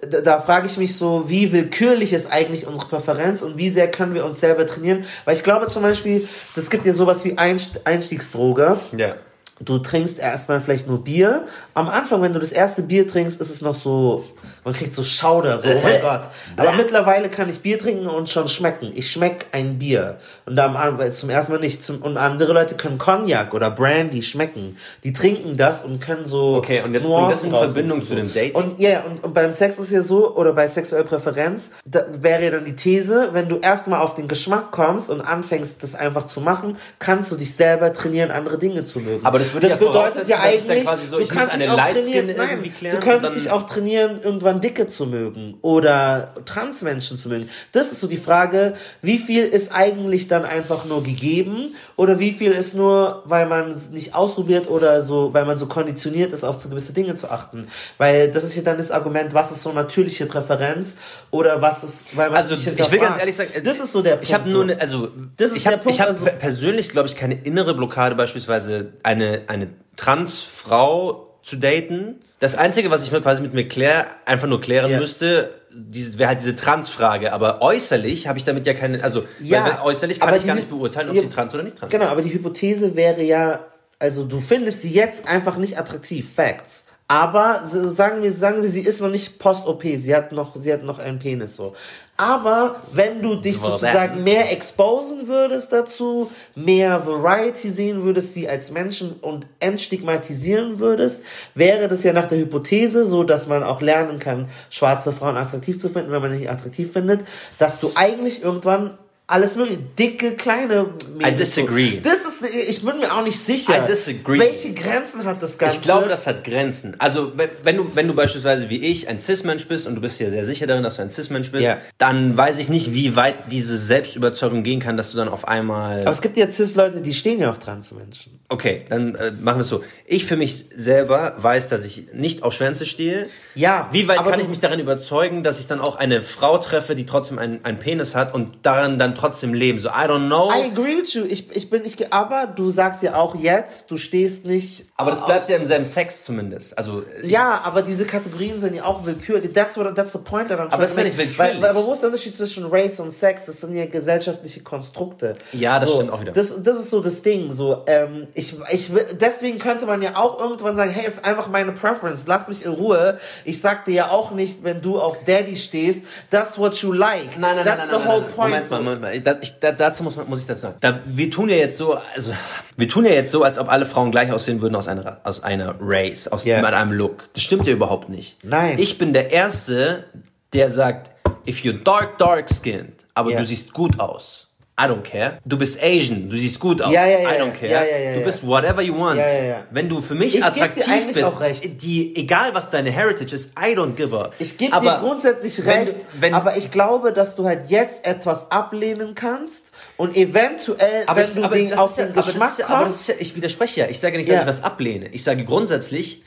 da, 0.07 0.21
da 0.21 0.39
frage 0.39 0.67
ich 0.67 0.78
mich 0.78 0.95
so, 0.95 1.23
wie 1.28 1.51
willkürlich 1.51 2.13
ist 2.13 2.32
eigentlich 2.32 2.67
unsere 2.67 2.86
Präferenz 2.86 3.41
und 3.41 3.57
wie 3.57 3.71
sehr 3.71 3.89
können 3.89 4.13
wir 4.13 4.23
uns 4.23 4.39
selber 4.39 4.67
trainieren? 4.67 5.03
Weil 5.26 5.36
ich 5.36 5.43
glaube 5.43 5.67
zum 5.67 5.82
Beispiel, 5.82 6.28
das 6.55 6.69
gibt 6.69 6.86
ja 6.86 6.93
sowas 6.93 7.26
wie 7.26 7.36
Einst 7.36 7.88
Einstiegsdroge. 7.88 8.78
ja. 8.95 9.15
Du 9.62 9.80
trinkst 9.80 10.20
erstmal 10.20 10.60
vielleicht 10.60 10.86
nur 10.86 11.01
Bier. 11.01 11.45
Am 11.76 11.88
Anfang, 11.88 12.22
wenn 12.22 12.34
du 12.34 12.39
das 12.39 12.51
erste 12.51 12.82
Bier 12.82 13.08
trinkst, 13.08 13.39
ist 13.39 13.49
es 13.49 13.62
noch 13.62 13.76
so, 13.76 14.26
man 14.66 14.74
kriegt 14.74 14.91
so 14.91 15.01
Schauder, 15.01 15.60
so, 15.60 15.70
oh 15.70 15.80
mein 15.82 16.01
Gott. 16.01 16.24
Aber 16.58 16.74
mittlerweile 16.74 17.30
kann 17.30 17.47
ich 17.47 17.62
Bier 17.62 17.80
trinken 17.80 18.08
und 18.08 18.30
schon 18.30 18.49
schmecken. 18.49 18.91
Ich 18.93 19.10
schmeck 19.10 19.45
ein 19.53 19.80
Bier. 19.80 20.18
Und 20.45 20.60
am 20.60 20.76
Anfang, 20.76 21.10
zum 21.10 21.30
ersten 21.30 21.53
Mal 21.53 21.60
nicht. 21.60 21.84
Zum, 21.86 22.01
und 22.01 22.18
andere 22.18 22.51
Leute 22.51 22.76
können 22.76 22.97
Cognac 22.97 23.53
oder 23.53 23.72
Brandy 23.72 24.22
schmecken. 24.24 24.76
Die 25.06 25.14
trinken 25.14 25.56
das 25.56 25.86
und 25.86 26.01
können 26.01 26.26
so. 26.26 26.56
Okay, 26.58 26.82
und 26.84 26.93
jetzt 26.93 27.03
bringt 27.03 27.32
das 27.32 27.43
in 27.43 27.51
Verbindung 27.51 28.03
zu 28.03 28.16
dem 28.16 28.34
Dating? 28.34 28.56
Und 28.56 28.78
ja, 28.82 29.03
und, 29.03 29.24
und 29.24 29.34
beim 29.34 29.53
Sex 29.53 29.80
ist 29.80 29.91
ja 29.91 30.01
so, 30.01 30.36
oder 30.36 30.51
bei 30.51 30.68
sexueller 30.68 31.06
Präferenz, 31.06 31.70
da 31.86 32.03
wäre 32.12 32.43
ja 32.43 32.51
dann 32.51 32.66
die 32.66 32.76
These, 32.76 33.30
wenn 33.32 33.47
du 33.47 33.60
erstmal 33.60 34.01
auf 34.01 34.16
den 34.16 34.28
Geschmack 34.28 34.72
kommst 34.72 35.10
und 35.10 35.22
anfängst, 35.22 35.82
das 35.82 35.95
einfach 35.95 36.26
zu 36.26 36.41
machen, 36.41 36.76
kannst 36.99 37.32
du 37.32 37.38
dich 37.38 37.56
selber 37.56 37.93
trainieren, 37.93 38.32
andere 38.32 38.58
Dinge 38.58 38.84
zu 38.84 38.99
mögen. 38.99 39.26
Aber 39.26 39.45
das 39.46 39.54
würde 39.54 39.68
ja 39.70 39.78
voraussetzen, 39.78 40.30
dass 40.30 40.54
ich 40.56 40.66
dann 40.68 40.84
quasi 40.84 41.08
so, 41.08 41.20
du 41.20 41.28
kannst 41.28 41.50
eine 41.52 41.64
dich 41.64 41.70
auch 41.72 41.88
trainieren, 41.89 42.26
nein, 42.38 42.74
klären 42.78 43.00
du 43.00 43.20
dann- 43.20 43.34
dich 43.34 43.52
auch 43.52 43.64
trainieren, 43.64 44.20
irgendwann 44.22 44.62
Dicke 44.62 44.88
zu 44.88 45.06
mögen 45.06 45.58
oder 45.62 46.34
Transmenschen 46.46 47.18
zu 47.18 47.30
mögen. 47.30 47.50
Das 47.72 47.91
ist 47.91 48.02
so 48.02 48.08
die 48.08 48.18
Frage, 48.18 48.74
wie 49.02 49.18
viel 49.18 49.46
ist 49.46 49.72
eigentlich 49.74 50.28
dann 50.28 50.46
einfach 50.46 50.86
nur 50.86 51.04
gegeben 51.04 51.76
oder 51.96 52.20
wie 52.20 52.32
viel 52.32 52.52
ist 52.52 52.74
nur, 52.76 53.24
weil 53.26 53.46
man 53.46 53.72
es 53.72 53.89
nicht 53.89 54.16
ausprobiert 54.16 54.70
oder 54.70 55.02
so, 55.02 55.34
weil 55.34 55.46
man 55.46 55.58
so 55.58 55.66
konditioniert 55.68 56.32
ist, 56.34 56.43
auf 56.43 56.62
so 56.62 56.70
gewisse 56.70 56.93
Dinge 56.93 57.16
zu 57.16 57.30
achten. 57.30 57.68
Weil 57.98 58.30
das 58.32 58.43
ist 58.43 58.56
ja 58.56 58.62
dann 58.62 58.78
das 58.78 58.91
Argument, 58.91 59.34
was 59.34 59.52
ist 59.52 59.62
so 59.62 59.72
natürliche 59.72 60.26
Präferenz 60.26 60.98
oder 61.32 61.62
was 61.62 61.84
ist, 61.84 62.06
weil 62.16 62.30
man 62.30 62.38
Also 62.38 62.56
ich 62.56 62.66
will 62.91 63.00
ganz 63.00 63.18
ehrlich 63.18 63.36
sagen, 63.36 63.52
das 63.64 63.80
ist 63.80 63.91
so 63.91 64.02
der 64.02 64.12
Punkt. 64.12 64.24
Ich 64.26 64.34
habe 64.34 64.50
nur 64.50 64.64
eine, 64.64 64.80
also 64.80 65.10
Das 65.38 65.52
ist 65.52 65.58
ich 65.58 65.68
habe 65.68 65.82
also- 65.86 66.26
persönlich 66.39 66.89
glaube 66.89 67.08
ich 67.08 67.16
keine 67.16 67.36
innere 67.36 67.74
Blockade 67.74 68.16
beispielsweise 68.16 68.93
eine 69.04 69.35
eine 69.48 69.70
Transfrau 69.96 71.28
zu 71.44 71.58
daten. 71.58 72.16
Das 72.40 72.56
einzige, 72.56 72.92
was 72.92 73.04
ich 73.04 73.12
mir 73.12 73.22
quasi 73.22 73.42
mit 73.42 73.54
mir 73.54 73.68
klär, 73.68 74.08
einfach 74.26 74.48
nur 74.48 74.60
klären 74.62 74.92
Ja. 74.92 75.00
müsste, 75.00 75.54
wäre 75.72 76.30
halt 76.30 76.40
diese 76.40 76.56
Transfrage. 76.56 77.32
Aber 77.34 77.62
äußerlich 77.62 78.28
habe 78.28 78.38
ich 78.38 78.46
damit 78.46 78.66
ja 78.66 78.74
keine, 78.74 79.04
also 79.04 79.26
Ja, 79.40 79.84
äußerlich 79.84 80.20
kann 80.20 80.36
ich 80.36 80.46
gar 80.46 80.56
nicht 80.56 80.70
beurteilen, 80.70 81.10
ob 81.10 81.16
ja, 81.16 81.22
sie 81.22 81.30
trans 81.30 81.54
oder 81.54 81.64
nicht 81.64 81.78
trans. 81.78 81.92
Genau, 81.92 82.06
aber 82.06 82.22
die 82.22 82.34
Hypothese 82.34 82.96
wäre 82.96 83.22
ja, 83.24 83.66
also 84.00 84.26
du 84.26 84.42
findest 84.42 84.82
sie 84.82 84.92
jetzt 84.92 85.28
einfach 85.28 85.58
nicht 85.58 85.78
attraktiv, 85.78 86.34
Facts. 86.36 86.85
Aber 87.08 87.62
so 87.68 87.88
sagen 87.88 88.24
wir, 88.24 88.34
sagen 88.34 88.64
wir, 88.64 88.70
sie 88.70 88.82
ist 88.82 88.99
noch 88.99 89.10
nicht 89.10 89.38
post-OP, 89.38 89.84
sie 89.84 90.16
hat 90.16 90.32
noch, 90.32 90.56
sie 90.60 90.74
hat 90.74 90.84
noch 90.84 90.97
einen 90.97 91.20
Penis 91.20 91.56
so. 91.56 91.76
Aber 92.18 92.82
wenn 92.93 93.22
du 93.22 93.36
dich 93.36 93.60
sozusagen 93.60 94.24
mehr 94.24 94.51
exposen 94.51 95.28
würdest 95.28 95.72
dazu, 95.72 96.32
mehr 96.56 97.06
Variety 97.06 97.70
sehen 97.70 98.03
würdest, 98.03 98.34
sie 98.34 98.49
als 98.49 98.72
Menschen 98.72 99.18
und 99.22 99.45
entstigmatisieren 99.60 100.80
würdest, 100.80 101.24
wäre 101.53 101.89
das 101.89 102.03
ja 102.03 102.14
nach 102.14 102.28
der 102.28 102.39
Hypothese 102.39 103.06
so, 103.06 103.24
dass 103.24 103.47
man 103.47 103.64
auch 103.64 103.82
lernen 103.82 104.18
kann, 104.18 104.47
schwarze 104.72 105.12
Frauen 105.12 105.38
attraktiv 105.38 105.80
zu 105.80 105.89
finden, 105.89 106.12
wenn 106.12 106.22
man 106.22 106.32
sie 106.32 106.38
nicht 106.38 106.49
attraktiv 106.49 106.91
findet, 106.91 107.22
dass 107.60 107.80
du 107.82 107.91
eigentlich 107.95 108.41
irgendwann 108.41 108.97
alles 109.28 109.55
mögliche, 109.55 109.80
dicke, 109.97 110.34
kleine 110.36 110.93
Mädels. 111.17 111.55
disagree. 111.55 111.99
Das 112.01 112.19
ist, 112.19 112.55
ich 112.55 112.84
bin 112.86 112.99
mir 112.99 113.11
auch 113.11 113.23
nicht 113.23 113.39
sicher. 113.39 113.84
I 113.84 113.88
disagree. 113.88 114.38
Welche 114.38 114.73
Grenzen 114.73 115.23
hat 115.23 115.41
das 115.41 115.57
Ganze? 115.57 115.78
Ich 115.78 115.82
glaube, 115.82 116.07
das 116.07 116.28
hat 116.28 116.43
Grenzen. 116.43 116.95
Also, 116.99 117.32
wenn- 117.63 117.78
du, 117.78 117.89
wenn 117.95 118.07
du 118.07 118.13
beispielsweise 118.13 118.69
wie 118.69 118.78
ich 118.86 119.07
ein 119.07 119.19
Cis-Mensch 119.19 119.67
bist 119.67 119.88
und 119.88 119.95
du 119.95 120.01
bist 120.01 120.19
ja 120.19 120.30
sehr 120.30 120.45
sicher 120.45 120.67
darin, 120.67 120.84
dass 120.84 120.97
du 120.97 121.01
ein 121.01 121.09
Cis-Mensch 121.09 121.51
bist, 121.51 121.63
Ja. 121.65 121.78
dann 121.97 122.38
weiß 122.38 122.59
ich 122.59 122.69
nicht, 122.69 122.93
wie 122.93 123.15
weit 123.15 123.51
diese 123.51 123.78
Selbstüberzeugung 123.78 124.61
gehen 124.63 124.80
kann, 124.80 124.95
dass 124.95 125.11
du 125.11 125.17
dann 125.17 125.30
auf 125.30 125.47
einmal. 125.47 126.01
Aber 126.01 126.11
es 126.11 126.21
gibt 126.21 126.38
ja 126.38 126.49
Cis-Leute, 126.49 127.01
die 127.01 127.13
stehen 127.13 127.39
ja 127.39 127.49
auf 127.49 127.57
Transmenschen. 127.57 128.35
Okay, 128.48 128.86
dann 128.89 129.16
äh, 129.16 129.32
machen 129.32 129.58
wir 129.58 129.62
es 129.62 129.70
so. 129.70 129.84
Ich 130.06 130.26
für 130.26 130.38
mich 130.38 130.66
selber 130.70 131.34
weiß, 131.38 131.68
dass 131.68 131.84
ich 131.84 132.14
nicht 132.14 132.43
auf 132.43 132.54
Schwänze 132.54 132.86
stehe. 132.86 133.28
Ja, 133.56 133.89
Wie 133.91 134.08
weit 134.08 134.24
kann 134.24 134.39
ich 134.39 134.48
mich 134.48 134.60
darin 134.60 134.80
überzeugen, 134.80 135.41
dass 135.41 135.60
ich 135.60 135.66
dann 135.66 135.82
auch 135.82 135.96
eine 135.96 136.22
Frau 136.22 136.60
treffe, 136.60 136.93
die 136.93 137.08
trotzdem 137.08 137.39
einen, 137.39 137.66
einen 137.66 137.80
Penis 137.80 138.14
hat 138.14 138.36
und 138.36 138.58
daran 138.62 139.00
dann 139.00 139.16
trotzdem 139.16 139.56
leben? 139.56 139.80
So, 139.80 139.89
I 139.89 140.08
don't 140.08 140.28
know. 140.28 140.52
I 140.52 140.72
agree 140.72 141.02
with 141.02 141.16
you. 141.16 141.24
Ich, 141.28 141.56
ich 141.56 141.72
bin 141.72 141.82
nicht, 141.82 142.14
aber 142.14 142.46
du 142.46 142.70
sagst 142.70 143.02
ja 143.02 143.16
auch 143.16 143.34
jetzt, 143.34 143.89
du 143.89 143.98
stehst 143.98 144.46
nicht. 144.46 144.86
aber 144.96 145.10
das 145.12 145.26
bleibt 145.26 145.50
ja 145.50 145.58
im 145.58 145.66
selben 145.66 145.86
Sex 145.86 146.24
zumindest. 146.24 146.78
Also, 146.78 147.04
Ja, 147.24 147.62
aber 147.66 147.82
diese 147.82 148.06
Kategorien 148.06 148.62
sind 148.62 148.76
ja 148.76 148.84
auch 148.84 149.08
willkürlich. 149.08 149.54
That's 149.54 149.76
what 149.76 149.96
that's 149.96 150.12
the 150.12 150.20
point 150.20 150.50
that 150.50 150.60
I'm 150.60 150.68
Aber 150.70 150.84
das 150.84 150.91
ist 150.91 150.98
ja 150.98 151.04
nicht 151.04 151.18
willkürlich. 151.18 151.39
Weil, 151.39 151.62
weil 151.64 151.76
wo 151.84 151.93
ist 151.93 152.02
der 152.02 152.10
Unterschied 152.10 152.36
zwischen 152.36 152.66
Race 152.68 153.00
und 153.00 153.10
Sex? 153.10 153.46
Das 153.46 153.62
sind 153.62 153.74
ja 153.74 153.88
gesellschaftliche 153.88 154.62
Konstrukte. 154.62 155.34
Ja, 155.52 155.80
das 155.80 155.89
so, 155.89 155.96
stimmt 155.96 156.12
auch 156.12 156.22
wieder. 156.22 156.32
Das, 156.32 156.62
das 156.62 156.76
ist 156.78 156.91
so 156.91 157.02
das 157.02 157.24
Ding. 157.24 157.52
So, 157.52 157.82
ähm, 157.88 158.28
ich, 158.36 158.45
ich, 158.72 158.93
will- 158.93 159.06
deswegen 159.20 159.58
könnte 159.60 159.86
man 159.86 160.02
ja 160.02 160.12
auch 160.16 160.39
irgendwann 160.39 160.76
sagen, 160.76 160.91
hey, 160.91 161.06
ist 161.08 161.24
einfach 161.26 161.48
meine 161.48 161.72
Preference. 161.72 162.26
Lass 162.28 162.48
mich 162.48 162.66
in 162.66 162.72
Ruhe. 162.72 163.20
Ich 163.43 163.62
sag 163.62 163.86
dir 163.86 163.93
ja 163.93 164.10
auch 164.12 164.32
nicht, 164.32 164.64
wenn 164.64 164.82
du 164.82 165.00
auf 165.00 165.24
Daddy 165.24 165.56
stehst, 165.56 166.02
that's 166.30 166.58
what 166.58 166.76
you 166.82 166.91
like. 166.93 167.38
Nein, 167.39 167.56
nein, 167.58 167.66
that's 167.66 167.78
nein, 167.78 167.88
the 167.89 167.96
nein, 167.96 168.02
nein, 168.04 168.08
whole 168.08 168.22
nein, 168.22 168.32
point. 168.36 168.50
Moment 168.52 168.70
mal, 168.72 168.82
Moment 168.82 169.02
mal. 169.02 169.22
Da, 169.22 169.36
ich, 169.41 169.60
da, 169.60 169.72
dazu 169.72 170.04
muss, 170.04 170.16
man, 170.16 170.28
muss 170.30 170.41
ich 170.41 170.48
dazu 170.48 170.62
sagen. 170.62 170.76
Da, 170.82 171.00
wir 171.06 171.30
tun 171.32 171.50
ja 171.50 171.56
jetzt 171.56 171.78
so, 171.78 171.98
also 172.16 172.34
wir 172.78 172.89
tun 172.89 173.06
ja 173.06 173.12
jetzt 173.12 173.32
so, 173.32 173.43
als 173.43 173.58
ob 173.60 173.70
alle 173.72 173.86
Frauen 173.86 174.12
gleich 174.12 174.32
aussehen 174.32 174.62
würden 174.62 174.76
aus 174.76 174.88
einer, 174.88 175.20
aus 175.24 175.43
einer 175.43 175.76
Race, 175.80 176.28
aus 176.28 176.46
mit 176.46 176.56
einem 176.64 176.91
Look. 176.91 177.30
Das 177.34 177.43
stimmt 177.43 177.68
ja 177.68 177.74
überhaupt 177.74 178.10
nicht. 178.10 178.43
Nein. 178.43 178.78
Ich 178.80 178.98
bin 178.98 179.14
der 179.14 179.32
Erste, 179.32 180.06
der 180.54 180.72
sagt, 180.72 181.12
if 181.48 181.60
you're 181.60 181.84
dark, 181.84 182.18
dark 182.18 182.50
skinned, 182.50 183.06
aber 183.14 183.32
Ja. 183.32 183.39
du 183.39 183.46
siehst 183.46 183.74
gut 183.74 184.00
aus. 184.00 184.45
I 184.78 184.88
don't 184.88 185.03
care. 185.03 185.39
Du 185.45 185.57
bist 185.57 185.82
Asian, 185.82 186.30
du 186.30 186.36
siehst 186.36 186.59
gut 186.59 186.82
aus. 186.82 186.91
Ja, 186.91 187.05
ja, 187.05 187.19
ja, 187.21 187.30
I 187.36 187.39
don't 187.41 187.53
care. 187.53 187.71
Ja, 187.71 187.82
ja, 187.86 187.97
ja, 187.97 188.13
du 188.15 188.26
bist 188.26 188.45
whatever 188.45 188.82
you 188.82 188.93
want. 188.99 189.17
Ja, 189.17 189.28
ja, 189.30 189.43
ja. 189.43 189.63
Wenn 189.71 189.88
du 189.88 190.01
für 190.01 190.15
mich 190.15 190.36
Ich 190.38 190.43
attraktiv 190.43 191.07
bist, 191.13 191.23
auch 191.23 191.39
recht. 191.39 191.82
die, 191.82 192.13
egal 192.17 192.53
was 192.53 192.69
deine 192.71 192.91
Heritage 192.91 193.34
ist, 193.36 193.51
I 193.57 193.73
don't 193.78 193.93
give 193.95 194.13
a. 194.17 194.32
Ich 194.38 194.57
gebe 194.57 194.73
Aber 194.73 194.95
dir 194.95 194.99
grundsätzlich 194.99 195.65
wenn- 195.65 195.78
recht, 195.86 195.95
wenn- 196.19 196.34
aber 196.34 196.57
ich 196.57 196.71
glaube, 196.71 197.13
dass 197.13 197.36
du 197.38 197.45
halt 197.45 197.69
jetzt 197.69 198.05
etwas 198.05 198.51
ablehnen 198.51 199.15
kannst 199.15 199.67
und 199.95 200.17
eventuell, 200.17 201.03
Aber, 201.07 201.21
wenn 201.21 201.28
ich, 201.30 201.34
du 201.36 201.43
aber, 201.45 201.55
den, 201.55 201.73
auf 201.73 201.91
ist 201.91 201.97
den 201.99 202.11
aber, 202.11 202.21
Geschmack 202.23 202.49
ist 202.59 202.69
aber 202.69 202.84
kommst, 202.84 202.99
ist 202.99 203.07
ja, 203.07 203.15
ich 203.19 203.34
widerspreche 203.38 203.80
ja. 203.80 203.88
Ich 203.88 204.01
sage 204.01 204.17
nicht, 204.17 204.30
dass 204.30 204.41
ich 204.41 204.47
was 204.47 204.61
ablehne. 204.63 205.07
Ich 205.13 205.23
sage 205.23 205.45
grundsätzlich, 205.45 206.21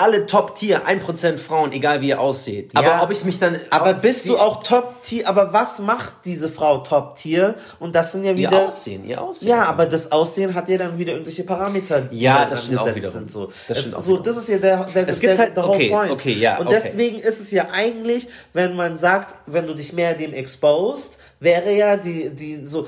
alle 0.00 0.26
Top-Tier, 0.26 0.82
1% 0.86 1.36
Frauen, 1.38 1.72
egal 1.72 2.00
wie 2.00 2.08
ihr 2.08 2.20
aussieht. 2.20 2.70
Aber 2.74 2.86
Ja. 2.88 3.02
ob 3.02 3.10
ich 3.10 3.24
mich 3.24 3.38
dann... 3.38 3.56
aber 3.70 3.92
bist 3.94 4.26
du 4.26 4.38
auch 4.38 4.62
Top-Tier, 4.62 5.28
aber 5.28 5.52
was 5.52 5.78
macht 5.78 6.12
diese 6.24 6.48
Frau 6.48 6.78
Top-Tier? 6.78 7.54
Und 7.78 7.94
das 7.94 8.12
sind 8.12 8.24
ja 8.24 8.30
Ihr 8.32 8.36
wieder... 8.38 8.66
Aussehen, 8.66 9.04
ihr 9.04 9.20
Aussehen. 9.20 9.48
Ja, 9.48 9.64
aber 9.64 9.86
das 9.86 10.10
Aussehen 10.10 10.54
hat 10.54 10.68
ja 10.68 10.78
dann 10.78 10.98
wieder 10.98 11.12
irgendwelche 11.12 11.44
Parameter. 11.44 12.00
die 12.00 12.20
Ja, 12.20 12.44
da 12.44 12.50
das 12.50 12.64
stimmt 12.64 12.80
auch 12.80 12.94
wiederum. 12.94 13.12
Sind, 13.12 13.30
so. 13.30 13.52
Das 13.68 13.76
Es- 13.76 13.82
stimmt 13.82 13.96
auch 13.96 14.00
so, 14.00 14.06
wiederum. 14.08 14.22
das 14.24 14.36
ist 14.38 14.48
ja 14.48 14.58
der, 14.58 14.84
der, 14.84 15.08
Es 15.08 15.20
der, 15.20 15.28
gibt 15.28 15.38
halt- 15.40 15.56
der 15.56 15.64
whole 15.64 15.74
okay, 15.74 15.90
point. 15.90 16.10
okay, 16.12 16.32
ja, 16.32 16.58
Und 16.58 16.66
okay. 16.68 16.80
deswegen 16.82 17.18
ist 17.18 17.38
es 17.40 17.50
ja 17.50 17.68
eigentlich, 17.72 18.28
wenn 18.54 18.74
man 18.74 18.96
sagt, 18.98 19.34
wenn 19.46 19.66
du 19.66 19.74
dich 19.74 19.92
mehr 19.92 20.14
dem 20.14 20.32
exposed, 20.32 21.18
wäre 21.40 21.72
ja 21.72 21.96
die, 21.96 22.30
die, 22.30 22.62
so, 22.66 22.86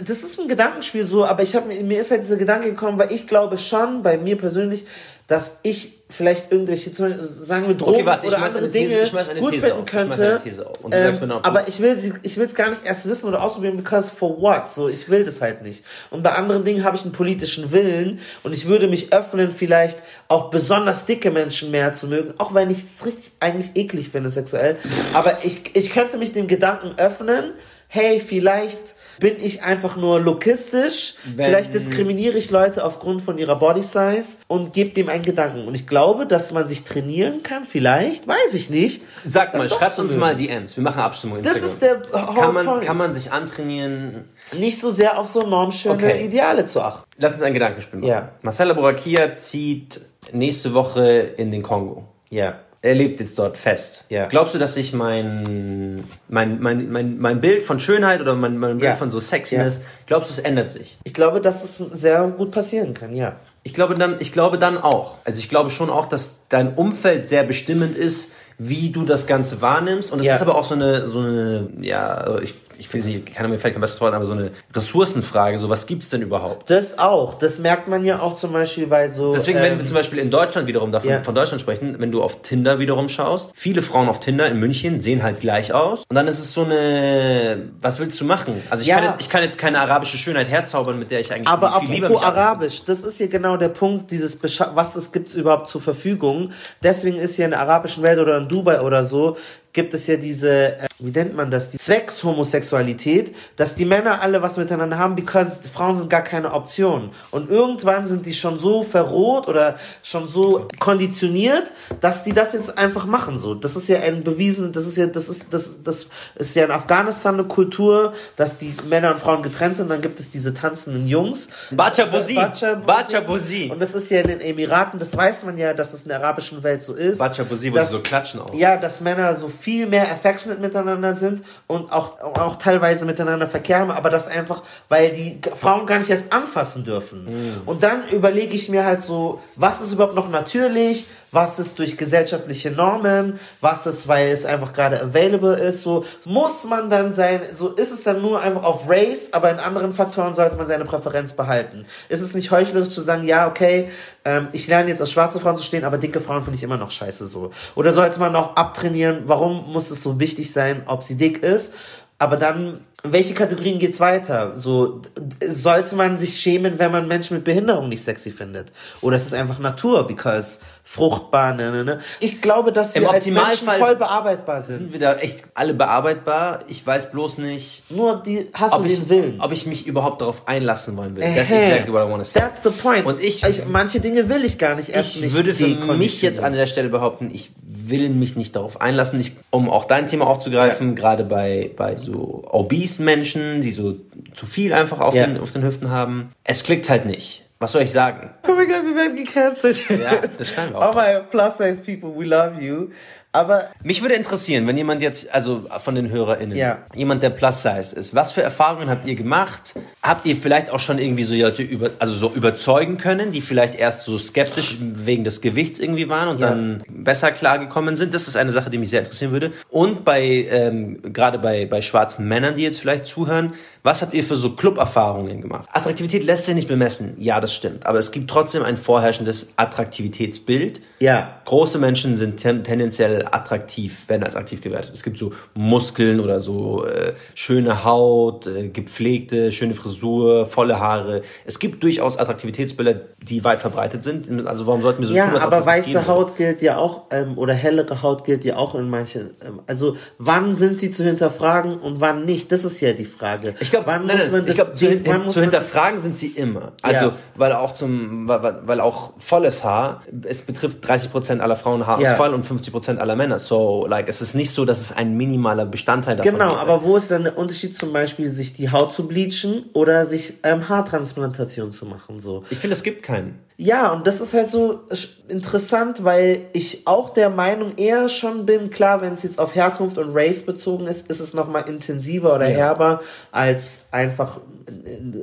das 0.00 0.22
ist 0.22 0.38
ein 0.40 0.48
Gedankenspiel 0.48 1.04
so, 1.04 1.24
aber 1.24 1.42
ich 1.42 1.54
habe 1.54 1.66
mir 1.72 2.00
ist 2.00 2.10
halt 2.10 2.22
dieser 2.22 2.36
Gedanke 2.36 2.70
gekommen, 2.70 2.98
weil 2.98 3.12
ich 3.12 3.26
glaube 3.26 3.56
schon, 3.58 4.02
bei 4.02 4.18
mir 4.18 4.36
persönlich, 4.36 4.84
dass 5.26 5.52
ich 5.62 5.92
vielleicht 6.10 6.52
irgendwelche, 6.52 6.92
zum 6.92 7.06
Beispiel, 7.08 7.24
sagen 7.24 7.66
wir 7.66 7.74
Drogen 7.74 7.94
Okay, 7.94 8.06
warte, 8.06 8.26
oder 8.26 8.36
andere 8.42 8.70
These- 8.70 8.88
Dinge 9.10 9.40
gut 9.40 9.52
These 9.52 9.66
finden 9.66 9.80
auf. 9.80 9.86
Könnte. 9.86 10.40
du- 10.42 11.34
aber 11.48 11.66
ich 11.66 11.80
will 11.80 11.96
sie, 11.96 12.12
ich 12.22 12.36
will 12.36 12.44
es 12.44 12.54
gar 12.54 12.68
nicht 12.68 12.82
erst 12.84 13.08
wissen 13.08 13.26
oder 13.28 13.42
ausprobieren, 13.42 13.76
because 13.78 14.10
for 14.10 14.38
what? 14.40 14.70
So, 14.70 14.88
ich 14.88 15.08
will 15.08 15.24
das 15.24 15.40
halt 15.40 15.62
nicht. 15.62 15.82
Und 16.10 16.22
bei 16.22 16.30
anderen 16.32 16.64
Dingen 16.64 16.84
habe 16.84 16.96
ich 16.96 17.02
einen 17.04 17.12
politischen 17.12 17.72
Willen 17.72 18.20
und 18.42 18.52
ich 18.52 18.66
würde 18.66 18.86
mich 18.86 19.14
öffnen, 19.14 19.50
vielleicht 19.50 19.98
auch 20.28 20.50
besonders 20.50 21.06
dicke 21.06 21.30
Menschen 21.30 21.70
mehr 21.70 21.94
zu 21.94 22.06
mögen, 22.06 22.34
auch 22.36 22.52
wenn 22.52 22.70
ich 22.70 22.84
es 22.84 23.04
richtig 23.06 23.32
eigentlich 23.40 23.70
eklig 23.74 24.10
finde 24.10 24.28
sexuell. 24.28 24.76
Aber 25.14 25.38
ich, 25.42 25.74
ich 25.74 25.90
könnte 25.90 26.18
mich 26.18 26.34
dem 26.34 26.46
Gedanken 26.48 26.98
öffnen, 26.98 27.52
hey, 27.88 28.20
vielleicht 28.20 28.94
bin 29.18 29.36
ich 29.40 29.62
einfach 29.62 29.96
nur 29.96 30.20
lokistisch, 30.20 31.14
Wenn- 31.24 31.46
vielleicht 31.46 31.74
diskriminiere 31.74 32.36
ich 32.38 32.50
Leute 32.50 32.84
aufgrund 32.84 33.22
von 33.22 33.38
ihrer 33.38 33.56
Body 33.56 33.82
Size 33.82 34.38
und 34.48 34.72
gebe 34.72 34.90
dem 34.90 35.08
einen 35.08 35.22
Gedanken. 35.22 35.66
Und 35.66 35.74
ich 35.74 35.86
glaube, 35.86 36.26
dass 36.26 36.52
man 36.52 36.66
sich 36.68 36.84
trainieren 36.84 37.42
kann, 37.42 37.64
vielleicht, 37.64 38.26
weiß 38.26 38.54
ich 38.54 38.70
nicht. 38.70 39.02
Sag 39.26 39.54
mal, 39.54 39.68
schreibt 39.68 39.98
uns 39.98 40.16
mal 40.16 40.34
DMs. 40.36 40.76
Wir 40.76 40.82
machen 40.84 41.00
Abstimmung. 41.00 41.42
Das 41.42 41.56
Instagram. 41.56 42.02
ist 42.02 42.12
der 42.12 42.26
whole 42.26 42.40
kann 42.40 42.54
man, 42.54 42.66
point. 42.66 42.84
kann 42.84 42.96
man 42.96 43.14
sich 43.14 43.32
antrainieren? 43.32 44.24
nicht 44.52 44.78
so 44.78 44.90
sehr 44.90 45.18
auf 45.18 45.26
so 45.28 45.42
normschöne 45.46 45.94
Okay. 45.94 46.24
Ideale 46.26 46.66
zu 46.66 46.80
achten. 46.82 47.04
Lass 47.16 47.32
uns 47.34 47.42
ein 47.42 47.54
Gedankenspiel 47.54 48.00
machen. 48.00 48.08
Ja. 48.10 48.28
Marcella 48.42 48.74
Borakia 48.74 49.34
zieht 49.34 50.00
nächste 50.32 50.74
Woche 50.74 51.18
in 51.36 51.50
den 51.50 51.62
Kongo. 51.62 52.04
Ja. 52.30 52.56
Er 52.84 52.94
lebt 52.94 53.18
jetzt 53.18 53.38
dort 53.38 53.56
fest. 53.56 54.04
Ja. 54.10 54.26
Glaubst 54.26 54.54
du, 54.54 54.58
dass 54.58 54.74
sich 54.74 54.92
mein, 54.92 56.04
mein, 56.28 56.60
mein, 56.60 56.92
mein, 56.92 57.18
mein 57.18 57.40
Bild 57.40 57.62
von 57.64 57.80
Schönheit 57.80 58.20
oder 58.20 58.34
mein, 58.34 58.58
mein 58.58 58.72
Bild 58.72 58.90
Ja. 58.90 58.94
von 58.94 59.10
so 59.10 59.20
Sexiness, 59.20 59.80
glaubst 60.06 60.28
du, 60.28 60.34
es 60.34 60.38
ändert 60.40 60.70
sich? 60.70 60.98
Ich 61.04 61.14
glaube, 61.14 61.40
dass 61.40 61.64
es 61.64 61.78
sehr 61.78 62.26
gut 62.28 62.50
passieren 62.50 62.92
kann, 62.92 63.14
ja. 63.14 63.36
Ich 63.62 63.72
glaube 63.72 63.94
dann, 63.94 64.16
ich 64.20 64.32
glaube 64.32 64.58
dann 64.58 64.76
auch. 64.76 65.14
Also 65.24 65.38
ich 65.38 65.48
glaube 65.48 65.70
schon 65.70 65.88
auch, 65.88 66.04
dass 66.04 66.40
dein 66.50 66.74
Umfeld 66.74 67.30
sehr 67.30 67.44
bestimmend 67.44 67.96
ist, 67.96 68.32
wie 68.58 68.90
du 68.90 69.04
das 69.04 69.26
Ganze 69.26 69.62
wahrnimmst. 69.62 70.12
Und 70.12 70.20
es 70.20 70.26
Ja. 70.26 70.36
ist 70.36 70.42
aber 70.42 70.54
auch 70.54 70.64
so 70.64 70.74
eine, 70.74 71.06
so 71.06 71.20
eine, 71.20 71.68
ja, 71.80 72.38
ich, 72.42 72.52
ich 72.78 72.92
will 72.92 73.02
sie, 73.02 73.20
keiner 73.20 73.48
mir 73.48 73.58
fällt 73.58 73.74
kein 73.74 73.80
besseres 73.80 74.00
Wort, 74.00 74.14
aber 74.14 74.24
so 74.24 74.32
eine 74.32 74.50
Ressourcenfrage. 74.74 75.58
So, 75.58 75.68
was 75.68 75.86
gibt's 75.86 76.08
denn 76.08 76.22
überhaupt? 76.22 76.70
Das 76.70 76.98
auch. 76.98 77.34
Das 77.34 77.58
merkt 77.58 77.88
man 77.88 78.04
ja 78.04 78.20
auch 78.20 78.34
zum 78.36 78.52
Beispiel 78.52 78.86
bei 78.86 79.08
so. 79.08 79.32
Deswegen, 79.32 79.60
wenn 79.60 79.72
ähm, 79.74 79.78
wir 79.78 79.86
zum 79.86 79.96
Beispiel 79.96 80.18
in 80.18 80.30
Deutschland 80.30 80.66
wiederum 80.68 80.92
davon, 80.92 81.10
Ja. 81.10 81.22
von 81.22 81.34
Deutschland 81.34 81.60
sprechen, 81.60 81.96
wenn 81.98 82.10
du 82.12 82.22
auf 82.22 82.42
Tinder 82.42 82.78
wiederum 82.78 83.08
schaust, 83.08 83.50
viele 83.54 83.82
Frauen 83.82 84.08
auf 84.08 84.20
Tinder 84.20 84.46
in 84.48 84.58
München 84.58 85.00
sehen 85.00 85.22
halt 85.22 85.40
gleich 85.40 85.72
aus. 85.72 86.04
Und 86.08 86.14
dann 86.16 86.26
ist 86.28 86.38
es 86.38 86.52
so 86.52 86.62
eine, 86.64 87.70
was 87.80 87.98
willst 88.00 88.20
du 88.20 88.24
machen? 88.24 88.62
Also 88.70 88.82
ich, 88.82 88.88
Ja. 88.88 88.96
kann, 88.96 89.04
jetzt, 89.04 89.20
ich 89.20 89.28
kann 89.28 89.42
jetzt 89.42 89.58
keine 89.58 89.80
arabische 89.80 90.18
Schönheit 90.18 90.48
herzaubern, 90.48 90.98
mit 90.98 91.10
der 91.10 91.20
ich 91.20 91.32
eigentlich 91.32 91.48
Aber 91.48 91.80
viel 91.80 91.90
lieber 91.90 92.08
mich. 92.08 92.20
Arabisch, 92.22 92.84
das 92.84 93.00
ist 93.00 93.18
ja 93.20 93.26
genau 93.26 93.56
der 93.56 93.68
Punkt, 93.68 94.10
dieses 94.10 94.36
Bescha 94.36 94.72
was 94.74 94.96
es 94.96 95.12
gibt's 95.12 95.34
überhaupt 95.34 95.68
zur 95.68 95.80
Verfügung. 95.80 96.50
Deswegen 96.82 97.16
ist 97.16 97.36
ja 97.36 97.44
in 97.44 97.52
der 97.52 97.60
arabischen 97.60 98.02
Welt 98.02 98.18
oder 98.18 98.38
in 98.38 98.48
Dubai 98.48 98.80
oder 98.80 99.04
so, 99.04 99.36
gibt 99.74 99.92
es 99.92 100.06
ja 100.06 100.16
diese, 100.16 100.78
äh, 100.78 100.86
wie 101.00 101.10
nennt 101.10 101.34
man 101.34 101.50
das, 101.50 101.68
die 101.68 101.78
Zweckshomosexualität, 101.78 103.34
dass 103.56 103.74
die 103.74 103.84
Männer 103.84 104.22
alle 104.22 104.40
was 104.40 104.56
miteinander 104.56 104.96
haben, 104.96 105.16
because 105.16 105.68
Frauen 105.68 105.96
sind 105.96 106.08
gar 106.08 106.22
keine 106.22 106.52
Option. 106.52 107.10
Und 107.32 107.50
irgendwann 107.50 108.06
sind 108.06 108.24
die 108.24 108.32
schon 108.32 108.58
so 108.58 108.84
verroht 108.84 109.48
oder 109.48 109.76
schon 110.02 110.28
so 110.28 110.68
konditioniert, 110.78 111.72
dass 112.00 112.22
die 112.22 112.32
das 112.32 112.52
jetzt 112.52 112.78
einfach 112.78 113.04
machen, 113.04 113.36
so. 113.36 113.54
Das 113.54 113.74
ist 113.74 113.88
ja 113.88 114.00
ein 114.00 114.22
bewiesen, 114.22 114.72
das 114.72 114.86
ist 114.86 114.96
ja, 114.96 115.06
das 115.06 115.28
ist, 115.28 115.46
das, 115.50 115.82
das 115.82 116.06
ist 116.36 116.54
ja 116.54 116.64
in 116.64 116.70
Afghanistan 116.70 117.34
eine 117.34 117.44
Kultur, 117.44 118.14
dass 118.36 118.58
die 118.58 118.74
Männer 118.88 119.10
und 119.10 119.20
Frauen 119.20 119.42
getrennt 119.42 119.76
sind, 119.76 119.90
dann 119.90 120.00
gibt 120.00 120.20
es 120.20 120.30
diese 120.30 120.54
tanzenden 120.54 121.08
Jungs. 121.08 121.48
Bacha 121.72 122.04
Bozi. 122.04 122.34
Bacha 122.34 122.74
Bacha 122.74 123.20
Bozi. 123.20 123.70
Und 123.72 123.80
das 123.80 123.94
ist 123.94 124.08
ja 124.10 124.20
in 124.20 124.28
den 124.28 124.40
Emiraten, 124.40 125.00
das 125.00 125.16
weiß 125.16 125.44
man 125.44 125.58
ja, 125.58 125.74
dass 125.74 125.92
es 125.92 126.02
in 126.02 126.08
der 126.10 126.20
arabischen 126.20 126.62
Welt 126.62 126.80
so 126.80 126.94
ist. 126.94 127.18
Bacha 127.18 127.42
Bozi, 127.42 127.72
wo 127.72 127.78
sie 127.80 127.86
so 127.86 127.98
klatschen 127.98 128.40
auch. 128.40 128.54
Ja, 128.54 128.76
dass 128.76 129.00
Männer 129.00 129.34
so 129.34 129.48
viel 129.64 129.86
mehr 129.86 130.12
affectionate 130.12 130.60
miteinander 130.60 131.14
sind 131.14 131.42
und 131.66 131.90
auch, 131.90 132.20
auch 132.20 132.56
teilweise 132.56 133.06
miteinander 133.06 133.46
Verkehr 133.46 133.78
haben, 133.78 133.90
aber 133.90 134.10
das 134.10 134.28
einfach, 134.28 134.62
weil 134.90 135.12
die 135.12 135.40
Frauen 135.58 135.86
gar 135.86 135.98
nicht 136.00 136.10
erst 136.10 136.30
anfassen 136.34 136.84
dürfen. 136.84 137.24
Mhm. 137.24 137.62
Und 137.64 137.82
dann 137.82 138.06
überlege 138.10 138.54
ich 138.54 138.68
mir 138.68 138.84
halt 138.84 139.00
so, 139.00 139.40
was 139.56 139.80
ist 139.80 139.94
überhaupt 139.94 140.14
noch 140.14 140.28
natürlich, 140.28 141.06
was 141.34 141.58
ist 141.58 141.78
durch 141.78 141.96
gesellschaftliche 141.96 142.70
Normen, 142.70 143.38
was 143.60 143.86
ist, 143.86 144.08
weil 144.08 144.28
es 144.28 144.44
einfach 144.44 144.72
gerade 144.72 145.02
available 145.02 145.54
ist, 145.54 145.82
so 145.82 146.04
muss 146.24 146.64
man 146.64 146.88
dann 146.88 147.12
sein, 147.12 147.42
so 147.52 147.68
ist 147.68 147.92
es 147.92 148.02
dann 148.02 148.22
nur 148.22 148.40
einfach 148.40 148.64
auf 148.64 148.88
Race, 148.88 149.32
aber 149.32 149.50
in 149.50 149.58
anderen 149.58 149.92
Faktoren 149.92 150.34
sollte 150.34 150.56
man 150.56 150.66
seine 150.66 150.84
Präferenz 150.84 151.34
behalten. 151.34 151.84
Ist 152.08 152.20
es 152.20 152.34
nicht 152.34 152.50
heuchlerisch 152.50 152.90
zu 152.90 153.02
sagen, 153.02 153.26
ja, 153.26 153.48
okay, 153.48 153.90
ähm, 154.24 154.48
ich 154.52 154.66
lerne 154.66 154.88
jetzt 154.88 155.02
auf 155.02 155.08
schwarze 155.08 155.40
Frauen 155.40 155.56
zu 155.56 155.64
stehen, 155.64 155.84
aber 155.84 155.98
dicke 155.98 156.20
Frauen 156.20 156.42
finde 156.42 156.56
ich 156.56 156.62
immer 156.62 156.76
noch 156.76 156.90
scheiße 156.90 157.26
so. 157.26 157.50
Oder 157.74 157.92
sollte 157.92 158.20
man 158.20 158.34
auch 158.36 158.56
abtrainieren, 158.56 159.22
warum 159.26 159.72
muss 159.72 159.90
es 159.90 160.02
so 160.02 160.20
wichtig 160.20 160.52
sein, 160.52 160.82
ob 160.86 161.02
sie 161.02 161.16
dick 161.16 161.42
ist? 161.42 161.74
Aber 162.18 162.36
dann, 162.36 162.80
welche 163.02 163.34
Kategorien 163.34 163.78
geht's 163.78 163.98
weiter? 163.98 164.56
So, 164.56 165.02
sollte 165.46 165.96
man 165.96 166.16
sich 166.16 166.38
schämen, 166.38 166.78
wenn 166.78 166.92
man 166.92 167.08
Menschen 167.08 167.36
mit 167.36 167.44
Behinderung 167.44 167.88
nicht 167.88 168.04
sexy 168.04 168.30
findet? 168.30 168.72
Oder 169.00 169.16
ist 169.16 169.26
es 169.26 169.34
einfach 169.34 169.58
Natur, 169.58 170.06
because 170.06 170.60
fruchtbar, 170.86 171.54
ne, 171.54 171.70
ne, 171.72 171.82
ne? 171.84 171.98
Ich 172.20 172.42
glaube, 172.42 172.70
dass 172.70 172.94
Im 172.94 173.02
wir 173.02 173.10
als 173.10 173.26
Menschen 173.26 173.66
voll 173.68 173.96
bearbeitbar 173.96 174.62
sind. 174.62 174.76
Sind 174.76 174.92
wir 174.92 175.00
da 175.00 175.14
echt 175.16 175.42
alle 175.54 175.72
bearbeitbar? 175.74 176.60
Ich 176.68 176.86
weiß 176.86 177.10
bloß 177.10 177.38
nicht, 177.38 177.90
Nur 177.90 178.22
die, 178.22 178.48
hast 178.52 178.74
ob 178.74 178.82
du 178.84 178.88
ich, 178.90 179.00
den 179.00 179.08
Willen. 179.08 179.40
ob 179.40 179.50
ich 179.50 179.66
mich 179.66 179.86
überhaupt 179.86 180.20
darauf 180.20 180.46
einlassen 180.46 180.96
wollen 180.96 181.16
will. 181.16 181.24
That's 181.24 181.50
Ähä. 181.50 181.70
exactly 181.72 181.92
what 181.92 182.06
I 182.06 182.10
want 182.10 182.22
to 182.22 182.28
say. 182.30 182.38
That's 182.38 182.62
the 182.62 182.70
point. 182.70 183.06
Und 183.06 183.22
ich- 183.22 183.42
manche 183.66 184.00
Dinge 184.00 184.28
will 184.28 184.44
ich 184.44 184.58
gar 184.58 184.74
nicht 184.74 184.90
erst 184.90 185.16
Ich 185.16 185.22
nicht 185.22 185.34
würde 185.34 185.54
für 185.54 185.66
mich 185.94 186.20
jetzt 186.22 186.40
an 186.40 186.52
der 186.52 186.66
Stelle 186.66 186.90
behaupten, 186.90 187.30
ich 187.32 187.50
will 187.66 188.08
mich 188.10 188.36
nicht 188.36 188.54
darauf 188.54 188.80
einlassen, 188.80 189.18
ich, 189.20 189.32
um 189.50 189.68
auch 189.70 189.84
dein 189.86 190.06
Thema 190.06 190.26
aufzugreifen, 190.26 190.94
gerade 190.94 191.24
bei, 191.24 191.70
bei 191.76 191.96
so 191.96 192.44
obese 192.50 193.02
Menschen, 193.02 193.60
die 193.62 193.72
so 193.72 193.96
zu 194.34 194.46
viel 194.46 194.72
einfach 194.72 195.00
auf, 195.00 195.14
Ja. 195.14 195.26
den, 195.26 195.38
auf 195.38 195.52
den 195.52 195.62
Hüften 195.62 195.90
haben. 195.90 196.30
Es 196.44 196.62
klickt 196.62 196.88
halt 196.90 197.04
nicht. 197.06 197.43
Was 197.64 197.72
soll 197.72 197.80
ich 197.82 197.92
sagen? 197.92 198.28
Oh 198.46 198.52
my 198.52 198.66
god, 198.66 198.84
wir 198.84 198.94
werden 198.94 199.16
gecancelt. 199.16 199.88
Ja, 199.88 200.20
das 200.36 200.50
schreiben 200.50 200.74
wir 200.74 200.78
auch. 200.80 200.94
All 200.94 201.20
my 201.20 201.24
plus 201.30 201.56
size 201.56 201.80
people, 201.82 202.10
we 202.14 202.26
love 202.26 202.60
you. 202.60 202.88
Aber 203.32 203.70
Mich 203.82 204.00
würde 204.00 204.14
interessieren, 204.14 204.64
wenn 204.68 204.76
jemand 204.76 205.02
jetzt, 205.02 205.34
also 205.34 205.66
von 205.80 205.96
den 205.96 206.08
HörerInnen, 206.10 206.56
Ja. 206.56 206.78
jemand, 206.94 207.22
der 207.24 207.30
plus 207.30 207.62
size 207.62 207.96
ist, 207.96 208.14
was 208.14 208.30
für 208.30 208.42
Erfahrungen 208.42 208.88
habt 208.88 209.06
ihr 209.08 209.16
gemacht? 209.16 209.74
Habt 210.02 210.24
ihr 210.26 210.36
vielleicht 210.36 210.70
auch 210.70 210.78
schon 210.78 210.98
irgendwie 210.98 211.24
so 211.24 211.34
Leute 211.34 211.62
über, 211.62 211.90
also 211.98 212.14
so 212.14 212.30
überzeugen 212.32 212.96
können, 212.96 213.32
die 213.32 213.40
vielleicht 213.40 213.74
erst 213.74 214.04
so 214.04 214.18
skeptisch 214.18 214.76
wegen 214.80 215.24
des 215.24 215.40
Gewichts 215.40 215.80
irgendwie 215.80 216.08
waren 216.08 216.28
und 216.28 216.38
Ja. 216.38 216.50
dann 216.50 216.84
besser 216.88 217.32
klargekommen 217.32 217.96
sind? 217.96 218.14
Das 218.14 218.28
ist 218.28 218.36
eine 218.36 218.52
Sache, 218.52 218.70
die 218.70 218.78
mich 218.78 218.90
sehr 218.90 219.00
interessieren 219.00 219.32
würde. 219.32 219.52
Und 219.68 220.04
bei, 220.04 220.46
ähm, 220.50 220.98
gerade 221.12 221.40
bei, 221.40 221.66
bei 221.66 221.82
schwarzen 221.82 222.28
Männern, 222.28 222.54
die 222.54 222.62
jetzt 222.62 222.78
vielleicht 222.78 223.06
zuhören, 223.06 223.54
was 223.84 224.00
habt 224.00 224.14
ihr 224.14 224.24
für 224.24 224.34
so 224.34 224.52
Club-Erfahrungen 224.56 225.42
gemacht? 225.42 225.68
Attraktivität 225.70 226.24
lässt 226.24 226.46
sich 226.46 226.54
nicht 226.54 226.68
bemessen. 226.68 227.16
Ja, 227.18 227.38
das 227.38 227.52
stimmt. 227.52 227.84
Aber 227.84 227.98
es 227.98 228.12
gibt 228.12 228.30
trotzdem 228.30 228.62
ein 228.62 228.78
vorherrschendes 228.78 229.48
Attraktivitätsbild. 229.56 230.80
ja, 231.00 231.42
Große 231.44 231.78
Menschen 231.78 232.16
sind 232.16 232.40
ten 232.40 232.64
tendenziell 232.64 233.26
attraktiv, 233.30 234.08
werden 234.08 234.24
als 234.24 234.34
attraktiv 234.34 234.62
gewertet. 234.62 234.92
Es 234.94 235.02
gibt 235.02 235.18
so 235.18 235.34
Muskeln 235.52 236.20
oder 236.20 236.40
so 236.40 236.86
äh, 236.86 237.12
schöne 237.34 237.84
Haut, 237.84 238.46
äh, 238.46 238.68
gepflegte, 238.68 239.52
schöne 239.52 239.74
Frisur, 239.74 240.46
volle 240.46 240.80
Haare. 240.80 241.20
Es 241.44 241.58
gibt 241.58 241.82
durchaus 241.82 242.18
Attraktivitätsbilder, 242.18 243.02
die 243.22 243.44
weit 243.44 243.60
verbreitet 243.60 244.02
sind. 244.02 244.46
Also 244.46 244.66
warum 244.66 244.80
sollten 244.80 245.02
wir 245.02 245.08
so 245.08 245.14
ja, 245.14 245.26
tun, 245.26 245.34
ob 245.34 245.42
aber 245.42 245.56
nicht 245.58 245.66
weiße 245.66 245.88
würde? 245.92 246.06
Haut 246.06 246.36
gilt 246.38 246.62
ja 246.62 246.78
auch, 246.78 247.02
ähm, 247.10 247.36
oder 247.36 247.52
hellere 247.52 248.00
Haut 248.00 248.24
gilt 248.24 248.46
ja 248.46 248.56
auch 248.56 248.74
in 248.74 248.88
manchen. 248.88 249.36
Ähm, 249.44 249.60
also 249.66 249.98
wann 250.16 250.56
sind 250.56 250.78
sie 250.78 250.90
zu 250.90 251.04
hinterfragen 251.04 251.78
und 251.78 252.00
wann 252.00 252.24
nicht? 252.24 252.50
Das 252.50 252.64
ist 252.64 252.80
ja 252.80 252.94
die 252.94 253.04
Frage. 253.04 253.54
Ich 253.60 253.73
glaube, 253.82 254.42
glaub, 254.52 254.76
zu, 254.76 254.86
muss 255.24 255.34
zu 255.34 255.40
hinterfragen 255.40 255.98
sind 255.98 256.16
sie 256.16 256.28
immer. 256.28 256.72
Also, 256.82 257.06
Ja. 257.06 257.12
weil 257.34 257.52
auch 257.52 257.74
zum, 257.74 258.28
weil, 258.28 258.60
weil- 258.66 258.80
auch 258.80 259.14
volles 259.18 259.64
Haar, 259.64 260.02
es 260.24 260.42
betrifft 260.42 260.78
30% 260.86 261.40
aller 261.40 261.56
Frauen 261.56 261.86
Haarausfall 261.86 262.30
Ja. 262.30 262.34
und 262.34 262.44
50% 262.44 262.98
aller 263.00 263.16
Männer. 263.16 263.38
So, 263.38 263.86
like, 263.86 264.08
es 264.08 264.20
ist 264.22 264.34
nicht 264.34 264.50
so, 264.52 264.64
dass 264.64 264.80
es 264.80 264.92
ein 264.92 265.16
minimaler 265.16 265.66
Bestandteil 265.66 266.16
davon 266.16 266.32
Genau, 266.32 266.50
wäre. 266.52 266.58
aber 266.60 266.82
wo 266.84 266.96
ist 266.96 267.10
dann 267.10 267.24
der 267.24 267.38
Unterschied 267.38 267.76
zum 267.76 267.92
Beispiel, 267.92 268.28
sich 268.28 268.52
die 268.54 268.70
Haut 268.70 268.92
zu 268.94 269.06
bleachen 269.08 269.64
oder 269.72 270.06
sich 270.06 270.34
ähm, 270.42 270.68
Haartransplantation 270.68 271.72
zu 271.72 271.86
machen? 271.86 272.20
So. 272.20 272.44
Ich 272.50 272.58
finde, 272.58 272.74
es 272.74 272.82
gibt 272.82 273.02
keinen. 273.02 273.38
Ja, 273.56 273.92
und 273.92 274.04
das 274.06 274.20
ist 274.20 274.34
halt 274.34 274.50
so 274.50 274.80
interessant, 275.28 276.02
weil 276.02 276.46
ich 276.52 276.86
auch 276.86 277.10
der 277.10 277.30
Meinung 277.30 277.76
eher 277.76 278.08
schon 278.08 278.46
bin, 278.46 278.68
klar, 278.70 279.00
wenn 279.00 279.12
es 279.12 279.22
jetzt 279.22 279.38
auf 279.38 279.54
Herkunft 279.54 279.96
und 279.96 280.10
Race 280.12 280.42
bezogen 280.42 280.88
ist, 280.88 281.08
ist 281.08 281.20
es 281.20 281.34
nochmal 281.34 281.68
intensiver 281.68 282.34
oder 282.34 282.48
Ja. 282.48 282.56
herber 282.56 283.00
als 283.30 283.82
einfach 283.92 284.40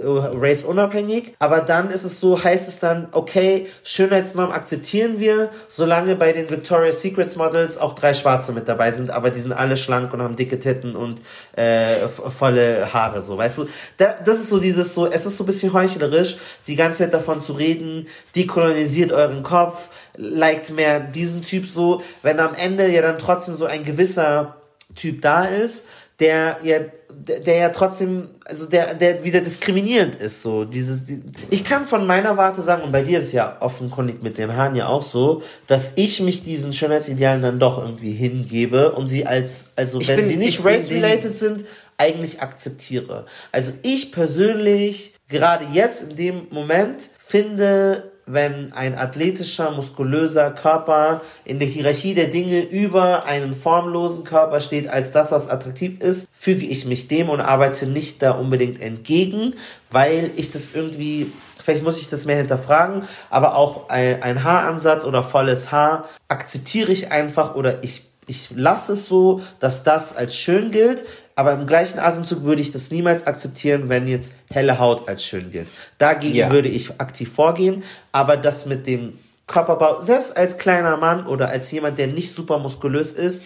Race 0.04 0.66
unabhängig. 0.66 1.34
Aber 1.40 1.62
dann 1.62 1.90
ist 1.90 2.04
es 2.04 2.20
so, 2.20 2.42
heißt 2.44 2.68
es 2.68 2.80
dann, 2.80 3.08
okay, 3.12 3.68
Schönheitsnorm 3.84 4.52
akzeptieren 4.52 5.20
wir, 5.20 5.50
solange 5.70 6.16
bei 6.16 6.32
den 6.32 6.50
Victoria's 6.50 7.02
Secrets 7.02 7.36
Models 7.36 7.78
auch 7.78 7.94
drei 7.96 8.14
Schwarze 8.14 8.52
mit 8.54 8.68
dabei 8.68 8.92
sind, 8.92 9.10
aber 9.12 9.30
die 9.30 9.42
sind 9.42 9.54
alle 9.54 9.78
schlank 9.78 10.14
und 10.14 10.22
haben 10.22 10.36
dicke 10.36 10.60
Titten 10.60 10.96
und 10.96 11.22
äh, 11.56 12.08
volle 12.08 12.94
Haare, 12.94 13.24
so, 13.24 13.38
weißt 13.38 13.60
du? 13.60 13.68
Da, 13.98 14.16
das 14.24 14.38
ist 14.38 14.50
so 14.50 14.60
dieses 14.60 14.94
so, 14.94 15.08
es 15.10 15.26
ist 15.26 15.38
so 15.38 15.44
ein 15.44 15.48
bisschen 15.48 15.74
heuchlerisch, 15.74 16.38
die 16.68 16.76
ganze 16.76 17.00
Zeit 17.00 17.14
davon 17.14 17.42
zu 17.42 17.54
reden, 17.54 18.08
dekolonisiert 18.36 19.12
euren 19.12 19.44
Kopf, 19.44 19.90
liked 20.18 20.72
mehr 20.72 21.00
diesen 21.00 21.44
Typ 21.44 21.68
so, 21.68 22.02
wenn 22.22 22.40
am 22.40 22.54
Ende 22.54 22.88
ja 22.90 23.02
dann 23.02 23.18
trotzdem 23.18 23.56
so 23.56 23.66
ein 23.66 23.84
gewisser 23.86 24.58
Typ 24.96 25.22
da 25.22 25.46
ist, 25.46 25.86
der 26.20 26.58
ja, 26.64 26.78
der, 27.10 27.40
der 27.40 27.56
ja 27.58 27.70
trotzdem, 27.70 28.30
also 28.46 28.68
der, 28.68 28.94
der 28.94 29.24
wieder 29.24 29.42
diskriminierend 29.42 30.16
ist, 30.16 30.44
so 30.44 30.66
dieses, 30.66 31.04
die, 31.06 31.20
ich 31.50 31.64
kann 31.66 31.86
von 31.86 32.06
meiner 32.06 32.38
Warte 32.38 32.62
sagen, 32.62 32.84
und 32.84 32.92
bei 32.92 33.02
dir 33.02 33.20
ist 33.20 33.32
ja 33.34 33.58
offenkundig 33.60 34.22
mit 34.22 34.38
dem 34.38 34.56
Haaren 34.56 34.76
ja 34.76 34.88
auch 34.88 35.02
so, 35.02 35.42
dass 35.68 35.94
ich 35.96 36.20
mich 36.22 36.44
diesen 36.44 36.74
Schönheitsidealen 36.74 37.42
dann 37.42 37.60
doch 37.60 37.80
irgendwie 37.80 38.12
hingebe 38.12 38.92
und 38.92 39.08
sie 39.08 39.26
als, 39.26 39.72
also 39.76 40.00
Ich 40.00 40.08
wenn 40.10 40.18
bin- 40.18 40.26
sie 40.28 40.34
ich 40.34 40.40
nicht 40.40 40.66
race-related 40.66 41.36
sind, 41.36 41.66
eigentlich 41.98 42.42
akzeptiere. 42.42 43.26
Also 43.52 43.72
ich 43.82 44.12
persönlich, 44.12 45.14
gerade 45.28 45.66
jetzt 45.74 46.04
in 46.04 46.16
dem 46.16 46.48
Moment, 46.52 47.10
finde, 47.20 48.11
wenn 48.26 48.74
ein 48.74 48.98
athletischer, 48.98 49.72
muskulöser 49.72 50.52
Körper 50.52 51.22
in 51.44 51.60
der 51.60 51.68
Hierarchie 51.68 52.14
der 52.14 52.28
Dinge 52.28 52.62
über 52.62 53.26
einen 53.26 53.54
formlosen 53.54 54.24
Körper 54.24 54.62
steht 54.62 54.88
als 54.90 55.12
das, 55.12 55.32
was 55.32 55.50
attraktiv 55.50 56.00
ist, 56.00 56.28
füge 56.34 56.66
ich 56.66 56.86
mich 56.86 57.08
dem 57.08 57.30
und 57.30 57.42
arbeite 57.42 57.88
nicht 57.88 58.22
da 58.22 58.32
unbedingt 58.32 58.82
entgegen, 58.82 59.56
weil 59.90 60.32
ich 60.36 60.52
das 60.52 60.74
irgendwie, 60.74 61.32
vielleicht 61.64 61.84
muss 61.84 62.00
ich 62.00 62.10
das 62.10 62.26
mehr 62.26 62.38
hinterfragen, 62.38 63.04
aber 63.30 63.56
auch 63.56 63.90
ein, 63.90 64.44
Haaransatz 64.44 65.04
oder 65.04 65.24
volles 65.24 65.72
Haar 65.72 66.08
akzeptiere 66.28 66.92
ich 66.92 67.12
einfach 67.12 67.56
oder 67.56 67.84
ich 67.84 68.04
ich 68.28 68.50
lasse 68.56 68.94
es 68.94 69.08
so, 69.08 69.42
dass 69.60 69.84
das 69.84 70.16
als 70.16 70.36
schön 70.36 70.72
gilt, 70.72 71.04
aber 71.36 71.54
im 71.54 71.66
gleichen 71.66 72.00
Atemzug 72.00 72.44
würde 72.44 72.62
ich 72.62 72.72
das 72.72 72.92
niemals 72.92 73.26
akzeptieren, 73.28 73.90
wenn 73.90 74.08
jetzt 74.08 74.34
helle 74.52 74.80
Haut 74.80 75.08
als 75.10 75.24
schön 75.24 75.50
gilt. 75.52 75.68
Dagegen 75.98 76.36
Ja. 76.36 76.52
würde 76.52 76.68
ich 76.70 76.92
aktiv 77.00 77.32
vorgehen, 77.34 77.84
aber 78.12 78.38
das 78.38 78.66
mit 78.66 78.88
dem 78.88 79.18
Körperbau, 79.48 80.02
selbst 80.02 80.38
als 80.38 80.58
kleiner 80.58 80.98
Mann 80.98 81.28
oder 81.28 81.50
als 81.50 81.70
jemand, 81.72 82.00
der 82.00 82.08
nicht 82.08 82.34
super 82.34 82.58
muskulös 82.58 83.14
ist, 83.14 83.44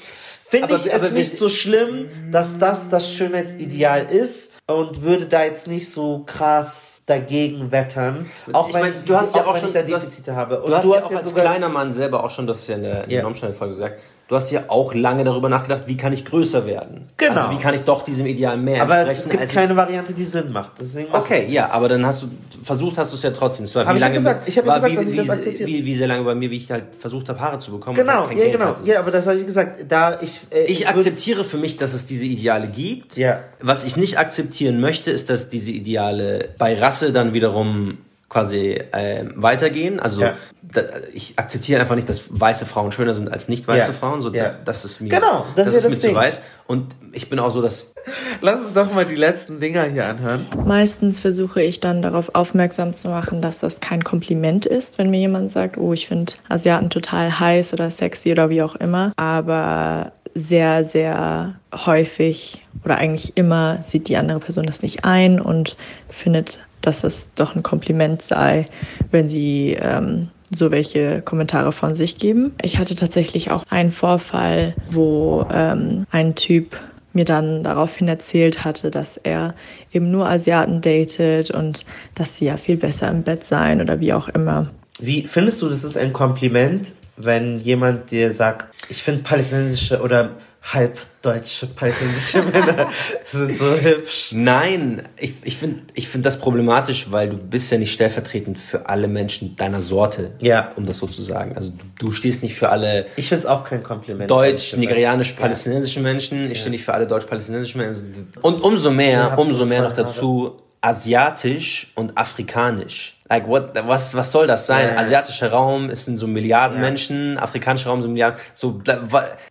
finde 0.47 0.75
ich 0.75 0.85
es 0.91 1.11
nicht 1.11 1.35
so 1.37 1.49
schlimm, 1.49 2.07
dass 2.31 2.59
das 2.59 2.89
das 2.89 3.11
Schönheitsideal 3.11 4.05
ist 4.05 4.51
und 4.67 5.01
würde 5.01 5.25
da 5.25 5.43
jetzt 5.43 5.65
nicht 5.67 5.89
so 5.91 6.19
krass 6.25 7.01
dagegen 7.07 7.71
wettern, 7.71 8.29
auch 8.53 8.67
Ich 8.69 8.73
wenn, 8.75 8.81
mein, 8.81 8.91
ich, 8.91 8.97
du 9.05 9.15
hast 9.15 9.35
ja 9.35 9.43
auch 9.43 9.47
auch 9.47 9.57
schon- 9.57 9.67
ich 9.69 9.73
da 9.73 9.81
du 9.81 9.93
hast- 9.95 10.03
Defizite 10.03 10.35
habe. 10.35 10.61
Du 10.65 10.75
hast 10.75 10.85
ja 10.85 11.03
auch 11.03 11.11
als 11.11 11.33
kleiner 11.33 11.69
Mann 11.69 11.93
selber 11.93 12.23
auch 12.23 12.29
schon, 12.29 12.45
das 12.47 12.59
ist 12.59 12.67
ja 12.69 12.75
in 12.75 12.83
der, 12.83 12.93
Ja. 13.01 13.05
der 13.07 13.23
Normschnellfolge 13.23 13.73
gesagt, 13.73 13.99
du 14.27 14.35
hast 14.35 14.51
ja 14.51 14.63
auch 14.69 14.93
lange 14.93 15.23
darüber 15.23 15.49
nachgedacht, 15.49 15.83
wie 15.85 15.97
kann 15.97 16.11
ich 16.13 16.25
größer 16.25 16.65
werden? 16.65 17.09
Genau. 17.17 17.41
Also 17.41 17.51
wie 17.51 17.61
kann 17.61 17.73
ich 17.75 17.81
doch 17.81 18.03
diesem 18.03 18.25
Ideal 18.25 18.57
mehr 18.57 18.81
aber 18.81 18.95
entsprechen? 18.95 19.19
es 19.21 19.29
gibt 19.29 19.41
als 19.41 19.53
keine 19.53 19.69
es- 19.71 19.75
Variante, 19.75 20.13
die 20.13 20.23
Sinn 20.23 20.51
macht. 20.51 20.73
Deswegen 20.79 21.13
Okay, 21.13 21.47
ja, 21.49 21.69
aber 21.69 21.87
dann 21.89 22.05
hast 22.05 22.23
du 22.23 22.27
versucht, 22.63 22.97
hast 22.97 23.13
du 23.13 23.17
es 23.17 23.23
ja 23.23 23.31
trotzdem. 23.31 23.65
Es 23.65 23.75
war 23.75 23.85
Hab 23.85 23.93
wie 23.93 23.97
ich 23.97 24.01
lange 24.03 24.15
gesagt. 24.15 24.47
Ich 24.47 24.57
hab 24.57 24.65
ja 24.65 24.75
gesagt, 24.75 24.91
wie, 24.91 24.95
dass 24.95 25.05
ich 25.07 25.13
wie, 25.13 25.17
das 25.17 25.29
akzeptiere. 25.29 25.67
Wie, 25.69 25.85
wie 25.85 25.95
sehr 25.95 26.07
lange 26.07 26.23
bei 26.23 26.35
mir, 26.35 26.49
wie 26.49 26.57
ich 26.57 26.71
halt 26.71 26.83
versucht 26.97 27.29
habe, 27.29 27.39
Haare 27.39 27.59
zu 27.59 27.71
bekommen. 27.71 27.95
Genau, 27.95 28.27
ja, 28.27 28.33
Geld 28.33 28.51
genau. 28.53 28.65
hatte. 28.65 28.81
Ja, 28.87 28.99
aber 28.99 29.11
das 29.11 29.27
habe 29.27 29.37
ich 29.37 29.45
gesagt. 29.45 29.85
Da 29.89 30.19
ich, 30.21 30.41
äh, 30.51 30.63
Ich 30.65 30.87
akzeptiere 30.87 31.43
für 31.43 31.57
mich, 31.57 31.77
dass 31.77 31.93
es 31.93 32.05
diese 32.05 32.25
Ideale 32.25 32.67
gibt. 32.67 33.17
Ja. 33.17 33.41
Was 33.61 33.83
ich 33.83 33.95
nicht 33.97 34.17
akzeptieren 34.17 34.79
möchte, 34.79 35.11
ist, 35.11 35.29
dass 35.29 35.49
diese 35.49 35.71
Ideale 35.71 36.49
bei 36.57 36.77
Rasse 36.79 37.13
dann 37.13 37.33
wiederum 37.33 37.99
quasi 38.29 38.81
ähm, 38.93 39.33
weitergehen. 39.35 39.99
Also 39.99 40.21
Ja. 40.21 40.33
da, 40.61 40.81
ich 41.13 41.37
akzeptiere 41.37 41.79
einfach 41.79 41.95
nicht, 41.95 42.09
dass 42.09 42.23
weiße 42.29 42.65
Frauen 42.65 42.91
schöner 42.91 43.13
sind 43.13 43.31
als 43.31 43.47
nicht 43.49 43.67
weiße 43.67 43.87
Ja. 43.91 43.93
Frauen. 43.93 44.19
So, 44.21 44.33
Ja. 44.33 44.45
da, 44.45 44.55
das 44.65 44.83
ist 44.85 44.99
mir, 45.01 45.09
Genau, 45.09 45.45
das 45.55 45.67
ist 45.67 45.73
ja 45.73 45.77
ist 45.77 45.83
das 45.85 45.93
mir 45.93 45.99
zu 45.99 46.07
Ding. 46.07 46.15
weiß. 46.15 46.39
Und 46.67 46.95
ich 47.11 47.29
bin 47.29 47.39
auch 47.39 47.51
so, 47.51 47.61
dass 47.61 47.93
Lass 48.41 48.59
uns 48.59 48.73
doch 48.73 48.91
mal 48.93 49.05
die 49.05 49.15
letzten 49.15 49.59
Dinger 49.59 49.83
hier 49.85 50.07
anhören. 50.07 50.45
Meistens 50.65 51.19
versuche 51.19 51.61
ich 51.61 51.79
dann 51.79 52.01
darauf 52.01 52.33
aufmerksam 52.35 52.93
zu 52.93 53.07
machen, 53.07 53.41
dass 53.41 53.59
das 53.59 53.79
kein 53.79 54.03
Kompliment 54.03 54.65
ist, 54.65 54.97
wenn 54.97 55.09
mir 55.09 55.19
jemand 55.19 55.49
sagt, 55.51 55.77
oh, 55.77 55.93
ich 55.93 56.07
finde 56.07 56.33
Asiaten 56.49 56.89
total 56.89 57.39
heiß 57.39 57.73
oder 57.73 57.89
sexy 57.91 58.31
oder 58.31 58.49
wie 58.49 58.61
auch 58.63 58.75
immer. 58.75 59.11
Aber 59.15 60.11
sehr, 60.33 60.83
sehr 60.85 61.55
häufig 61.73 62.65
oder 62.83 62.97
eigentlich 62.97 63.37
immer 63.37 63.79
sieht 63.83 64.07
die 64.09 64.17
andere 64.17 64.39
Person 64.39 64.65
das 64.65 64.81
nicht 64.81 65.05
ein 65.05 65.39
und 65.39 65.77
findet, 66.09 66.59
dass 66.85 67.03
es 67.03 67.29
doch 67.35 67.55
ein 67.55 67.63
Kompliment 67.63 68.21
sei, 68.21 68.67
wenn 69.11 69.27
sie 69.27 69.77
ähm, 69.79 70.29
so 70.51 70.71
welche 70.71 71.21
Kommentare 71.21 71.71
von 71.71 71.95
sich 71.95 72.15
geben. 72.17 72.53
Ich 72.61 72.77
hatte 72.77 72.95
tatsächlich 72.95 73.51
auch 73.51 73.63
einen 73.69 73.91
Vorfall, 73.91 74.75
wo 74.89 75.45
ähm, 75.51 76.05
ein 76.11 76.35
Typ 76.35 76.77
mir 77.13 77.25
dann 77.25 77.63
daraufhin 77.63 78.07
erzählt 78.07 78.63
hatte, 78.65 78.91
dass 78.91 79.17
er 79.17 79.55
eben 79.91 80.11
nur 80.11 80.29
Asiaten 80.29 80.81
datet 80.81 81.49
und 81.49 81.85
dass 82.13 82.35
sie 82.35 82.45
ja 82.45 82.57
viel 82.57 82.77
besser 82.77 83.09
im 83.09 83.23
Bett 83.23 83.43
seien 83.43 83.81
oder 83.81 83.99
wie 83.99 84.13
auch 84.13 84.27
immer. 84.27 84.71
Wie 84.99 85.25
findest 85.25 85.61
du, 85.61 85.69
das 85.69 85.83
ist 85.83 85.97
ein 85.97 86.13
Kompliment, 86.13 86.93
wenn 87.17 87.59
jemand 87.59 88.11
dir 88.11 88.31
sagt, 88.31 88.65
ich 88.89 89.01
finde 89.01 89.23
palästinensische 89.23 90.01
oder 90.01 90.31
halbdeutsche 90.73 91.67
palästinensische 91.67 92.41
Männer 92.51 92.89
sind 93.23 93.57
so 93.57 93.73
hübsch. 93.75 94.31
Nein, 94.33 95.03
ich, 95.17 95.33
ich 95.43 95.57
finde 95.57 95.81
ich 95.93 96.07
find 96.07 96.25
das 96.25 96.39
problematisch, 96.39 97.11
weil 97.11 97.29
du 97.29 97.37
bist 97.37 97.71
ja 97.71 97.77
nicht 97.77 97.93
stellvertretend 97.93 98.57
für 98.57 98.87
alle 98.89 99.07
Menschen 99.07 99.55
deiner 99.55 99.81
Sorte, 99.81 100.31
Ja. 100.39 100.71
um 100.75 100.85
das 100.85 100.97
so 100.97 101.07
zu 101.07 101.21
sagen. 101.21 101.53
Also 101.55 101.69
du, 101.69 102.07
du 102.07 102.11
stehst 102.11 102.41
nicht 102.43 102.55
für 102.55 102.69
alle 102.69 103.05
Ich 103.15 103.29
finde 103.29 103.39
es 103.41 103.45
auch 103.45 103.63
kein 103.63 103.83
Kompliment. 103.83 104.29
deutsch, 104.29 104.71
gesagt. 104.71 104.79
nigerianisch-palästinensischen 104.79 106.03
Menschen. 106.03 106.49
Ich 106.49 106.59
stehe 106.59 106.71
nicht 106.71 106.83
für 106.83 106.93
alle 106.93 107.07
deutsch-palästinensischen 107.07 107.81
Menschen. 107.81 108.11
Und 108.41 108.61
umso 108.61 108.91
mehr, 108.91 109.11
Ja, 109.11 109.35
umso 109.35 109.55
so 109.55 109.65
mehr 109.65 109.83
noch 109.83 109.93
dazu 109.93 110.57
asiatisch 110.85 111.91
und 111.95 112.15
afrikanisch. 112.15 113.17
Like 113.27 113.47
what, 113.47 113.73
was, 113.87 114.13
was 114.13 114.31
soll 114.31 114.45
das 114.45 114.67
sein? 114.67 114.89
Ja. 114.93 114.99
Asiatischer 114.99 115.49
Raum 115.51 115.89
ist 115.89 116.05
sind 116.05 116.19
so 116.19 116.27
Milliarden 116.27 116.77
Ja. 116.77 116.83
Menschen, 116.83 117.39
afrikanischer 117.39 117.89
Raum 117.89 118.03
sind 118.03 118.11
Milliarden. 118.11 118.39
So 118.53 118.81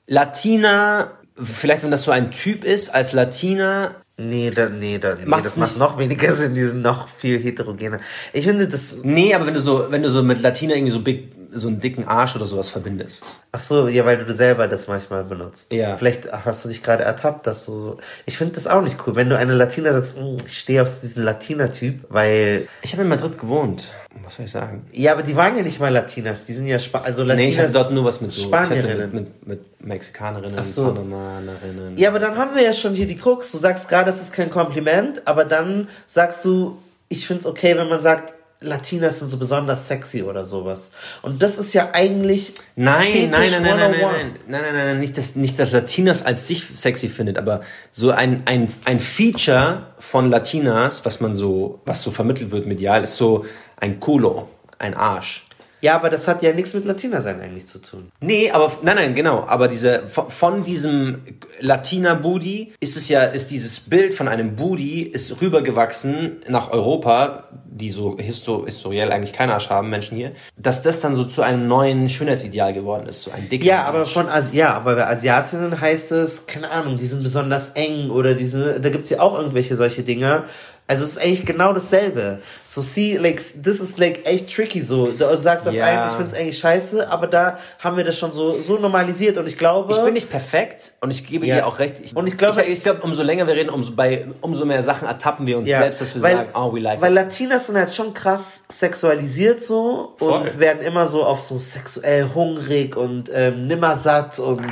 Latina, 0.06 1.10
vielleicht 1.42 1.82
wenn 1.82 1.90
das 1.90 2.04
so 2.04 2.12
ein 2.12 2.30
Typ 2.30 2.64
ist, 2.64 2.94
als 2.94 3.12
Latina 3.12 3.96
Nee, 4.16 4.52
da, 4.52 4.68
nee, 4.68 4.98
da, 4.98 5.16
nee 5.16 5.28
das 5.28 5.56
macht 5.56 5.76
noch 5.76 5.98
weniger 5.98 6.32
Sinn, 6.32 6.54
die 6.54 6.62
sind 6.62 6.82
noch 6.82 7.08
viel 7.08 7.36
heterogener. 7.42 7.98
Ich 8.32 8.44
finde 8.44 8.68
das, 8.68 8.94
Nee, 9.02 9.34
aber 9.34 9.46
wenn 9.46 9.54
du 9.54 9.60
so, 9.60 9.86
wenn 9.90 10.04
du 10.04 10.08
so 10.08 10.22
mit 10.22 10.40
Latina 10.40 10.76
irgendwie 10.76 10.92
so 10.92 11.00
big, 11.00 11.32
so 11.54 11.68
einen 11.68 11.80
dicken 11.80 12.06
Arsch 12.08 12.34
oder 12.36 12.46
sowas 12.46 12.68
verbindest. 12.68 13.40
ach 13.52 13.60
so, 13.60 13.88
ja, 13.88 14.04
weil 14.04 14.18
du 14.18 14.32
selber 14.32 14.66
das 14.68 14.88
manchmal 14.88 15.24
benutzt. 15.24 15.72
Ja. 15.72 15.96
Vielleicht 15.96 16.32
hast 16.32 16.64
du 16.64 16.68
dich 16.68 16.82
gerade 16.82 17.04
ertappt, 17.04 17.46
dass 17.46 17.64
du 17.66 17.72
so, 17.78 17.96
ich 18.26 18.36
finde 18.36 18.54
das 18.54 18.66
auch 18.66 18.82
nicht 18.82 18.96
cool, 19.06 19.14
wenn 19.16 19.30
du 19.30 19.36
eine 19.38 19.54
Latina 19.54 19.92
sagst, 19.92 20.18
"Mm, 20.18 20.36
ich 20.44 20.58
stehe 20.58 20.82
auf 20.82 20.88
diesen 21.00 21.22
Latina-Typ, 21.24 22.04
weil, 22.08 22.66
Ich 22.82 22.92
habe 22.92 23.02
in 23.02 23.08
Madrid 23.08 23.38
gewohnt. 23.38 23.88
Was 24.22 24.36
soll 24.36 24.46
ich 24.46 24.52
sagen? 24.52 24.86
ja, 24.92 25.12
aber 25.12 25.22
die 25.22 25.36
waren 25.36 25.56
ja 25.56 25.62
nicht 25.62 25.80
mal 25.80 25.92
Latinas, 25.92 26.44
die 26.44 26.54
sind 26.54 26.66
ja, 26.66 26.78
Spa 26.78 27.00
also 27.00 27.22
Nee, 27.22 27.28
Latinas. 27.28 27.48
ich 27.54 27.58
hatte 27.60 27.72
dort 27.72 27.92
nur 27.92 28.04
was 28.04 28.20
mit 28.20 28.32
so 28.32 28.42
Spanierinnen. 28.42 29.12
Mit, 29.12 29.46
mit, 29.46 29.46
mit 29.46 29.86
Mexikanerinnen, 29.86 30.56
Ach 30.58 30.64
so. 30.64 30.92
Panamanerinnen. 30.92 31.96
Ja, 31.98 32.08
aber 32.10 32.18
dann 32.18 32.36
haben 32.38 32.54
wir 32.54 32.62
ja 32.62 32.72
schon 32.72 32.94
hier 32.94 33.06
die 33.06 33.16
Krux. 33.16 33.50
Du 33.52 33.58
sagst 33.58 33.88
gerade, 33.88 34.10
es 34.10 34.20
ist 34.20 34.32
kein 34.32 34.50
Kompliment, 34.50 35.22
aber 35.26 35.44
dann 35.44 35.88
sagst 36.06 36.44
du, 36.44 36.78
ich 37.08 37.26
find's 37.26 37.46
okay, 37.46 37.76
wenn 37.76 37.88
man 37.88 38.00
sagt, 38.00 38.34
Latinas 38.64 39.18
sind 39.18 39.28
so 39.28 39.36
besonders 39.36 39.86
sexy 39.86 40.22
oder 40.22 40.44
sowas. 40.44 40.90
Und 41.22 41.42
das 41.42 41.58
ist 41.58 41.72
ja 41.74 41.90
eigentlich 41.92 42.54
Nein, 42.76 43.30
nein, 43.30 43.50
nein, 43.50 43.62
nein, 43.62 43.62
nein, 43.62 43.94
101. 43.94 44.02
nein, 44.02 44.32
nein, 44.48 44.62
nein, 44.62 44.62
nein, 44.62 44.86
nein, 44.86 45.00
nicht, 45.00 45.16
dass, 45.16 45.36
nicht, 45.36 45.58
dass 45.58 45.72
Latinas 45.72 46.24
als 46.24 46.48
sich 46.48 46.64
sexy 46.74 47.08
findet, 47.08 47.38
aber 47.38 47.60
so 47.92 48.10
ein, 48.10 48.42
ein, 48.46 48.72
ein 48.84 49.00
Feature 49.00 49.86
von 49.98 50.30
Latinas, 50.30 51.04
was 51.04 51.20
man 51.20 51.34
so, 51.34 51.80
was 51.84 52.02
so 52.02 52.10
vermittelt 52.10 52.50
wird 52.50 52.66
medial, 52.66 53.04
ist 53.04 53.16
so 53.16 53.44
ein 53.76 54.00
Culo, 54.00 54.48
ein 54.78 54.94
Arsch. 54.94 55.43
Ja, 55.84 55.96
aber 55.96 56.08
das 56.08 56.26
hat 56.26 56.42
ja 56.42 56.54
nichts 56.54 56.72
mit 56.72 56.86
Latina 56.86 57.20
sein 57.20 57.38
eigentlich 57.42 57.66
zu 57.66 57.78
tun. 57.78 58.10
Nee, 58.22 58.50
aber 58.50 58.72
nein, 58.80 58.96
nein, 58.96 59.14
genau. 59.14 59.44
Aber 59.46 59.68
diese 59.68 60.04
von, 60.08 60.30
von 60.30 60.64
diesem 60.64 61.18
Latina 61.60 62.14
Booty 62.14 62.72
ist 62.80 62.96
es 62.96 63.10
ja, 63.10 63.24
ist 63.24 63.50
dieses 63.50 63.80
Bild 63.80 64.14
von 64.14 64.26
einem 64.26 64.56
Booty 64.56 65.02
ist 65.02 65.42
rübergewachsen 65.42 66.38
nach 66.48 66.70
Europa, 66.70 67.48
die 67.66 67.90
so 67.90 68.16
histo 68.18 68.64
historiell 68.64 69.12
eigentlich 69.12 69.34
keinen 69.34 69.50
Arsch 69.50 69.68
haben, 69.68 69.90
Menschen 69.90 70.16
hier, 70.16 70.32
dass 70.56 70.80
das 70.80 71.00
dann 71.00 71.16
so 71.16 71.24
zu 71.26 71.42
einem 71.42 71.68
neuen 71.68 72.08
Schönheitsideal 72.08 72.72
geworden 72.72 73.06
ist, 73.06 73.22
so 73.22 73.30
ein 73.30 73.50
dicker 73.50 73.66
Ja, 73.66 73.84
aber 73.84 73.98
Arsch. 73.98 74.14
von 74.14 74.26
Asi 74.28 74.56
ja, 74.56 74.72
aber 74.72 74.94
bei 74.94 75.06
Asiatinnen 75.06 75.78
heißt 75.78 76.12
es, 76.12 76.46
keine 76.46 76.70
Ahnung, 76.70 76.96
die 76.96 77.04
sind 77.04 77.22
besonders 77.22 77.72
eng 77.74 78.08
oder 78.08 78.32
diese, 78.34 78.80
da 78.80 78.88
gibt's 78.88 79.10
ja 79.10 79.20
auch 79.20 79.38
irgendwelche 79.38 79.76
solche 79.76 80.02
Dinge. 80.02 80.44
Also 80.86 81.02
es 81.04 81.12
ist 81.16 81.24
eigentlich 81.24 81.46
genau 81.46 81.72
dasselbe. 81.72 82.40
So 82.66 82.82
see, 82.82 83.16
like, 83.16 83.36
this 83.62 83.80
is 83.80 83.96
like 83.96 84.26
echt 84.26 84.54
tricky 84.54 84.82
so. 84.82 85.06
Du 85.06 85.34
sagst 85.34 85.66
auf 85.66 85.72
Ja. 85.72 85.84
einen, 85.86 86.10
ich 86.10 86.16
find's 86.16 86.34
eigentlich 86.34 86.58
scheiße, 86.58 87.10
aber 87.10 87.26
da 87.26 87.58
haben 87.78 87.96
wir 87.96 88.04
das 88.04 88.18
schon 88.18 88.32
so, 88.32 88.60
so 88.60 88.76
normalisiert 88.76 89.38
und 89.38 89.46
ich 89.46 89.56
glaube. 89.56 89.94
Ich 89.94 89.98
bin 90.02 90.12
nicht 90.12 90.28
perfekt 90.30 90.92
und 91.00 91.10
ich 91.10 91.26
gebe 91.26 91.46
Ja. 91.46 91.54
dir 91.56 91.66
auch 91.66 91.78
recht. 91.78 91.94
Ich, 92.04 92.14
Und 92.14 92.26
ich 92.26 92.36
glaube- 92.36 92.60
ich, 92.64 92.68
ich 92.68 92.82
glaube, 92.82 93.00
umso 93.00 93.22
länger 93.22 93.46
wir 93.46 93.54
reden, 93.54 93.70
umso, 93.70 93.92
bei, 93.94 94.26
umso 94.42 94.66
mehr 94.66 94.82
Sachen 94.82 95.08
ertappen 95.08 95.46
wir 95.46 95.56
uns 95.56 95.66
Ja, 95.68 95.78
selbst, 95.80 96.02
dass 96.02 96.14
wir 96.16 96.22
weil, 96.22 96.36
sagen, 96.36 96.48
oh, 96.54 96.74
we 96.74 96.80
like 96.80 97.00
Weil 97.00 97.12
it. 97.12 97.14
Latinas 97.24 97.66
sind 97.66 97.76
halt 97.78 97.94
schon 97.94 98.12
krass 98.12 98.60
sexualisiert 98.70 99.60
so 99.62 100.12
Voll. 100.18 100.32
und 100.48 100.60
werden 100.60 100.82
immer 100.82 101.08
so 101.08 101.24
auf 101.24 101.40
so 101.40 101.58
sexuell 101.58 102.28
hungrig 102.34 102.94
und 102.94 103.30
ähm, 103.32 103.66
nimmersatt 103.68 104.38
und 104.38 104.62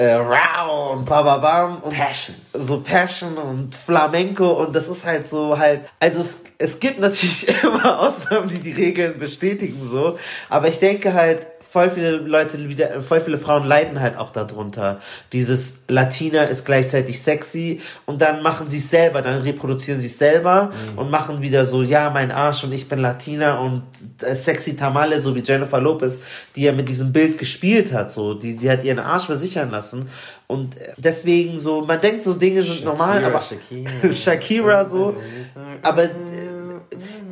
äh, 0.00 0.14
rau 0.14 0.92
und 0.92 1.04
bababam 1.04 1.78
und 1.82 1.94
Passion. 1.94 2.34
so 2.54 2.80
Passion 2.80 3.36
und 3.36 3.74
Flamenco 3.74 4.50
und 4.50 4.74
das 4.74 4.88
ist 4.88 5.04
halt 5.04 5.26
so 5.26 5.58
halt, 5.58 5.90
also 6.00 6.20
es, 6.20 6.42
es 6.56 6.80
gibt 6.80 7.00
natürlich 7.00 7.48
immer 7.62 8.00
Ausnahmen, 8.00 8.48
die 8.48 8.60
die 8.60 8.72
Regeln 8.72 9.18
bestätigen 9.18 9.86
so, 9.86 10.18
aber 10.48 10.68
ich 10.68 10.78
denke 10.78 11.12
halt, 11.12 11.46
voll 11.70 11.88
viele 11.88 12.16
Leute 12.16 12.68
wieder, 12.68 13.00
voll 13.00 13.20
viele 13.20 13.38
Frauen 13.38 13.64
leiden 13.64 14.00
halt 14.00 14.16
auch 14.16 14.30
darunter. 14.30 14.98
Dieses 15.32 15.78
Latina 15.86 16.42
ist 16.42 16.66
gleichzeitig 16.66 17.22
sexy 17.22 17.80
und 18.06 18.20
dann 18.20 18.42
machen 18.42 18.68
sie 18.68 18.78
es 18.78 18.90
selber, 18.90 19.22
dann 19.22 19.42
reproduzieren 19.42 20.00
sie 20.00 20.08
es 20.08 20.18
selber 20.18 20.70
und 20.96 21.12
machen 21.12 21.42
wieder 21.42 21.64
so, 21.64 21.82
ja, 21.82 22.10
mein 22.10 22.32
Arsch 22.32 22.64
und 22.64 22.72
ich 22.72 22.88
bin 22.88 22.98
Latina 22.98 23.60
und 23.60 23.84
äh, 24.20 24.34
sexy 24.34 24.74
Tamale, 24.74 25.20
so 25.20 25.32
wie 25.36 25.44
Jennifer 25.44 25.80
Lopez, 25.80 26.18
die 26.56 26.62
ja 26.62 26.72
mit 26.72 26.88
diesem 26.88 27.12
Bild 27.12 27.38
gespielt 27.38 27.92
hat, 27.92 28.10
so, 28.10 28.34
die, 28.34 28.56
die 28.56 28.68
hat 28.68 28.82
ihren 28.82 28.98
Arsch 28.98 29.26
versichern 29.26 29.70
lassen 29.70 30.08
und 30.48 30.76
äh, 30.76 30.94
deswegen 30.96 31.56
so, 31.56 31.82
man 31.82 32.00
denkt 32.00 32.24
so 32.24 32.34
Dinge 32.34 32.64
sind 32.64 32.84
normal, 32.84 33.24
aber 33.24 33.40
Shakira. 33.40 34.12
Shakira 34.12 34.84
so, 34.84 35.14
aber 35.82 36.02
äh, 36.02 36.08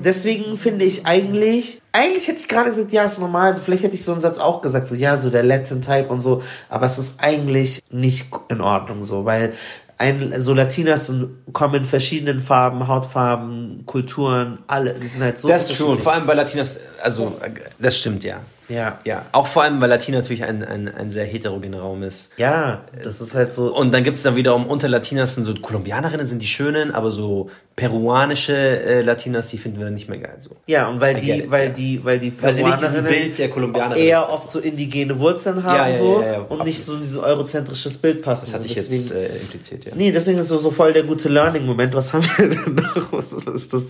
deswegen 0.04 0.56
finde 0.56 0.84
ich 0.84 1.06
eigentlich, 1.06 1.80
eigentlich 1.92 2.28
hätte 2.28 2.38
ich 2.38 2.48
gerade 2.48 2.70
gesagt, 2.70 2.92
ja, 2.92 3.04
ist 3.04 3.18
normal, 3.18 3.48
also 3.48 3.62
vielleicht 3.62 3.82
hätte 3.82 3.94
ich 3.94 4.04
so 4.04 4.12
einen 4.12 4.20
Satz 4.20 4.38
auch 4.38 4.60
gesagt, 4.60 4.86
so 4.86 4.94
ja, 4.94 5.16
so 5.16 5.30
der 5.30 5.42
Latin 5.42 5.82
Type 5.82 6.08
und 6.08 6.20
so, 6.20 6.42
aber 6.68 6.86
es 6.86 6.98
ist 6.98 7.14
eigentlich 7.18 7.82
nicht 7.90 8.28
in 8.48 8.60
Ordnung 8.60 9.04
so, 9.04 9.24
weil 9.24 9.52
ein, 9.98 10.32
so 10.40 10.54
Latinas 10.54 11.12
kommen 11.52 11.74
in 11.74 11.84
verschiedenen 11.84 12.40
Farben, 12.40 12.86
Hautfarben, 12.86 13.82
Kulturen, 13.84 14.58
alle, 14.68 14.94
die 14.94 15.06
sind 15.06 15.22
halt 15.22 15.38
so 15.38 15.48
Das 15.48 15.64
ist 15.64 15.70
unterschiedlich. 15.70 16.02
vor 16.02 16.12
allem 16.12 16.26
bei 16.26 16.34
Latinas, 16.34 16.78
also 17.02 17.36
das 17.78 17.98
stimmt 17.98 18.22
ja. 18.24 18.40
Ja. 18.68 18.98
Ja, 19.04 19.24
auch 19.32 19.46
vor 19.46 19.62
allem, 19.62 19.80
weil 19.80 19.88
Latina 19.88 20.18
natürlich 20.18 20.44
ein, 20.44 20.62
ein, 20.62 20.88
ein 20.94 21.10
sehr 21.10 21.24
heterogener 21.24 21.80
Raum 21.80 22.02
ist. 22.02 22.30
Ja, 22.36 22.82
das 23.02 23.20
ist 23.20 23.34
halt 23.34 23.50
so. 23.52 23.74
Und 23.74 23.92
dann 23.92 24.04
gibt 24.04 24.16
es 24.18 24.22
dann 24.22 24.36
wiederum 24.36 24.66
unter 24.66 24.88
Latinas 24.88 25.34
sind 25.34 25.44
so 25.44 25.54
Kolumbianerinnen 25.54 26.26
sind 26.26 26.40
die 26.42 26.46
schönen, 26.46 26.90
aber 26.92 27.10
so 27.10 27.48
peruanische 27.76 28.54
äh, 28.56 29.02
Latinas, 29.02 29.48
die 29.48 29.58
finden 29.58 29.78
wir 29.78 29.84
dann 29.84 29.94
nicht 29.94 30.08
mehr 30.08 30.18
geil. 30.18 30.34
So. 30.40 30.50
Ja, 30.66 30.88
und 30.88 31.00
weil 31.00 31.16
I 31.16 31.20
die, 31.20 31.30
it, 31.30 31.50
weil 31.50 31.68
ja. 31.68 31.72
die, 31.72 32.04
weil 32.04 32.18
die 32.18 32.32
Weil 32.42 32.52
sie 32.52 32.64
nicht 32.64 32.74
diesen 32.80 32.92
Peruanerinnen 33.04 33.24
Bild 33.26 33.38
der 33.38 33.50
Kolumbianerin- 33.50 33.96
eher 33.96 34.28
oft 34.32 34.50
so 34.50 34.58
indigene 34.58 35.18
Wurzeln 35.18 35.62
haben, 35.62 35.76
Ja, 35.76 35.88
ja, 35.88 35.96
so, 35.98 36.20
ja, 36.20 36.26
ja, 36.26 36.36
und 36.38 36.42
absolut. 36.44 36.66
nicht 36.66 36.84
so 36.84 36.96
dieses 36.96 37.16
eurozentrisches 37.16 37.96
Bild 37.98 38.22
passen. 38.22 38.46
Das 38.46 38.54
hatte 38.60 38.66
ich 38.66 38.76
Also 38.76 38.90
jetzt 38.90 39.10
deswegen- 39.10 39.32
äh, 39.32 39.36
impliziert, 39.38 39.84
ja. 39.84 39.92
Nee, 39.94 40.10
deswegen 40.12 40.38
ist 40.38 40.48
so, 40.48 40.58
so 40.58 40.70
voll 40.72 40.92
der 40.92 41.04
gute 41.04 41.28
Learning-Moment. 41.28 41.94
Was 41.94 42.12
haben 42.12 42.24
wir 42.36 42.48
denn 42.48 42.74
noch? 42.74 43.12
Was, 43.12 43.34
was 43.46 43.54
ist 43.54 43.72
das? 43.72 43.86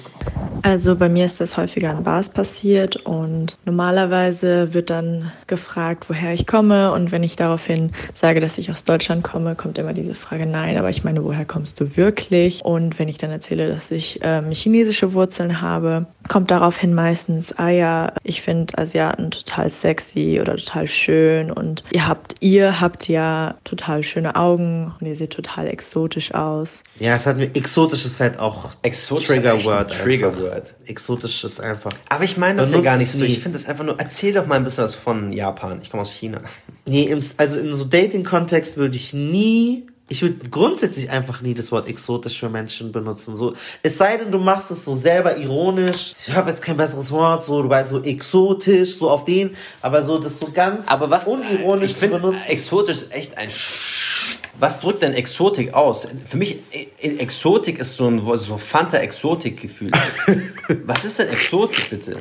Also 0.62 0.94
bei 0.96 1.08
mir 1.08 1.24
ist 1.24 1.40
das 1.40 1.56
häufiger 1.56 1.90
in 1.92 2.02
Bars 2.02 2.28
passiert 2.28 2.96
und 2.96 3.56
normalerweise 3.64 4.67
wird 4.74 4.90
dann 4.90 5.32
gefragt, 5.46 6.04
woher 6.08 6.32
ich 6.32 6.46
komme 6.46 6.92
und 6.92 7.12
wenn 7.12 7.22
ich 7.22 7.36
daraufhin 7.36 7.92
sage, 8.14 8.40
dass 8.40 8.58
ich 8.58 8.70
aus 8.70 8.84
Deutschland 8.84 9.24
komme, 9.24 9.54
kommt 9.54 9.78
immer 9.78 9.92
diese 9.92 10.14
Frage, 10.14 10.46
nein, 10.46 10.76
aber 10.76 10.90
ich 10.90 11.04
meine, 11.04 11.24
woher 11.24 11.44
kommst 11.44 11.80
du 11.80 11.96
wirklich? 11.96 12.64
Und 12.64 12.98
wenn 12.98 13.08
ich 13.08 13.18
dann 13.18 13.30
erzähle, 13.30 13.68
dass 13.68 13.90
ich 13.90 14.20
ähm, 14.22 14.50
chinesische 14.52 15.12
Wurzeln 15.12 15.60
habe, 15.60 16.06
kommt 16.28 16.50
daraufhin 16.50 16.94
meistens, 16.94 17.52
ah 17.58 17.70
ja, 17.70 18.12
ich 18.22 18.42
finde 18.42 18.76
Asiaten 18.78 19.30
total 19.30 19.70
sexy 19.70 20.38
oder 20.40 20.56
total 20.56 20.86
schön 20.86 21.50
und 21.50 21.82
ihr 21.90 22.06
habt, 22.06 22.34
ihr 22.40 22.80
habt 22.80 23.08
ja 23.08 23.54
total 23.64 24.02
schöne 24.02 24.36
Augen 24.36 24.92
und 25.00 25.06
ihr 25.06 25.16
seht 25.16 25.32
total 25.32 25.68
exotisch 25.68 26.34
aus. 26.34 26.82
Ja, 26.98 27.16
es 27.16 27.26
hat 27.26 27.36
mir, 27.36 27.50
exotisch 27.54 28.04
ist 28.04 28.20
halt 28.20 28.38
auch 28.38 28.70
Exotisch 28.82 29.28
Trigger-Word. 29.28 29.92
ein 29.92 29.98
Trigger 30.04 30.28
einfach. 30.28 30.40
Word. 30.40 30.74
Exotisch 30.86 31.44
ist 31.44 31.60
einfach. 31.60 31.90
Aber 32.08 32.24
ich 32.24 32.36
meine 32.36 32.58
das 32.58 32.72
ja 32.72 32.80
gar 32.80 32.96
nicht 32.96 33.10
so. 33.10 33.24
nie. 33.24 33.32
Ich 33.32 33.40
finde 33.40 33.58
das 33.58 33.68
einfach 33.68 33.84
nur, 33.84 33.98
erzähl 33.98 34.32
doch 34.32 34.46
mal 34.46 34.57
ein 34.58 34.64
bisschen 34.64 34.84
was 34.84 34.94
von 34.94 35.32
Japan. 35.32 35.80
Ich 35.82 35.90
komme 35.90 36.02
aus 36.02 36.12
China. 36.12 36.40
Nee, 36.84 37.04
im, 37.04 37.20
also 37.36 37.58
in 37.60 37.74
so 37.74 37.84
Dating-Kontext 37.84 38.76
würde 38.76 38.96
ich 38.96 39.12
nie, 39.12 39.86
ich 40.08 40.22
würde 40.22 40.48
grundsätzlich 40.48 41.10
einfach 41.10 41.42
nie 41.42 41.52
das 41.54 41.70
Wort 41.70 41.86
exotisch 41.86 42.38
für 42.40 42.48
Menschen 42.48 42.92
benutzen. 42.92 43.34
So, 43.36 43.54
es 43.82 43.98
sei 43.98 44.16
denn, 44.16 44.30
du 44.30 44.38
machst 44.38 44.70
es 44.70 44.84
so 44.84 44.94
selber 44.94 45.36
ironisch. 45.36 46.14
Ich 46.26 46.32
habe 46.34 46.48
jetzt 46.50 46.62
kein 46.62 46.76
besseres 46.78 47.10
Wort, 47.10 47.44
so, 47.44 47.62
du 47.62 47.68
weißt, 47.68 47.90
so 47.90 48.02
exotisch, 48.02 48.96
so 48.96 49.10
auf 49.10 49.24
den, 49.24 49.50
aber 49.82 50.02
so, 50.02 50.18
das 50.18 50.38
so 50.40 50.50
ganz 50.52 50.88
Aber 50.88 51.10
was 51.10 51.26
unironisch 51.26 51.90
ich 51.90 51.94
zu 51.94 52.00
finde, 52.00 52.20
benutzen. 52.20 52.42
exotisch 52.48 52.96
ist 52.96 53.12
echt 53.14 53.36
ein 53.36 53.50
Sch 53.50 54.38
Was 54.58 54.80
drückt 54.80 55.02
denn 55.02 55.12
Exotik 55.12 55.74
aus? 55.74 56.08
Für 56.28 56.36
mich, 56.38 56.56
e- 56.72 56.86
Exotik 57.18 57.78
ist 57.78 57.94
so 57.96 58.08
ein 58.08 58.22
so 58.36 58.56
Fanta-Exotik-Gefühl. 58.56 59.90
was 60.86 61.04
ist 61.04 61.18
denn 61.18 61.28
Exotik, 61.28 61.90
bitte? 61.90 62.16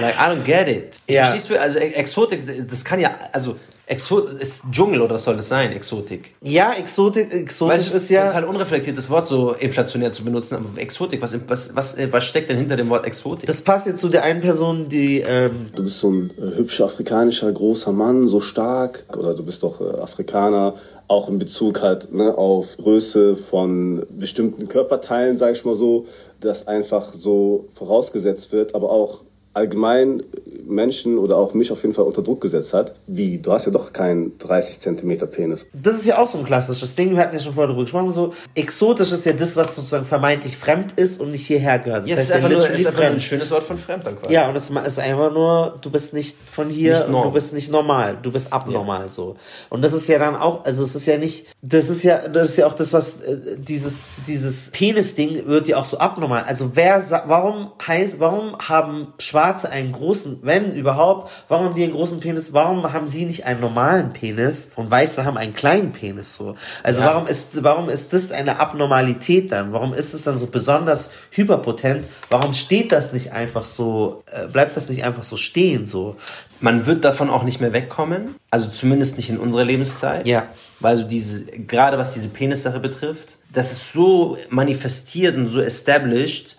Like, 0.00 0.14
I 0.16 0.30
don't 0.30 0.44
get 0.44 0.68
it. 0.68 0.96
Ja. 1.08 1.24
Verstehst 1.24 1.50
du? 1.50 1.60
Also, 1.60 1.78
E- 1.78 1.92
Exotik, 1.92 2.44
das 2.70 2.84
kann 2.84 3.00
ja, 3.00 3.10
also, 3.32 3.56
Exo 3.86 4.20
ist 4.20 4.62
Dschungel 4.70 5.02
oder 5.02 5.16
was 5.16 5.24
soll 5.24 5.36
das 5.36 5.48
sein, 5.48 5.72
Exotik? 5.72 6.30
Ja, 6.40 6.72
Exotik, 6.72 7.34
exotisch 7.34 7.80
es 7.80 7.88
ist 7.88 8.02
ist 8.04 8.10
ja. 8.10 8.26
total 8.28 8.44
unreflektiert, 8.44 8.96
das 8.96 9.10
Wort 9.10 9.26
so 9.26 9.52
inflationär 9.52 10.10
zu 10.10 10.24
benutzen, 10.24 10.54
aber 10.54 10.80
Exotik, 10.80 11.20
was, 11.20 11.36
was, 11.46 11.76
was, 11.76 11.96
was 12.10 12.24
steckt 12.24 12.48
denn 12.48 12.56
hinter 12.56 12.76
dem 12.76 12.88
Wort 12.88 13.04
Exotik? 13.04 13.46
Das 13.46 13.60
passt 13.60 13.86
jetzt 13.86 13.98
zu 13.98 14.08
der 14.08 14.24
einen 14.24 14.40
Person, 14.40 14.88
die, 14.88 15.20
ähm, 15.20 15.66
Du 15.74 15.84
bist 15.84 15.98
so 16.00 16.10
ein 16.10 16.30
äh, 16.38 16.56
hübscher 16.56 16.86
afrikanischer 16.86 17.52
großer 17.52 17.92
Mann, 17.92 18.26
so 18.26 18.40
stark, 18.40 19.04
oder 19.18 19.34
du 19.34 19.44
bist 19.44 19.62
doch 19.62 19.82
äh, 19.82 20.00
Afrikaner, 20.00 20.76
auch 21.06 21.28
in 21.28 21.38
Bezug 21.38 21.82
halt 21.82 22.10
ne, 22.14 22.38
auf 22.38 22.68
Größe 22.78 23.36
von 23.36 24.06
bestimmten 24.08 24.66
Körperteilen, 24.68 25.36
sag 25.36 25.52
ich 25.52 25.64
mal 25.66 25.76
so, 25.76 26.06
das 26.40 26.66
einfach 26.66 27.12
so 27.12 27.68
vorausgesetzt 27.74 28.50
wird, 28.50 28.74
aber 28.74 28.88
auch 28.88 29.24
allgemein 29.54 30.22
Menschen 30.66 31.18
oder 31.18 31.36
auch 31.36 31.54
mich 31.54 31.70
auf 31.70 31.82
jeden 31.82 31.94
Fall 31.94 32.04
unter 32.04 32.22
Druck 32.22 32.40
gesetzt 32.40 32.72
hat. 32.74 32.94
Wie, 33.06 33.38
du 33.38 33.52
hast 33.52 33.66
ja 33.66 33.72
doch 33.72 33.92
keinen 33.92 34.36
30 34.38 34.80
Zentimeter 34.80 35.26
Penis. 35.26 35.66
Das 35.72 35.94
ist 35.94 36.06
ja 36.06 36.18
auch 36.18 36.26
so 36.26 36.38
ein 36.38 36.44
klassisches 36.44 36.94
Ding, 36.94 37.12
wir 37.12 37.18
hatten 37.22 37.34
ja 37.36 37.40
schon 37.42 37.54
vorher 37.54 37.68
darüber 37.68 37.84
gesprochen, 37.84 38.10
so 38.10 38.32
exotisch 38.54 39.12
ist 39.12 39.26
ja 39.26 39.32
das, 39.32 39.56
was 39.56 39.74
sozusagen 39.74 40.06
vermeintlich 40.06 40.56
fremd 40.56 40.92
ist 40.92 41.20
und 41.20 41.30
nicht 41.30 41.46
hierher 41.46 41.78
gehört. 41.78 42.02
Das 42.02 42.08
Ja, 42.08 42.14
es 42.14 42.20
heißt 42.20 42.30
ist 42.30 42.36
einfach, 42.36 42.48
nur, 42.50 42.58
ist 42.58 42.86
einfach 42.86 42.92
nur 42.92 43.00
ein 43.02 43.08
fremd. 43.10 43.22
schönes 43.22 43.50
Wort 43.50 43.62
von 43.64 43.78
fremd 43.78 44.06
dann 44.06 44.18
quasi. 44.18 44.32
Ja, 44.34 44.48
und 44.48 44.56
es 44.56 44.70
ist 44.70 44.98
einfach 44.98 45.32
nur, 45.32 45.76
du 45.80 45.90
bist 45.90 46.14
nicht 46.14 46.36
von 46.50 46.68
hier, 46.68 46.98
Nicht 47.06 47.08
du 47.08 47.30
bist 47.30 47.52
nicht 47.52 47.70
normal, 47.70 48.18
du 48.22 48.32
bist 48.32 48.52
abnormal 48.52 49.08
so. 49.08 49.36
Und 49.70 49.82
das 49.82 49.92
ist 49.92 50.08
ja 50.08 50.18
dann 50.18 50.34
auch, 50.34 50.64
also 50.64 50.82
es 50.82 50.94
ist 50.94 51.06
ja 51.06 51.18
nicht, 51.18 51.46
das 51.62 51.88
ist 51.88 52.02
ja, 52.02 52.26
das 52.28 52.50
ist 52.50 52.56
ja 52.56 52.66
auch 52.66 52.74
das, 52.74 52.92
was 52.92 53.20
äh, 53.20 53.36
dieses 53.58 54.04
dieses 54.26 54.70
Penis-Ding 54.70 55.46
wird 55.46 55.68
ja 55.68 55.76
auch 55.76 55.84
so 55.84 55.98
abnormal. 55.98 56.44
Also 56.46 56.70
wer, 56.74 57.04
warum 57.26 57.72
heißt, 57.86 58.18
warum 58.18 58.56
haben 58.58 59.08
Schwarze 59.18 59.43
einen 59.70 59.92
großen, 59.92 60.38
wenn 60.42 60.72
überhaupt, 60.72 61.30
warum 61.48 61.66
haben 61.66 61.74
die 61.74 61.84
einen 61.84 61.92
großen 61.92 62.20
Penis? 62.20 62.52
Warum 62.52 62.92
haben 62.92 63.06
sie 63.06 63.24
nicht 63.24 63.44
einen 63.46 63.60
normalen 63.60 64.12
Penis 64.12 64.70
und 64.76 64.90
Weiße 64.90 65.24
haben 65.24 65.36
einen 65.36 65.54
kleinen 65.54 65.92
Penis 65.92 66.34
so? 66.34 66.56
Also 66.82 67.00
Ja. 67.00 67.06
warum 67.08 67.26
ist, 67.26 67.62
warum 67.62 67.88
ist 67.88 68.12
das 68.12 68.32
eine 68.32 68.60
Abnormalität 68.60 69.52
dann? 69.52 69.72
Warum 69.72 69.92
ist 69.94 70.14
es 70.14 70.22
dann 70.22 70.38
so 70.38 70.46
besonders 70.46 71.10
hyperpotent? 71.30 72.06
Warum 72.30 72.52
steht 72.54 72.92
das 72.92 73.12
nicht 73.12 73.32
einfach 73.32 73.64
so, 73.64 74.22
äh, 74.32 74.46
bleibt 74.46 74.76
das 74.76 74.88
nicht 74.88 75.04
einfach 75.04 75.22
so 75.22 75.36
stehen 75.36 75.86
so? 75.86 76.16
Man 76.60 76.86
wird 76.86 77.04
davon 77.04 77.30
auch 77.30 77.42
nicht 77.42 77.60
mehr 77.60 77.72
wegkommen. 77.72 78.36
Also 78.50 78.68
zumindest 78.70 79.16
nicht 79.16 79.28
in 79.30 79.38
unserer 79.38 79.64
Lebenszeit. 79.64 80.26
Ja. 80.26 80.46
Weil 80.80 80.96
so 80.96 81.04
diese, 81.04 81.44
gerade 81.44 81.98
was 81.98 82.14
diese 82.14 82.28
Penissache 82.28 82.80
betrifft, 82.80 83.36
das 83.52 83.72
ist 83.72 83.92
so 83.92 84.36
manifestiert 84.48 85.36
und 85.36 85.48
so 85.48 85.60
established. 85.60 86.56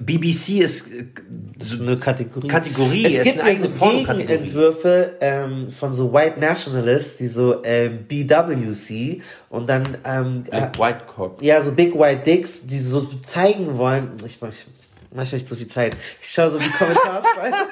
BBC 0.00 0.60
ist 0.60 0.90
äh, 0.92 1.04
So 1.58 1.82
eine 1.82 1.96
Kategorie. 1.96 2.48
Kategorie, 2.48 3.04
Es 3.04 3.22
gibt 3.22 3.40
eine 3.40 3.58
so 3.58 3.68
eigene. 3.84 4.14
Gegenentwürfe 4.16 5.16
ähm, 5.20 5.70
von 5.70 5.92
so 5.92 6.12
White 6.12 6.40
Nationalists, 6.40 7.16
die 7.18 7.28
so 7.28 7.62
ähm, 7.64 8.04
BWC 8.08 9.20
und 9.50 9.68
dann 9.68 9.98
ähm, 10.04 10.44
äh, 10.50 10.62
Big 10.62 10.78
White 10.80 11.00
Cock. 11.14 11.42
ja 11.42 11.62
so 11.62 11.72
Big 11.72 11.94
White 11.98 12.22
Dicks, 12.24 12.66
die 12.66 12.78
so 12.78 13.08
zeigen 13.24 13.76
wollen. 13.76 14.12
Ich 14.26 14.38
ich 14.42 14.66
mach 15.14 15.30
nicht 15.30 15.46
zu 15.46 15.56
viel 15.56 15.66
Zeit. 15.68 15.96
Ich 16.20 16.28
schaue 16.30 16.50
so 16.50 16.58
die 16.58 16.70
Kommentarspalte. 16.70 17.56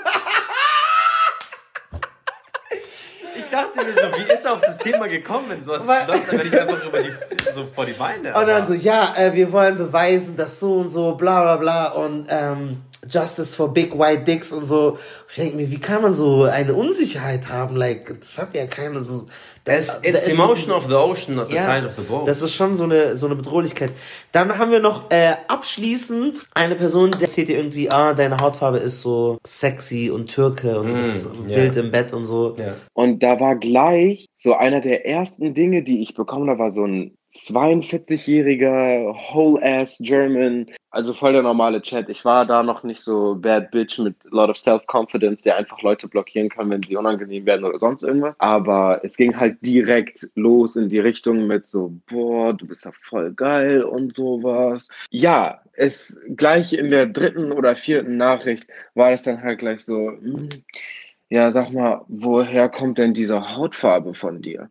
Ich 3.51 3.57
dachte 3.57 3.85
mir 3.85 3.93
so, 3.93 4.17
wie 4.17 4.33
ist 4.33 4.45
er 4.45 4.53
auf 4.53 4.61
das 4.61 4.79
Thema 4.79 5.09
gekommen? 5.09 5.61
So 5.65 5.73
was 5.73 5.85
Weil- 5.89 6.07
läuft 6.07 6.33
aber 6.33 6.45
nicht 6.45 6.57
einfach 6.57 6.85
über 6.85 7.03
die, 7.03 7.11
so 7.53 7.65
vor 7.75 7.85
die 7.85 7.95
Beine. 7.95 8.33
Und 8.33 8.47
dann 8.47 8.65
so, 8.65 8.75
ja, 8.75 9.13
äh, 9.17 9.33
wir 9.33 9.51
wollen 9.51 9.77
beweisen, 9.77 10.37
dass 10.37 10.61
so 10.61 10.75
und 10.77 10.89
so, 10.89 11.17
bla 11.17 11.43
bla 11.43 11.57
bla 11.57 11.89
und 11.89 12.27
ähm, 12.29 12.77
Justice 13.09 13.55
for 13.55 13.73
Big 13.73 13.99
White 13.99 14.25
Dicks 14.25 14.53
und 14.53 14.65
so. 14.65 14.99
Ich 15.29 15.37
denke 15.37 15.57
mir, 15.57 15.71
wie 15.71 15.79
kann 15.81 16.03
man 16.03 16.13
so 16.13 16.45
eine 16.45 16.75
Unsicherheit 16.75 17.49
haben? 17.49 17.77
Like, 17.77 18.19
das 18.21 18.39
hat 18.39 18.55
ja 18.55 18.67
keiner 18.67 19.03
so. 19.03 19.27
It's, 19.67 20.01
da 20.01 20.09
it's 20.09 20.25
the 20.25 20.35
motion 20.35 20.73
of 20.73 20.87
the 20.89 20.95
ocean, 20.95 21.37
not 21.37 21.51
the 21.51 21.57
Ja, 21.57 21.63
size 21.63 21.87
of 21.87 21.95
the 21.97 22.03
boat. 22.03 22.27
das 22.27 22.43
ist 22.43 22.55
schon 22.55 22.77
so 22.77 22.85
eine, 22.85 23.15
so 23.17 23.27
eine 23.27 23.37
Bedrohlichkeit. 23.37 23.91
Dann 24.33 24.59
haben 24.59 24.73
wir 24.73 24.81
noch 24.81 25.11
äh, 25.11 25.35
abschließend 25.49 26.43
eine 26.55 26.75
Person, 26.75 27.13
der 27.13 27.23
erzählt 27.23 27.49
dir 27.49 27.59
irgendwie, 27.59 27.89
ah, 27.91 28.13
deine 28.15 28.39
Hautfarbe 28.39 28.79
ist 28.79 29.01
so 29.03 29.39
sexy 29.47 30.11
und 30.11 30.27
Türke 30.27 30.81
und 30.81 30.89
du 30.89 30.95
bist 30.95 31.29
ja. 31.47 31.57
wild 31.57 31.77
im 31.77 31.91
Bett 31.93 32.13
und 32.13 32.25
so. 32.25 32.57
ja. 32.59 32.75
Und 32.95 33.23
da 33.23 33.39
war 33.39 33.55
gleich 33.55 34.27
so 34.39 34.55
einer 34.55 34.81
der 34.81 35.07
ersten 35.07 35.55
Dinge, 35.55 35.83
die 35.85 36.03
ich 36.03 36.15
bekommen 36.15 36.49
habe, 36.51 36.59
war 36.59 36.71
so 36.71 36.85
ein 36.85 37.17
42-jähriger 37.33 39.15
whole-ass 39.15 39.99
German, 40.01 40.67
also 40.91 41.13
voll 41.13 41.33
der 41.33 41.43
normale 41.43 41.81
Chat. 41.81 42.09
Ich 42.09 42.25
war 42.25 42.45
da 42.45 42.63
noch 42.63 42.83
nicht 42.83 43.01
so 43.01 43.37
bad 43.37 43.71
bitch 43.71 43.99
mit 44.01 44.17
a 44.27 44.35
lot 44.35 44.51
of 44.51 44.59
self-confidence, 44.59 45.43
der 45.43 45.57
einfach 45.57 45.81
Leute 45.83 46.09
blockieren 46.09 46.49
kann, 46.49 46.69
wenn 46.71 46.83
sie 46.83 46.97
unangenehm 46.97 47.47
werden 47.47 47.65
oder 47.65 47.79
sonst 47.79 48.03
irgendwas. 48.03 48.35
Aber 48.39 49.01
es 49.05 49.17
ging 49.17 49.39
halt 49.39 49.59
direkt 49.65 50.29
los 50.35 50.75
in 50.75 50.89
die 50.89 50.99
Richtung 50.99 51.47
mit 51.47 51.67
so, 51.67 51.93
boah, 52.07 52.53
du 52.53 52.67
bist 52.67 52.85
ja 52.85 52.93
voll 53.03 53.33
geil 53.33 53.85
und 53.85 54.17
sowas. 54.17 54.89
Ja, 55.11 55.63
es 55.75 56.21
gleich 56.37 56.73
in 56.73 56.91
der 56.91 57.07
dritten 57.07 57.53
oder 57.53 57.77
vierten 57.77 58.17
Nachricht 58.17 58.67
war 58.95 59.13
es 59.13 59.23
dann 59.23 59.43
halt 59.43 59.61
gleich 59.61 59.85
so, 59.85 60.09
hm, 60.09 60.49
ja, 61.29 61.53
sag 61.53 61.71
mal, 61.73 62.05
woher 62.09 62.69
kommt 62.69 62.99
denn 62.99 63.15
diese 63.15 63.57
Hautfarbe 63.57 64.15
von 64.15 64.43
dir? 64.43 64.69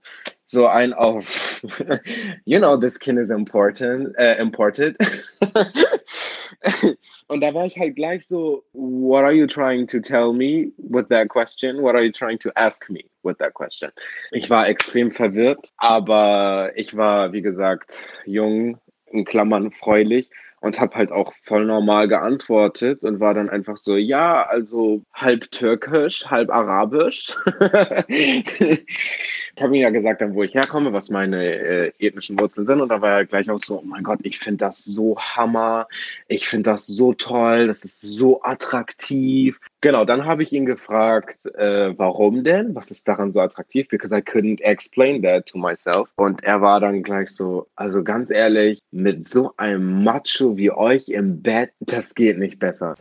So 0.52 0.66
ein 0.66 0.94
auf, 0.94 1.62
you 2.46 2.58
know, 2.60 2.76
this 2.76 2.96
skin 2.96 3.18
is 3.18 3.30
important, 3.30 4.18
äh, 4.18 4.40
imported. 4.40 4.98
Und 7.28 7.42
da 7.42 7.54
war 7.54 7.68
ich 7.68 7.78
halt 7.78 7.96
gleich 7.96 8.26
so, 8.26 8.64
what 8.74 9.24
are 9.24 9.32
you 9.32 9.46
trying 9.46 9.86
to 9.86 10.00
tell 10.00 10.34
me 10.34 10.72
with 10.78 11.08
that 11.10 11.30
question? 11.30 11.84
What 11.84 11.94
are 11.94 12.04
you 12.04 12.12
trying 12.12 12.40
to 12.40 12.50
ask 12.56 12.90
me 12.90 13.06
with 13.22 13.38
that 13.38 13.54
question? 13.54 13.92
Ich 14.32 14.50
war 14.50 14.68
extrem 14.68 15.12
verwirrt, 15.12 15.70
aber 15.78 16.72
ich 16.76 16.98
war, 16.98 17.32
wie 17.32 17.44
gesagt, 17.44 18.02
jung, 18.26 18.80
in 19.12 19.26
Klammern 19.26 19.72
freulich 19.72 20.32
und 20.62 20.80
habe 20.80 20.96
halt 20.96 21.12
auch 21.12 21.34
voll 21.42 21.66
normal 21.66 22.08
geantwortet 22.08 23.04
und 23.04 23.20
war 23.20 23.34
dann 23.34 23.50
einfach 23.50 23.78
so, 23.78 23.96
ja, 23.96 24.44
also 24.44 25.04
halb 25.14 25.52
türkisch, 25.52 26.26
halb 26.28 26.50
arabisch. 26.50 27.36
ich 28.08 29.62
habe 29.62 29.76
ihm 29.76 29.82
ja 29.82 29.90
gesagt, 29.90 30.22
dann, 30.22 30.36
wo 30.36 30.44
ich 30.44 30.54
herkomme, 30.54 30.94
was 30.94 31.10
meine 31.10 31.44
äh, 31.44 31.92
ethnischen 32.00 32.40
Wurzeln 32.40 32.66
sind 32.66 32.82
und 32.82 32.90
da 32.90 33.02
war 33.02 33.12
er 33.12 33.26
gleich 33.26 33.50
auch 33.50 33.60
so, 33.60 33.80
oh 33.80 33.86
mein 33.86 34.04
Gott, 34.04 34.20
ich 34.24 34.40
finde 34.40 34.66
das 34.66 34.84
so 34.84 35.18
hammer, 35.18 35.88
ich 36.28 36.48
finde 36.48 36.72
das 36.72 36.88
so 36.88 37.14
toll, 37.14 37.68
das 37.68 37.86
ist 37.86 38.02
so 38.02 38.42
attraktiv. 38.44 39.60
Genau, 39.82 40.04
dann 40.04 40.26
habe 40.26 40.44
ich 40.44 40.52
ihn 40.52 40.66
gefragt, 40.66 41.38
äh, 41.56 41.94
warum 41.98 42.44
denn? 42.44 42.76
Was 42.76 42.92
ist 42.92 43.08
daran 43.08 43.32
so 43.32 43.40
attraktiv? 43.40 43.88
Because 43.88 44.14
I 44.14 44.20
couldn't 44.20 44.60
explain 44.62 45.22
that 45.24 45.46
to 45.46 45.58
myself. 45.58 46.10
Und 46.18 46.44
er 46.44 46.62
war 46.62 46.82
dann 46.82 47.02
gleich 47.02 47.30
so, 47.30 47.66
also 47.78 48.04
ganz 48.04 48.30
ehrlich, 48.30 48.82
mit 48.92 49.26
so 49.26 49.54
einem 49.56 50.04
Macho 50.04 50.58
wie 50.58 50.72
euch 50.72 51.08
im 51.08 51.42
Bett, 51.42 51.72
das 51.80 52.14
geht 52.14 52.38
nicht 52.38 52.60
besser. 52.60 52.96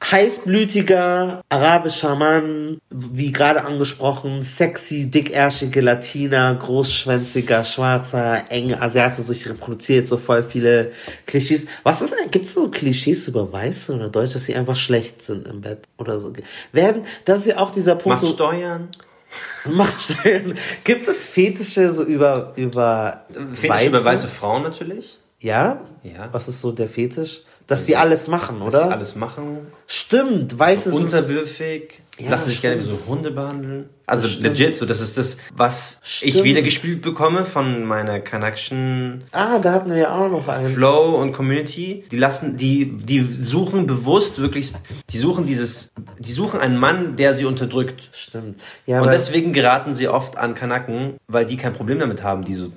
Heißblütiger 0.00 1.42
arabischer 1.48 2.14
Mann, 2.14 2.80
wie 2.88 3.32
gerade 3.32 3.64
angesprochen, 3.64 4.42
sexy, 4.42 5.10
dickärschige 5.10 5.80
Latina, 5.80 6.52
großschwänziger, 6.52 7.64
schwarzer, 7.64 8.44
enge 8.48 8.80
Asiate, 8.80 9.22
so 9.22 9.32
ich 9.32 9.48
reproduziere 9.48 10.00
jetzt 10.00 10.10
so 10.10 10.16
voll 10.16 10.44
viele 10.44 10.92
Klischees. 11.26 11.66
Was 11.82 12.00
ist 12.00 12.14
gibt 12.30 12.44
es 12.44 12.54
so 12.54 12.68
Klischees 12.68 13.26
über 13.26 13.52
Weiße 13.52 13.92
oder 13.92 14.08
Deutsche, 14.08 14.34
dass 14.34 14.44
sie 14.44 14.54
einfach 14.54 14.76
schlecht 14.76 15.24
sind 15.24 15.48
im 15.48 15.62
Bett 15.62 15.80
oder 15.98 16.20
so? 16.20 16.32
Werden, 16.72 17.04
das 17.24 17.40
ist 17.40 17.46
ja 17.46 17.58
auch 17.58 17.72
dieser 17.72 17.96
Punkt. 17.96 18.22
Macht 18.22 18.24
so, 18.24 18.34
Steuern. 18.34 18.88
Macht 19.64 20.00
Steuern. 20.00 20.54
Gibt 20.84 21.08
es 21.08 21.24
Fetische 21.24 21.92
so 21.92 22.04
über, 22.04 22.52
über 22.54 23.24
Fetisch 23.52 23.86
über 23.86 24.04
weiße 24.04 24.28
Frauen 24.28 24.62
natürlich. 24.62 25.18
Ja? 25.40 25.80
Ja. 26.02 26.28
Was 26.32 26.48
ist 26.48 26.60
so 26.60 26.72
der 26.72 26.88
Fetisch? 26.88 27.42
Dass 27.68 27.84
die 27.84 27.96
alles 27.96 28.28
machen, 28.28 28.58
Dass 28.60 28.68
oder? 28.74 28.86
sie 28.86 28.92
alles 28.92 29.14
machen. 29.14 29.58
Stimmt, 29.86 30.58
Weiße 30.58 30.90
So 30.90 30.96
so 30.96 31.02
unterwürfig. 31.04 32.00
Ja, 32.18 32.30
lassen 32.30 32.48
sich 32.48 32.60
gerne 32.62 32.78
wie 32.78 32.84
so 32.84 32.98
Hunde 33.06 33.30
behandeln. 33.30 33.90
Also 34.06 34.26
stimmt. 34.26 34.58
legit, 34.58 34.76
so 34.76 34.86
das 34.86 35.00
ist 35.02 35.18
das, 35.18 35.36
was 35.54 36.00
ich 36.22 36.30
Stimmt. 36.32 36.44
wieder 36.44 36.62
gespielt 36.62 37.02
bekomme 37.02 37.44
von 37.44 37.84
meiner 37.84 38.20
Connection 38.20 39.22
Ah, 39.32 39.58
da 39.58 39.72
hatten 39.72 39.94
wir 39.94 40.12
auch 40.14 40.30
noch 40.30 40.48
einen. 40.48 40.74
Flow 40.74 41.20
und 41.20 41.32
Community. 41.32 42.04
Die 42.10 42.16
lassen, 42.16 42.56
die, 42.56 42.86
die 42.96 43.20
suchen 43.20 43.86
bewusst 43.86 44.40
wirklich, 44.40 44.72
die 45.10 45.18
suchen 45.18 45.46
dieses, 45.46 45.92
die 46.18 46.32
suchen 46.32 46.58
einen 46.60 46.78
Mann, 46.78 47.16
der 47.16 47.34
sie 47.34 47.44
unterdrückt. 47.44 48.08
Stimmt. 48.12 48.60
Ja, 48.86 49.02
Und 49.02 49.12
deswegen 49.12 49.52
geraten 49.52 49.92
sie 49.94 50.08
oft 50.08 50.38
an 50.38 50.54
Kanaken, 50.54 51.18
weil 51.28 51.44
die 51.44 51.58
kein 51.58 51.74
Problem 51.74 51.98
damit 51.98 52.22
haben, 52.22 52.44
die 52.44 52.54
so 52.54 52.72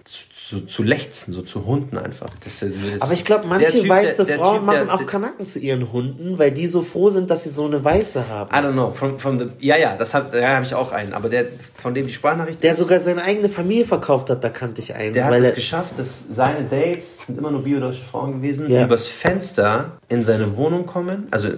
zu, 0.50 0.62
zu, 0.66 0.84
lechzen, 0.84 1.34
so 1.34 1.44
zu 1.44 1.66
Hunden 1.66 1.98
einfach. 1.98 2.30
Das, 2.44 2.60
das, 2.60 2.70
aber 3.00 3.14
ich 3.14 3.24
glaube, 3.24 3.46
manche 3.48 3.72
Typ, 3.72 3.88
weiße 3.88 4.18
der- 4.18 4.26
der 4.26 4.38
Frauen 4.40 4.58
Typ, 4.58 4.66
machen 4.66 4.86
der- 4.88 4.96
auch 4.96 5.06
Kanaken 5.06 5.46
zu 5.48 5.60
ihren 5.60 5.92
Hunden, 5.94 6.38
weil 6.40 6.52
die 6.52 6.68
so 6.68 6.82
froh 6.82 7.10
sind, 7.10 7.30
dass 7.30 7.44
sie 7.44 7.50
so 7.50 7.66
eine 7.66 7.82
Weiße 7.84 8.28
haben. 8.28 8.50
I 8.54 8.58
don't 8.68 8.74
know, 8.74 8.92
from, 8.92 9.18
from 9.20 9.40
the, 9.40 9.46
ja, 9.60 9.78
ja, 9.78 9.96
das 9.96 10.14
hab, 10.14 10.34
ja, 10.36 10.50
habe 10.56 10.66
ich 10.66 10.74
auch 10.74 10.92
einen, 10.92 11.14
aber 11.14 11.30
der, 11.30 11.46
von 11.76 11.94
dem 11.94 12.08
die 12.08 12.12
Sprachnachricht 12.14 12.62
Der 12.64 12.72
ist, 12.74 12.80
sogar 12.80 13.00
seine 13.00 13.22
eigene 13.24 13.48
Familie 13.50 13.86
verkauft 13.86 14.30
hat, 14.30 14.44
da 14.44 14.50
kannte 14.50 14.82
ich 14.82 14.94
einen. 14.94 15.14
der 15.14 15.26
hat 15.26 15.34
es 15.36 15.56
geschafft, 15.56 15.94
dass 15.98 16.26
seine 16.34 16.64
Dates 16.66 17.28
sind 17.28 17.38
immer 17.38 17.52
nur 17.52 17.64
biodeutsche 17.64 18.04
Frauen 18.04 18.34
gewesen, 18.42 18.68
Ja. 18.70 18.84
übers 18.84 19.08
Fenster 19.08 19.92
in 20.10 20.26
seine 20.26 20.58
Wohnung 20.58 20.86
kommen, 20.86 21.28
also 21.32 21.50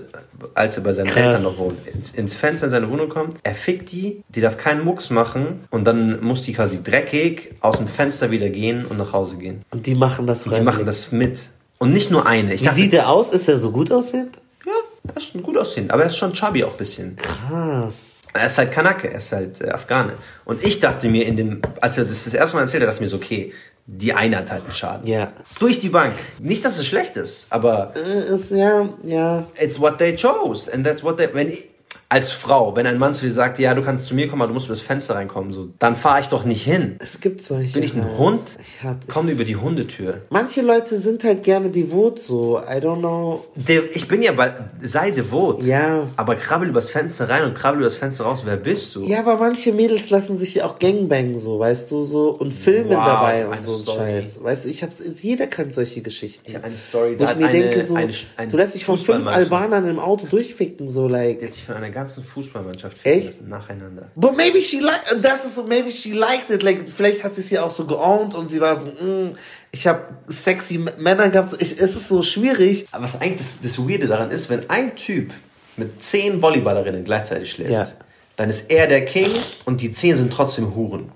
als 0.55 0.77
er 0.77 0.83
bei 0.83 0.93
seinen 0.93 1.07
Krass. 1.07 1.17
Eltern 1.25 1.43
noch 1.43 1.57
wohnt, 1.57 1.87
ins, 1.87 2.11
ins 2.11 2.33
Fenster 2.33 2.67
in 2.67 2.71
seine 2.71 2.89
Wohnung 2.89 3.09
kommt, 3.09 3.37
er 3.43 3.53
fickt 3.55 3.91
die, 3.91 4.21
die 4.29 4.41
darf 4.41 4.57
keinen 4.57 4.83
Mucks 4.83 5.09
machen 5.09 5.65
und 5.69 5.85
dann 5.85 6.23
muss 6.23 6.43
die 6.43 6.53
quasi 6.53 6.81
dreckig 6.83 7.51
aus 7.61 7.77
dem 7.77 7.87
Fenster 7.87 8.31
wieder 8.31 8.49
gehen 8.49 8.85
und 8.85 8.97
nach 8.97 9.13
Hause 9.13 9.37
gehen. 9.37 9.61
und 9.71 9.85
die 9.85 9.95
machen 9.95 10.27
das 10.27 10.43
Die 10.43 10.49
freiwillig. 10.49 10.65
machen 10.65 10.85
das 10.85 11.11
mit. 11.11 11.49
Und 11.79 11.91
nicht 11.91 12.11
nur 12.11 12.25
eine. 12.25 12.53
Ich 12.53 12.61
Wie 12.61 12.65
dachte, 12.65 12.79
sieht 12.79 12.93
er 12.93 13.09
aus? 13.09 13.31
Ist 13.31 13.47
er 13.49 13.57
so 13.57 13.71
gut 13.71 13.91
aussehend? 13.91 14.37
ja, 14.65 14.71
er 15.13 15.17
ist 15.17 15.33
gut 15.43 15.57
aussehen, 15.57 15.91
aber 15.91 16.03
er 16.03 16.07
ist 16.07 16.15
schon 16.17 16.31
chubby 16.33 16.63
auch 16.63 16.71
ein 16.71 16.77
bisschen. 16.77 17.15
Krass. 17.17 18.21
Er 18.35 18.47
ist 18.47 18.57
halt 18.57 18.71
Kanake, 18.71 19.11
er 19.11 19.17
ist 19.17 19.31
halt 19.31 19.61
äh, 19.61 19.69
Afghane. 19.69 20.13
Und 20.45 20.63
ich 20.65 20.79
dachte 20.79 21.07
mir 21.09 21.25
in 21.27 21.35
dem, 21.35 21.61
als 21.81 21.97
er 21.99 22.05
das 22.05 22.23
das 22.23 22.33
erste 22.33 22.55
Mal 22.57 22.63
erzählt 22.63 22.81
hat, 22.81 22.87
dachte 22.89 22.97
ich 22.97 23.01
mir 23.01 23.07
so, 23.11 23.17
okay, 23.17 23.53
die 23.85 24.13
eine 24.13 24.37
hat 24.37 24.49
halt 24.51 24.63
einen 24.63 24.71
Schaden. 24.73 25.07
Ja. 25.07 25.33
Durch 25.59 25.79
die 25.79 25.89
Bank. 25.89 26.13
Nicht, 26.39 26.63
dass 26.63 26.77
es 26.77 26.85
schlecht 26.87 27.17
ist, 27.17 27.47
aber 27.51 27.93
Äh, 27.95 28.33
ist, 28.33 28.51
ja, 28.51 28.87
ja. 29.03 29.43
it's 29.59 29.79
what 29.79 29.97
they 29.97 30.15
chose. 30.15 30.71
And 30.73 30.85
that's 30.85 31.03
what 31.03 31.17
they, 31.17 31.29
wenn 31.33 31.49
ich, 31.49 31.65
als 32.13 32.31
Frau, 32.31 32.75
wenn 32.75 32.85
ein 32.85 32.99
Mann 32.99 33.15
zu 33.15 33.25
dir 33.25 33.31
sagt, 33.31 33.57
ja, 33.57 33.73
du 33.73 33.81
kannst 33.81 34.05
zu 34.05 34.13
mir 34.13 34.27
kommen, 34.27 34.43
aber 34.43 34.49
du 34.49 34.53
musst 34.53 34.67
über 34.67 34.75
das 34.75 34.83
Fenster 34.83 35.15
reinkommen, 35.15 35.51
so, 35.51 35.69
dann 35.79 35.95
fahre 35.95 36.19
ich 36.19 36.27
doch 36.27 36.45
nicht 36.45 36.63
hin. 36.63 36.95
Es 36.99 37.19
gibt 37.21 37.41
solche. 37.41 37.73
Bin 37.73 37.81
ich 37.81 37.95
ein. 37.95 38.17
Hund? 38.19 38.41
Ich 38.61 38.83
hatte, 38.83 39.07
Komm 39.07 39.29
über 39.29 39.43
die 39.43 39.55
Hundetür. 39.55 40.21
Manche 40.29 40.61
Leute 40.61 40.99
sind 40.99 41.23
halt 41.23 41.41
gerne 41.41 41.71
devot 41.71 42.19
so. 42.19 42.59
I 42.59 42.77
don't 42.77 42.99
know. 42.99 43.43
De 43.55 43.89
ich 43.93 44.07
bin 44.07 44.21
ja 44.21 44.31
bei, 44.33 44.53
sei 44.81 45.09
devot. 45.09 45.63
Ja. 45.63 46.07
Aber 46.15 46.35
krabbel 46.35 46.69
übers 46.69 46.91
Fenster 46.91 47.29
rein 47.29 47.45
und 47.45 47.55
krabbel 47.55 47.81
übers 47.81 47.95
Fenster 47.95 48.25
raus. 48.25 48.43
Wer 48.45 48.57
bist 48.57 48.95
du? 48.95 49.01
Ja, 49.01 49.21
aber 49.21 49.37
manche 49.37 49.73
Mädels 49.73 50.11
lassen 50.11 50.37
sich 50.37 50.53
ja 50.53 50.65
auch 50.65 50.77
gangbangen 50.77 51.39
so, 51.39 51.57
weißt 51.57 51.89
du, 51.89 52.05
so 52.05 52.29
und 52.29 52.53
filmen 52.53 52.91
Wow, 52.91 53.05
dabei 53.05 53.47
und 53.47 53.61
so 53.63 53.91
ein. 53.93 53.97
Scheiß. 53.97 54.43
Weißt 54.43 54.65
du, 54.65 54.69
ich 54.69 54.83
hab's, 54.83 55.01
jeder 55.23 55.47
kennt 55.47 55.73
solche 55.73 56.03
Geschichten. 56.03 56.43
Ich 56.45 56.53
habe 56.53 56.65
eine 56.65 56.75
Story, 56.77 57.15
Wo 57.17 57.23
da 57.23 57.31
ich 57.31 57.37
mir 57.37 57.47
eine, 57.47 57.59
denke, 57.59 57.83
so, 57.83 57.95
eine, 57.95 58.13
eine 58.37 58.51
du 58.51 58.57
lässt 58.57 58.75
dich 58.75 58.85
von 58.85 58.97
fünf 58.97 59.25
Albanern 59.25 59.87
im 59.87 59.97
Auto 59.97 60.27
durchficken, 60.27 60.89
so 60.89 61.07
like. 61.07 61.39
Die 61.39 61.45
hat 61.45 61.53
sich 61.55 61.63
von 61.63 61.75
einer 61.75 61.89
ganzen 62.03 62.23
Fußballmannschaft 62.23 62.97
lassen, 63.05 63.49
nacheinander. 63.49 64.09
But 64.15 64.35
maybe 64.35 64.59
she 64.61 64.79
liked, 64.79 65.15
das 65.21 65.45
ist 65.45 65.55
so, 65.55 65.63
maybe 65.63 65.91
she 65.91 66.11
liked 66.13 66.49
it, 66.49 66.61
like, 66.61 66.91
vielleicht 66.91 67.23
hat 67.23 67.35
sie 67.35 67.41
es 67.41 67.49
ja 67.49 67.63
auch 67.63 67.73
so 67.73 67.85
geowned 67.85 68.35
und 68.35 68.47
sie 68.49 68.59
war 68.59 68.75
so, 68.75 68.89
mm, 68.89 69.35
ich 69.71 69.87
habe 69.87 70.01
sexy 70.27 70.77
Männer 70.97 71.29
gehabt, 71.29 71.49
so, 71.51 71.57
ich, 71.59 71.71
es 71.79 71.95
ist 71.95 72.07
so 72.07 72.21
schwierig. 72.21 72.87
Aber 72.91 73.03
was 73.03 73.19
eigentlich 73.21 73.37
das, 73.37 73.61
das 73.61 73.79
Weirde 73.87 74.07
daran 74.07 74.31
ist, 74.31 74.49
wenn 74.49 74.69
ein 74.69 74.95
Typ 74.95 75.31
mit 75.77 76.03
zehn 76.03 76.41
Volleyballerinnen 76.41 77.03
gleichzeitig 77.05 77.49
schläft, 77.51 77.71
Ja. 77.71 77.87
dann 78.35 78.49
ist 78.49 78.69
er 78.69 78.87
der 78.87 79.05
King 79.05 79.31
und 79.65 79.81
die 79.81 79.93
zehn 79.93 80.15
sind 80.17 80.31
trotzdem 80.33 80.75
Huren. 80.75 81.09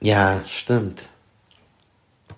Ja, 0.00 0.42
stimmt. 0.46 1.09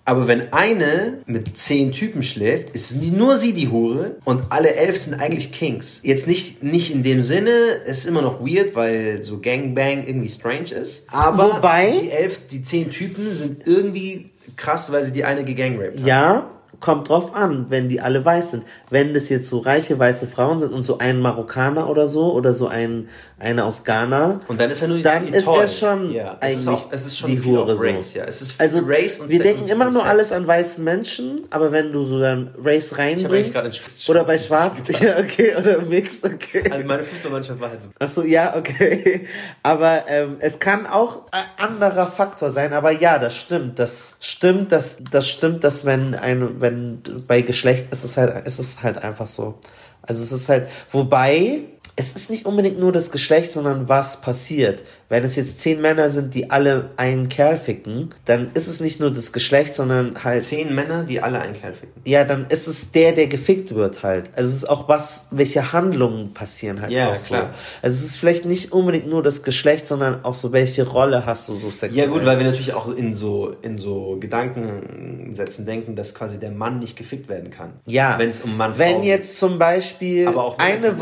Aber 0.05 0.27
wenn 0.27 0.51
eine 0.51 1.19
mit 1.25 1.57
zehn 1.57 1.91
Typen 1.93 2.23
schläft, 2.23 2.71
ist 2.71 3.01
nur 3.13 3.37
sie 3.37 3.53
die 3.53 3.69
Hure 3.69 4.17
und 4.25 4.43
alle 4.49 4.75
elf 4.75 4.97
sind 4.99 5.13
eigentlich 5.13 5.51
Kings. 5.53 6.01
Jetzt 6.03 6.27
nicht, 6.27 6.61
nicht 6.61 6.93
in 6.93 7.03
dem 7.03 7.21
Sinne, 7.21 7.51
es 7.85 7.99
ist 7.99 8.07
immer 8.07 8.21
noch 8.21 8.41
weird, 8.41 8.75
weil 8.75 9.23
so 9.23 9.39
Gangbang 9.39 10.05
irgendwie 10.05 10.27
strange 10.27 10.71
ist. 10.73 11.03
Aber 11.09 11.55
Wobei- 11.57 11.93
die 12.03 12.09
elf, 12.11 12.41
die 12.51 12.63
zehn 12.63 12.91
Typen 12.91 13.33
sind 13.33 13.65
irgendwie 13.65 14.31
krass, 14.57 14.91
weil 14.91 15.05
sie 15.05 15.13
die 15.13 15.23
eine 15.23 15.45
gegangraped 15.45 15.97
haben. 15.99 16.05
Ja, 16.05 16.51
kommt 16.79 17.09
drauf 17.09 17.33
an, 17.35 17.67
wenn 17.69 17.89
die 17.89 18.01
alle 18.01 18.23
weiß 18.25 18.51
sind. 18.51 18.63
Wenn 18.89 19.13
das 19.13 19.29
jetzt 19.29 19.49
so 19.49 19.59
reiche 19.59 19.97
weiße 19.99 20.27
Frauen 20.27 20.59
sind 20.59 20.73
und 20.73 20.83
so 20.83 20.97
ein 20.97 21.19
Marokkaner 21.19 21.89
oder 21.89 22.07
so 22.07 22.33
oder 22.33 22.53
so 22.53 22.67
ein 22.67 23.07
eine 23.39 23.65
aus 23.65 23.83
Ghana, 23.83 24.39
Und 24.47 24.59
dann 24.61 24.71
ist 24.71 24.81
er 24.83 24.87
nur 24.87 24.99
dann 24.99 25.27
ist 25.27 25.43
toll. 25.43 25.61
er 25.61 25.67
schon 25.67 26.11
ja, 26.13 26.37
es 26.39 26.45
eigentlich 26.45 26.57
ist 26.59 26.67
auch, 26.69 26.87
es 26.91 27.05
ist 27.05 27.17
schon 27.17 27.29
die 27.31 27.43
Hure 27.43 27.77
Race, 27.77 28.13
so. 28.13 28.19
ja. 28.19 28.25
Es 28.25 28.41
ist 28.41 28.53
viel 28.53 28.61
Also 28.61 28.79
Race 28.87 29.19
und 29.19 29.29
wir 29.29 29.37
Se- 29.37 29.43
denken 29.43 29.67
immer 29.67 29.85
nur 29.85 29.93
Sex. 29.95 30.05
alles 30.05 30.31
an 30.31 30.47
weißen 30.47 30.81
Menschen, 30.83 31.41
aber 31.49 31.71
wenn 31.73 31.91
du 31.91 32.03
so 32.03 32.19
dann 32.21 32.53
Race 32.63 32.97
reinbringst 32.97 33.53
oder 34.09 34.23
bei 34.23 34.37
Schwarz, 34.37 34.73
ja 35.01 35.17
okay 35.19 35.55
oder 35.57 35.81
Mixed, 35.81 36.23
okay. 36.23 36.63
Also 36.71 36.85
meine 36.85 37.03
Fußballmannschaft 37.03 37.59
war 37.59 37.69
halt 37.71 37.81
so. 37.81 37.89
Ach 37.99 38.07
so, 38.07 38.23
ja, 38.23 38.53
okay. 38.55 39.27
Aber 39.63 40.03
ähm, 40.07 40.37
es 40.39 40.59
kann 40.59 40.85
auch 40.87 41.23
ein 41.31 41.69
anderer 41.71 42.07
Faktor 42.07 42.51
sein. 42.51 42.71
Aber 42.73 42.91
ja, 42.91 43.19
das 43.19 43.35
stimmt. 43.35 43.77
Das 43.79 44.13
stimmt, 44.19 44.71
dass 44.71 44.97
das 45.11 45.27
stimmt, 45.27 45.63
dass 45.65 45.83
wenn 45.85 46.15
ein, 46.15 46.61
wenn 46.63 47.03
bei 47.27 47.41
Geschlecht 47.41 47.93
ist 47.93 48.03
es 48.03 48.17
halt, 48.17 48.47
ist 48.47 48.57
es 48.57 48.81
halt 48.81 48.97
einfach 49.03 49.27
so. 49.27 49.59
Also 50.01 50.23
es 50.23 50.31
ist 50.31 50.49
halt, 50.49 50.67
wobei 50.91 51.61
es 51.95 52.13
ist 52.13 52.29
nicht 52.31 52.45
unbedingt 52.47 52.79
nur 52.79 52.91
das 52.91 53.11
Geschlecht, 53.11 53.51
sondern 53.51 53.87
was 53.87 54.19
passiert. 54.21 54.83
Wenn 55.09 55.23
es 55.23 55.35
jetzt 55.35 55.61
zehn 55.61 55.79
Männer 55.79 56.09
sind, 56.09 56.33
die 56.33 56.49
alle 56.49 56.89
einen 56.97 57.29
Kerl 57.29 57.55
ficken, 57.57 58.09
dann 58.25 58.49
ist 58.55 58.67
es 58.67 58.79
nicht 58.79 58.99
nur 58.99 59.11
das 59.11 59.31
Geschlecht, 59.31 59.75
sondern 59.75 60.23
halt 60.23 60.43
Zehn 60.43 60.73
Männer, 60.73 61.03
die 61.03 61.21
alle 61.21 61.39
einen 61.39 61.53
Kerl 61.53 61.73
ficken. 61.75 62.01
ja, 62.03 62.23
dann 62.23 62.47
ist 62.49 62.65
es 62.67 62.91
der, 62.91 63.11
der 63.11 63.27
gefickt 63.27 63.75
wird 63.75 64.01
halt. 64.01 64.31
Also 64.35 64.49
es 64.49 64.55
ist 64.57 64.69
auch 64.69 64.87
was, 64.89 65.27
welche 65.29 65.71
Handlungen 65.71 66.33
passieren 66.33 66.81
halt 66.81 66.91
Ja, 66.91 67.11
auch 67.13 67.17
so. 67.17 67.27
klar. 67.27 67.53
Also 67.83 67.95
es 67.95 68.03
ist 68.03 68.17
vielleicht 68.17 68.45
nicht 68.45 68.71
unbedingt 68.71 69.07
nur 69.07 69.21
das 69.21 69.43
Geschlecht, 69.43 69.85
sondern 69.85 70.25
auch 70.25 70.33
so, 70.33 70.51
welche 70.51 70.87
Rolle 70.87 71.27
hast 71.27 71.47
du 71.47 71.53
so 71.53 71.69
sexuell. 71.69 72.05
Ja 72.07 72.11
gut, 72.11 72.25
weil 72.25 72.39
wir 72.39 72.45
natürlich 72.45 72.73
auch 72.73 72.87
in 72.95 73.15
so 73.15 73.53
in 73.61 73.77
so 73.77 74.17
Gedankensätzen 74.19 75.65
denken, 75.65 75.95
dass 75.95 76.15
quasi 76.15 76.39
der 76.39 76.51
Mann 76.51 76.79
nicht 76.79 76.95
gefickt 76.97 77.29
werden 77.29 77.49
kann. 77.51 77.73
ja, 77.85 78.15
Wenn 78.17 78.31
es 78.31 78.41
um 78.41 78.57
Mann 78.57 78.77
wenn 78.77 79.03
jetzt 79.03 79.37
zum 79.37 79.59
Beispiel 79.59 80.27
eine 80.27 80.35
können- 80.35 80.99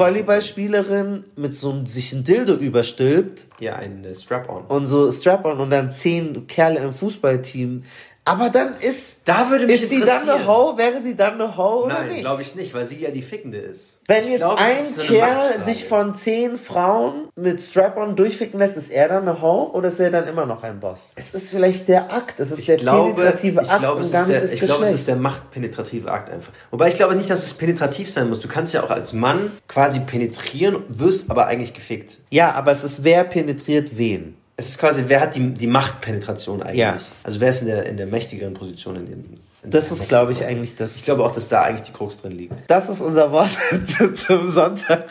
Volleyballspielerin 0.82 1.24
mit 1.36 1.56
so 1.56 1.72
einem 1.72 1.86
sich 1.86 2.14
ein 2.14 2.24
Dildo 2.24 2.54
überstülpt 2.54 3.48
ja 3.60 3.76
ein 3.76 4.04
äh, 4.04 4.16
Strap-on. 4.16 4.66
und 4.66 4.86
so 4.86 5.12
Strap-on 5.12 5.60
und 5.60 5.70
dann 5.70 5.92
zehn 5.92 6.48
Kerle 6.48 6.80
im 6.80 6.94
Fußballteam, 6.94 7.84
aber 8.24 8.50
dann 8.50 8.76
ist 8.80 9.18
Da 9.26 9.50
würde 9.50 9.66
mich 9.66 9.82
ist 9.82 9.90
sie 9.90 10.04
dann 10.04 10.30
eine. 10.30 10.48
Ho? 10.48 10.78
Wäre 10.78 11.02
sie 11.02 11.16
dann 11.16 11.34
eine 11.34 11.58
Ho 11.58 11.86
oder 11.86 11.94
Nein, 11.96 12.10
nicht? 12.10 12.20
glaube 12.22 12.42
ich 12.44 12.56
nicht, 12.56 12.74
weil 12.74 12.86
sie 12.86 13.00
ja 13.00 13.10
die 13.10 13.22
Fickende 13.22 13.58
ist. 13.58 13.98
Wenn 14.08 14.24
ich 14.24 14.30
jetzt 14.30 14.40
glaube, 14.40 14.62
es 14.62 14.78
ein 14.78 14.94
so 14.94 15.14
Kerl 15.14 15.60
sich 15.66 15.86
von 15.86 16.14
zehn 16.16 16.58
Frauen 16.58 17.30
mit 17.36 17.62
Strap-on 17.62 18.16
durchficken 18.16 18.60
lässt, 18.60 18.78
ist 18.78 18.92
er 18.92 19.10
dann 19.10 19.28
eine 19.28 19.42
Ho 19.42 19.72
oder 19.74 19.88
ist 19.88 20.00
er 20.00 20.12
dann 20.12 20.28
immer 20.28 20.46
noch 20.46 20.64
ein 20.64 20.80
Boss? 20.80 21.14
Es 21.16 21.34
ist 21.34 21.52
vielleicht 21.52 21.88
der 21.88 22.14
Akt, 22.14 22.40
es 22.40 22.52
ist 22.52 22.60
ich 22.60 22.66
der 22.68 22.78
glaube, 22.78 23.14
penetrative 23.16 23.60
Akt 23.62 23.80
glaube, 23.80 24.04
und 24.04 24.12
gar 24.12 24.26
nicht 24.26 24.36
der, 24.36 24.42
das 24.42 24.54
ich 24.54 24.62
glaube, 24.62 24.86
es 24.86 24.92
ist 24.94 25.08
der 25.08 25.16
machtpenetrative 25.16 26.12
Akt 26.12 26.30
einfach. 26.30 26.52
Wobei 26.70 26.90
ich 26.90 26.96
glaube 26.96 27.16
nicht, 27.16 27.30
dass 27.30 27.44
es 27.44 27.54
penetrativ 27.56 28.12
sein 28.12 28.30
muss. 28.30 28.40
Du 28.40 28.48
kannst 28.48 28.74
ja 28.74 28.84
auch 28.84 28.92
als 28.92 29.14
Mann 29.14 29.52
quasi 29.68 30.00
penetrieren, 30.00 30.84
wirst 30.88 31.32
aber 31.32 31.48
eigentlich 31.48 31.74
gefickt. 31.74 32.18
ja, 32.30 32.54
aber 32.54 32.72
es 32.72 32.84
ist 32.84 33.04
wer 33.04 33.24
penetriert 33.24 33.98
wen. 33.98 34.36
Es 34.62 34.70
ist 34.70 34.78
quasi, 34.78 35.06
wer 35.08 35.22
hat 35.22 35.36
die, 35.36 35.56
die 35.56 35.66
Machtpenetration 35.66 36.62
eigentlich? 36.62 36.78
Ja. 36.78 36.98
Also 37.24 37.40
wer 37.40 37.50
ist 37.50 37.62
in 37.62 37.68
der, 37.68 37.88
in 37.88 37.98
der 37.98 38.06
mächtigeren 38.06 38.54
Position 38.54 38.96
in 38.96 39.06
dem. 39.08 39.24
In 39.64 39.72
Das 39.72 39.92
ist, 39.92 40.08
glaube 40.08 40.34
ich, 40.34 40.46
eigentlich 40.46 40.72
Ich 40.72 40.76
das. 40.76 41.04
glaube 41.04 41.24
auch, 41.24 41.32
dass 41.32 41.48
da 41.48 41.64
eigentlich 41.64 41.82
die 41.88 41.94
Krux 41.94 42.22
drin 42.22 42.34
liegt. 42.38 42.54
Das 42.68 42.88
ist 42.88 43.02
unser 43.02 43.32
Wort 43.32 43.50
zum 44.16 44.48
Sonntag. 44.48 45.06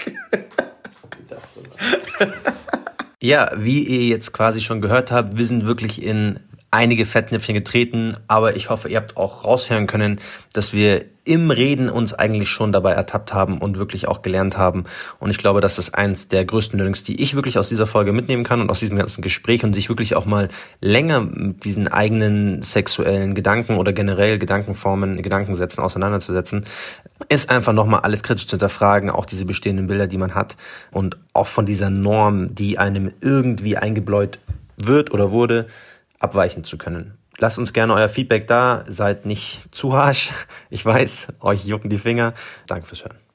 Ja, 3.20 3.50
wie 3.56 3.82
ihr 3.82 4.04
jetzt 4.06 4.32
quasi 4.32 4.60
schon 4.60 4.80
gehört 4.80 5.10
habt, 5.10 5.36
wir 5.36 5.44
sind 5.44 5.66
wirklich 5.66 6.00
in 6.02 6.38
einige 6.70 7.04
Fettnäpfchen 7.04 7.54
getreten, 7.54 8.16
aber 8.28 8.54
ich 8.54 8.70
hoffe, 8.70 8.88
ihr 8.88 8.96
habt 8.96 9.16
auch 9.16 9.44
raushören 9.44 9.86
können, 9.86 10.20
dass 10.52 10.72
wir 10.72 11.04
im 11.24 11.50
Reden 11.50 11.90
uns 11.90 12.14
eigentlich 12.14 12.48
schon 12.48 12.72
dabei 12.72 12.92
ertappt 12.92 13.34
haben 13.34 13.58
und 13.58 13.78
wirklich 13.78 14.08
auch 14.08 14.22
gelernt 14.22 14.56
haben. 14.56 14.84
Und 15.18 15.30
ich 15.30 15.38
glaube, 15.38 15.60
das 15.60 15.78
ist 15.78 15.94
eins 15.94 16.28
der 16.28 16.44
größten 16.44 16.78
Learnings, 16.78 17.02
die 17.02 17.20
ich 17.20 17.34
wirklich 17.34 17.58
aus 17.58 17.68
dieser 17.68 17.86
Folge 17.86 18.12
mitnehmen 18.12 18.42
kann 18.42 18.60
und 18.60 18.70
aus 18.70 18.80
diesem 18.80 18.96
ganzen 18.96 19.20
Gespräch 19.20 19.62
und 19.62 19.74
sich 19.74 19.88
wirklich 19.88 20.16
auch 20.16 20.24
mal 20.24 20.48
länger 20.80 21.20
mit 21.20 21.64
diesen 21.64 21.88
eigenen 21.88 22.62
sexuellen 22.62 23.34
Gedanken 23.34 23.76
oder 23.76 23.92
generell 23.92 24.38
Gedankenformen, 24.38 25.22
Gedankensätzen 25.22 25.84
auseinanderzusetzen, 25.84 26.64
ist 27.28 27.50
einfach 27.50 27.72
nochmal 27.72 28.00
alles 28.00 28.22
kritisch 28.22 28.46
zu 28.46 28.52
hinterfragen, 28.52 29.10
auch 29.10 29.26
diese 29.26 29.44
bestehenden 29.44 29.88
Bilder, 29.88 30.06
die 30.06 30.18
man 30.18 30.34
hat 30.34 30.56
und 30.90 31.16
auch 31.32 31.48
von 31.48 31.66
dieser 31.66 31.90
Norm, 31.90 32.54
die 32.54 32.78
einem 32.78 33.12
irgendwie 33.20 33.76
eingebläut 33.76 34.38
wird 34.76 35.12
oder 35.12 35.30
wurde, 35.30 35.66
abweichen 36.20 36.62
zu 36.62 36.78
können. 36.78 37.18
Lasst 37.38 37.58
uns 37.58 37.72
gerne 37.72 37.94
euer 37.94 38.08
Feedback 38.08 38.46
da, 38.46 38.84
seid 38.86 39.26
nicht 39.26 39.64
zu 39.72 39.96
harsch. 39.96 40.30
Ich 40.68 40.84
weiß, 40.84 41.28
euch 41.40 41.64
jucken 41.64 41.90
die 41.90 41.98
Finger. 41.98 42.34
Danke 42.66 42.86
fürs 42.86 43.02
Hören. 43.02 43.29